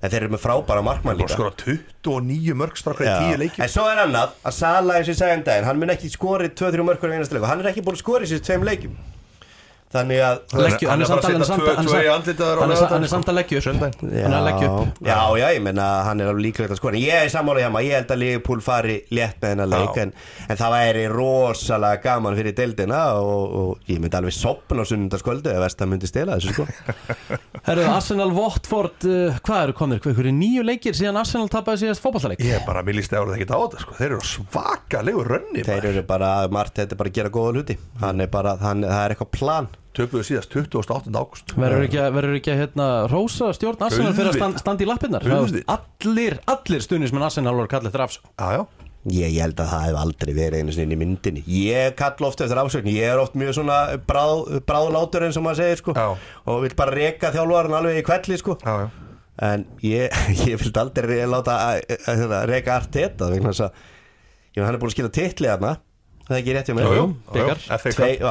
en 0.00 0.08
þeir 0.08 0.22
eru 0.22 0.32
með 0.32 0.40
frábæra 0.46 0.80
markmann 0.86 1.18
líka 1.20 1.34
skora 1.34 1.50
29 1.60 2.54
mörgstrakar 2.56 3.04
í 3.04 3.10
Já. 3.10 3.16
10 3.34 3.40
leikjum 3.42 3.64
En 3.66 3.68
svo 3.74 3.82
er 3.90 3.98
annað 4.06 4.30
að 4.48 4.54
Sala 4.56 4.94
eins 4.96 5.10
og 5.10 5.12
ég 5.12 5.18
sagði 5.18 5.34
um 5.36 5.42
daginn 5.50 5.66
hann 5.68 5.80
mun 5.82 5.92
ekki 5.92 6.08
skorið 6.14 6.54
2-3 6.56 6.86
mörgur 6.88 7.12
í 7.12 7.18
einasta 7.18 7.36
leik 7.36 7.44
og 7.44 7.50
hann 7.52 7.60
er 7.60 7.68
ekki 7.74 7.84
búin 7.84 7.98
að 7.98 8.00
skora 8.00 8.24
í 8.24 8.30
þessi 8.30 8.46
tveim 8.48 8.64
leikjum 8.64 8.94
Þannig 9.90 10.20
að 10.22 10.36
Leggju, 10.54 10.86
hann 10.86 11.00
er 11.02 11.08
samt 11.10 11.24
bara 11.24 11.34
að 11.34 11.40
setja 11.40 11.46
samt 11.48 11.60
tvö- 11.60 11.66
er 11.66 12.04
í 12.04 12.10
á 12.10 12.14
hann 12.14 12.22
er 12.22 12.30
samt- 12.30 12.38
laugardaginn, 12.38 12.90
hann 12.94 13.02
er 13.02 13.10
samt 13.10 13.26
að 13.30 13.34
leggja 13.40 13.56
upp. 13.58 13.64
Sunnudaginn. 13.64 14.12
hann 14.22 14.32
er 14.32 14.38
að 14.38 14.44
leggja 14.46 14.68
upp. 14.70 15.00
Já, 15.02 15.16
já, 15.40 15.46
ég 15.50 15.62
menna 15.64 15.86
hann 16.06 16.20
er 16.20 16.28
alveg 16.30 16.44
líklegt 16.44 16.70
að 16.70 16.78
skora. 16.78 17.00
Ég 17.00 17.24
er 17.24 17.32
sammála 17.32 17.64
hjá 17.64 17.70
maður, 17.74 17.88
ég 17.88 17.96
held 17.98 18.12
að 18.14 18.20
Liverpool 18.22 18.60
fari 18.62 18.96
létt 19.10 19.40
með 19.42 19.50
hennar 19.50 19.66
leik 19.72 19.98
en, 20.04 20.12
en 20.46 20.60
það 20.60 20.74
væri 20.76 21.02
rosalega 21.10 22.02
gaman 22.04 22.38
fyrir 22.38 22.54
deildina 22.60 23.00
og, 23.18 23.56
og 23.62 23.90
ég 23.90 23.98
myndi 23.98 24.14
alveg 24.20 24.36
sopna 24.36 24.86
á 24.86 24.86
sunnundaskvöldu 24.86 25.50
ef 25.50 25.58
Vestam 25.64 25.90
myndi 25.90 26.06
stela 26.06 26.38
þessu 26.38 26.54
sko. 26.54 26.68
Herru, 27.66 27.88
Arsenal 27.90 28.30
Watford, 28.38 29.02
uh, 29.10 29.42
hvað 29.42 29.64
eru 29.66 29.76
komnir? 29.82 29.98
Hvað 30.06 30.22
eru 30.22 30.36
nýju 30.38 30.62
leikir 30.70 30.94
síðan 30.94 31.18
Arsenal 31.18 31.50
tapaði 31.50 31.82
síðast 31.88 32.04
fótballaleik? 32.06 32.38
ég 32.46 32.60
er 32.60 32.64
bara, 32.66 32.84
mér 32.86 33.00
líst 33.00 33.10
eða 33.10 33.34
ekki 33.34 33.50
á 33.50 33.58
þetta 33.58 33.82
sko. 33.82 33.98
þeir 33.98 34.10
eru 34.14 34.22
svakalegu 34.36 35.26
rönni 35.26 35.66
Þeir 35.66 35.90
eru 35.92 36.06
bara, 36.06 36.30
Mart, 36.48 36.74
þetta 36.78 36.94
er 36.94 37.02
bara 37.02 37.10
að 37.10 37.18
gera 37.18 37.34
góða 37.34 37.52
hluti. 37.58 37.78
Hann 38.00 38.20
er 38.22 38.30
bara, 38.32 38.54
hann, 38.62 38.86
það 38.86 39.02
er 39.04 39.14
eitthvað 39.16 39.32
plan 39.34 39.68
töpuðu 39.96 40.22
síðast 40.28 40.52
28. 40.54 41.10
águst 41.18 41.54
Verður 41.58 41.86
ekki, 41.88 41.98
að- 42.02 42.12
verður 42.14 42.36
ekki 42.38 42.52
að 42.54 42.60
hérna, 42.62 42.86
rósa 43.10 43.48
stjórn 43.56 43.82
Arsenal 43.88 44.12
fyrir 44.14 44.30
að 44.30 44.38
stand, 44.38 44.60
standa 44.62 44.84
í 44.84 44.88
lappirnar? 44.90 45.24
Auðvitað. 45.26 45.64
Allir, 46.06 46.38
allir 46.46 46.84
stuðnismenn 46.86 47.26
Arsenal 47.26 47.54
voru 47.58 47.68
kallið 47.72 47.96
þrafs 47.96 48.20
já, 48.22 48.46
já 48.60 48.62
Ég, 49.10 49.30
ég 49.32 49.40
held 49.40 49.56
að 49.64 49.70
það 49.72 49.84
hef 49.88 49.96
aldrei 49.96 50.32
verið 50.36 50.60
einu 50.60 50.72
sinni 50.76 50.92
í 50.92 50.98
myndinni 51.00 51.42
Ég 51.48 51.94
kalla 51.96 52.26
oft 52.28 52.42
eftir 52.44 52.58
ásökn 52.60 52.90
Ég 52.92 53.06
er 53.08 53.18
oft 53.22 53.32
mjög 53.40 53.54
svona 53.56 53.78
bráð, 54.04 54.58
bráðlátur 54.68 55.24
eins 55.24 55.38
og 55.40 55.46
maður 55.46 55.62
segir 55.62 55.80
sko. 55.80 55.94
Og 56.44 56.58
vil 56.66 56.74
bara 56.76 56.92
reka 56.92 57.30
þjálfarinn 57.32 57.78
alveg 57.78 58.02
í 58.02 58.04
kvelli 58.04 58.36
sko 58.42 58.58
Já, 58.60 58.74
já. 58.84 58.90
En 59.40 59.64
ég, 59.80 60.12
ég 60.50 60.60
vild 60.60 60.76
aldrei 60.82 61.08
re- 61.08 61.28
láta 61.32 61.54
að- 61.70 61.96
að- 62.12 62.34
að 62.42 62.44
reka 62.52 62.74
allt 62.76 62.92
þetta 62.92 63.30
vegna 63.32 63.54
þess 63.54 63.64
að 63.70 64.60
hann 64.60 64.74
er 64.76 64.80
búin 64.82 64.90
að 64.92 64.96
skila 64.98 65.12
titli 65.16 65.48
þarna 65.48 65.72
Það 66.30 66.36
er 66.36 66.42
ekki 66.44 66.52
rétt 66.54 66.68
hjá 66.70 66.74
mér. 66.78 66.88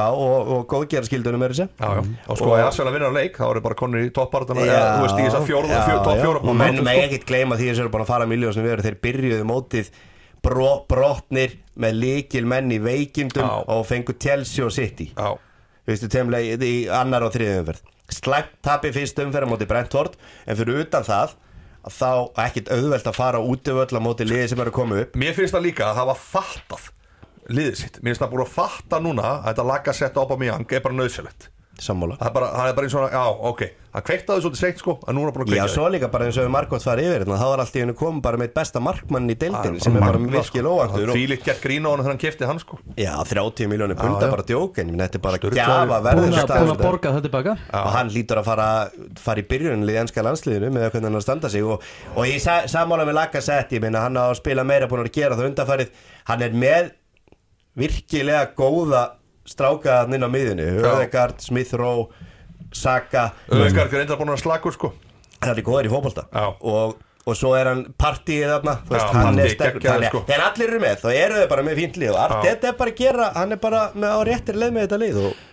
Og, 0.00 0.52
og 0.54 0.62
góðgerðarskildunum 0.70 1.42
er 1.44 1.52
þessi. 1.52 1.66
Og 2.32 2.38
sko 2.40 2.54
að 2.56 2.62
Arsenal 2.64 2.92
vinna 2.94 3.10
leik 3.12 3.34
þá 3.36 3.42
eru 3.50 3.60
bara 3.66 3.76
konur 3.76 4.00
í 4.00 4.12
toppbartana 4.16 4.62
Já, 4.64 4.78
þú 4.96 5.02
veist 5.04 5.18
í 5.18 5.24
þess 5.26 5.36
að 5.36 5.48
fjóra, 5.50 5.68
já, 5.68 5.80
fjó, 5.84 5.96
topp 6.06 6.16
já. 6.16 6.22
fjóra 6.22 6.40
og 6.40 6.46
menn 6.48 6.62
baráttu, 6.62 6.84
með 6.86 6.96
sko. 6.96 7.02
ekkert 7.10 7.26
gleyma 7.28 7.58
því 7.58 7.66
þess 7.68 7.76
að 7.76 7.84
eru 7.84 7.92
búin 7.92 8.04
að 8.06 8.12
fara 8.14 8.28
miljón 8.30 8.54
sem 8.56 8.64
við 8.64 8.72
erum. 8.72 8.86
Þeir 8.86 8.96
byrjuðu 9.04 9.48
mótið 9.50 9.90
bro, 10.48 10.70
brotnir 10.88 11.56
með 11.84 11.98
líkil 12.00 12.42
menn 12.48 12.72
í 12.72 12.78
veikindum 12.86 13.44
Já. 13.44 13.52
og 13.76 13.82
fengu 13.90 14.14
Chelsea 14.16 14.64
og 14.64 14.72
City. 14.72 15.10
Já, 15.12 15.34
veistu 15.90 16.08
temlega 16.12 16.56
í 16.56 16.78
annar 16.88 17.26
og 17.26 17.34
þriðið 17.36 17.60
umferð. 17.60 17.84
Slæmt 18.16 18.56
tapi 18.64 18.94
fyrst 18.96 19.20
umferð 19.20 19.44
á 19.44 19.52
móti 19.52 19.68
Brentford 19.68 20.16
en 20.48 20.56
fyrir 20.56 20.80
utan 20.86 21.04
það 21.04 21.36
að 21.84 21.98
þá 22.00 22.08
ekkert 22.46 22.72
auðvelt 22.72 23.12
að 23.12 23.20
fara 23.20 23.44
út 23.44 23.68
af 23.72 23.84
öll 23.84 24.00
á 24.00 24.06
móti 24.08 24.24
liði 24.24 24.48
sem 24.54 24.64
eru 24.64 24.72
koma 24.74 25.04
upp. 25.04 25.20
Mér 25.20 25.36
finnst 25.36 25.52
það 25.52 25.68
líka 25.68 25.90
að 25.90 26.00
það 26.00 26.10
var 26.10 26.24
fattað 26.24 26.88
liðið 27.50 27.80
sitt, 27.82 28.02
mér 28.02 28.12
finnst 28.12 28.24
það 28.24 28.34
búin 28.34 28.44
að 28.46 28.52
fatta 28.56 29.00
núna 29.02 29.30
að 29.30 29.48
þetta 29.50 29.70
laga 29.70 29.96
setta 29.96 30.24
upp 30.24 30.34
á 30.34 30.36
mig 30.40 30.54
er 30.54 30.84
bara 30.84 30.98
nöðsynlegt 30.98 31.50
sammála. 31.84 32.16
Það 32.20 32.28
er 32.28 32.34
bara, 32.36 32.48
það 32.54 32.70
er 32.70 32.76
bara 32.76 32.88
eins 32.88 32.96
og, 32.96 33.14
já, 33.14 33.22
ok. 33.50 33.62
Það 33.90 34.02
kveiktaði 34.06 34.42
svolítið 34.44 34.60
seint 34.60 34.80
sko, 34.80 34.92
en 35.10 35.16
núna 35.18 35.32
búin 35.34 35.42
að 35.42 35.48
Já, 35.50 35.52
kveikja 35.56 35.70
svo 35.74 35.86
líka 35.90 36.08
bara 36.12 36.26
eins 36.28 36.36
og 36.38 36.44
við 36.46 36.52
margótt 36.54 36.84
farið 36.86 37.08
yfir 37.08 37.24
hérna, 37.24 37.38
þá 37.40 37.46
var 37.48 37.62
allt 37.64 37.78
í 37.78 37.82
hennu 37.82 37.94
komið 37.98 38.20
bara 38.26 38.38
með 38.38 38.52
besta 38.54 38.82
markmann 38.86 39.32
í 39.32 39.36
deildinni 39.40 39.82
sem 39.82 39.96
er 39.98 40.04
bara 40.04 40.20
virkilega 40.20 40.74
óvæntur 40.76 41.10
og 41.10 41.18
Fílitt 41.18 41.48
gert 41.48 41.64
grín 41.64 41.88
á 41.88 41.90
hann 41.90 42.04
þegar 42.04 42.12
hann 42.12 42.20
kefti 42.22 42.50
hann 42.50 42.62
sko. 42.62 42.78
Já, 42.94 43.10
30 43.32 43.72
miljónir 43.72 43.98
punda 43.98 44.28
já. 44.28 44.34
bara 44.36 44.46
djókin 44.46 44.94
þetta 44.94 45.18
er 45.18 45.24
bara 45.24 45.42
gjafa 45.42 45.98
að, 45.98 46.08
búin 46.20 46.38
að 46.76 46.84
borga 46.84 47.14
þetta 47.16 47.24
tilbaka. 47.26 47.56
Og 47.80 47.90
hann 47.96 48.14
lítur 48.14 48.42
að 48.44 48.52
fara, 48.52 48.68
fara 49.18 49.42
í 49.42 49.48
byrjunlið 49.50 49.98
í 49.98 50.00
ennska 50.04 50.26
landsliðinu 50.28 50.70
með 50.70 50.86
hvernig 50.86 51.10
hann 51.10 51.18
er 51.18 51.24
að 51.24 51.26
standa 51.26 51.50
sig 51.50 51.66
og, 51.66 51.90
og 52.14 52.30
ég 52.30 52.38
sa, 52.44 52.60
sammála 52.70 53.08
með 53.08 53.18
Lacazette 53.18 53.80
ég 53.80 53.82
minna 53.82 54.06
hann 54.06 54.14
á 54.14 54.30
að 54.30 54.38
spila 54.38 54.62
meira 54.62 54.86
búin 54.86 55.02
að 55.02 55.14
gera 55.18 55.34
það 55.34 55.50
undanfarið. 55.50 55.94
Hann 56.30 56.46
er 56.46 56.54
með 56.54 56.94
virkilega 57.80 58.48
góða 58.58 59.04
strákaðan 59.50 60.16
inn 60.16 60.26
á 60.26 60.30
miðjunni. 60.30 60.66
Öðegard, 60.80 61.40
Smith 61.42 61.74
Rowe 61.78 62.08
Saka. 62.72 63.30
Öðgar 63.50 63.90
er 63.90 64.04
enda 64.04 64.18
búin 64.20 64.34
að 64.34 64.42
slagur 64.44 64.74
sko. 64.76 64.92
Það 65.40 65.54
er 65.56 65.64
góður 65.66 65.88
í 65.88 65.92
Já. 66.30 66.44
og, 66.60 66.98
og 67.24 67.36
svo 67.38 67.54
er 67.56 67.70
hann 67.70 67.84
partíið 67.98 68.50
þarna 68.52 68.74
hann 69.16 69.38
er 69.40 69.54
sko. 69.54 70.24
allir 70.46 70.68
eru 70.68 70.80
með 70.82 70.98
þá 71.02 71.08
eru 71.14 71.38
þau 71.40 71.48
bara 71.54 71.64
með 71.66 71.80
fínt 71.80 72.00
lið. 72.00 72.12
Og 72.12 72.20
Arteta 72.26 72.70
er 72.70 72.76
bara 72.78 72.92
að 72.92 73.00
gera 73.00 73.30
hann 73.36 73.56
er 73.56 73.62
bara 73.62 73.86
með 73.96 74.12
á 74.12 74.20
réttir 74.28 74.60
leið 74.60 74.76
með 74.76 74.86
þetta 74.86 75.00
lið 75.00 75.22
og 75.24 75.46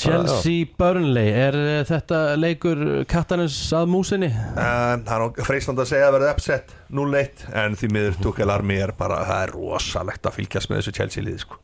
Chelsea 0.00 0.66
Burnley, 0.78 1.30
er 1.30 1.56
uh, 1.58 1.80
þetta 1.88 2.20
leikur 2.40 2.80
kattanins 3.10 3.56
að 3.76 3.88
músinni? 3.92 4.30
Það 4.56 5.10
er 5.14 5.46
freisland 5.46 5.82
að 5.82 5.90
segja 5.92 6.08
að 6.10 6.16
verða 6.18 6.32
upset 6.34 6.74
0-1 6.94 7.44
en 7.64 7.76
því 7.78 7.90
miður 7.96 8.20
Tuchel 8.24 8.50
Army 8.54 8.78
er 8.84 8.94
bara 8.98 9.22
það 9.28 9.42
er 9.46 9.54
rosalegt 9.56 10.28
að 10.28 10.38
fylgjast 10.40 10.70
með 10.72 10.82
þessu 10.82 10.96
Chelsea 10.98 11.26
liði 11.26 11.42
sko. 11.44 11.60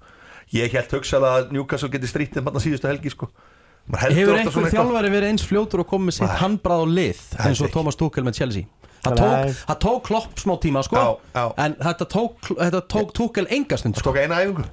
ég 0.57 0.75
held 0.75 0.97
hugsaðlega 0.99 1.45
að 1.45 1.55
Newcastle 1.55 1.91
geti 1.95 2.11
strítið 2.11 2.47
hann 2.47 2.61
síðustu 2.65 2.91
helgi 2.91 3.13
sko. 3.15 3.31
Hefur 3.91 4.37
einhver 4.39 4.71
þjálfari 4.71 5.11
verið 5.11 5.33
eins 5.33 5.47
fljótur 5.47 5.83
og 5.85 5.89
komið 5.91 6.11
með 6.11 6.17
sitt 6.21 6.37
handbrað 6.43 6.85
á 6.85 6.87
lið 6.99 7.23
eins 7.47 7.63
og. 7.65 7.73
Thomas 7.75 7.99
Tuchel 7.99 8.27
með 8.27 8.39
Chelsea? 8.43 8.69
Það 9.01 9.17
tók, 9.17 9.55
það 9.65 9.79
tók 9.81 10.01
klopp 10.11 10.41
smá 10.43 10.53
tíma 10.61 10.83
sko 10.85 11.01
Já, 11.01 11.07
já. 11.33 11.45
en 11.65 11.77
þetta 11.81 12.07
tók, 12.13 12.51
þetta 12.51 12.81
tók 12.93 13.15
Tuchel 13.17 13.47
engastund 13.49 13.97
Það 13.97 14.03
sko. 14.05 14.13
tók 14.13 14.19
eina 14.21 14.41
æfingu 14.45 14.65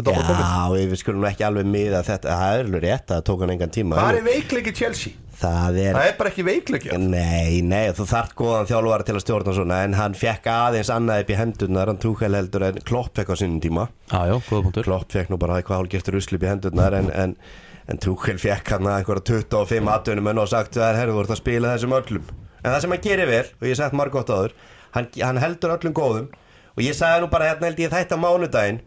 Þetta 0.00 0.16
var 0.16 0.28
komið. 0.30 0.44
Já, 0.50 0.84
við 0.90 1.00
skulum 1.00 1.22
nú 1.22 1.28
ekki 1.30 1.44
alveg 1.46 1.68
miða 1.70 2.00
þetta. 2.06 2.36
Það 2.40 2.54
er 2.58 2.62
alveg 2.66 2.84
rétt 2.86 3.04
að 3.10 3.16
það 3.18 3.26
tók 3.30 3.42
hann 3.44 3.52
engan 3.54 3.74
tíma. 3.76 3.98
Það 4.00 4.18
er 4.20 4.26
veikleiki 4.30 4.72
Chelsea? 4.80 5.12
Það 5.40 5.78
er 5.80 5.94
Það 5.96 6.06
er 6.10 6.16
bara 6.18 6.30
ekki 6.30 6.42
veikleiki 6.44 6.96
Nei, 7.00 7.60
nei, 7.64 7.86
þú 7.96 8.04
þarft 8.10 8.34
góðan 8.36 8.66
þjálfara 8.68 9.06
til 9.08 9.14
að 9.16 9.22
stjórna 9.24 9.54
svona 9.56 9.78
En 9.86 9.94
hann 9.96 10.16
fekk 10.20 10.48
aðeins 10.52 10.90
annað 10.92 11.22
upp 11.22 11.30
í 11.32 11.38
hendurnar 11.38 11.88
Hann 11.88 12.00
túkæl 12.02 12.36
heldur 12.36 12.66
en 12.66 12.80
Klopp 12.84 13.16
fekk 13.16 13.32
á 13.32 13.36
sinnum 13.40 13.62
tíma. 13.64 13.86
Já, 14.10 14.18
já, 14.28 14.34
góða 14.50 14.66
punktur. 14.66 14.84
Klopp 14.84 15.16
fekk 15.16 15.32
nú 15.32 15.38
bara 15.40 15.56
eitthvað 15.56 15.80
hálfgertur 15.80 16.18
usl 16.20 16.36
upp 16.36 16.44
í 16.44 16.50
hendurnar 16.50 16.98
En, 16.98 17.08
en, 17.16 17.32
en 17.88 18.02
túkæl 18.04 18.36
fekk 18.42 18.74
hann 18.74 18.90
einhverja 18.92 19.24
25 19.40 19.88
atvinnum 19.94 20.28
og 20.44 20.52
sagt 20.52 20.76
Það 20.76 20.90
er 20.90 21.00
herrðu 21.00 21.16
voru 21.22 21.32
að 21.32 21.40
spila 21.40 21.72
þessum 21.72 21.96
öllum. 22.02 22.28
En 22.60 22.68
það 22.74 22.80
sem 22.84 22.94
hann 22.98 23.04
gerir 23.08 23.30
vel, 23.32 23.46
og 23.56 23.66
ég 23.70 23.80
sagt 23.80 23.96
margótt 23.96 24.28
áður 24.36 24.52
hann, 24.92 25.08
hann 25.24 25.40
heldur 25.40 25.72
öllum 25.78 25.96
góðum 25.96 26.28
Og 26.76 26.84
ég 26.84 26.94
sagði 26.96 27.24
nú 27.24 27.30
bara 27.32 27.48
hérna 27.48 27.70
held 27.70 27.80
ég 27.80 27.92
þetta 27.92 28.20
mánudaginn 28.20 28.82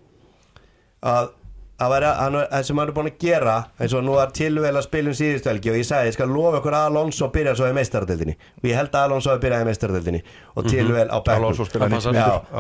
að 1.04 1.12
að 1.12 1.24
vera, 1.24 1.30
hann, 1.30 1.43
það 1.92 2.68
sem 2.68 2.82
hann 2.82 2.92
er 2.92 2.96
búin 2.98 3.12
að 3.12 3.20
gera 3.24 3.58
eins 3.80 3.98
og 3.98 4.06
nú 4.08 4.18
er 4.22 4.34
tilvel 4.36 4.74
að 4.74 4.88
spilum 4.88 5.18
síðustu 5.18 5.52
helgi 5.52 5.74
og 5.74 5.80
ég 5.80 5.88
sagði, 5.90 6.12
ég 6.12 6.18
skal 6.18 6.30
lofa 6.32 6.62
ykkur 6.62 6.78
að 6.78 6.90
Alonso 6.92 7.30
byrja 7.34 7.56
svo 7.60 7.70
í 7.70 7.76
meistaradeldinni 7.78 8.38
og 8.40 8.70
ég 8.70 8.80
held 8.80 8.94
að 8.94 9.08
Alonso 9.10 9.34
að 9.34 9.44
byrja 9.44 9.62
í 9.64 9.70
meistaradeldinni 9.70 10.24
og 10.54 10.70
tilvel 10.70 11.08
á 11.10 11.20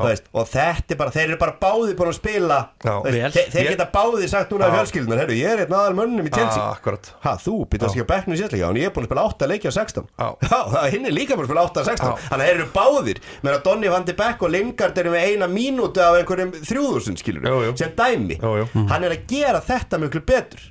veist, 0.03 0.29
og 0.33 0.47
þetta 0.49 0.93
er 0.95 0.99
bara, 0.99 1.13
þeir 1.13 1.25
eru 1.27 1.37
bara 1.41 1.55
báði 1.61 1.95
búin 1.97 2.11
að 2.11 2.17
spila. 2.17 2.59
Já. 2.83 2.93
veist, 3.05 3.37
þeir, 3.37 3.49
þeir 3.53 3.69
geta 3.71 3.87
báði 3.93 4.29
sagt 4.31 4.53
núna 4.53 4.69
í 4.69 4.75
fjölskyldunar, 4.77 5.21
herru, 5.23 5.37
ég 5.37 5.53
er 5.53 5.63
einn 5.63 5.75
aðal 5.77 5.97
mönnum 5.97 6.27
í 6.27 6.33
Chelsea. 6.33 6.63
Akkurat. 6.63 7.11
Ha, 7.23 7.35
þú, 7.41 7.55
býtast 7.69 7.93
ekki 7.93 8.05
á 8.05 8.11
bekknum 8.13 8.35
í 8.35 8.39
sérleika 8.41 8.69
og 8.69 8.79
ég 8.81 8.89
er 8.89 8.95
búin 8.95 9.05
að 9.05 9.11
spila 9.11 9.25
8 9.29 9.49
leiki 9.51 9.69
á 9.69 9.73
16 9.77 10.07
Já. 10.23 10.27
hinn 10.93 11.07
er 11.09 11.15
líka 11.15 11.37
búin 11.37 11.45
að 11.45 11.51
spila 11.51 11.65
8 11.69 11.83
á 11.83 11.89
16 11.91 12.09
Já. 12.09 12.13
þannig 12.29 12.43
að 12.43 12.49
þeir 12.49 12.57
eru 12.57 12.67
báðir. 12.73 13.21
Meðan 13.43 13.59
að 13.59 13.65
Donny 13.67 13.93
van 13.93 14.07
de 14.07 14.17
Beek 14.23 14.45
og 14.47 14.53
Lingard 14.53 15.01
eru 15.03 15.13
með 15.13 15.27
eina 15.29 15.49
mínútu 15.51 16.03
af 16.03 16.19
einhverjum 16.19 16.53
3000 16.59 17.21
skilur 17.21 17.47
sem 17.79 17.93
dæmi. 17.97 18.39
Hann 18.41 19.07
er 19.07 19.12
að 19.13 19.27
gera 19.31 19.61
þetta 19.63 19.99
miklu 20.03 20.23
betur 20.27 20.65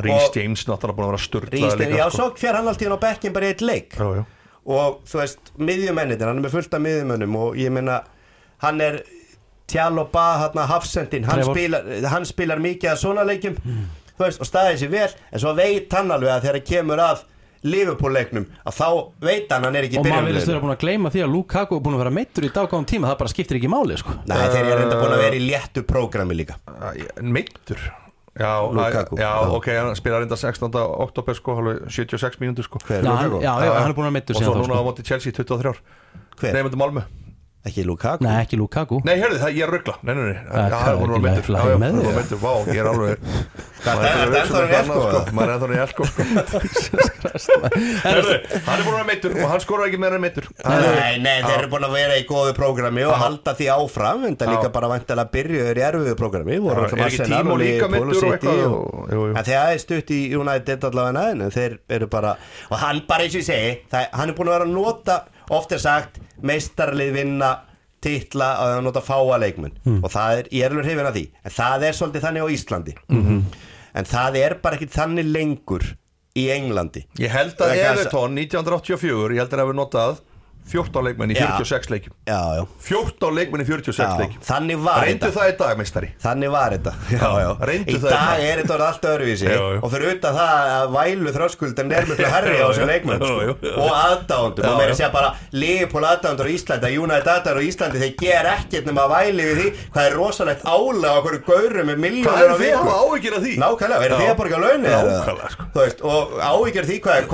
Rhys 0.00 0.30
James 0.36 0.64
náttúrulega 0.68 0.96
búin 0.98 1.06
að 1.06 1.12
vera 1.12 1.24
störtlaði 1.24 1.64
Rístin, 1.66 1.96
já, 1.98 2.06
svo 2.14 2.30
fer 2.40 2.58
hann 2.58 2.70
alltaf 2.70 2.96
á 2.96 3.04
bekkin 3.04 3.34
bara 3.34 3.50
í 3.50 3.54
eitt 3.54 3.64
leik 3.64 3.92
sko. 3.94 4.08
Já, 4.14 4.22
já. 4.22 4.24
og 4.76 5.02
þú 5.10 5.20
veist, 5.20 5.52
miðjumennir 5.60 6.24
hann 6.24 6.40
er 6.40 6.46
með 6.46 6.56
fullt 6.56 6.78
af 6.78 6.84
miðjumennum 6.86 7.36
og 7.42 7.60
ég 7.60 7.74
meina 7.74 8.00
hann 8.64 8.80
er 8.84 9.02
Tjaloba 9.68 10.24
hann 10.42 10.58
hafsendin, 10.68 11.24
hann 11.24 11.40
spilar, 11.44 11.86
hann 12.12 12.26
spilar 12.28 12.60
mikið 12.60 12.90
að 12.92 12.98
svona 13.00 13.24
leikjum 13.24 13.54
þú 14.14 14.26
veist, 14.26 14.42
og 14.42 14.48
staðið 14.48 14.82
sér 14.82 14.92
vel 14.92 15.06
en 15.30 15.42
svo 15.42 15.54
veit 15.56 15.94
hann 15.96 16.12
alveg 16.14 16.34
að 16.34 16.48
þegar 16.48 16.66
kemur 16.68 17.02
að 17.04 17.22
Liverpool-leiknum 17.64 18.44
að 18.68 18.76
þá 18.76 18.88
veit 19.24 19.52
hann 19.54 19.64
hann 19.64 19.76
er 19.80 19.86
ekki 19.88 19.96
í 19.96 20.00
Og 20.00 20.04
maður 20.04 20.14
byrjunarliðinu. 20.28 20.52
vera 20.52 20.62
búin 20.64 20.74
að 20.74 20.80
gleyma 20.84 21.12
því 21.14 21.22
að 21.24 21.32
Lukaku 21.34 21.76
er 21.78 21.84
búin 21.86 21.96
að 21.96 22.02
vera 22.04 22.14
meittur 22.18 22.44
í 22.44 22.50
daggáðum 22.52 22.86
tíma 22.90 23.08
Það 23.10 23.18
bara 23.22 23.32
skiptir 23.34 23.58
ekki 23.60 23.70
máli 23.72 23.96
sko. 24.00 24.16
Nei, 24.28 24.36
þeir 24.52 24.68
eru 24.74 24.84
enda 24.84 24.98
búin 25.00 25.14
að 25.16 25.22
vera 25.24 25.38
í 25.38 25.44
léttu 25.48 25.84
prógrami 25.88 26.36
líka. 26.36 26.58
Meittur 27.22 27.80
Já, 28.34 28.50
Lukaku, 28.66 29.14
já, 29.16 29.28
já. 29.30 29.50
ok, 29.54 29.66
hann 29.78 29.94
spilar 29.94 30.18
reynda 30.24 30.34
16. 30.36 30.66
oktober 30.74 31.36
sko, 31.38 31.52
alveg 31.60 31.84
76 31.86 32.40
mínútur 32.42 32.66
sko. 32.66 32.80
Hver? 32.82 32.98
Er 32.98 33.06
Já, 33.06 33.12
hann, 33.14 33.36
já, 33.38 33.52
já, 33.62 33.70
hann 33.78 33.90
er 33.92 33.94
búin 33.94 34.08
að 34.08 34.10
vera 34.10 34.16
meittur 34.16 34.34
Og 34.34 34.42
svo 34.42 34.54
núna 34.58 34.74
á 34.74 34.82
sko. 34.82 34.86
móti 34.88 35.04
Chelsea 35.06 35.30
23 35.32 35.78
Hver? 36.40 36.52
Nei, 36.56 36.64
mútið 36.66 36.80
Malmö 36.82 37.04
Ekki 37.64 37.80
Lukaku? 37.88 38.24
Nei, 38.26 38.42
ekki 38.42 38.58
Lukaku. 38.60 38.98
Nei, 39.08 39.14
hörðu 39.22 39.38
það, 39.40 39.54
ég 39.56 39.62
er 39.64 39.70
að 39.70 39.74
ruggla 39.78 39.94
Nei, 40.04 40.14
nei, 40.18 40.24
nei 40.28 40.36
hvað 40.44 40.84
Já, 40.84 40.88
er 40.92 41.48
lagi 41.54 41.64
Já, 41.64 41.72
já, 41.72 41.78
með 41.80 41.88
hún 41.94 41.96
þig, 41.96 42.04
var 42.04 42.14
meittur 42.18 42.38
Vá, 42.42 42.52
ég 42.68 42.76
er 42.82 42.88
alveg 42.90 43.16
Hvað, 43.84 43.96
er 44.04 44.10
þetta 44.20 44.38
ennþá 44.40 44.60
í 44.60 44.76
Elko? 44.80 45.00
Maður 45.38 45.48
er 45.48 45.54
ennþá 45.54 45.68
í 45.72 45.80
elko 45.84 46.02
Hörðu, 48.04 48.34
hann 48.66 48.76
er 48.76 48.84
búin 48.84 48.98
að 48.98 49.08
meittur 49.08 49.30
Og 49.38 49.48
hann 49.48 49.62
skorur 49.64 49.86
ekki 49.88 50.00
meira 50.02 50.16
en 50.18 50.24
meittur 50.26 50.46
Nei, 50.60 51.16
nei, 51.24 51.38
þeir 51.40 51.56
eru 51.56 51.68
búin 51.72 51.86
að 51.88 51.96
vera 51.96 52.14
í 52.20 52.26
góðu 52.28 52.52
prógrami 52.58 53.02
og 53.08 53.16
halda 53.20 53.56
því 53.56 53.66
áfram 53.74 54.20
en 54.28 54.36
það 54.40 54.52
líka 54.54 54.68
bara 54.74 54.90
vantilega 54.92 55.32
byrjuður 55.34 55.76
í 55.80 55.84
erfiðu 55.88 56.14
prógrami. 56.20 56.54
Voru 56.64 56.84
er 56.84 56.92
ekki 57.06 57.28
Timo 57.28 57.56
og 57.56 57.60
líka 57.60 57.86
meiddur 57.92 58.28
og 58.28 58.32
eitthvað 65.04 65.33
að 65.48 65.50
að 65.50 65.56
oft 65.58 65.72
er 65.72 65.78
sagt 65.78 66.18
meistarlið 66.42 67.12
vinna 67.14 67.60
titla 68.04 68.56
að 68.60 68.82
nota 68.84 69.00
fáa 69.00 69.38
leikmenn 69.40 69.72
Hmm. 69.84 70.02
og 70.04 70.10
það 70.10 70.38
er, 70.38 70.48
ég 70.52 70.64
er 70.64 70.70
alveg 70.70 70.84
hrifin 70.84 71.06
af 71.06 71.14
því 71.14 71.28
en 71.44 71.50
það 71.50 71.82
er 71.88 71.92
svolítið 71.92 72.24
þannig 72.26 72.42
á 72.44 72.48
Íslandi 72.54 72.94
Mhm. 73.08 73.44
en 73.94 74.04
það 74.04 74.36
er 74.36 74.54
bara 74.62 74.76
ekki 74.76 74.90
þannig 74.90 75.32
lengur 75.32 75.96
í 76.36 76.48
Englandi 76.50 77.04
Ég 77.18 77.28
held 77.30 77.54
að 77.56 77.70
að- 77.70 77.98
Everton 77.98 78.34
1984 78.34 79.30
Ég 79.32 79.38
held 79.38 79.50
að 79.50 79.58
það 79.58 79.64
hefur 79.64 79.78
notað 79.80 80.20
14 80.72 81.04
leikmenn 81.04 81.30
í 81.30 81.36
Já. 81.36 81.44
46 81.60 81.90
leikjum 81.92 82.14
Já, 82.28 82.38
já, 82.56 82.62
14 82.86 83.34
leikmenn 83.36 83.62
í 83.62 83.66
46 83.68 83.98
já. 84.00 84.16
leikjum 84.22 84.44
þannig 84.48 84.78
var 84.84 85.02
Reyndu 85.04 85.26
þetta 85.28 85.34
það 85.36 85.50
í 85.50 85.56
dag, 85.60 85.74
meistari 85.80 86.08
Þannig 86.24 86.52
var 86.54 86.74
þetta 86.76 86.92
já, 87.14 87.28
já. 87.44 87.50
reyndu 87.68 87.92
Í 87.92 87.98
dag 88.00 88.14
eitthvað. 88.14 88.44
er 88.48 88.62
þetta 88.62 88.74
orðið 88.74 88.86
allt 88.88 89.04
öðruvísi 89.10 89.48
Já. 89.50 89.58
Og 89.84 89.92
fyrir 89.94 90.08
utan 90.14 90.38
það 90.38 90.72
að 90.74 90.94
vælu 90.94 91.34
þröskuldan 91.36 91.92
er 91.98 92.08
mjög 92.08 92.22
herri 92.34 92.56
á 92.56 92.66
þessum 92.70 92.90
leikmenn 92.90 93.24
sko. 93.24 93.56
Og 93.74 93.90
aðdándum 93.98 94.64
Og 94.64 94.78
meira 94.80 94.88
já. 94.88 94.94
að 94.94 94.98
segja 95.02 95.10
bara 95.14 95.30
Leopold 95.54 96.08
aðdándur 96.10 96.48
á 96.48 96.52
Íslandi 96.54 96.88
að 96.88 96.96
United 97.04 97.30
aðdándur 97.34 97.60
á 97.60 97.66
Íslandi 97.68 98.02
Þeir 98.04 98.14
ger 98.24 98.50
ekkert 98.54 98.88
nema 98.88 99.04
að 99.04 99.14
væli 99.14 99.48
við 99.50 99.60
því 99.60 99.68
Hvað 99.94 100.08
er 100.08 100.16
rosalegt 100.18 100.64
ála 100.64 101.12
á 101.14 101.18
hverju 101.24 101.42
gauru 101.48 101.84
með 101.84 102.02
er 102.44 102.50
á 102.50 102.56
því? 102.56 102.70
Er 102.70 102.80
sko. 105.54 105.66
Því 106.94 107.04
hvað 107.04 107.20
er 107.20 107.28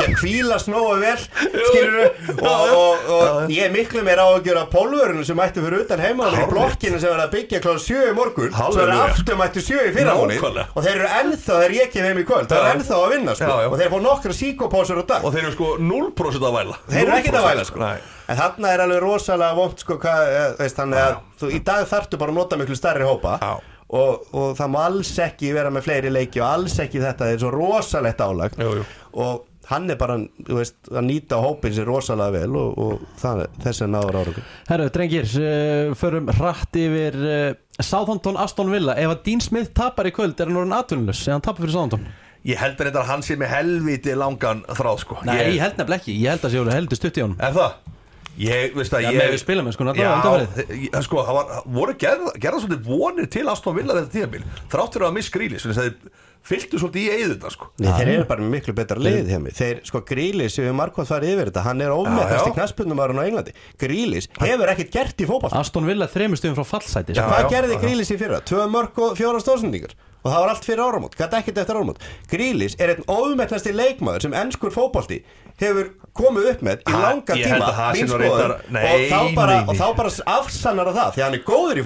því 0.00 0.10
að 0.10 0.16
kvíla 0.20 0.58
snóu 0.60 0.86
Skilur 1.70 1.98
og, 2.42 2.72
og, 2.74 3.10
og 3.14 3.52
ég 3.54 3.70
miklu 3.72 4.02
meira 4.06 4.24
áhyggjur 4.28 4.58
af 4.60 4.70
pólvörunum 4.72 5.24
sem 5.26 5.38
mættu 5.38 5.62
fyrir 5.64 5.84
utan 5.84 6.02
heimaðum 6.02 6.42
í 6.42 6.48
blokkinu 6.50 6.98
sem 7.00 7.12
verða 7.12 7.26
að 7.28 7.34
byggja 7.36 7.60
kláð 7.64 7.78
sjö 7.84 8.00
í 8.10 8.14
morgun. 8.16 8.50
Svo 8.56 8.82
er 8.84 8.92
aftur 8.96 9.38
mættu 9.40 9.62
sjö 9.64 9.84
í 9.88 9.92
fyrramóni 9.94 10.36
Nákvæmlega. 10.36 10.66
Og 10.74 10.86
þeir 10.86 10.96
eru 10.98 11.10
ennþá, 11.20 11.58
þeir 11.64 11.76
ég 11.78 11.92
kem 11.94 12.08
heim 12.08 12.20
í 12.20 12.26
kvöld. 12.28 12.48
Það 12.50 12.60
Já. 12.60 12.66
er 12.66 12.76
ennþá 12.76 13.00
að 13.00 13.12
vinna 13.14 13.34
sko. 13.38 13.50
Já, 13.50 13.64
já. 13.64 13.70
Og 13.70 13.80
þeir 13.80 13.92
fá 13.94 13.98
nokkra 14.06 14.36
síkopásur 14.40 15.00
á 15.00 15.04
dag. 15.12 15.24
Og 15.24 15.34
þeir 15.34 15.44
eru 15.46 15.54
sko 15.56 15.70
0% 15.90 16.48
að 16.50 16.56
væla. 16.58 16.78
Þeir 16.90 17.02
eru 17.06 17.16
ekkert 17.18 17.40
að 17.40 17.48
væla 17.50 17.66
sko. 17.68 17.90
En 18.30 18.38
þarna 18.38 18.72
er 18.74 18.84
alveg 18.84 19.02
rosalega 19.02 19.56
vond 19.58 19.82
sko 19.82 19.98
hvað, 20.02 20.32
eh, 20.60 20.70
þannig 20.76 21.02
að 21.02 21.14
þú, 21.40 21.50
í 21.50 21.60
dag 21.66 21.86
þarftu 21.90 22.18
bara 22.20 22.34
að 22.34 22.38
nota 22.42 22.58
miklu 22.60 22.78
stærri 22.78 23.06
hópa. 23.08 23.38
Og, 23.90 24.26
og 24.38 24.52
það 24.54 24.68
má 24.70 24.80
alls 24.86 25.10
ekki 25.18 25.50
vera 25.56 25.70
með 25.74 25.88
fleiri 25.88 26.12
leiki 26.14 26.38
og 26.38 26.46
alls 26.46 26.76
ekki 26.78 27.00
þetta, 27.02 27.24
það 27.26 27.32
er 27.34 27.40
svo 27.42 27.50
rosalegt 27.56 28.20
álag. 28.22 28.54
Og 29.18 29.40
hann 29.70 29.90
er 29.90 29.98
bara 30.00 30.18
þú 30.18 30.58
veist, 30.58 30.78
að 30.90 31.06
nýta 31.06 31.40
hópin 31.42 31.74
sér 31.76 31.88
rosalega 31.88 32.40
vel 32.40 32.58
og, 32.58 32.78
og 32.78 33.04
það, 33.20 33.44
þessi 33.64 33.84
er 33.86 33.92
náður 33.94 34.18
áraugum 34.20 34.48
Herru, 34.70 34.88
drengir, 34.94 35.28
uh, 35.40 35.92
förum 35.98 36.30
hratt 36.40 36.80
yfir 36.80 37.20
uh, 37.20 37.44
Southampton 37.80 38.36
Aston 38.36 38.72
Villa. 38.72 38.96
Ef 39.00 39.14
að 39.14 39.22
Dean 39.26 39.40
Smith 39.44 39.72
tapar 39.76 40.08
í 40.10 40.14
kvöld 40.14 40.40
er 40.40 40.50
hann 40.50 40.58
orðin 40.60 40.76
atvinnulus 40.76 41.22
eða 41.24 41.38
hann 41.38 41.46
tapar 41.46 41.64
fyrir 41.64 41.76
Southampton? 41.76 42.10
Ég 42.48 42.60
held 42.60 42.78
að 42.80 42.88
þetta 42.88 43.06
hann 43.08 43.22
sé 43.24 43.36
með 43.40 43.52
helviti 43.52 44.16
langan 44.16 44.62
þráð 44.68 45.00
sko. 45.02 45.20
Nei, 45.28 45.34
ég, 45.36 45.54
ég, 45.54 45.62
held 45.64 45.80
nefnilega 45.80 46.00
ekki, 46.00 46.16
ég 46.22 46.34
held 46.34 46.46
að 46.46 46.54
sé 46.54 46.60
orðið 46.62 46.78
heldur 46.78 47.00
stutt 47.00 47.20
í 47.20 47.24
honum. 47.24 47.40
Er 47.44 47.56
það? 47.56 47.74
Ég, 48.40 48.72
veist 48.72 48.94
að 48.96 49.04
Já, 49.04 49.10
ég 49.10 49.18
með 49.18 49.34
við 49.34 49.40
spilum, 49.42 49.68
sko, 49.74 49.84
náttúrulega, 49.84 50.66
Já, 50.86 51.00
sko, 51.04 51.24
það 51.26 51.36
var, 51.36 51.50
voru 51.74 51.94
gerða, 52.00 52.32
gerða 52.40 52.60
svolítið 52.62 52.86
vonir 52.86 53.28
til 53.34 53.42
Aston 53.52 53.76
Villa 53.76 53.96
þetta 53.98 54.12
tíðabil 54.14 54.42
Þrátt 54.72 54.96
fyrir 54.96 55.06
að 55.08 55.16
miss 55.18 55.32
grílis 55.34 55.66
Þeir 55.66 55.90
fylgtu 56.46 56.80
svolítið 56.80 57.04
í 57.04 57.10
eigðuna 57.16 57.50
sko 57.52 57.68
Nei, 57.80 57.90
þeir 57.98 58.10
eru 58.14 58.26
bara 58.30 58.46
miklu 58.52 58.74
betra 58.76 59.00
lið 59.02 59.28
hjá 59.30 59.38
mig 59.42 59.56
Þeir, 59.58 59.80
sko, 59.86 60.00
Grílis, 60.08 60.56
við 60.60 60.72
markvæmt 60.78 61.10
farið 61.10 61.34
yfir 61.34 61.50
þetta 61.50 61.64
Hann 61.66 61.84
er 61.84 61.94
ómettast 61.94 62.32
Já, 62.32 62.44
í 62.46 62.50
já. 62.50 62.56
knaspunumárun 62.58 63.20
á 63.20 63.24
Englandi 63.28 63.54
Grílis 63.80 64.30
hefur 64.40 64.72
ekkert 64.72 64.94
gert 64.94 65.20
í 65.20 65.28
fótball 65.28 65.52
Aston 65.60 65.88
Villa 65.88 66.08
þremur 66.10 66.40
stöðum 66.40 66.58
frá 66.60 66.68
fallsæti 66.74 67.16
Já. 67.16 67.22
sko. 67.22 67.34
Hvað 67.34 67.50
gerði 67.54 67.80
Grílis 67.84 68.12
í 68.14 68.18
fyrra? 68.20 68.40
Tvö 68.46 68.66
mörg 68.72 69.02
og 69.04 69.18
fjóra 69.20 69.42
stóðsendingar 69.44 69.92
Og 70.20 70.28
það 70.32 70.40
var 70.44 70.50
allt 70.52 70.66
fyrir 70.68 70.82
áramót, 70.84 71.14
gæti 71.16 71.38
ekkert 71.40 71.60
eftir 71.62 71.78
áramót. 71.80 72.02
Grílis 72.28 72.74
er 72.80 72.94
einn 72.94 73.06
ómettnasti 73.08 73.72
leikmaður 73.72 74.26
sem 74.26 74.34
ennskur 74.36 74.74
fótbolti 74.74 75.22
hefur 75.60 75.90
komið 76.16 76.46
upp 76.54 76.62
með 76.64 76.82
í 76.88 76.92
langa 76.96 77.36
tíma. 77.36 77.70
reyndar- 78.20 78.54
og, 78.54 78.70
Nei, 78.72 79.08
þá 79.10 79.34
bara, 79.36 79.56
og 79.68 79.74
þá 79.76 79.86
bara 79.96 80.12
afsannar 80.26 80.88
það 80.90 80.96
það 81.00 81.10
því 81.14 81.20
að 81.20 81.26
hann 81.26 81.34
er 81.38 81.44
góður 81.48 81.80
í 81.80 81.84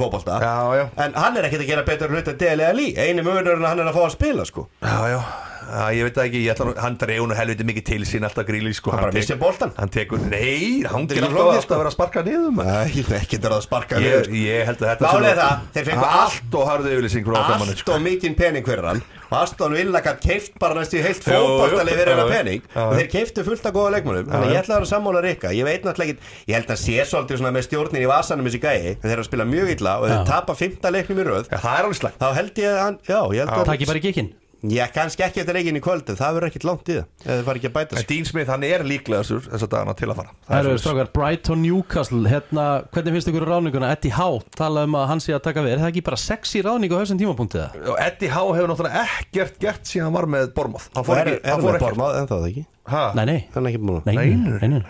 já. 0.79 0.85
en 1.05 1.15
hann 1.15 1.37
er 1.37 1.49
ekkert 1.49 1.65
að 1.65 1.71
gera 1.73 1.83
betur 1.89 2.09
hlut 2.15 2.31
deli 2.39 2.63
að 2.69 2.79
lí 2.79 2.87
einu 2.99 3.23
mögurinn 3.27 3.65
að 3.65 3.69
hann 3.73 3.83
er 3.85 3.91
að 3.91 3.99
fá 3.99 4.05
að 4.07 4.15
spila 4.15 4.45
sko. 4.51 4.67
Já, 4.83 4.99
já, 5.15 5.21
já, 5.65 5.85
ég 5.97 6.07
veit 6.07 6.19
það 6.19 6.27
ekki, 6.29 6.41
ég 6.45 6.53
ætla 6.55 6.75
hann 6.85 6.97
dreif 7.01 7.25
nú 7.25 7.37
helviti 7.39 7.67
mikið 7.69 7.85
til 7.89 8.05
sín 8.09 8.27
alltaf 8.29 8.47
gríli, 8.49 8.73
sko 8.77 8.93
Hann 8.93 9.01
bara 9.03 9.13
tek- 9.13 9.23
missir 9.23 9.39
boltann. 9.41 9.73
Hann 9.79 9.93
tekur, 9.95 10.23
nei, 10.31 10.85
hann 10.85 11.09
gerir 11.09 11.25
ekki 11.25 11.33
alltaf, 11.33 11.49
alltaf 11.49 11.65
sko. 11.67 11.75
að 11.75 11.83
vera 11.83 11.91
að 11.91 11.97
sparka 11.97 12.23
niður 12.27 12.55
maður. 12.59 12.95
Nei, 13.11 13.19
ekki 13.21 13.41
er 13.41 13.57
að 13.57 13.65
sparka 13.67 14.01
ég, 14.01 14.05
niður. 14.05 14.31
ég 14.45 14.71
held 14.71 14.85
að 14.85 14.89
þetta 14.93 15.13
er 15.33 15.41
það, 15.41 15.67
þeir 15.75 15.91
fengu 15.91 16.09
allt 16.21 16.57
og 16.61 16.69
harðu 16.71 16.95
yfirlýsing 16.95 17.35
allt 17.35 17.79
sko. 17.79 17.93
og 17.93 18.03
mikinn 18.05 18.35
pening 18.39 18.67
fyrir 18.67 18.91
hann. 18.93 19.03
Og 19.35 19.41
Aston 19.41 19.73
Villa 19.75 20.01
gætt 20.05 20.21
keift 20.23 20.59
bara 20.61 20.77
næstu 20.79 21.01
heilt 21.03 21.25
jú, 21.25 21.41
fyrir 21.75 22.11
hennar 22.13 22.29
pening. 22.31 22.63
Og 22.77 22.93
þeir 22.95 23.09
keiftu 23.11 23.43
fullt 23.47 23.67
af 23.67 23.75
góða 23.75 23.97
leikmannum 23.97 24.29
þannig 24.29 24.47
að 24.47 24.55
ég 24.55 24.61
ætla 24.61 24.77
að 24.77 24.83
vera 24.83 24.91
sammála 24.93 25.23
Rikka. 25.25 25.51
Ég 25.57 25.67
veit 25.67 25.83
náttúrulega 25.83 26.15
ekki, 26.15 26.31
ég 26.47 26.55
held 26.61 26.71
að 26.71 26.81
sé 26.85 27.09
svolítið 27.09 27.41
svona 27.41 27.55
með 27.57 27.67
stjórnin 27.67 28.05
í 28.05 28.11
vasanum 28.13 28.47
þessi 28.47 28.63
gæi, 28.63 28.95
en 28.95 29.03
þeir 29.03 29.17
eru 29.17 29.25
að 29.25 29.31
spila 29.33 29.49
mjög 29.49 29.75
illa 29.75 29.97
og 29.99 30.09
þeir 30.13 30.25
tapa 30.29 30.55
fymta 30.61 30.95
leiknum 30.95 31.19
í 31.25 31.27
röð. 31.27 31.51
Já, 31.51 31.59
það 31.59 31.79
er 31.81 31.89
alveg 31.89 32.01
slægt 32.05 32.21
þá 32.23 32.29
held 32.39 32.63
ég 32.63 32.71
að 32.71 32.83
hann, 32.85 32.99
já, 33.09 33.21
ég 33.35 33.43
held 33.43 33.55
að 33.59 33.71
Takk 33.73 33.81
ég 33.81 33.91
bara 33.91 34.03
í 34.03 34.05
kikinn 34.05 34.33
ég 34.71 34.93
kannski 34.95 35.23
ekki 35.27 35.41
eftir 35.43 35.57
leikin 35.59 35.77
í 35.77 35.83
kvöld 35.85 36.09
en 36.09 36.17
það 36.19 36.37
verður 36.39 36.49
ekkit 36.51 36.65
langt 36.69 36.89
í 36.89 36.95
það, 36.97 37.07
eða 37.25 37.35
það 37.37 37.45
fari 37.49 37.61
ekki 37.61 37.69
að 37.71 37.75
bæta 37.75 37.99
sig. 37.99 38.07
Dean 38.11 38.25
Smith, 38.29 38.51
hann 38.53 38.65
er 38.69 38.85
líklegastur 38.89 39.43
þessa 39.51 39.69
dagana 39.75 39.95
til 39.99 40.09
að 40.09 40.17
fara. 40.21 40.31
Það 40.49 40.55
er 40.57 40.65
svoleiðis. 40.65 40.85
strákar, 40.85 41.11
Brighton 41.19 41.61
Newcastle 41.65 42.31
Hérna, 42.33 42.65
hvernig 42.95 43.17
finnst 43.19 43.31
ykkur 43.33 43.47
ráninguna? 43.51 43.91
Eddie 43.95 44.15
Howe 44.17 44.41
talaði 44.57 44.91
um 44.91 44.97
að 45.01 45.07
hann 45.13 45.21
sé 45.25 45.35
að 45.37 45.43
taka 45.49 45.65
við. 45.67 45.75
Er 45.77 45.83
það 45.85 45.91
ekki 45.93 46.05
bara 46.09 46.21
sexy 46.25 46.63
ráning 46.65 46.91
á 46.93 46.97
þessum 47.03 47.21
tímapunktið 47.21 47.61
það? 47.65 47.71
Eddie 48.09 48.33
Howe 48.35 48.55
hefur 48.57 48.73
náttúrulega 48.73 49.05
ekkert 49.19 49.59
gert 49.63 49.85
síðan 49.91 50.09
hann 50.11 50.17
var 50.21 50.27
með 50.37 50.53
Bormoth 50.57 50.89
Hann 50.95 51.05
fór 51.09 51.21
ekki, 51.25 51.39
hann 51.45 51.61
fór 51.61 51.69
með 51.69 51.75
ekkert 51.75 51.89
bormað 51.91 52.21
en 52.23 52.31
það 52.33 52.49
ekki? 52.51 52.65
Ha? 52.95 53.03
Nei, 53.17 53.25
nei, 53.31 53.39
hann 53.55 53.65
er 53.65 53.69
ekki 53.73 53.81
búin 53.85 53.99
að 54.01 54.07
nei, 54.09 54.17
Nei, 54.61 54.69
nei. 54.69 54.81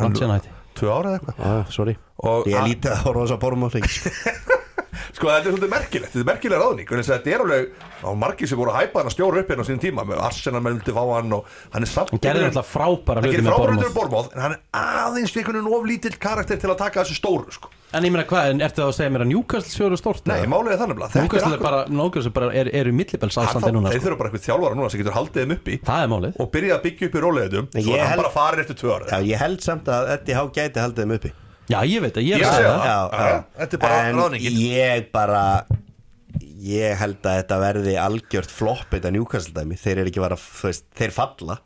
Langt 0.00 0.18
síðan 0.20 0.36
hætti. 0.38 0.56
Tvö 0.80 0.88
ára 0.94 1.08
eða 1.10 1.18
eitthvað 1.18 1.38
hann- 4.90 5.14
Sko 5.16 5.26
þetta 5.30 5.46
er 5.46 5.54
svolítið 5.54 5.72
merkilegt, 5.74 6.12
þetta 6.14 6.24
er 6.24 6.30
merkilega 6.32 6.60
ráðning 6.64 6.86
að 6.90 7.08
Þetta 7.10 7.32
er 7.34 7.44
alveg, 7.44 7.70
á 8.00 8.10
margir 8.16 8.48
sem 8.48 8.58
voru 8.58 8.70
að 8.74 8.78
hæpa 8.80 9.00
hann 9.00 9.10
að 9.10 9.14
stjóra 9.16 9.40
upp 9.42 9.50
hérna 9.50 9.64
á 9.64 9.68
sínum 9.68 9.82
tíma 9.82 10.04
með 10.06 10.22
Arsenal 10.24 10.62
með 10.62 10.78
vildi 10.78 10.94
fá 10.96 11.02
hann 11.14 11.34
og 11.36 11.44
hann 11.74 11.82
er 11.82 11.90
samt 11.90 12.10
Hann 12.14 12.22
gerði 12.24 12.46
alltaf 12.50 12.70
frábæra 12.70 13.20
Hann 13.20 13.26
hluti 13.26 13.36
gerir 13.36 13.46
með 13.46 13.54
frábæra 13.54 13.74
hluti 13.74 13.88
með 13.90 13.98
Bormoth 13.98 14.32
en 14.36 14.40
hann 14.44 14.54
er 14.56 14.60
aðeins 14.80 15.36
einhvern 15.36 15.60
veginn 15.60 15.74
of 15.74 15.86
lítill 15.90 16.16
karakter 16.20 16.60
til 16.60 16.70
að 16.70 16.78
taka 16.80 17.04
þessu 17.04 17.18
stóru 17.18 17.52
sko. 17.54 17.70
En 17.90 18.04
ég 18.06 18.12
meina 18.14 18.22
hvað, 18.22 18.52
en 18.52 18.60
ertu 18.62 18.78
það 18.84 18.90
að 18.92 18.96
segja 19.00 19.10
mér 19.10 19.22
að 19.24 19.30
Newcastle 19.32 19.72
sjóru 19.74 19.96
stort? 19.98 20.28
Nei, 20.30 20.36
er 20.38 20.78
þannig 20.78 21.00
að 21.02 21.16
Newcastle 21.18 21.56
er 21.56 21.64
bara, 21.64 21.80
Newcastle 21.90 22.30
bara 22.36 22.50
er, 22.54 22.70
er 22.70 22.86
í 22.86 22.92
millibels 22.94 23.38
ástandi 23.42 23.72
núna 23.74 23.90
Þeir 23.90 23.98
sko. 23.98 24.06
þurfa 24.06 24.20
bara 24.20 24.30
eitthvað 24.30 24.46
þjálfara 24.46 24.78
núna 24.78 24.92
sem 24.94 25.02
getur 25.02 25.16
haldið 25.18 25.42
þeim 25.42 25.54
uppi 25.56 25.78
Það 25.90 26.04
er 26.04 26.12
málið 26.14 26.38
og 26.44 26.52
byrja 26.54 26.76
að 26.76 26.84
byggja 26.86 27.08
upp 27.10 27.18
í 27.18 27.24
róleðum 27.26 27.68
Ég 27.74 27.88
svo 27.88 27.96
er 27.98 28.06
hann 28.06 28.22
bara 28.22 28.34
farin 28.36 28.62
eftir 28.62 28.78
tvö 28.78 28.94
ára 28.94 29.10
já, 29.10 29.18
ég 29.32 29.42
held 29.42 29.66
samt 29.66 29.90
að 29.90 30.12
Eddie 30.14 30.38
Há 30.38 30.44
gæti 30.54 30.84
haldið 30.84 31.02
þeim 31.02 31.16
uppi 31.18 31.32
Já, 31.70 31.78
ég 31.86 32.02
veit 32.04 32.16
að 32.18 32.26
ég 32.26 32.40
er 32.40 32.46
að 32.46 32.56
segja 32.56 32.70
það. 32.70 32.80
það. 32.80 33.20
Já, 33.20 33.30
já, 33.30 33.42
þetta 33.60 33.78
er 33.78 33.82
bara 33.84 34.00
en 34.08 34.38
ég 34.60 35.10
bara 35.14 35.44
ég 36.60 36.96
held 37.00 37.20
að 37.24 37.36
þetta 37.40 37.58
verði 37.62 37.94
algjört 38.00 38.50
flopp 38.52 38.90
þetta 38.92 39.12
Newcastle 39.14 39.54
dæmi. 39.56 39.78
Þeir 39.80 40.02
eru 40.02 40.10
ekki 40.12 40.24
bara, 40.24 40.36
þú 40.40 40.66
veist, 40.68 40.84
þeir 40.98 41.14
falla. 41.16 41.56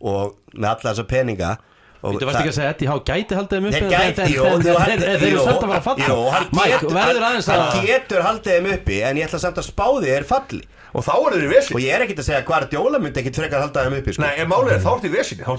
Og 0.00 0.38
með 0.56 0.70
alla 0.70 0.86
þessa 0.94 1.04
peninga 1.10 1.56
Þú 2.00 2.16
varst 2.24 2.38
ekki 2.40 2.48
að 2.48 2.54
segja 2.56 2.68
að 2.70 2.74
Eddie 2.74 2.88
Howe 2.88 3.02
gæti 3.04 3.36
haldið 3.36 3.58
þeim 3.58 3.66
upp 3.68 3.74
Þeir 3.74 3.82
en- 3.84 3.90
gæti, 3.92 4.26
jú, 4.32 4.44
hann- 4.48 4.62
Þeir 4.64 5.24
eru 5.28 5.40
samt 5.44 5.60
að 5.60 5.66
fara 5.68 5.76
að 5.76 5.82
falla. 5.84 6.30
hann 6.32 6.46
Mike, 6.56 6.92
verður 6.96 7.24
aðeins 7.28 7.48
hann 7.52 7.60
að 7.60 7.84
getur 7.90 8.22
haldið 8.24 8.54
þeim 8.54 8.68
uppi 8.72 9.00
en 9.04 9.16
ég 9.20 9.26
ætla 9.28 9.40
samt 9.42 9.58
að 9.60 9.66
spáði 9.68 10.08
þeir 10.08 10.24
falli. 10.30 10.62
Og 10.96 11.04
þá 11.04 11.12
er 11.12 11.34
þeir 11.36 11.44
í 11.44 11.50
vesi 11.52 11.74
og 11.76 11.80
ég 11.84 11.92
er 11.94 12.04
ekkert 12.06 12.22
að 12.22 12.28
segja 12.30 12.40
hvað 12.48 12.64
djóla 12.72 12.98
myndi 13.04 13.20
ekkert 13.20 13.36
frekar 13.36 13.60
halda 13.60 13.84
þeim 13.84 13.98
uppi 14.00 14.14
sko. 14.16 14.22
Nei, 14.24 14.32
en 14.40 14.48
málið 14.48 14.72
er 14.72 14.80
þá 14.80 14.90
ertu 14.96 15.10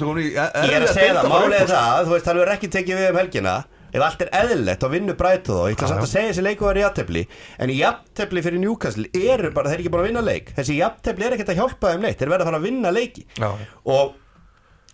komin 0.10 0.26
í 0.26 0.34
ég 0.34 0.74
er 0.74 0.82
að 0.82 0.96
segja 0.98 1.14
það, 1.22 1.30
málið 1.30 1.60
er 1.62 1.70
það 1.70 2.02
þú 2.10 2.12
veist, 2.16 2.26
hann 2.26 2.42
verður 2.42 2.56
ekki 2.58 2.72
tekið 2.74 2.98
við 2.98 3.10
um 3.14 3.22
helgina 3.22 3.54
ef 3.92 4.06
allt 4.06 4.24
er 4.26 4.32
eðlilegt 4.42 4.84
þá 4.84 4.88
vinnur 4.94 5.18
Brighton 5.20 5.60
þá, 5.60 5.66
ég 5.70 5.78
ætla 5.78 5.92
samt 5.92 6.06
að 6.06 6.12
segja 6.14 6.32
þessi 6.32 6.46
leiku 6.46 6.72
í 6.72 6.84
jafntefli. 6.84 7.24
En 7.60 7.74
í 7.74 7.78
jafntefli 7.82 8.44
fyrir 8.46 8.64
Newcastle 8.64 9.12
eru 9.12 9.52
bara, 9.56 9.72
þeir 9.72 9.78
eru 9.80 9.86
ekki 9.86 9.94
búin 9.94 10.04
að 10.04 10.10
vinna 10.10 10.26
leik. 10.26 10.52
Þessi 10.58 10.80
jafntefli 10.80 11.28
er 11.28 11.38
ekkert 11.38 11.54
að 11.54 11.62
hjálpa 11.62 11.94
þeim 11.94 12.06
neitt. 12.08 12.20
Þeir 12.22 12.34
verða 12.34 12.46
að 12.46 12.52
fara 12.52 12.62
að 12.62 12.68
vinna 12.70 12.94
leiki. 12.96 13.26
Já. 13.38 13.52
og 13.92 14.18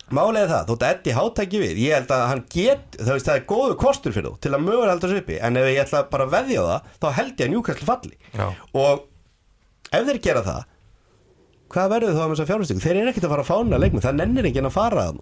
Málega 0.08 0.46
er 0.46 0.48
það, 0.48 0.62
þótt 0.70 0.84
að 0.86 0.92
Eddi 0.94 1.12
hátæki 1.12 1.58
við 1.60 1.78
Ég 1.82 1.98
held 1.98 2.12
að 2.16 2.22
hann 2.30 2.38
get, 2.48 2.84
það, 2.96 3.10
veist, 3.12 3.26
það 3.26 3.34
er 3.34 3.42
góðu 3.50 3.74
kostur 3.82 4.14
fyrir 4.14 4.30
þú 4.30 4.38
Til 4.40 4.52
að 4.56 4.62
mögulega 4.64 4.94
halda 4.94 5.10
þessu 5.10 5.20
uppi. 5.20 5.36
En 5.44 5.58
ef 5.60 5.66
ég 5.68 5.80
ætla 5.82 6.00
bara 6.08 6.24
að 6.24 6.32
veðja 6.32 6.62
það 6.64 6.86
Þá 7.02 7.08
held 7.18 7.32
ég 7.34 7.44
að 7.44 7.52
Newcastle 7.52 7.88
falli. 7.90 8.16
Já. 8.32 8.46
Og 8.72 9.02
ef 9.98 10.08
þeir 10.08 10.20
gera 10.24 10.44
það 10.46 10.62
Hvað 11.68 11.92
verður 11.92 12.16
þá 12.16 12.22
um 12.24 12.32
þessa 12.32 12.48
fjárhustingu? 12.48 12.84
Þeir 12.86 13.00
eru 13.02 13.12
ekkert 13.12 13.28
að 13.28 13.34
fara 13.34 13.44
að 13.44 13.50
fána 13.50 13.82
leikmið 13.82 14.06
Það 14.06 14.18
nennir 14.22 14.48
enginn 14.48 14.70
að 14.70 14.76
fara 14.78 15.04
að 15.10 15.20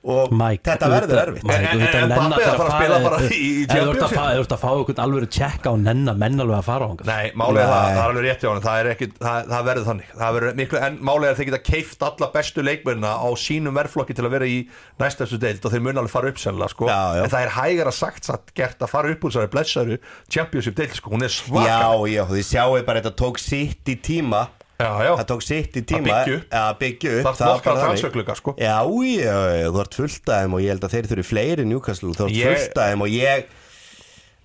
Og 0.00 0.30
Mike, 0.32 0.62
þetta 0.64 0.86
verður 0.88 1.18
erfitt. 1.20 1.42
Mike, 1.44 1.56
En- 1.60 1.80
en- 1.84 2.12
en 2.12 2.32
þeir 2.32 2.46
að 2.48 2.56
fara 2.56 2.70
að 2.70 2.76
spila 2.80 2.98
bara 3.04 3.16
í- 3.28 3.40
í 3.40 3.64
Ef 3.68 3.82
þú 3.84 3.90
ert 3.92 4.04
að 4.06 4.12
fá- 4.14 4.22
að 4.24 4.78
einhvern 4.80 5.02
alveg 5.04 5.26
tjekka 5.36 5.72
og 5.74 5.80
nenna 5.84 6.14
menn 6.16 6.40
alveg 6.40 6.56
að 6.56 6.64
fara 6.70 6.84
á 6.84 6.88
hann 6.88 7.02
Nei, 7.10 7.26
er 7.60 7.68
það, 7.68 7.82
það 7.84 8.00
er 8.00 8.06
alveg 8.06 8.24
rétt 8.24 8.40
hjá 8.40 8.48
hann 8.54 8.62
það, 8.64 8.88
það, 9.20 9.50
það 9.50 9.66
verður 9.68 9.88
þannig. 9.90 10.08
Það 10.22 10.32
verður 10.38 10.54
miklu, 10.62 10.80
En 10.88 10.96
málið 11.10 11.26
er 11.28 11.34
að 11.34 11.40
þeir 11.42 11.48
geta 11.50 11.62
keift 11.68 12.06
alla 12.08 12.30
bestu 12.32 12.64
leikmennina 12.64 13.12
á 13.20 13.28
sínum 13.44 13.76
verðflokki 13.76 14.16
til 14.16 14.24
að 14.24 14.34
vera 14.38 14.48
í 14.48 14.56
næstastu 15.04 15.38
deild 15.44 15.64
og 15.68 15.74
þeir 15.76 15.84
mun 15.84 16.00
alveg 16.00 16.14
fara 16.16 16.32
upp 16.32 16.40
sennilega 16.40 16.72
sko. 16.72 16.88
Já, 16.88 17.00
já. 17.20 17.24
En 17.26 17.34
það 17.36 17.44
er 17.44 17.52
hægara 17.60 17.92
sagt 17.92 18.24
satt 18.30 18.54
gert 18.56 18.80
að 18.80 18.88
fara 18.96 19.12
upp 19.12 19.20
úr 19.28 19.34
þessari 19.36 19.52
blessaru 19.52 19.98
Championship 20.32 20.76
deild 20.80 20.96
sko. 20.96 21.12
Hún 21.12 21.22
er 21.28 21.28
Já, 21.28 21.36
svaka 21.44 22.08
já, 22.08 22.24
þið 22.32 22.48
sjáu 22.48 22.80
bara 22.88 23.00
þetta 23.04 23.14
tók 23.20 23.36
sitt 23.38 23.84
í 23.92 23.98
tíma 24.00 24.46
já, 24.80 24.88
já. 25.06 25.10
Það 25.20 25.26
tók 25.30 25.44
sitt 25.46 25.76
í 25.76 25.82
tíma 25.90 26.02
byggja 26.08 26.36
upp. 26.40 26.50
Að 26.60 26.70
byggja 26.80 27.14
upp 27.20 27.24
Það 27.26 27.30
er 27.30 27.38
það 27.40 27.62
bara 27.68 27.80
þannig. 27.84 28.02
sko. 28.40 28.54
Já, 28.58 28.76
já, 29.20 29.38
já, 29.60 29.66
þú 29.70 29.80
ert 29.84 29.98
fullt 30.00 30.32
af 30.34 30.40
þeim 30.44 30.54
Og 30.56 30.62
ég 30.64 30.72
held 30.74 30.86
að 30.88 30.94
þeir 30.96 31.08
þurfi 31.12 31.26
fleiri 31.30 31.66
Newcastle 31.70 32.14
Þú 32.16 32.26
ert 32.28 32.36
Ég- 32.40 32.54
fullt 32.56 32.80
af 32.84 32.90
þeim 32.94 33.04
og 33.06 33.12
ég 33.14 33.56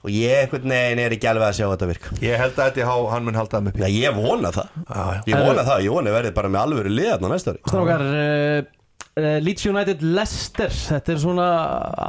Og 0.06 0.12
ég 0.14 0.52
veginn 0.86 1.00
er 1.02 1.16
ekki 1.16 1.26
alveg 1.32 1.48
að 1.50 1.56
sjá 1.58 1.66
þetta 1.72 1.88
virka 1.90 2.12
Ég 2.22 2.38
held 2.38 2.54
að 2.60 2.68
þetta 2.68 2.84
hann 3.16 3.24
mun 3.26 3.40
halda 3.40 3.58
þeim 3.62 3.70
upp 3.72 3.80
Já, 3.82 3.88
ég 3.90 4.18
vona 4.20 4.52
það. 4.54 4.68
Ég 5.32 5.40
vona 5.48 5.64
það, 5.66 5.80
ég 5.88 5.96
vona 5.96 6.12
verði 6.20 6.34
bara 6.36 6.52
með 6.54 6.62
alvöru 6.68 6.92
liðarna 6.94 7.32
næsta 7.32 7.56
ári 7.56 7.64
Strákar, 7.66 8.04
uh, 8.06 8.75
Leeds 9.16 9.64
United 9.64 10.02
Leicester. 10.04 10.68
Þetta 10.76 11.14
er 11.14 11.20
svona 11.22 11.44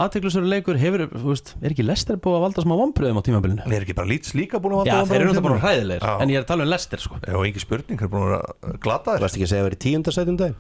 aðteglusur 0.03 0.43
leikur. 0.43 0.75
Hefur, 0.81 1.05
þú 1.13 1.29
veist, 1.31 1.53
er 1.63 1.71
ekki 1.71 1.85
Leicester 1.87 2.17
búið 2.19 2.39
að 2.41 2.45
valda 2.49 2.65
smá 2.65 2.73
vombriðum 2.81 3.21
á 3.21 3.23
tímabilinu? 3.29 3.67
Er 3.71 3.85
ekki 3.87 3.95
bara 3.95 4.11
Leeds 4.11 4.33
líka 4.35 4.59
búin 4.59 4.75
að 4.81 4.89
Já, 4.91 4.97
valda 4.97 5.13
þeir 5.13 5.21
eru 5.23 5.29
náttúrulega 5.31 5.45
bara 5.47 5.55
tímabilinu? 5.55 5.67
hræðilegir 5.69 6.09
Já. 6.09 6.17
En 6.25 6.33
ég 6.35 6.41
er 6.41 6.43
að 6.43 6.49
tala 6.51 6.67
um 6.67 6.73
Leicester, 6.73 7.05
sko. 7.05 7.21
Já, 7.23 7.37
ekki 7.47 7.63
spurning, 7.63 8.01
þeir 8.01 8.09
eru 8.09 8.15
búin 8.17 8.35
að 8.41 8.81
glata 8.83 9.15
Þú 9.15 9.23
varst 9.29 9.39
ekki 9.39 9.47
að 9.47 9.53
segja 9.53 9.63
að 9.63 9.69
verði 9.71 9.81
tíundasætum 9.87 10.41
dag 10.43 10.59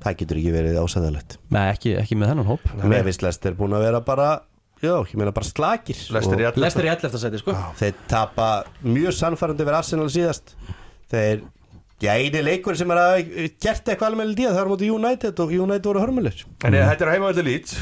Það 0.00 0.16
getur 0.22 0.40
ekki 0.40 0.54
verið 0.56 0.80
ásæðalegt 0.80 1.36
Nei, 1.52 1.64
ekki, 1.74 1.92
ekki 2.00 2.16
með 2.16 2.32
þennan 2.32 2.48
hóp. 2.48 2.64
Mér 2.80 3.04
finnst 3.10 3.26
Lester 3.28 3.58
búin 3.60 3.76
að 3.76 3.84
vera 3.84 4.00
bara 4.00 4.28
Já, 4.80 4.94
ég 5.04 5.12
meina 5.20 5.28
bara 5.36 5.44
slakir. 5.44 5.98
Leicester 6.08 6.40
í 6.40 6.44
Og 6.48 6.54
allir 6.54 6.64
Leicester 6.64 6.86
í 6.86 6.88
11. 6.88 7.18
sæti, 7.20 7.40
sko. 7.42 7.52
Þeir 7.76 7.98
tapa 8.08 8.46
mjög 8.80 9.12
sannfærandi 9.12 9.66
fyrir 9.66 9.76
Arsenal 9.76 10.06
síðast. 10.08 10.54
Þeir 11.12 11.42
Eini 12.08 12.40
leikur 12.44 12.76
sem 12.78 12.90
er 12.94 13.00
að 13.02 13.32
gert 13.60 13.88
eitthvað 13.88 14.14
alveg 14.14 14.44
er 14.48 14.64
á 14.64 14.70
móti 14.70 14.88
United 14.88 15.42
og 15.44 15.52
United 15.52 15.88
voru 15.90 16.00
hörmulir 16.00 16.44
En 16.64 16.72
mm. 16.72 16.86
þetta 16.92 17.06
er 17.06 17.12
heimavalli 17.16 17.44
Leeds 17.44 17.80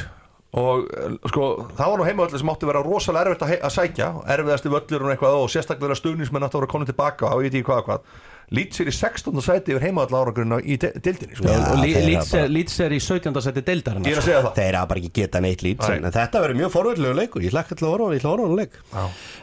og 0.58 0.88
eh, 0.96 1.14
sko, 1.28 1.46
það 1.76 1.92
var 1.92 2.00
nú 2.00 2.08
heimavalli 2.08 2.40
sem 2.40 2.50
átti 2.50 2.66
að 2.66 2.72
vera 2.72 2.84
rosalega 2.86 3.28
erfitt 3.28 3.44
að, 3.44 3.54
að 3.68 3.74
sækja 3.74 4.08
erfiðasti 4.34 4.72
völlur 4.72 5.04
og 5.04 5.12
eitthvað 5.12 5.38
og 5.42 5.52
sérstaklega 5.52 5.98
stuðnismenn 5.98 6.46
átti 6.46 6.56
að 6.56 6.62
vera 6.62 6.72
komin 6.72 6.88
tilbaka 6.88 7.32
og 7.34 7.44
ég 7.44 7.52
veit 7.52 7.58
ekki 7.58 7.68
hvað 7.68 7.82
og 7.82 7.90
hvað 7.90 8.06
Leeds 8.50 8.80
er 8.80 8.88
í 8.88 8.94
16. 8.96 9.42
sæti 9.44 9.74
yfir 9.74 9.82
heimavalli 9.88 10.16
áragrunna 10.16 10.58
í 10.64 10.78
de 10.80 10.88
dildinni 11.04 11.36
sko. 11.36 11.44
Já. 11.44 11.58
Og 11.72 11.82
Leeds 11.82 12.30
bara- 12.32 12.42
er, 12.44 12.48
Leeds 12.48 12.78
er 12.80 12.94
í 12.96 13.00
17. 13.00 13.42
sæti 13.44 13.64
deildarinnar 13.66 14.08
Ég 14.08 14.16
er 14.16 14.22
að 14.22 14.28
segja 14.28 14.42
það 14.46 14.54
Þeir 14.56 14.78
hafa 14.78 14.88
bara 14.88 15.00
ekki 15.02 15.12
geta 15.18 15.40
neitt 15.44 15.62
Nei. 15.62 15.96
En 15.98 16.12
þetta 16.12 16.40
verður 16.44 16.58
mjög 16.62 16.72
forvöldlegu 16.72 17.14
leikur 17.18 17.42
Ég 17.44 17.52
hlakka 17.52 17.76
til 17.76 17.86
að 17.86 17.92
horfa 17.92 18.08
á 18.08 18.32
hann, 18.38 18.56
leik 18.56 18.72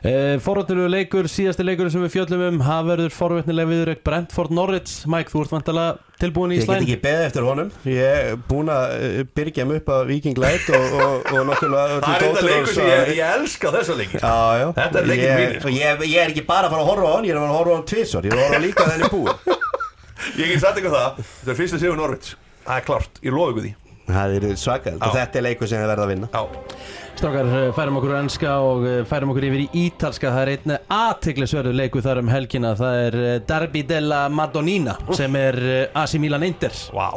Uh, 0.05 0.37
Forvöldnilegu 0.39 0.89
leikur, 0.91 1.25
síðasti 1.29 1.63
leikur 1.65 1.89
sem 1.89 2.01
við 2.05 2.13
fjöllum 2.13 2.41
um 2.49 2.59
Það 2.65 2.89
verður 2.91 3.13
forvöldnilega 3.15 3.71
viðrökk 3.71 4.03
Brentford 4.05 4.51
Norwich 4.51 5.05
Mike, 5.09 5.29
þú 5.33 5.41
ert 5.45 5.53
vantilega 5.55 5.97
tilbúin 6.21 6.53
í 6.53 6.57
Ég 6.57 6.63
get 6.63 6.69
slæn 6.69 6.85
ekki 6.85 6.97
beðið 7.03 7.25
eftir 7.27 7.45
honum. 7.47 7.71
Ég 7.89 8.19
er 8.19 8.39
búin 8.49 8.71
að 8.71 8.95
eh, 8.95 9.17
byrgja 9.37 9.65
mig 9.67 9.81
upp 9.81 9.91
að 9.95 10.03
Viking 10.11 10.41
Light 10.41 10.69
og, 10.77 10.95
og, 10.95 11.29
og 11.31 11.47
nokkulega 11.49 11.99
Það 12.05 12.15
er 12.15 12.25
þetta 12.25 12.45
leikur 12.49 12.73
sem 12.73 12.89
ég, 12.89 13.13
ég 13.19 13.33
elska. 13.39 13.73
Já, 13.75 14.35
já. 14.61 14.67
Þetta 14.79 15.01
er 15.01 15.11
ég, 15.11 15.25
mínir, 15.41 15.59
sko. 15.61 15.73
ég, 15.75 16.05
ég 16.09 16.19
er 16.23 16.33
ekki 16.33 16.45
bara 16.47 16.69
að 16.69 16.75
fara 16.75 16.85
að 16.85 16.91
horfa 16.93 17.11
á 17.11 17.15
hann 17.15 17.29
Ég 17.29 17.35
er 17.35 17.39
að 17.39 17.45
fara 17.45 17.53
að 17.53 17.59
horfa 17.61 17.71
á 17.71 17.77
hann 17.77 17.87
tvisvar. 17.93 18.27
Ég 18.27 18.35
er 18.35 18.41
að 18.41 18.45
horfa 18.47 18.63
líka 18.65 18.89
þenni 18.91 19.11
búi 19.13 19.33
Ég 20.41 20.51
get 20.51 20.61
sagt 20.63 20.79
eitthvað 20.79 20.99
það 20.99 21.23
Þetta 21.25 21.53
er 21.53 21.59
fyrsta 21.61 21.81
sigur 21.81 21.99
Norvits 21.99 22.35
Það 22.65 22.79
er 22.79 22.87
klart, 22.87 23.19
ég 23.21 23.35
lofi 23.35 23.53
ykkur 23.53 23.67
því 23.67 23.73
Það 24.05 24.35
er. 24.37 24.47
Og 24.95 25.15
þetta 25.15 25.39
er 25.39 25.45
leikur 25.47 25.69
sem 25.69 25.81
þið 25.81 25.91
verða 25.91 26.05
að 26.05 26.11
vinna. 26.13 26.29
Já, 26.33 26.71
Strákar, 27.15 27.47
eh, 27.57 27.69
færum 27.73 27.97
okkur 28.01 28.11
á 28.11 28.17
enska 28.19 28.55
og 28.59 28.85
eh, 28.89 28.97
færum 29.07 29.31
okkur 29.31 29.47
yfir 29.47 29.63
í 29.63 29.67
ítalska. 29.85 30.33
Það 30.35 30.41
er 30.41 30.51
einn 30.55 30.73
aðteglisverðu 30.97 31.71
leiku 31.75 32.03
þar 32.03 32.19
um 32.21 32.31
helgina. 32.33 32.73
Það 32.75 32.99
er 33.05 33.17
eh, 33.21 33.37
Derby 33.47 33.85
della 33.87 34.25
Madonnina 34.29 34.97
sem 35.15 35.39
er 35.39 35.61
eh, 35.63 35.85
AC 35.95 36.17
Milan 36.19 36.43
Inter. 36.43 36.75
Vá. 36.93 37.07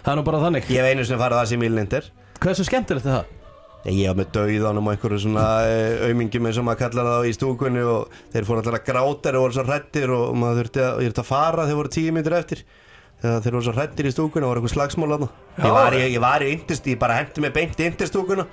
Það 0.00 0.14
er 0.14 0.18
nú 0.18 0.24
bara 0.24 0.40
þannig. 0.46 0.72
Ég 0.72 0.80
hef 0.80 0.94
einu 0.94 1.04
sem 1.04 1.20
farið 1.20 1.52
sem 1.52 1.60
Milnindir 1.60 2.08
Hversu 2.40 2.64
skemmtilegt 2.64 3.04
er 3.04 3.18
það? 3.18 3.36
Ég 3.92 4.08
var 4.08 4.16
með 4.16 4.30
dauðanum 4.32 4.88
og 4.88 4.94
einhverju 4.94 5.18
svona 5.22 5.44
eh, 5.68 6.06
aumingjum 6.08 6.46
eins 6.48 6.58
og 6.60 6.64
maður 6.64 6.80
kallar 6.86 7.08
það 7.10 7.28
í 7.28 7.34
stúkunni 7.36 7.82
og 7.84 8.14
þeir 8.32 8.46
fóru 8.48 8.62
alltaf 8.62 8.76
að 8.78 8.86
gráta 8.86 9.32
og 9.34 9.44
voru 9.44 9.56
svo 9.56 9.64
hrættir 9.64 10.12
og 10.16 10.34
maður 10.40 10.62
þurfti 10.62 10.82
að, 10.86 11.00
að 11.10 11.28
fara 11.28 11.66
þeir 11.68 11.78
voru 11.78 11.92
tíu 11.92 12.14
myndir 12.16 12.36
eftir 12.36 12.62
þegar 13.20 13.44
þeir 13.44 13.56
voru 13.56 13.66
svo 13.68 13.74
hrættir 13.76 14.08
í 14.08 14.12
stúkunni 14.14 14.46
og 14.48 14.52
voru 14.54 14.60
eitthvað 14.62 14.74
slagsmál 14.76 15.14
aðna 15.16 15.28
Já. 15.30 15.64
ég 15.66 15.72
var 15.76 15.96
í, 15.96 16.02
ég 16.14 16.20
var 16.24 16.44
í 16.46 16.50
yndist, 16.56 16.90
ég 16.90 16.98
bara 17.00 17.20
hendi 17.20 17.44
mig 17.44 17.52
beint 17.56 17.80
í 17.80 17.88
yndistúkuna 17.90 18.46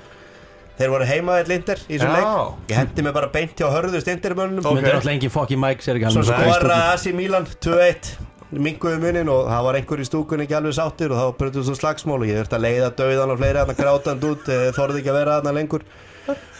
þeir 0.77 0.91
voru 0.93 1.07
heimaðið 1.09 1.51
lindir 1.53 1.83
í 1.87 1.97
þessum 1.97 2.11
Já. 2.11 2.17
leik 2.17 2.71
ég 2.73 2.81
hendi 2.81 3.05
mig 3.07 3.15
bara 3.17 3.29
beint 3.33 3.57
hjá 3.57 3.67
hörðust 3.73 4.09
yndirmönnum 4.13 4.65
Ok. 4.65 4.77
Myndir 4.79 4.97
alltaf 4.99 5.37
fokki 5.37 5.57
Mike 5.57 5.85
sér 5.85 5.99
ekki 6.01 6.11
svo 6.13 6.25
alveg. 6.25 6.57
skora 6.59 6.81
AC 6.93 7.07
Milan 7.17 7.47
2-1 7.63 8.11
minguðu 8.47 8.99
munin 9.03 9.27
og 9.31 9.47
það 9.49 9.63
var 9.65 9.77
einhver 9.79 9.99
í 10.03 10.05
stúkunni 10.07 10.45
ekki 10.45 10.55
alveg 10.55 10.75
sáttir 10.77 11.11
og 11.11 11.19
þá 11.19 11.39
bröttu 11.39 11.63
svo 11.67 11.73
slagsmál 11.75 12.21
og 12.21 12.27
ég 12.29 12.37
þurfti 12.39 12.55
að 12.55 12.63
leiða 12.67 12.91
dauðan 12.95 13.33
og 13.33 13.41
fleiri 13.41 13.59
þarna 13.63 13.75
grátand 13.81 14.27
út 14.29 14.51
eh, 14.53 14.67
þorði 14.77 15.01
ekki 15.01 15.11
að 15.11 15.17
vera 15.19 15.39
þarna 15.39 15.55
lengur. 15.57 15.83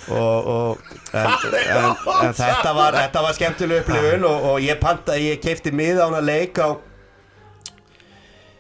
Og, 0.08 0.48
og 0.48 0.92
en, 1.12 1.26
en, 1.28 1.88
en 2.24 2.36
þetta 2.36 2.74
var 2.76 2.96
þetta 2.96 3.24
var 3.26 3.34
skemmtileg 3.36 3.82
upplifun 3.84 4.28
og, 4.28 4.46
og 4.52 4.60
ég 4.64 4.80
panta, 4.80 5.18
ég 5.20 5.40
keipti 5.44 5.74
miða 5.76 6.08
á 6.08 6.08
hana 6.08 6.22
leik 6.24 6.60
á 6.64 6.80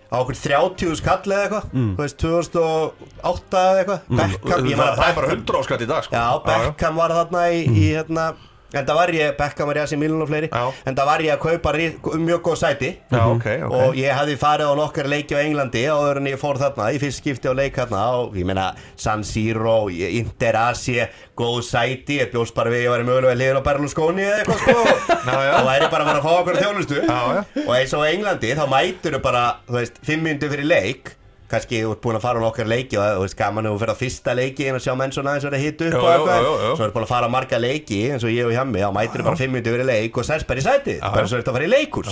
á 0.08 0.16
okkur 0.22 0.38
30 0.40 0.96
skall 1.02 1.34
eða 1.36 1.44
eitthvað 1.46 1.66
þú 1.74 2.04
veist 2.04 2.18
2008 2.24 3.64
eða 3.64 3.80
eitthvað 3.82 4.00
Beckham, 4.20 4.70
ég 4.72 4.78
Það 4.80 4.94
það 5.02 5.10
er 5.10 5.18
bara 5.18 5.32
Beckham 5.32 5.42
100 5.42 5.60
áskatt 5.62 5.84
í 5.84 5.90
dag 5.90 6.06
sko. 6.08 6.16
Já, 6.16 6.28
Beckham 6.48 7.02
var 7.02 7.16
þarna 7.18 7.42
í, 7.52 7.64
í 7.68 7.88
hérna 7.92 8.28
En 8.76 8.84
það 8.84 8.96
var 8.98 9.12
ég, 9.16 9.30
Beckham 9.38 9.68
var 9.70 9.78
ég 9.80 9.86
að 9.86 9.92
sé 9.94 9.98
Milan 10.00 10.22
og 10.22 10.28
fleiri. 10.28 10.48
Já. 10.52 10.64
En 10.90 10.96
það 10.98 11.06
var 11.08 11.22
ég 11.24 11.32
að 11.32 11.40
kaupa 11.46 11.72
rí- 11.72 12.18
mjög 12.20 12.42
góð 12.44 12.58
sæti. 12.60 12.90
Já, 13.14 13.22
ok, 13.32 13.46
ok. 13.64 13.76
Og 13.78 13.96
ég 13.96 14.12
hafði 14.18 14.36
farið 14.42 14.68
á 14.68 14.74
nokkar 14.76 15.08
leiki 15.08 15.38
á 15.38 15.40
Englandi 15.40 15.84
Áður 15.88 16.20
en 16.20 16.28
ég 16.28 16.40
fór 16.42 16.60
þarna, 16.60 16.90
í 16.92 17.00
fyrst 17.00 17.22
skipti 17.24 17.48
á 17.48 17.56
leik 17.56 17.78
þarna 17.80 18.02
Og 18.20 18.36
ég 18.36 18.46
meina 18.50 18.66
San 19.00 19.24
Siro, 19.24 19.88
Inter 19.90 20.56
Asie 20.60 21.08
Góð 21.38 21.62
sæti, 21.64 22.20
ég 22.20 22.32
bjóst 22.34 22.54
bara 22.58 22.70
við 22.74 22.84
Ég 22.88 22.92
væri 22.92 23.08
mögulega 23.08 23.38
liðin 23.40 23.62
á 23.62 23.68
Berlusconi 23.70 24.26
eða 24.28 24.42
eitthvað 24.44 24.60
sko. 24.66 24.78
Já, 25.32 25.38
já. 25.48 25.54
Og 25.62 25.66
væri 25.72 25.90
bara 25.92 26.04
að 26.04 26.10
fara 26.12 26.20
að 26.20 26.28
fá 26.28 26.34
okkur 26.42 26.60
þjónustu. 26.62 27.00
Já, 27.08 27.20
já. 27.38 27.42
Og 27.68 27.74
eins 27.80 27.94
og 27.96 28.04
á 28.04 28.08
Englandi, 28.12 28.54
þá 28.58 28.66
mætur 28.72 29.20
bara 29.24 29.46
Þú 29.68 29.80
veist, 29.80 30.02
fimm 30.08 30.24
myndi 30.28 30.50
fyrir 30.52 30.68
leik 30.68 31.14
kannski 31.52 31.80
ert 31.88 32.02
búin 32.04 32.18
að 32.18 32.24
fara 32.26 32.40
á 32.40 32.44
nokkar 32.44 32.68
leiki 32.68 32.98
og 33.00 33.06
þú 33.18 33.22
veist 33.24 33.38
gaman 33.40 33.66
ef 33.70 33.76
þú 33.76 33.80
fyrir 33.84 33.94
á 33.96 34.02
fyrsta 34.02 34.34
leiki 34.36 34.66
en 34.68 34.76
að 34.80 34.84
sjá 34.84 34.94
menn 35.00 35.14
svona 35.16 35.36
eins 35.38 35.46
og 35.48 35.54
það 35.56 35.64
hitt 35.64 35.84
upp 35.88 36.00
og 36.02 36.08
eitthvað 36.12 36.48
svo 36.78 36.88
er 36.88 36.96
búin 36.96 37.06
að 37.08 37.12
fara 37.14 37.30
á 37.30 37.36
marga 37.38 37.60
leiki 37.64 38.00
eins 38.12 38.26
og 38.28 38.34
ég 38.36 38.50
og 38.50 38.56
hjammi 38.58 38.82
þá 38.84 38.90
mætir 38.98 39.24
bara 39.24 39.40
fimm 39.40 39.56
minnti 39.56 39.72
verið 39.72 39.88
leik 39.92 40.18
og 40.20 40.28
sérst 40.28 40.48
bara 40.50 40.60
í 40.60 40.66
sæti 40.68 40.98
bara 41.04 41.24
svo 41.28 41.38
er 41.38 41.46
þetta 41.46 41.54
að 41.54 41.60
fara 41.60 41.70
í 41.70 41.72
leikurs 41.72 42.12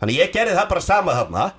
þannig 0.00 0.16
ég 0.22 0.32
gerði 0.32 0.56
það 0.56 0.68
bara 0.72 0.80
sama 0.80 1.12
þarna. 1.18 1.50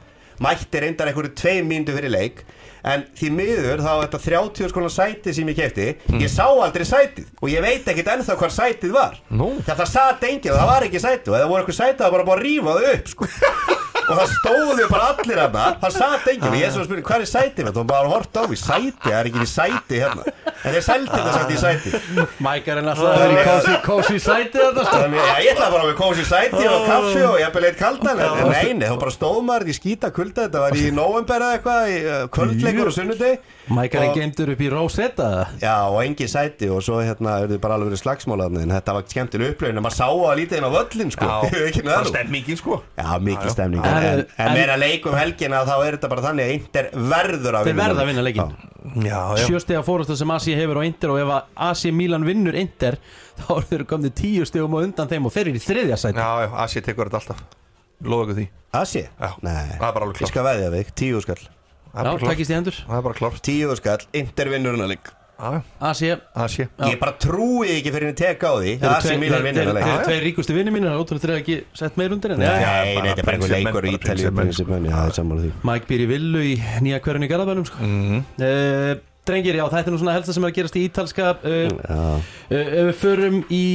Mætti 0.42 0.80
reyndar 0.82 1.12
einhverju 1.12 1.36
tveim 1.38 1.68
minnti 1.70 1.94
fyrir 1.94 2.10
leik 2.10 2.40
en 2.84 3.04
því 3.18 3.30
miður 3.38 3.84
þá 3.86 3.92
þetta 4.06 4.20
30 4.26 4.70
skona 4.74 4.90
sæti 4.90 5.34
sem 5.36 5.48
ég 5.52 5.60
kefti 5.62 5.88
Mm. 6.12 6.22
ég 6.24 6.30
sá 6.32 6.46
aldrei 6.50 6.86
sætið 6.88 7.26
og 7.42 7.50
ég 7.50 7.62
veit 7.62 7.86
ekkit 7.88 8.08
ennþá 8.16 8.36
hvað 8.40 8.52
sætið 8.58 8.92
var. 8.96 9.18
Nú. 9.30 9.52
þetta 9.68 9.86
satt 9.88 10.24
enginn 10.24 10.52
og 10.54 10.60
það 10.60 10.68
var 10.72 10.88
ekki 10.88 11.00
sætið 11.04 11.30
og 11.34 11.38
eða 11.40 11.48
voru 11.52 11.64
eitthvað 11.64 11.80
sætið 11.82 12.02
það 12.02 12.12
var 12.12 12.12
bara 12.12 12.28
búin 12.30 12.40
að 12.40 12.46
rífa 12.48 12.76
þau 12.78 12.94
upp 12.96 13.08
sko. 13.08 13.28
og 14.12 14.18
það 14.18 14.32
stóðu 14.34 14.86
bara 14.92 15.10
allir 15.14 15.40
hérna 15.40 15.66
það 15.82 15.94
satt 15.96 16.26
enginn 16.32 16.50
og 16.52 16.56
ég 16.58 16.66
er 16.68 16.72
svo 16.74 16.82
að 16.82 16.88
spyrja 16.90 17.06
hvað 17.08 17.22
er 17.22 17.30
sætið? 17.32 17.66
Mitt 17.68 17.78
og 17.82 17.88
bara 17.92 18.10
hort 18.12 18.34
á 18.36 18.44
mig 18.50 18.60
sætið, 18.60 18.96
það 19.06 19.18
er 19.22 19.30
ekki 19.30 19.42
í 19.46 19.52
sæti 19.52 20.02
hérna. 20.02 20.24
En 20.62 20.76
þeir 20.76 20.84
sældi 20.86 21.10
þetta 21.12 21.32
samt 21.34 21.52
í 21.52 21.60
sæti. 21.62 21.92
Mike 22.46 22.70
er 22.72 22.80
alltaf 22.82 23.00
að 23.02 23.22
vera 23.22 23.34
í 23.34 23.46
cozy, 23.48 23.76
cozy 23.86 24.18
sæti 24.22 24.60
þetta 24.62 24.84
sko. 24.86 25.00
Ég 25.42 25.48
ætlaði 25.56 25.72
bara 25.74 25.86
með 25.88 25.96
kósi 26.02 26.26
sæti 26.28 26.66
og 26.70 26.84
kaffi 26.86 27.24
og 27.26 27.38
ég 27.42 27.54
beðið 27.56 27.70
eitt 27.72 27.80
kaldan. 27.80 28.20
En 28.22 28.42
en 28.42 28.52
nei, 28.52 28.74
nei, 28.78 28.86
þá 28.92 28.98
bara 29.02 29.16
stóð 29.16 29.40
maður 29.48 29.72
í 29.72 29.78
skýta 29.80 30.12
kulda 30.14 30.46
þetta 30.46 30.62
var 30.66 30.78
í 30.78 30.84
november 31.02 31.46
eða 31.48 31.56
eitthvað 31.58 31.90
í 31.90 31.98
kvöldleikur 32.72 32.88
og 32.92 32.96
sunnudegi 32.96 33.38
Mike 33.78 33.98
er 34.00 34.06
Og- 34.10 34.16
geimtur 34.18 34.50
upp 34.54 34.62
í 34.62 34.70
Rosetta. 34.72 35.28
Já, 35.62 35.76
og 35.92 36.00
engin 36.04 36.28
sæti 36.32 36.70
og 36.74 36.82
svo 36.84 36.98
hérna 37.04 37.36
er 37.44 37.48
þið 37.52 37.60
bara 37.64 37.76
alveg 37.78 37.92
verið 37.92 38.02
slagsmálaðni 38.02 38.64
en 38.66 38.74
þetta 38.76 38.94
var 38.98 39.04
skemmtileg 39.12 39.54
upplöfin 39.56 39.78
en 39.78 39.84
maður 39.86 39.98
sá 40.00 40.08
að 40.10 40.36
lítið 40.42 40.58
inn 40.58 40.68
á 40.68 40.72
völlin 40.76 41.12
sko. 41.14 41.30
Ekki 41.68 41.84
nöðrum. 41.86 42.10
stemmingin 42.12 42.58
sko. 42.60 42.82
Já, 42.98 43.08
mikil 43.22 43.50
stemning 43.54 43.86
En- 43.86 44.04
en, 44.04 44.26
en, 44.38 44.54
meira 44.58 44.76
leik 44.82 45.06
um 45.06 45.16
helgina 45.16 45.64
þá 45.68 45.76
er 45.86 45.98
þetta 46.00 46.10
bara 46.16 46.26
þannig 46.28 46.50
að 46.50 46.54
Inter 46.58 46.90
verður 46.96 47.60
að 47.62 47.64
Þeir 47.70 47.74
vinna 47.76 47.88
verða 47.88 48.02
að 48.02 48.12
vinna 48.12 48.26
leikinn. 48.28 48.52
Já. 48.52 48.68
Já, 48.82 49.20
já. 49.38 49.46
Sjöstega 49.46 49.84
fórustu 49.86 50.16
sem 50.18 50.32
Asi 50.34 50.56
hefur 50.58 50.80
á 50.82 50.84
Inter 50.90 51.12
og 51.14 51.20
ef 51.22 51.30
að 51.30 51.42
Asi 51.70 51.92
Milan 51.94 52.26
vinnur 52.26 52.56
Inter 52.58 52.98
þá 53.42 53.52
eru 53.60 53.68
þeir 53.70 53.86
komnið 53.94 54.16
tíu 54.18 54.46
stegum 54.50 54.74
og 54.74 54.88
undan 54.90 55.08
þeim 55.12 55.30
og 55.30 55.32
þeir 55.36 55.52
eru 55.52 55.60
í 55.62 55.66
þriðja 55.70 55.98
sæti. 56.02 56.18
Já, 56.18 56.32
já, 56.48 56.50
Asi 56.66 56.82
tekur 56.82 57.12
þetta 57.12 57.22
alltaf. 57.22 57.44
Lóða 58.02 58.26
ykkur 58.32 58.40
því 58.42 58.48
Asi? 58.82 59.04
Já. 59.06 59.30
Nei, 59.46 59.78
Það 59.78 59.88
er 59.88 59.94
bara 59.94 60.06
alveg 60.08 60.16
ég 60.16 60.22
klárt 60.24 60.32
skal 60.34 60.46
veðja 60.48 60.70
þig, 60.74 60.88
tíu 60.98 61.22
skall 61.22 61.42
Það 61.92 62.12
er 62.14 62.22
takkist 62.28 62.52
í 62.52 62.56
hendur 62.56 62.78
Það 62.88 62.98
er 62.98 63.02
bara 63.08 63.18
klárt. 63.18 63.42
Tíu 63.44 63.76
skall, 63.76 64.06
intervinnurinn 64.14 64.86
að 64.86 64.94
leik. 64.96 65.10
Já, 65.42 65.50
já, 65.98 66.18
Asi. 66.38 66.68
Ég 66.86 67.00
bara 67.02 67.16
trúi 67.18 67.66
ekki 67.74 67.90
fyrir 67.90 68.12
henni 68.12 68.18
teka 68.20 68.52
á 68.54 68.56
því 68.62 68.74
Þeir 68.78 68.86
eru 68.86 68.94
Asi 68.94 69.08
tveir- 69.08 69.20
Milan 69.24 69.40
þeir- 69.42 69.46
vinnur 69.48 69.62
þeir- 69.62 69.70
að 69.72 69.74
leik 69.74 69.84
þeir 69.84 69.90
Já, 69.90 69.96
eru 69.96 70.02
já. 70.02 70.08
tveir 70.12 70.24
ríkustu 70.28 70.54
vinni 70.54 70.72
mínir 70.76 70.92
ótrúlega 71.02 71.22
þeir 71.24 71.32
eru 71.34 71.42
ekki 71.42 71.56
sett 71.74 71.98
meir 71.98 72.12
undir 72.14 72.32
en 72.32 72.40
Nei, 72.40 72.48
þetta 72.48 73.18
er 73.18 73.26
bara 73.26 73.38
einhver 73.38 73.50
leikur 73.50 73.88
í 73.90 73.96
það 73.98 74.12
er 74.12 75.42
því. 75.42 75.52
Mike 75.72 75.88
býr 75.90 76.00
í 76.06 76.08
villu 76.14 76.42
í 76.46 76.54
nýja 76.86 77.00
hverjum 77.02 77.26
í 77.26 77.30
Garðabænum 77.32 77.66
sko. 77.66 77.78
Mhm. 77.82 78.26
uh, 78.38 78.96
Drengir, 79.26 79.54
já, 79.56 79.66
þetta 79.70 79.88
er 79.88 79.94
nú 79.94 80.00
svona 80.02 80.14
helsta 80.18 80.34
sem 80.34 80.44
er 80.46 80.50
að 80.52 80.56
gerast 80.56 80.76
í 80.78 80.86
ítalska 80.90 81.26
Já, 81.42 82.22
Ef 82.52 82.86
við 82.86 82.96
förum 83.02 83.44
í 83.50 83.66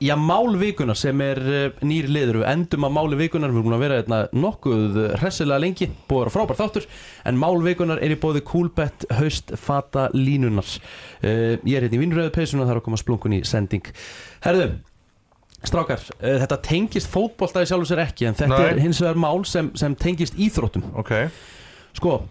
Já, 0.00 0.14
málvikunar 0.16 0.96
sem 0.96 1.20
er 1.20 1.38
uh, 1.44 1.80
nýr 1.84 2.06
liður. 2.08 2.38
Við 2.40 2.48
endum 2.48 2.86
að 2.88 2.94
máli 2.96 3.18
vikunar 3.20 3.52
Við 3.52 3.60
erum 3.60 3.74
að 3.76 3.82
vera 3.84 3.98
hérna, 4.00 4.20
nokkuð 4.32 4.98
hressilega 5.20 5.60
lengi. 5.60 5.90
Búið 6.08 6.16
að 6.16 6.22
vera 6.24 6.34
frábær 6.36 6.58
þáttur. 6.62 6.86
En 7.28 7.40
málvikunar 7.40 8.00
er 8.00 8.14
í 8.14 8.20
bóði 8.20 8.40
Coolbet 8.48 9.04
Haust 9.18 9.52
Fata 9.60 10.06
Línunar 10.16 10.64
uh, 10.64 11.58
Ég 11.60 11.74
er 11.76 11.84
hérna 11.84 11.98
í 11.98 12.00
vinnröðu 12.00 12.32
peysuna 12.32 12.64
Það 12.64 12.74
er 12.76 12.80
að 12.80 12.86
koma 12.88 13.02
splunkun 13.02 13.36
í 13.36 13.42
sending. 13.48 13.92
Herðu 14.46 14.70
Strákar, 15.60 16.00
uh, 16.16 16.36
þetta 16.40 16.60
tengist 16.64 17.12
fótboltaði 17.12 17.68
sjálfur 17.68 17.92
sér 17.92 18.04
ekki 18.06 18.30
En 18.30 18.38
þetta 18.38 18.56
Nei. 18.56 18.68
er 18.72 18.80
hins 18.80 19.04
vegar 19.04 19.20
mál 19.20 19.44
sem, 19.44 19.68
sem 19.76 19.96
tengist 20.00 20.38
íþróttum. 20.40 20.88
Ok. 20.96 21.12
Sko, 21.98 22.22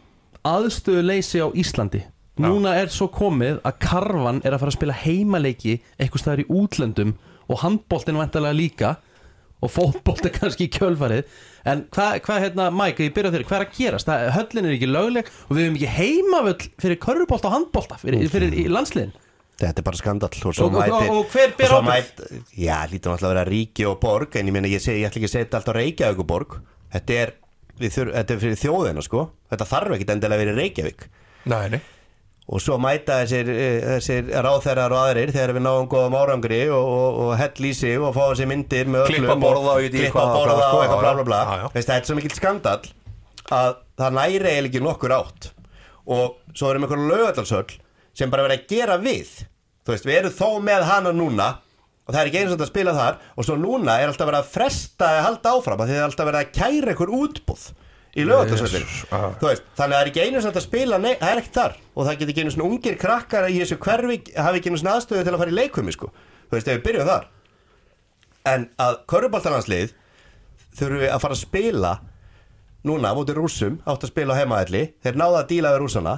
aðstöðuleysi 0.48 1.46
á 1.46 1.54
Íslandi. 1.54 2.02
Núna 2.40 2.74
er 2.80 2.90
svo 2.90 3.10
komið 3.12 3.60
að 3.68 3.82
Karvan 3.84 4.40
er 4.48 4.56
að 4.56 4.62
fara 4.64 4.72
að 4.72 4.78
spila 4.78 4.96
heimaleiki 4.96 5.74
eitthvað 6.00 6.22
staðar 6.24 6.42
í 6.46 6.52
útlöndum 6.56 7.18
og 7.50 7.62
handboltin 7.64 8.20
vantarlega 8.20 8.56
líka. 8.58 8.96
Og 9.60 9.68
fótbolti 9.74 10.30
kannski 10.32 10.70
í 10.70 10.72
kjölfarið. 10.72 11.26
En 11.68 11.82
hvað, 11.92 12.22
hva, 12.24 12.36
hérna, 12.40 12.70
Mike, 12.72 13.04
ég 13.10 13.16
byrja 13.18 13.34
þér. 13.34 13.42
Hvað 13.50 13.58
er 13.58 13.66
að 13.66 13.74
gerast? 13.76 14.08
Það, 14.08 14.22
höllin 14.38 14.68
er 14.70 14.76
ekki 14.78 14.88
lögleg 14.88 15.32
og 15.50 15.58
við 15.58 15.66
hefum 15.66 15.76
ekki 15.80 15.90
heimavöll 15.98 16.70
fyrir 16.80 17.00
körfubolta 17.04 17.50
og 17.50 17.56
handbolta 17.58 17.98
fyrir, 18.00 18.24
fyrir 18.32 18.56
í 18.56 18.64
landsliðin. 18.72 19.12
Þetta 19.60 19.84
er 19.84 19.88
bara 19.90 20.00
skandall. 20.00 20.32
Og, 20.48 20.56
svo 20.56 20.70
Og- 20.70 20.78
og- 20.80 20.88
mætir- 20.88 21.12
og 21.12 21.34
hver 21.36 21.52
ber 21.60 21.76
mæt- 21.84 22.24
Já, 22.56 22.78
lítur 22.88 23.12
náttúrulega 23.12 23.28
að 23.28 23.36
vera 23.36 23.46
ríki 23.52 23.86
og 23.92 24.00
borg 24.00 24.36
En 24.40 24.48
ég 24.48 24.54
meina, 24.56 24.68
ég, 24.72 24.80
ég 24.80 25.04
ætla 25.10 25.20
ekki 25.20 25.28
að 25.28 25.36
setja 25.36 25.60
allt 25.60 25.68
á 25.68 25.76
Reykjavík 25.76 26.20
og 26.24 26.28
borg 26.32 26.62
Þetta 26.94 27.14
er, 27.20 27.34
við 27.78 27.92
þur, 27.98 28.14
þetta 28.16 28.32
er 28.32 28.40
fyrir 28.40 28.56
þjóðina, 28.64 29.04
sko. 29.04 29.30
Þetta 29.52 29.68
þarf 29.68 29.92
ekki 29.98 30.08
endilega 30.16 30.40
að 30.40 30.46
vera 30.46 30.56
í 30.56 30.60
Reykjavík. 30.64 31.04
Nei, 31.52 31.70
nei 31.76 31.82
Og 32.50 32.62
svo 32.64 32.80
mæta 32.82 33.20
þessir, 33.22 33.50
eh, 33.54 33.84
þessir 34.00 34.30
ráþærar 34.42 34.94
og 34.96 35.04
aðrir 35.04 35.32
Þegar 35.36 35.52
við 35.54 35.64
náum 35.68 35.90
góðum 35.92 36.16
árangri 36.18 36.62
Og, 36.74 36.82
og, 36.82 37.20
og 37.26 37.34
hell 37.38 37.68
í 37.70 37.74
sig 37.78 38.00
og 38.02 38.16
fá 38.16 38.24
þessi 38.32 38.48
myndir 38.50 38.90
með 38.90 39.04
öllum 39.06 39.28
Klippa 39.28 39.36
borða 39.44 39.76
og 39.76 39.86
sko, 39.86 40.80
eitthvað 40.82 41.04
bla 41.04 41.14
bla 41.20 41.26
bla. 41.28 41.42
Þetta 41.76 41.98
er 42.00 42.08
svo 42.08 42.18
mikill 42.18 42.34
skandall 42.34 42.90
Að 43.54 43.78
það 44.00 44.18
næri 44.18 44.40
eiginlega 44.50 44.70
ekki 44.70 44.82
nokkur 44.86 45.14
átt. 45.14 45.50
Og 46.10 46.56
svo 46.58 46.72
erum 46.72 46.88
einhverju 46.88 47.10
lögadalsöll 47.12 47.78
Sem 48.18 48.34
bara 48.34 48.48
verið 48.48 48.64
að 48.64 48.72
gera 48.74 48.98
við. 49.00 49.30
Þú 49.86 49.94
veist, 49.94 50.08
við 50.10 50.18
erum 50.24 50.34
þó 50.40 50.50
með 50.66 50.88
hana 50.90 51.14
núna 51.14 51.52
Og 52.10 52.16
það 52.16 52.22
er 52.24 52.32
ekki 52.32 52.42
eins 52.42 52.56
og 52.56 52.64
að 52.66 52.72
spila 52.72 52.96
þar. 52.98 53.22
Og 53.38 53.46
svo 53.46 53.60
núna 53.62 54.00
er 54.02 54.10
alltaf 54.10 54.26
verið 54.26 54.42
að 54.42 54.50
fresta 54.56 55.12
að 55.14 55.22
halda 55.28 55.54
áfram 55.54 55.84
Því 55.86 55.94
það 55.94 56.02
er 56.02 56.08
alltaf 56.08 56.30
verið 56.32 56.42
að 56.42 56.54
kæra 56.58 56.96
einhver 56.96 57.14
útbúð 57.20 57.68
Í 58.18 58.26
veist, 59.52 59.66
þannig 59.78 59.94
að 59.94 60.00
það 60.00 60.00
er 60.00 60.10
ekki 60.10 60.24
einu 60.26 60.42
sem 60.42 60.56
að 60.56 60.64
spila 60.66 60.98
Nei, 60.98 61.12
það 61.20 61.32
er 61.32 61.42
ekkert 61.42 61.60
þar. 61.60 61.76
Og 61.94 62.08
það 62.08 62.16
getur 62.20 62.32
ekki 62.34 62.46
einu 62.46 62.54
svona 62.56 62.70
ungir 62.70 62.96
krakkar 63.00 63.50
Í 63.50 63.60
þessu 63.62 63.78
hverfi 63.84 64.18
hafi 64.34 64.62
ekki 64.62 64.72
einu 64.72 64.80
svona 64.82 64.96
aðstöðu 64.98 65.26
til 65.28 65.34
að 65.34 65.42
fara 65.44 65.54
í 65.54 65.58
leikvimi 65.60 65.94
sko. 65.94 66.10
Þú 66.50 66.58
veist, 66.58 66.72
ef 66.72 66.80
við 66.80 66.86
byrjum 66.88 67.10
þar. 67.12 67.28
En 68.50 68.66
að 68.82 68.98
körfuboltananslið 69.14 69.94
Þurfum 70.80 71.04
við 71.04 71.14
að 71.14 71.22
fara 71.26 71.38
að 71.38 71.44
spila 71.44 71.94
Núna, 72.88 73.14
mútið 73.14 73.42
rússum 73.42 73.78
Átt 73.84 74.08
að 74.08 74.14
spila 74.14 74.34
á 74.34 74.40
heimaðalli 74.40 74.84
Þeir 75.04 75.20
náða 75.20 75.42
að 75.44 75.50
díla 75.54 75.74
við 75.76 75.82
rússana 75.84 76.16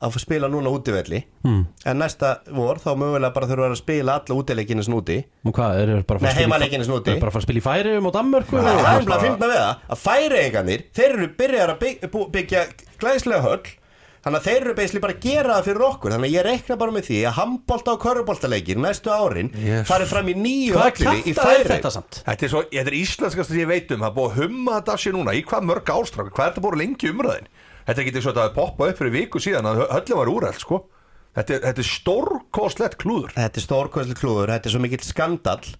Að 0.00 0.14
spila 0.22 0.48
núna 0.48 0.70
útivelli 0.72 1.18
hmm. 1.44 1.64
En 1.90 1.98
næsta 2.00 2.30
vor, 2.56 2.78
þá 2.80 2.94
mögulega 2.96 3.34
bara 3.34 3.48
þurfum 3.50 3.66
við 3.66 3.74
að 3.74 3.80
spila 3.82 4.14
Alla 4.16 4.36
útileikinu 4.40 4.84
snúti 4.86 5.18
og 5.44 5.56
hvað, 5.56 5.80
eru 5.82 5.98
þeir 5.98 6.06
bara 6.08 6.20
að 6.20 6.22
Nei, 6.22 6.30
fara 6.30 6.30
að 6.30 6.32
spila 6.32 6.40
í- 6.40 6.46
heimaleikinu 6.46 6.86
snúti. 6.88 7.10
eru 7.12 7.20
bara 7.20 7.32
að 7.32 7.36
fara 7.36 7.42
að 7.42 7.48
spila 7.48 7.60
í 7.60 7.66
færium 7.66 8.08
og 8.08 8.14
Danmörku. 8.16 8.56
Það 8.60 8.78
er 8.80 9.04
bara 9.10 9.18
að 9.18 9.26
finna 9.26 9.50
við 9.50 9.60
það 9.60 9.84
Að 9.90 10.00
færiðingarnir, 10.06 10.86
þeir 10.96 11.12
eru 11.18 11.28
byrjar 11.42 11.74
að 11.74 11.78
byggja, 11.84 12.10
byggja 12.38 12.64
glæslega 13.00 13.44
höll. 13.44 13.76
Þannig 14.20 14.36
að 14.36 14.46
þeir 14.50 14.58
eru 14.60 14.72
beisli 14.76 15.00
bara 15.00 15.14
að 15.16 15.22
gera 15.24 15.54
það 15.54 15.68
fyrir 15.70 15.84
okkur. 15.86 16.12
Þannig 16.12 16.28
að 16.28 16.34
ég 16.34 16.44
reikna 16.44 16.76
bara 16.76 16.92
með 16.92 17.06
því 17.06 17.20
að 17.24 17.36
handbolta 17.38 17.94
og 17.94 18.02
körfuboltaleikir 18.02 18.80
næstu 18.80 19.08
árin 19.08 19.48
Jesus. 19.56 19.86
farið 19.88 20.10
fram 20.10 20.28
í 20.28 20.34
nýju 20.36 20.76
höllinni 20.76 21.22
í 21.24 21.32
er 21.32 21.40
færi 21.40 21.70
þetta 21.70 21.92
samt? 21.94 22.20
Þetta 22.26 22.44
er, 22.44 22.52
svo, 22.52 22.62
þetta 22.68 22.92
er 22.92 22.98
íslenskast 23.00 23.48
sem 23.48 23.62
ég 23.62 23.70
veit 23.70 23.94
um. 23.96 24.02
Það 24.04 24.10
er 24.10 24.16
búið 24.18 24.28
að 24.28 24.42
humma 24.42 24.76
þetta 24.76 24.92
af 24.92 25.00
sér 25.00 25.16
núna 25.16 25.32
Í 25.32 25.40
hvað 25.48 25.66
mörg 25.70 25.92
ástrákur 25.96 26.34
Hvað 26.36 26.44
er 26.44 26.52
þetta 26.52 26.64
búið 26.66 26.80
lengi 26.82 27.12
umræðin 27.14 27.48
Þetta 27.90 27.98
er 27.98 28.06
ekki 28.06 28.22
svo 28.22 28.30
að 28.30 28.40
það 28.40 28.52
poppað 28.54 28.90
upp 28.92 28.98
fyrir 29.00 29.14
viku 29.16 29.40
síðan 29.42 29.66
að 29.66 29.80
höllin 29.90 30.18
var 30.20 30.30
úrælt 30.30 30.62
sko. 30.62 30.76
Þetta 31.34 31.56
er, 31.56 31.62
þetta 31.64 31.82
er 31.82 31.88
stórkostlegt 31.90 32.98
klúður. 33.02 33.32
Þetta 33.34 33.58
er 33.58 33.64
stórkvæsli 33.64 34.14
klúður, 34.18 34.52
þetta 34.54 34.70
er 34.70 34.74
svo 34.76 34.82
mikill 34.84 35.02
skandall. 35.02 35.72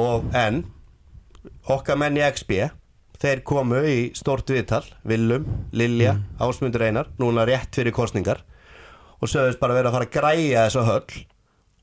Og 0.00 0.28
en 0.38 0.62
Okkar 1.70 1.98
menn 1.98 2.18
í 2.18 2.22
XB 2.24 2.68
Þeir 3.20 3.42
komu 3.44 3.80
í 3.84 3.96
stórt 4.16 4.50
viðtal 4.52 4.84
Willum, 5.08 5.46
Lilja, 5.76 6.14
mm. 6.16 6.38
Ásmundur 6.40 6.84
Einar 6.86 7.10
Núna 7.20 7.46
rétt 7.48 7.74
fyrir 7.76 7.94
kostningar 7.96 8.44
Og 9.20 9.28
sögðust 9.28 9.60
bara 9.60 9.76
vera 9.76 9.90
að 9.90 9.98
fara 9.98 10.08
að 10.08 10.14
græja 10.14 10.64
þessu 10.68 10.86
höll 10.88 11.20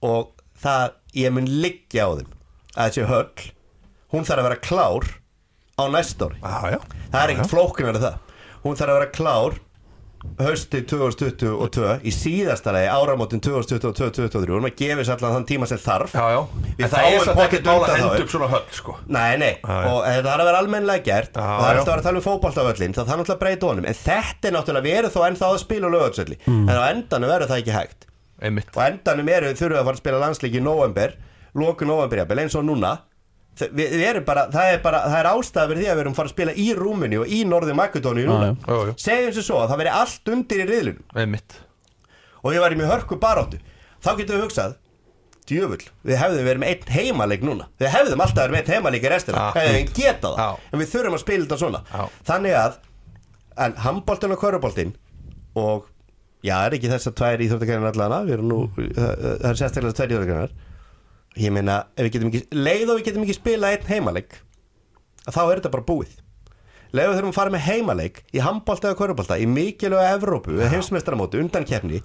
Og 0.07 0.31
það 0.63 0.97
Ég 1.17 1.33
mun 1.35 1.49
liggja 1.65 2.07
á 2.07 2.09
þeim 2.21 2.33
Að 2.77 2.87
þessi 2.87 3.09
höll 3.11 3.49
Hún 4.13 4.29
þarf 4.29 4.39
að 4.39 4.49
vera 4.49 4.61
klár 4.63 5.09
Á 5.77 5.83
næst 5.93 6.21
ári. 6.25 6.39
Já, 6.41 6.73
já. 6.73 6.79
Það 7.11 7.19
er 7.21 7.31
ekkert 7.35 7.51
flóknar 7.51 7.99
það 8.01 8.15
Hún 8.67 8.75
þarf 8.79 8.91
að 8.93 8.99
vera 8.99 9.09
klár 9.15 9.57
Hausti 10.41 10.79
2022 10.89 12.01
Í 12.09 12.11
síðasta 12.11 12.73
lagi 12.75 12.87
áramótin 12.91 13.39
2022-2023 13.45 14.55
Hún 14.57 14.65
að 14.67 14.73
gefis 14.81 15.11
allan 15.13 15.35
þann 15.37 15.45
tíma 15.47 15.67
sem 15.69 15.79
þarf. 15.79 16.15
Já, 16.17 16.25
já. 16.33 16.39
En 16.77 16.91
það 16.91 17.05
er 17.07 17.21
pottþétt 17.21 17.43
ekkert 17.45 17.69
mál 17.69 17.77
að 17.77 17.93
henda 17.93 18.09
þá, 18.09 18.23
upp 18.25 18.33
svona 18.33 18.49
höll 18.51 18.65
sko. 18.75 18.95
Nei, 19.13 19.37
nei, 19.39 19.53
Já, 19.61 19.77
og 19.91 19.99
þetta 20.07 20.27
þarf 20.27 20.41
að 20.43 20.49
vera 20.49 20.61
almennilega 20.63 21.05
gert. 21.05 21.37
Og 21.37 21.47
það 21.47 21.69
er 21.69 21.79
alltaf 21.79 21.87
að 21.87 21.93
vera 21.93 22.01
að 22.01 22.07
tala 22.09 22.21
um 22.21 22.25
fótboltavöllin 22.27 22.97
það 22.97 23.07
þarf 23.11 23.21
náttúrulega 23.21 23.37
að 23.37 23.43
breyta 23.45 23.69
honum. 23.71 23.87
En 23.87 23.97
þetta 24.01 24.49
er 24.51 24.55
náttúrulega, 24.57 24.87
við 24.89 24.97
erum 24.99 25.13
þó 25.15 25.19
ennþá 25.29 25.51
að 25.53 25.61
spila 25.63 25.87
á 25.87 25.91
lögatsölli 25.95 26.37
Mm. 26.47 26.67
en 26.67 26.75
á 26.75 26.83
endanum 26.91 27.31
verður 27.31 27.51
það 27.53 27.61
ekki 27.63 27.75
hægt. 27.77 28.07
Einmitt. 28.41 28.69
Og 28.75 28.83
endanum 28.89 29.29
eru 29.37 29.53
þurfum 29.53 29.77
við 29.77 29.81
að 29.81 29.87
fara 29.87 29.97
að 29.97 30.01
spila 30.03 30.21
landsleiki 30.25 30.59
í 30.59 30.65
november, 30.65 31.13
loku 31.55 31.85
november 31.87 32.17
jafnvel, 32.21 32.39
eins 32.43 32.55
og 32.57 32.65
núna 32.67 32.91
við, 33.61 33.91
við 33.97 34.03
erum 34.11 34.25
bara, 34.27 34.43
það 34.53 34.71
er 34.73 34.81
bara, 34.83 34.99
það 35.09 35.19
er 35.23 35.29
ástæða 35.31 35.67
fyrir 35.71 35.81
því 35.83 35.87
að 35.91 35.95
við 35.99 36.03
erum 36.05 36.15
fara 36.17 36.29
að 36.29 36.33
spila 36.35 36.53
í 36.63 36.67
Rúmini 36.77 37.19
og 37.21 37.31
í 37.33 37.39
Norði 37.49 37.75
Makedóni 37.77 38.25
núna, 38.27 38.49
Já, 38.53 38.57
já. 38.57 38.77
Já, 38.77 38.87
já. 38.91 38.97
segjum 39.05 39.33
sem 39.37 39.45
svo 39.47 39.61
að 39.63 39.71
það 39.73 39.81
veri 39.83 39.93
allt 40.01 40.31
undir 40.35 40.63
í 40.63 40.67
riðlunum 40.71 41.05
og 42.43 42.51
við 42.53 42.61
varum 42.63 42.83
í 42.83 42.89
hörku 42.91 43.17
baráttu. 43.19 43.57
Þá 44.03 44.09
getum 44.19 44.35
við 44.37 44.43
hugsað 44.45 44.75
djöfull, 45.47 45.83
við 46.03 46.19
hefðum 46.19 46.45
verið 46.47 46.61
með 46.61 46.71
einn 46.73 46.91
heimaleik 46.97 47.43
núna. 47.47 47.65
Við 47.79 47.89
hefðum 47.93 48.21
alltaf 48.23 48.43
verið 48.43 48.55
með 48.57 48.61
einn 48.67 48.73
heimaleik 48.77 49.05
í 49.07 49.11
restina. 49.13 49.41
Ah, 49.47 49.55
hefðum 49.55 49.77
við 49.79 49.93
geta 49.97 50.31
það, 50.35 50.39
Já. 50.43 50.69
en 50.75 50.81
við 50.83 50.89
þurfum 50.93 51.15
að 51.17 51.23
spila 51.23 51.45
þetta 51.47 51.59
svona. 51.61 51.81
Þannig 52.27 52.57
að 52.61 52.77
en 53.65 53.77
handboltin 53.87 54.35
og 54.35 54.41
köruboltin 54.43 54.91
og 55.57 55.87
já, 56.45 56.55
er 56.67 56.75
ekki 56.77 56.91
þess 56.91 57.09
að 57.09 57.15
tvær 57.21 57.43
íþróttakæðin 57.47 57.87
allana 57.89 58.19
við 58.27 58.35
erum 58.37 58.51
nú, 58.51 58.59
það, 58.77 59.25
er 59.49 59.57
sérstaklega 59.63 59.97
tvær 59.97 60.13
íþróttakæðinar 60.13 60.53
ég 61.37 61.53
meina, 61.53 61.79
ef 61.95 62.07
við 62.07 62.15
getum 62.15 62.31
ekki 62.31 62.43
leið 62.57 62.87
og 62.93 62.99
við 62.99 63.09
getum 63.09 63.25
ekki 63.25 63.37
spila 63.37 63.73
einn 63.73 63.89
heimaleik 63.91 64.39
að 65.27 65.35
þá 65.35 65.41
er 65.43 65.59
þetta 65.59 65.73
bara 65.75 65.87
búið. 65.91 66.15
Leið 66.95 67.09
og 67.11 67.17
þurfum 67.17 67.33
að 67.33 67.37
fara 67.37 67.51
með 67.53 67.65
heimaleik 67.67 68.19
í 68.31 68.41
handbolta 68.43 68.89
eða 68.89 68.99
körubolta 69.01 69.37
í 69.43 69.47
mikilvæga 69.51 70.15
Evrópu, 70.15 70.55
heimsmeistaramóti, 70.71 71.41
undankeppni 71.43 71.99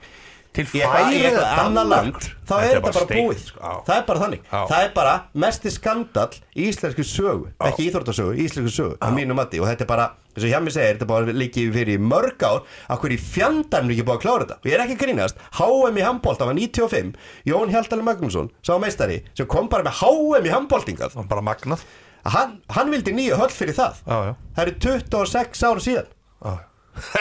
Til 0.53 0.67
í 0.69 0.83
eitthvað, 0.83 1.07
í 1.09 1.17
færi 1.17 1.21
eitthvað 1.31 1.61
annar 1.63 1.87
land 1.89 2.17
þá 2.45 2.53
er 2.59 2.65
þetta 2.67 2.81
bara 2.85 3.05
steikt, 3.07 3.13
búið 3.17 3.39
sko, 3.47 3.61
já. 3.63 3.77
það 3.87 3.95
er 3.95 4.03
bara 4.09 4.21
þannig, 4.23 4.43
Já. 4.45 4.59
það 4.69 4.83
er 4.83 4.91
bara 4.99 5.15
mesti 5.45 5.71
skandall 5.73 6.35
í 6.53 6.67
íslensku 6.69 7.07
sögu 7.09 7.47
ekki 7.69 7.87
íþróttasögu, 7.87 8.35
í 8.37 8.45
íslensku 8.51 8.75
sögu 8.75 8.99
að 9.01 9.15
mínu 9.17 9.37
mati 9.39 9.63
og 9.63 9.71
þetta 9.71 9.87
er 9.87 9.91
bara, 9.95 10.07
eins 10.33 10.47
og 10.47 10.53
hjá 10.53 10.61
mig 10.65 10.75
segir 10.75 10.95
þetta 10.97 11.07
er 11.07 11.13
bara 11.13 11.37
líkið 11.43 11.73
fyrir 11.77 11.99
í 11.99 12.05
mörg 12.13 12.47
ár 12.49 12.63
að 12.89 13.03
hverju 13.05 13.21
fjandarn 13.27 13.91
er 13.91 13.97
ekki 13.97 14.07
búið 14.09 14.19
að 14.19 14.25
klára 14.25 14.47
þetta? 14.47 14.59
Og 14.63 14.71
ég 14.71 14.77
er 14.79 14.85
ekki 14.87 14.97
að 14.99 15.03
grínast, 15.05 15.43
HM 15.59 16.01
í 16.01 16.07
handbólta 16.07 16.49
var 16.49 16.59
95 16.59 17.13
Jón 17.51 17.75
Hjaltalur 17.75 18.07
Magnússon, 18.09 18.51
sá 18.65 18.75
meistari 18.83 19.21
sem 19.37 19.49
kom 19.51 19.69
bara 19.73 19.87
með 19.89 20.01
HM 20.01 20.49
í 20.49 20.55
handbóltingað 20.57 21.15
Það 21.15 21.23
var 21.23 21.31
bara 21.37 21.47
magnað? 21.53 21.87
Hann, 22.33 22.59
hann 22.71 22.93
vildi 22.93 23.15
nýju 23.17 23.35
höll 23.35 23.51
fyrir 23.51 23.75
það. 23.75 23.97
Já, 24.07 24.19
já. 24.29 24.35
Það 24.55 24.69
eru 24.69 24.75
26 24.85 25.65
ára 25.67 25.83
síðan. 25.83 26.13
Já, 26.43 26.53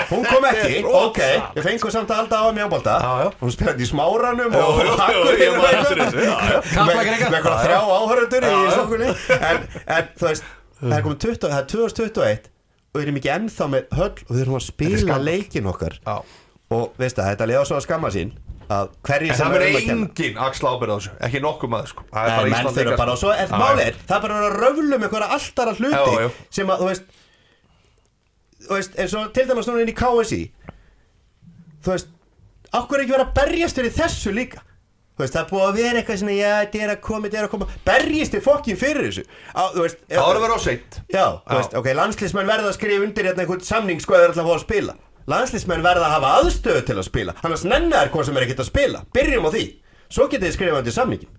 Hún 0.10 0.26
kom 0.28 0.44
ekki, 0.50 0.82
ok, 1.08 1.20
við 1.56 1.64
fengum 1.64 1.94
samt 1.94 2.10
að 2.12 2.18
halda 2.22 2.40
á 2.44 2.46
að 2.50 2.56
mjög 2.58 2.72
bólta 2.74 2.96
Já, 3.00 3.12
já. 3.24 3.28
Hún 3.40 3.54
spilaði 3.56 3.86
í 3.86 3.88
smáranum 3.88 4.58
og 4.60 4.82
já. 4.84 4.92
Með 6.76 6.98
eitthvað. 7.00 7.62
Já, 7.72 7.80
þrjá 8.36 8.52
í 8.52 8.74
stokkunni 8.76 9.14
en, 9.38 9.64
en 9.96 10.10
þú 10.20 10.28
veist, 10.28 10.50
það 10.82 10.98
er 10.98 11.06
komið 11.08 11.22
20, 11.24 11.40
það 11.46 11.56
er 11.62 11.70
2021 11.72 12.52
og 12.92 13.00
við 13.00 13.06
erum 13.08 13.20
ekki 13.22 13.32
ennþá 13.36 13.68
með 13.72 13.92
höll 13.98 14.12
og 14.28 14.32
við 14.36 14.42
erum 14.46 14.56
að 14.60 14.64
spila 14.68 15.18
leikin 15.24 15.68
okkar. 15.72 15.96
Já, 16.06 16.16
og 16.76 16.98
veist 17.00 17.16
það, 17.20 17.30
þetta 17.32 17.48
liða 17.52 17.66
svo 17.70 17.78
að 17.80 17.86
skamma 17.88 18.12
sín 18.12 18.34
að 18.72 18.92
hverju 19.04 19.32
En 19.32 19.36
sem 19.36 19.48
það 19.48 19.56
er 19.56 19.62
er 19.62 19.72
um 19.72 19.76
að 19.76 19.86
kenna. 19.88 20.08
engin 20.08 20.38
axla 20.48 20.70
ábyrð 20.72 20.92
á 20.92 20.98
þessu 21.02 21.14
Ekki 21.28 21.40
nokkuð 21.44 21.72
maður 21.74 21.90
sko. 21.92 22.04
Það 22.12 22.22
er 22.24 22.32
bara 22.32 22.44
menn 22.52 22.54
Ísland 22.62 22.78
líka, 22.82 22.98
bara 23.02 23.12
og 23.12 23.18
sko. 23.20 23.28
svo 23.28 23.34
er 23.36 23.50
málið 23.62 23.82
er, 23.90 23.98
það 24.08 24.16
er 24.18 24.22
bara 24.28 24.38
að 24.46 24.56
röflu 24.62 24.92
með 25.02 25.08
einhverja 25.08 25.30
alltara 25.36 25.74
hluti 25.76 25.98
Já, 25.98 26.22
já. 26.24 26.30
sem 26.60 26.72
að, 26.72 26.80
þú 26.84 26.88
veist 26.92 27.18
þú 28.62 28.78
veist, 28.78 28.96
eins 29.04 29.16
og 29.20 29.32
til 29.36 29.46
dæmis 29.50 29.68
núna 29.68 29.84
inn 29.84 29.92
í 29.92 29.98
KSI 30.00 30.42
þú 31.84 31.92
veist 31.96 32.12
okkur 32.80 33.04
ekki 33.04 33.16
verið 33.18 33.26
að 33.28 33.36
berjast 33.42 33.82
fyrir 33.82 33.96
þessu 33.98 34.34
líka 34.38 34.64
veist, 35.24 35.36
það 35.36 35.44
er 35.44 35.50
búið 35.52 35.66
að 35.68 35.78
vera 35.82 36.02
eitthvað 36.02 36.20
svona 36.22 36.36
já, 36.38 36.52
þetta 36.62 36.82
er 36.86 36.94
að 36.94 37.00
koma, 37.08 37.24
þetta 37.28 37.40
er 37.42 37.48
að 37.48 37.54
koma. 37.54 37.68
Berjist 37.88 38.36
þið 38.36 38.44
fokkin 38.48 38.80
fyrir 38.82 39.08
þessu? 39.08 39.24
Á, 39.54 39.64
þú 39.76 39.86
veist, 39.86 40.02
Það 40.12 40.26
voru 40.28 40.42
að 40.42 40.46
vera 40.48 40.58
á 40.58 40.62
seint. 40.66 41.00
Já, 41.12 41.26
þú 41.42 41.52
Já. 41.52 41.58
veist, 41.62 41.78
ok, 41.82 41.90
landslísmenn 42.02 42.52
verða 42.52 42.72
að 42.72 42.78
skrifa 42.80 43.06
undir 43.08 43.30
hérna 43.30 43.46
einhvern 43.46 43.66
samning 43.68 44.04
sko 44.04 44.18
eða 44.18 44.32
ætla 44.32 44.44
að 44.46 44.50
fá 44.52 44.56
að 44.58 44.66
spila. 44.66 44.98
Landslísmenn 45.32 45.86
verða 45.86 46.08
að 46.10 46.16
hafa 46.18 46.34
aðstöðu 46.42 46.82
til 46.88 46.98
að 46.98 47.08
spila. 47.08 47.38
Annars 47.46 47.64
nennar 47.68 48.10
hvað 48.12 48.28
sem 48.28 48.38
er 48.42 48.48
ekkert 48.48 48.64
að 48.66 48.72
spila. 48.72 49.04
Byrjum 49.14 49.48
á 49.48 49.52
því, 49.54 49.66
svo 50.10 50.28
getið 50.32 50.48
þið 50.50 50.58
skrifað 50.58 50.82
undir 50.82 50.98
samningin 50.98 51.38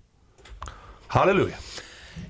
Halleluja. 1.13 1.59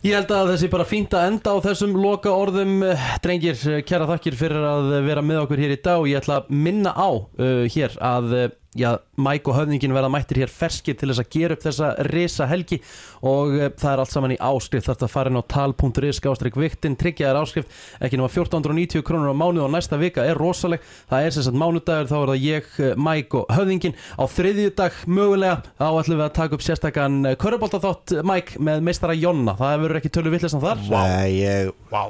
Ég 0.04 0.16
held 0.18 0.32
að 0.36 0.50
þessi 0.54 0.68
bara 0.72 0.86
fínt 0.88 1.14
að 1.16 1.30
enda 1.30 1.54
á 1.56 1.58
þessum 1.64 1.94
loka 2.00 2.32
orðum 2.32 2.82
drengir, 3.24 3.56
kæra 3.88 4.08
þakkir 4.10 4.36
fyrir 4.40 4.66
að 4.68 4.90
vera 5.06 5.24
með 5.24 5.42
okkur 5.44 5.62
hér 5.64 5.76
í 5.76 5.80
dag 5.84 6.02
og 6.02 6.10
ég 6.12 6.20
ætla 6.20 6.42
að 6.42 6.52
minna 6.66 6.92
á 6.92 7.08
uh, 7.12 7.64
hér 7.72 7.96
að 8.04 8.36
uh, 8.36 8.46
já, 8.78 8.98
Mike 9.18 9.52
og 9.52 9.58
höfningin 9.58 9.94
verða 9.94 10.10
mættir 10.12 10.40
hér 10.42 10.52
ferskir 10.52 10.96
til 10.98 11.10
þess 11.12 11.22
að 11.22 11.30
gera 11.36 11.56
upp 11.58 11.64
þessa 11.64 11.90
risa 12.10 12.48
helgi 12.50 12.80
og 13.22 13.54
uh, 13.58 13.68
það 13.80 13.90
er 13.92 14.02
allt 14.04 14.14
saman 14.14 14.34
í 14.36 14.40
áskrift. 14.42 14.88
Þarf 14.90 15.06
að 15.08 15.14
fara 15.14 15.30
inn 15.32 15.40
á 15.40 15.44
tal.is 15.54 16.20
skástrík 16.20 16.58
viktin, 16.60 16.98
tryggja 17.00 17.30
þér 17.30 17.40
áskrift. 17.42 17.74
Ekki 18.04 18.20
nema 18.20 18.30
1490 18.32 19.06
krónur 19.06 19.34
á 19.34 19.36
mánuð 19.38 19.68
og 19.68 19.74
næsta 19.76 20.00
vika 20.02 20.26
er 20.26 20.40
rosaleg, 20.40 20.84
það 21.12 21.28
er 21.28 21.36
sem 21.36 21.46
sagt 21.48 21.60
mánudagur 21.60 22.10
þá 22.10 22.16
er 22.20 22.32
það 22.34 22.46
ég, 22.48 22.72
eh, 22.80 22.96
Mike 23.10 23.42
og 23.42 23.54
höfningin 23.58 23.98
á 24.18 24.24
þriðjudag 24.34 24.94
mögulega 25.08 25.58
þá 25.78 25.88
ætlum 25.90 26.20
við 26.22 26.26
að 26.28 26.38
taka 26.40 26.58
upp 26.58 26.66
sérstakann 26.66 27.20
Köruboltaþátt 27.42 28.16
Mike 28.26 28.52
með 28.64 28.78
meistara 28.88 29.18
Jonna. 29.18 29.58
Það 29.60 29.84
verður 29.86 30.02
ekki 30.02 30.14
tölu 30.14 30.34
vittlesan 30.34 30.64
þar. 30.64 30.82
Nei, 30.90 31.30
ég, 31.42 31.74
Vá. 31.92 32.04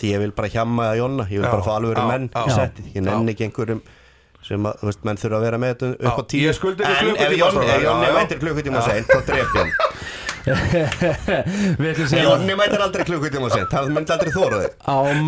því 0.00 0.12
ég 0.14 0.24
vil 0.24 0.34
bara 0.36 0.52
hjamma 0.52 0.90
að 0.90 1.00
Jonna. 1.00 1.24
Ég 1.30 1.38
vil 1.40 1.48
Já, 1.48 1.52
bara 1.54 1.64
fá 1.64 1.72
alveg 1.78 1.96
sem 4.46 4.66
að, 4.66 4.80
þú 4.80 4.90
veist, 4.90 5.02
menn 5.06 5.20
þurfa 5.20 5.38
að 5.40 5.46
vera 5.46 5.60
með 5.60 5.72
þetta 5.74 5.90
upp 6.10 6.20
á 6.20 6.24
tíu. 6.32 6.48
En 6.48 7.12
ef 7.14 7.34
já. 7.84 8.12
mætir 8.16 8.40
klukkutíma 8.42 8.84
seint, 8.86 9.10
þá 9.10 9.20
dref 9.28 9.44
ég 9.44 9.56
hann 9.60 9.89
Jonni 12.24 12.56
mætir 12.56 12.80
aldrei 12.80 13.04
klukkutíma 13.08 13.50
seint, 13.52 13.70
það 13.72 13.90
myndi 13.94 14.14
aldrei 14.14 14.32
þóra 14.34 14.60
þig. 14.62 14.70
Á 14.88 14.96
er 15.10 15.20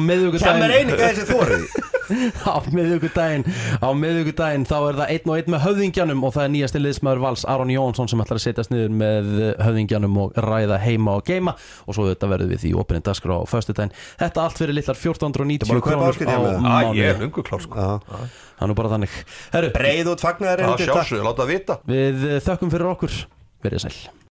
miðugudaginn 2.77 3.45
því 3.45 3.45
á 3.81 3.89
miðugudaginn 3.97 4.67
þá 4.69 4.75
er 4.79 4.99
það 5.01 5.13
einn 5.15 5.31
og 5.33 5.37
einn 5.39 5.53
með 5.55 5.63
höfðingjanum 5.67 6.25
og 6.27 6.35
það 6.35 6.45
er 6.45 6.53
nýjasti 6.55 6.83
liðsmaður 6.83 7.23
Vals 7.25 7.45
Aron 7.49 7.73
Jónsson 7.73 8.11
sem 8.11 8.23
ætlar 8.25 8.41
að 8.41 8.45
setjast 8.47 8.73
niður 8.73 8.95
með 9.03 9.31
höfðingjanum 9.63 10.19
og 10.25 10.41
ræða 10.47 10.81
heima 10.83 11.17
og 11.19 11.27
geima. 11.29 11.57
Og 11.87 11.97
svo 11.97 12.09
þetta 12.11 12.31
verður 12.33 12.53
við 12.53 12.67
í 12.69 12.75
opinni 12.83 13.05
dagskrá 13.07 13.39
á 13.39 13.45
föstudaginn. 13.49 13.95
Þetta 14.21 14.47
allt 14.47 14.63
fyrir 14.63 14.77
litlar 14.79 14.99
1490 14.99 15.69
Þetta 15.69 15.77
er 15.77 15.85
bara 15.85 16.09
að 16.09 16.21
kaupa 16.23 16.33
krónur 16.33 16.65
á 16.73 16.89
er 17.13 17.23
klár 17.51 17.67
sko. 17.67 17.75
Já. 17.77 17.93
það 18.57 18.67
er 18.67 18.73
nú 18.73 18.81
bara 18.81 18.95
þannig. 18.97 19.21
Breið 19.77 20.13
út 20.15 20.27
vita. 21.53 21.79
Við 21.89 22.27
þökkum 22.49 22.75
fyrir 22.75 22.91
okkur. 22.97 23.23
Verið 23.63 23.87
sæl 23.87 24.22